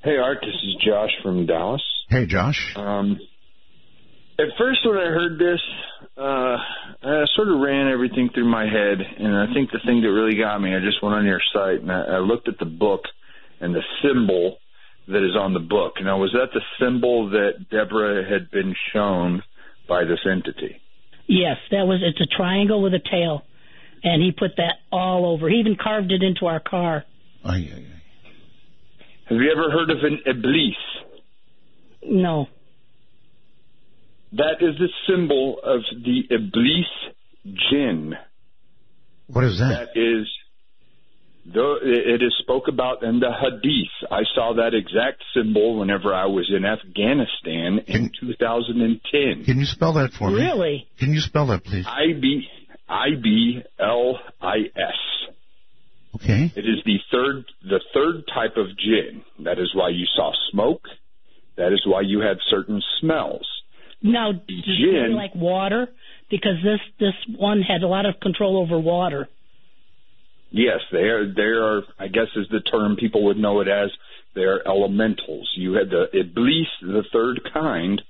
Hey, 0.03 0.15
Art, 0.17 0.37
this 0.41 0.55
is 0.55 0.75
Josh 0.85 1.11
from 1.21 1.45
Dallas. 1.45 1.83
Hey, 2.07 2.25
Josh. 2.25 2.73
Um, 2.77 3.19
at 4.39 4.45
first, 4.57 4.79
when 4.85 4.97
I 4.97 5.07
heard 5.07 5.39
this, 5.39 5.59
uh, 6.17 6.57
I 7.03 7.25
sort 7.35 7.49
of 7.49 7.59
ran 7.59 7.87
everything 7.91 8.29
through 8.33 8.49
my 8.49 8.63
head, 8.65 8.97
and 9.19 9.35
I 9.35 9.53
think 9.53 9.71
the 9.71 9.79
thing 9.85 10.01
that 10.01 10.11
really 10.11 10.37
got 10.37 10.59
me, 10.59 10.75
I 10.75 10.79
just 10.79 11.01
went 11.03 11.15
on 11.15 11.25
your 11.25 11.41
site 11.53 11.81
and 11.81 11.91
I, 11.91 12.01
I 12.01 12.17
looked 12.19 12.47
at 12.47 12.57
the 12.59 12.65
book 12.65 13.01
and 13.61 13.73
the 13.75 13.83
symbol 14.01 14.57
that 15.07 15.23
is 15.23 15.35
on 15.39 15.53
the 15.53 15.59
book. 15.59 15.93
Now, 16.01 16.19
was 16.19 16.31
that 16.33 16.49
the 16.53 16.61
symbol 16.79 17.29
that 17.29 17.69
Deborah 17.69 18.27
had 18.27 18.49
been 18.51 18.75
shown 18.93 19.43
by 19.87 20.03
this 20.03 20.19
entity? 20.29 20.81
yes 21.29 21.57
that 21.71 21.85
was 21.85 21.99
it's 22.01 22.21
a 22.21 22.35
triangle 22.37 22.81
with 22.81 22.93
a 22.93 22.99
tail 23.11 23.43
and 24.01 24.23
he 24.23 24.31
put 24.31 24.51
that 24.55 24.75
all 24.93 25.25
over 25.25 25.49
he 25.49 25.55
even 25.57 25.75
carved 25.75 26.09
it 26.09 26.23
into 26.23 26.45
our 26.45 26.61
car 26.61 27.03
Ay, 27.43 27.67
Have 29.25 29.37
you 29.37 29.51
ever 29.51 29.69
heard 29.69 29.89
of 29.89 29.97
an 30.03 30.19
iblis? 30.25 30.77
no 32.03 32.47
That 34.33 34.61
is 34.61 34.75
the 34.77 34.89
symbol 35.07 35.57
of 35.63 35.81
the 36.03 36.23
iblis 36.29 37.55
jinn. 37.71 38.13
What 39.27 39.43
is 39.43 39.59
that? 39.59 39.89
That 39.93 39.99
is 39.99 40.27
Though 41.53 41.77
it 41.81 42.21
is 42.21 42.35
spoke 42.39 42.67
about 42.67 43.03
in 43.03 43.21
the 43.21 43.31
Hadith. 43.31 44.11
I 44.11 44.23
saw 44.35 44.55
that 44.55 44.73
exact 44.73 45.23
symbol 45.33 45.79
whenever 45.79 46.13
I 46.13 46.25
was 46.25 46.51
in 46.53 46.65
Afghanistan 46.65 47.79
in 47.87 48.11
2010. 48.19 49.45
Can 49.45 49.57
you 49.57 49.65
spell 49.65 49.93
that 49.93 50.11
for 50.11 50.29
me? 50.29 50.41
Really? 50.41 50.87
Can 50.99 51.13
you 51.13 51.21
spell 51.21 51.47
that, 51.47 51.63
please? 51.63 51.85
I 51.87 52.19
B 52.19 52.43
I 52.89 53.15
B 53.21 53.61
L 53.79 54.19
I 54.41 54.57
S. 54.75 55.31
Okay. 56.15 56.51
It 56.53 56.65
is 56.65 56.83
the 56.85 56.97
third 57.11 57.45
the 57.63 57.79
third 57.93 58.27
type 58.27 58.57
of 58.57 58.67
jinn. 58.77 59.23
That 59.45 59.57
is 59.57 59.73
why 59.73 59.89
you 59.89 60.05
saw 60.17 60.33
smoke. 60.51 60.83
That 61.55 61.71
is 61.71 61.81
why 61.85 62.01
you 62.01 62.19
had 62.19 62.37
certain 62.49 62.81
smells. 62.99 63.47
Now, 64.01 64.31
does 64.31 64.41
it 64.47 65.07
Gin- 65.07 65.15
like 65.15 65.35
water? 65.35 65.87
Because 66.29 66.55
this 66.63 66.79
this 66.99 67.37
one 67.37 67.61
had 67.61 67.83
a 67.83 67.87
lot 67.87 68.05
of 68.05 68.19
control 68.19 68.57
over 68.57 68.79
water. 68.79 69.27
Yes, 70.51 70.79
they 70.91 70.99
are. 71.09 71.25
They 71.25 71.41
are. 71.41 71.81
I 71.99 72.07
guess 72.07 72.27
is 72.35 72.47
the 72.49 72.59
term 72.59 72.95
people 72.95 73.25
would 73.25 73.37
know 73.37 73.61
it 73.61 73.67
as. 73.67 73.89
They 74.35 74.43
are 74.43 74.61
elementals. 74.65 75.51
You 75.55 75.73
had 75.73 75.89
the 75.89 76.05
iblis, 76.13 76.67
the 76.81 77.03
third 77.11 77.41
kind, 77.53 78.01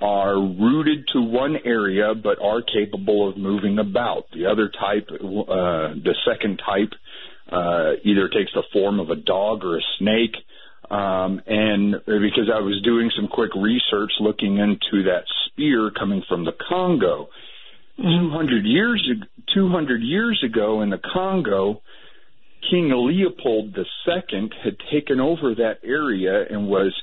are 0.00 0.36
rooted 0.36 1.08
to 1.14 1.20
one 1.20 1.56
area 1.64 2.14
but 2.14 2.40
are 2.40 2.62
capable 2.62 3.28
of 3.28 3.36
moving 3.36 3.78
about. 3.78 4.26
The 4.32 4.46
other 4.46 4.68
type, 4.68 5.08
uh, 5.10 5.94
the 5.94 6.14
second 6.30 6.58
type, 6.64 6.92
uh, 7.50 7.92
either 8.04 8.28
takes 8.28 8.52
the 8.52 8.62
form 8.72 9.00
of 9.00 9.10
a 9.10 9.16
dog 9.16 9.64
or 9.64 9.78
a 9.78 9.82
snake. 9.98 10.36
Um, 10.90 11.42
and 11.46 11.92
because 12.06 12.48
I 12.52 12.60
was 12.60 12.80
doing 12.82 13.10
some 13.14 13.28
quick 13.28 13.50
research 13.54 14.12
looking 14.20 14.56
into 14.58 15.04
that 15.04 15.24
spear 15.46 15.90
coming 15.90 16.22
from 16.28 16.44
the 16.44 16.52
Congo, 16.68 17.28
200 17.98 18.64
years 18.64 19.06
ag- 19.10 19.28
200 19.54 20.02
years 20.02 20.42
ago 20.44 20.80
in 20.82 20.90
the 20.90 21.00
Congo, 21.12 21.82
King 22.70 22.90
Leopold 22.94 23.76
II 23.76 24.50
had 24.64 24.76
taken 24.90 25.20
over 25.20 25.54
that 25.54 25.78
area 25.84 26.44
and 26.50 26.68
was 26.68 26.94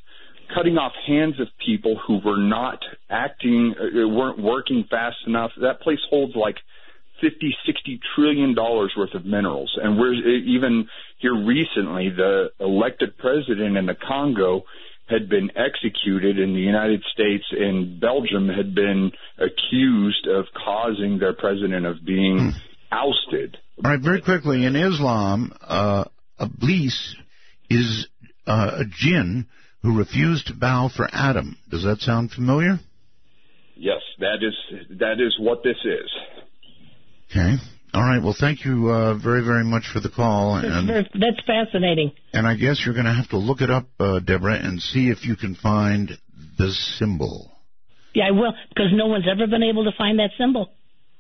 cutting 0.54 0.78
off 0.78 0.94
hands 1.08 1.40
of 1.40 1.48
people 1.64 2.00
who 2.08 2.20
were 2.20 2.38
not 2.38 2.80
acting, 3.10 3.74
uh, 3.80 4.08
weren't 4.08 4.40
working 4.40 4.84
fast 4.90 5.18
enough. 5.28 5.52
That 5.62 5.82
place 5.82 6.00
holds 6.10 6.36
like 6.36 6.58
50, 7.22 7.56
60 7.66 8.00
trillion 8.16 8.56
dollars 8.56 8.94
worth 8.98 9.14
of 9.14 9.26
minerals. 9.26 9.72
And 9.82 9.98
we're 9.98 10.14
even 10.14 10.88
here 11.20 11.36
recently, 11.36 12.10
the 12.10 12.52
elected 12.60 13.18
president 13.18 13.78
in 13.78 13.86
the 13.86 13.96
Congo 13.96 14.64
had 15.08 15.30
been 15.30 15.52
executed 15.56 16.40
in 16.40 16.54
the 16.54 16.60
United 16.60 17.04
States 17.14 17.44
and 17.52 18.00
Belgium 18.00 18.50
had 18.50 18.74
been 18.74 19.12
accused 19.38 20.28
of 20.28 20.46
causing 20.54 21.20
their 21.20 21.34
president 21.34 21.86
of 21.86 22.04
being 22.04 22.54
ousted. 22.92 23.58
All 23.84 23.92
right, 23.92 24.00
very 24.00 24.22
quickly. 24.22 24.66
In 24.66 24.76
Islam, 24.76 25.54
uh, 25.62 26.06
Iblis 26.40 27.16
is 27.70 28.08
uh, 28.48 28.80
a 28.80 28.86
jinn 28.86 29.46
who 29.84 29.98
refused 29.98 30.48
to 30.48 30.54
bow 30.54 30.90
for 30.96 31.08
Adam. 31.12 31.58
Does 31.70 31.84
that 31.84 32.00
sound 32.00 32.32
familiar? 32.32 32.80
Yes, 33.76 34.02
that 34.20 34.38
is 34.42 34.54
that 35.00 35.20
is 35.20 35.36
what 35.40 35.62
this 35.64 35.78
is. 35.84 36.10
Okay. 37.30 37.56
All 37.94 38.02
right. 38.04 38.22
Well, 38.22 38.36
thank 38.38 38.66
you 38.66 38.90
uh, 38.90 39.16
very, 39.16 39.42
very 39.44 39.64
much 39.64 39.84
for 39.92 40.00
the 40.00 40.10
call, 40.10 40.56
That's, 40.56 40.68
and 40.68 40.90
that's 40.90 41.42
fascinating. 41.48 42.12
and 42.34 42.46
I 42.46 42.56
guess 42.56 42.82
you're 42.86 42.94
going 42.94 43.06
to 43.06 43.14
have 43.14 43.30
to 43.30 43.38
look 43.38 43.62
it 43.62 43.70
up, 43.70 43.88
uh, 44.00 44.20
Deborah, 44.20 44.60
and 44.62 44.82
see 44.82 45.10
if 45.10 45.26
you 45.26 45.36
can 45.36 45.56
find 45.56 46.12
the 46.58 46.72
symbol. 46.72 47.52
Yeah, 48.14 48.28
I 48.28 48.32
will, 48.32 48.54
because 48.70 48.92
no 48.94 49.08
one's 49.08 49.26
ever 49.30 49.48
been 49.48 49.64
able 49.64 49.86
to 49.86 49.92
find 49.98 50.20
that 50.20 50.32
symbol. 50.38 50.72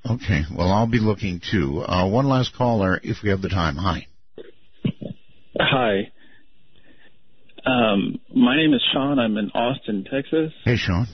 Okay. 0.09 0.41
Well, 0.55 0.71
I'll 0.71 0.87
be 0.87 0.99
looking 0.99 1.41
too. 1.51 1.81
Uh, 1.81 2.07
one 2.07 2.27
last 2.27 2.55
caller, 2.55 2.99
if 3.03 3.17
we 3.23 3.29
have 3.29 3.41
the 3.41 3.49
time. 3.49 3.75
Hi. 3.77 4.07
Hi. 5.59 6.11
Um, 7.65 8.19
my 8.33 8.55
name 8.55 8.73
is 8.73 8.81
Sean. 8.93 9.17
I'm 9.17 9.37
in 9.37 9.49
Austin, 9.51 10.05
Texas. 10.09 10.53
Hey, 10.63 10.75
Sean. 10.75 11.07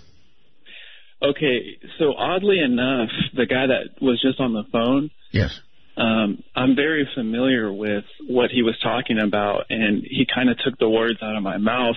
Okay, 1.23 1.77
so 1.99 2.13
oddly 2.17 2.59
enough, 2.59 3.09
the 3.35 3.45
guy 3.45 3.67
that 3.67 4.01
was 4.01 4.19
just 4.21 4.39
on 4.39 4.53
the 4.53 4.63
phone, 4.71 5.11
Yes. 5.31 5.59
um, 5.95 6.43
I'm 6.55 6.75
very 6.75 7.07
familiar 7.13 7.71
with 7.71 8.05
what 8.27 8.49
he 8.49 8.63
was 8.63 8.75
talking 8.81 9.19
about, 9.19 9.65
and 9.69 10.03
he 10.03 10.25
kind 10.33 10.49
of 10.49 10.57
took 10.65 10.79
the 10.79 10.89
words 10.89 11.19
out 11.21 11.35
of 11.35 11.43
my 11.43 11.57
mouth. 11.57 11.95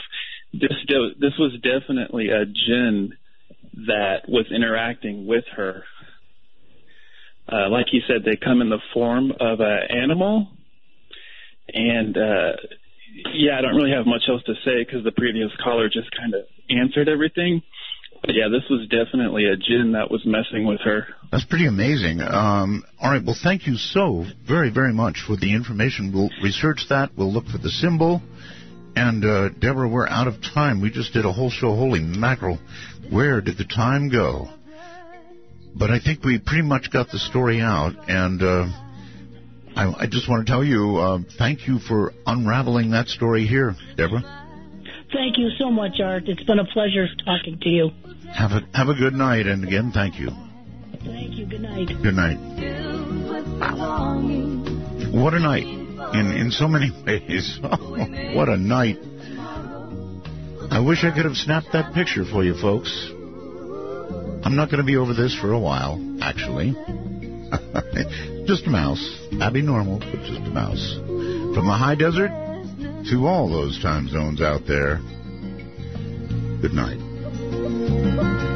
This 0.52 0.72
de- 0.86 1.14
this 1.18 1.32
was 1.38 1.52
definitely 1.62 2.28
a 2.28 2.44
jinn 2.44 3.14
that 3.86 4.28
was 4.28 4.46
interacting 4.54 5.26
with 5.26 5.44
her. 5.56 5.84
Uh, 7.50 7.68
like 7.70 7.86
he 7.90 8.00
said, 8.06 8.24
they 8.24 8.36
come 8.36 8.60
in 8.60 8.68
the 8.68 8.78
form 8.92 9.32
of 9.40 9.60
an 9.60 9.78
animal, 9.90 10.48
and 11.72 12.16
uh, 12.16 12.52
yeah, 13.32 13.58
I 13.58 13.62
don't 13.62 13.74
really 13.74 13.92
have 13.92 14.06
much 14.06 14.22
else 14.28 14.42
to 14.44 14.54
say 14.64 14.84
because 14.84 15.02
the 15.04 15.12
previous 15.12 15.50
caller 15.62 15.88
just 15.88 16.10
kind 16.16 16.34
of 16.34 16.42
answered 16.70 17.08
everything. 17.08 17.62
But 18.24 18.34
yeah, 18.34 18.48
this 18.48 18.62
was 18.70 18.88
definitely 18.88 19.44
a 19.44 19.56
jinn 19.56 19.92
that 19.92 20.10
was 20.10 20.24
messing 20.24 20.66
with 20.66 20.80
her. 20.80 21.06
That's 21.30 21.44
pretty 21.44 21.66
amazing. 21.66 22.22
Um, 22.22 22.82
all 22.98 23.10
right. 23.10 23.22
Well, 23.22 23.36
thank 23.40 23.66
you 23.66 23.76
so 23.76 24.24
very, 24.48 24.70
very 24.70 24.94
much 24.94 25.22
for 25.26 25.36
the 25.36 25.52
information. 25.52 26.10
We'll 26.12 26.30
research 26.42 26.86
that. 26.88 27.10
We'll 27.18 27.32
look 27.32 27.46
for 27.46 27.58
the 27.58 27.68
symbol. 27.68 28.22
And 28.96 29.24
uh, 29.24 29.48
Deborah, 29.50 29.88
we're 29.88 30.08
out 30.08 30.26
of 30.26 30.40
time. 30.40 30.80
We 30.80 30.90
just 30.90 31.12
did 31.12 31.26
a 31.26 31.32
whole 31.32 31.50
show. 31.50 31.74
Holy 31.74 32.00
mackerel! 32.00 32.58
Where 33.10 33.40
did 33.40 33.58
the 33.58 33.64
time 33.64 34.08
go? 34.08 34.48
But 35.76 35.90
I 35.90 35.98
think 35.98 36.24
we 36.24 36.38
pretty 36.38 36.62
much 36.62 36.90
got 36.92 37.10
the 37.10 37.18
story 37.18 37.60
out. 37.60 38.08
And 38.08 38.40
uh, 38.40 38.66
I, 39.76 40.04
I 40.04 40.06
just 40.06 40.30
want 40.30 40.46
to 40.46 40.50
tell 40.50 40.64
you, 40.64 40.96
uh, 40.96 41.18
thank 41.36 41.66
you 41.66 41.80
for 41.80 42.12
unraveling 42.24 42.92
that 42.92 43.08
story 43.08 43.46
here, 43.46 43.74
Deborah. 43.96 44.22
Thank 45.12 45.38
you 45.38 45.50
so 45.58 45.70
much, 45.70 46.00
Art. 46.02 46.24
It's 46.26 46.42
been 46.44 46.58
a 46.58 46.64
pleasure 46.64 47.06
talking 47.24 47.58
to 47.60 47.68
you. 47.68 47.90
Have 48.32 48.52
a 48.52 48.62
have 48.74 48.88
a 48.88 48.94
good 48.94 49.14
night. 49.14 49.46
And 49.46 49.64
again, 49.64 49.90
thank 49.92 50.18
you. 50.18 50.30
Thank 51.04 51.34
you. 51.34 51.46
Good 51.46 51.60
night. 51.60 51.88
Good 51.88 52.14
night. 52.14 52.38
What 55.12 55.34
a 55.34 55.40
night 55.40 55.66
in 55.66 56.32
in 56.32 56.50
so 56.50 56.68
many 56.68 56.90
ways. 57.06 57.58
what 57.62 58.48
a 58.48 58.56
night. 58.56 58.98
I 60.70 60.80
wish 60.80 61.04
I 61.04 61.12
could 61.14 61.24
have 61.24 61.36
snapped 61.36 61.72
that 61.72 61.94
picture 61.94 62.24
for 62.24 62.42
you 62.42 62.54
folks. 62.54 63.10
I'm 64.44 64.56
not 64.56 64.70
going 64.70 64.80
to 64.80 64.84
be 64.84 64.96
over 64.96 65.14
this 65.14 65.34
for 65.34 65.52
a 65.52 65.58
while, 65.58 65.98
actually. 66.20 66.72
just 68.46 68.66
a 68.66 68.70
mouse. 68.70 69.02
Abby 69.40 69.62
normal, 69.62 70.00
but 70.00 70.20
just 70.20 70.40
a 70.40 70.50
mouse. 70.50 70.96
From 71.54 71.66
the 71.66 71.72
high 71.72 71.94
desert 71.94 72.30
to 73.10 73.26
all 73.26 73.48
those 73.48 73.80
time 73.80 74.08
zones 74.08 74.42
out 74.42 74.66
there. 74.66 74.98
Good 76.60 76.72
night. 76.72 77.13
Thank 77.76 78.48
you. 78.48 78.53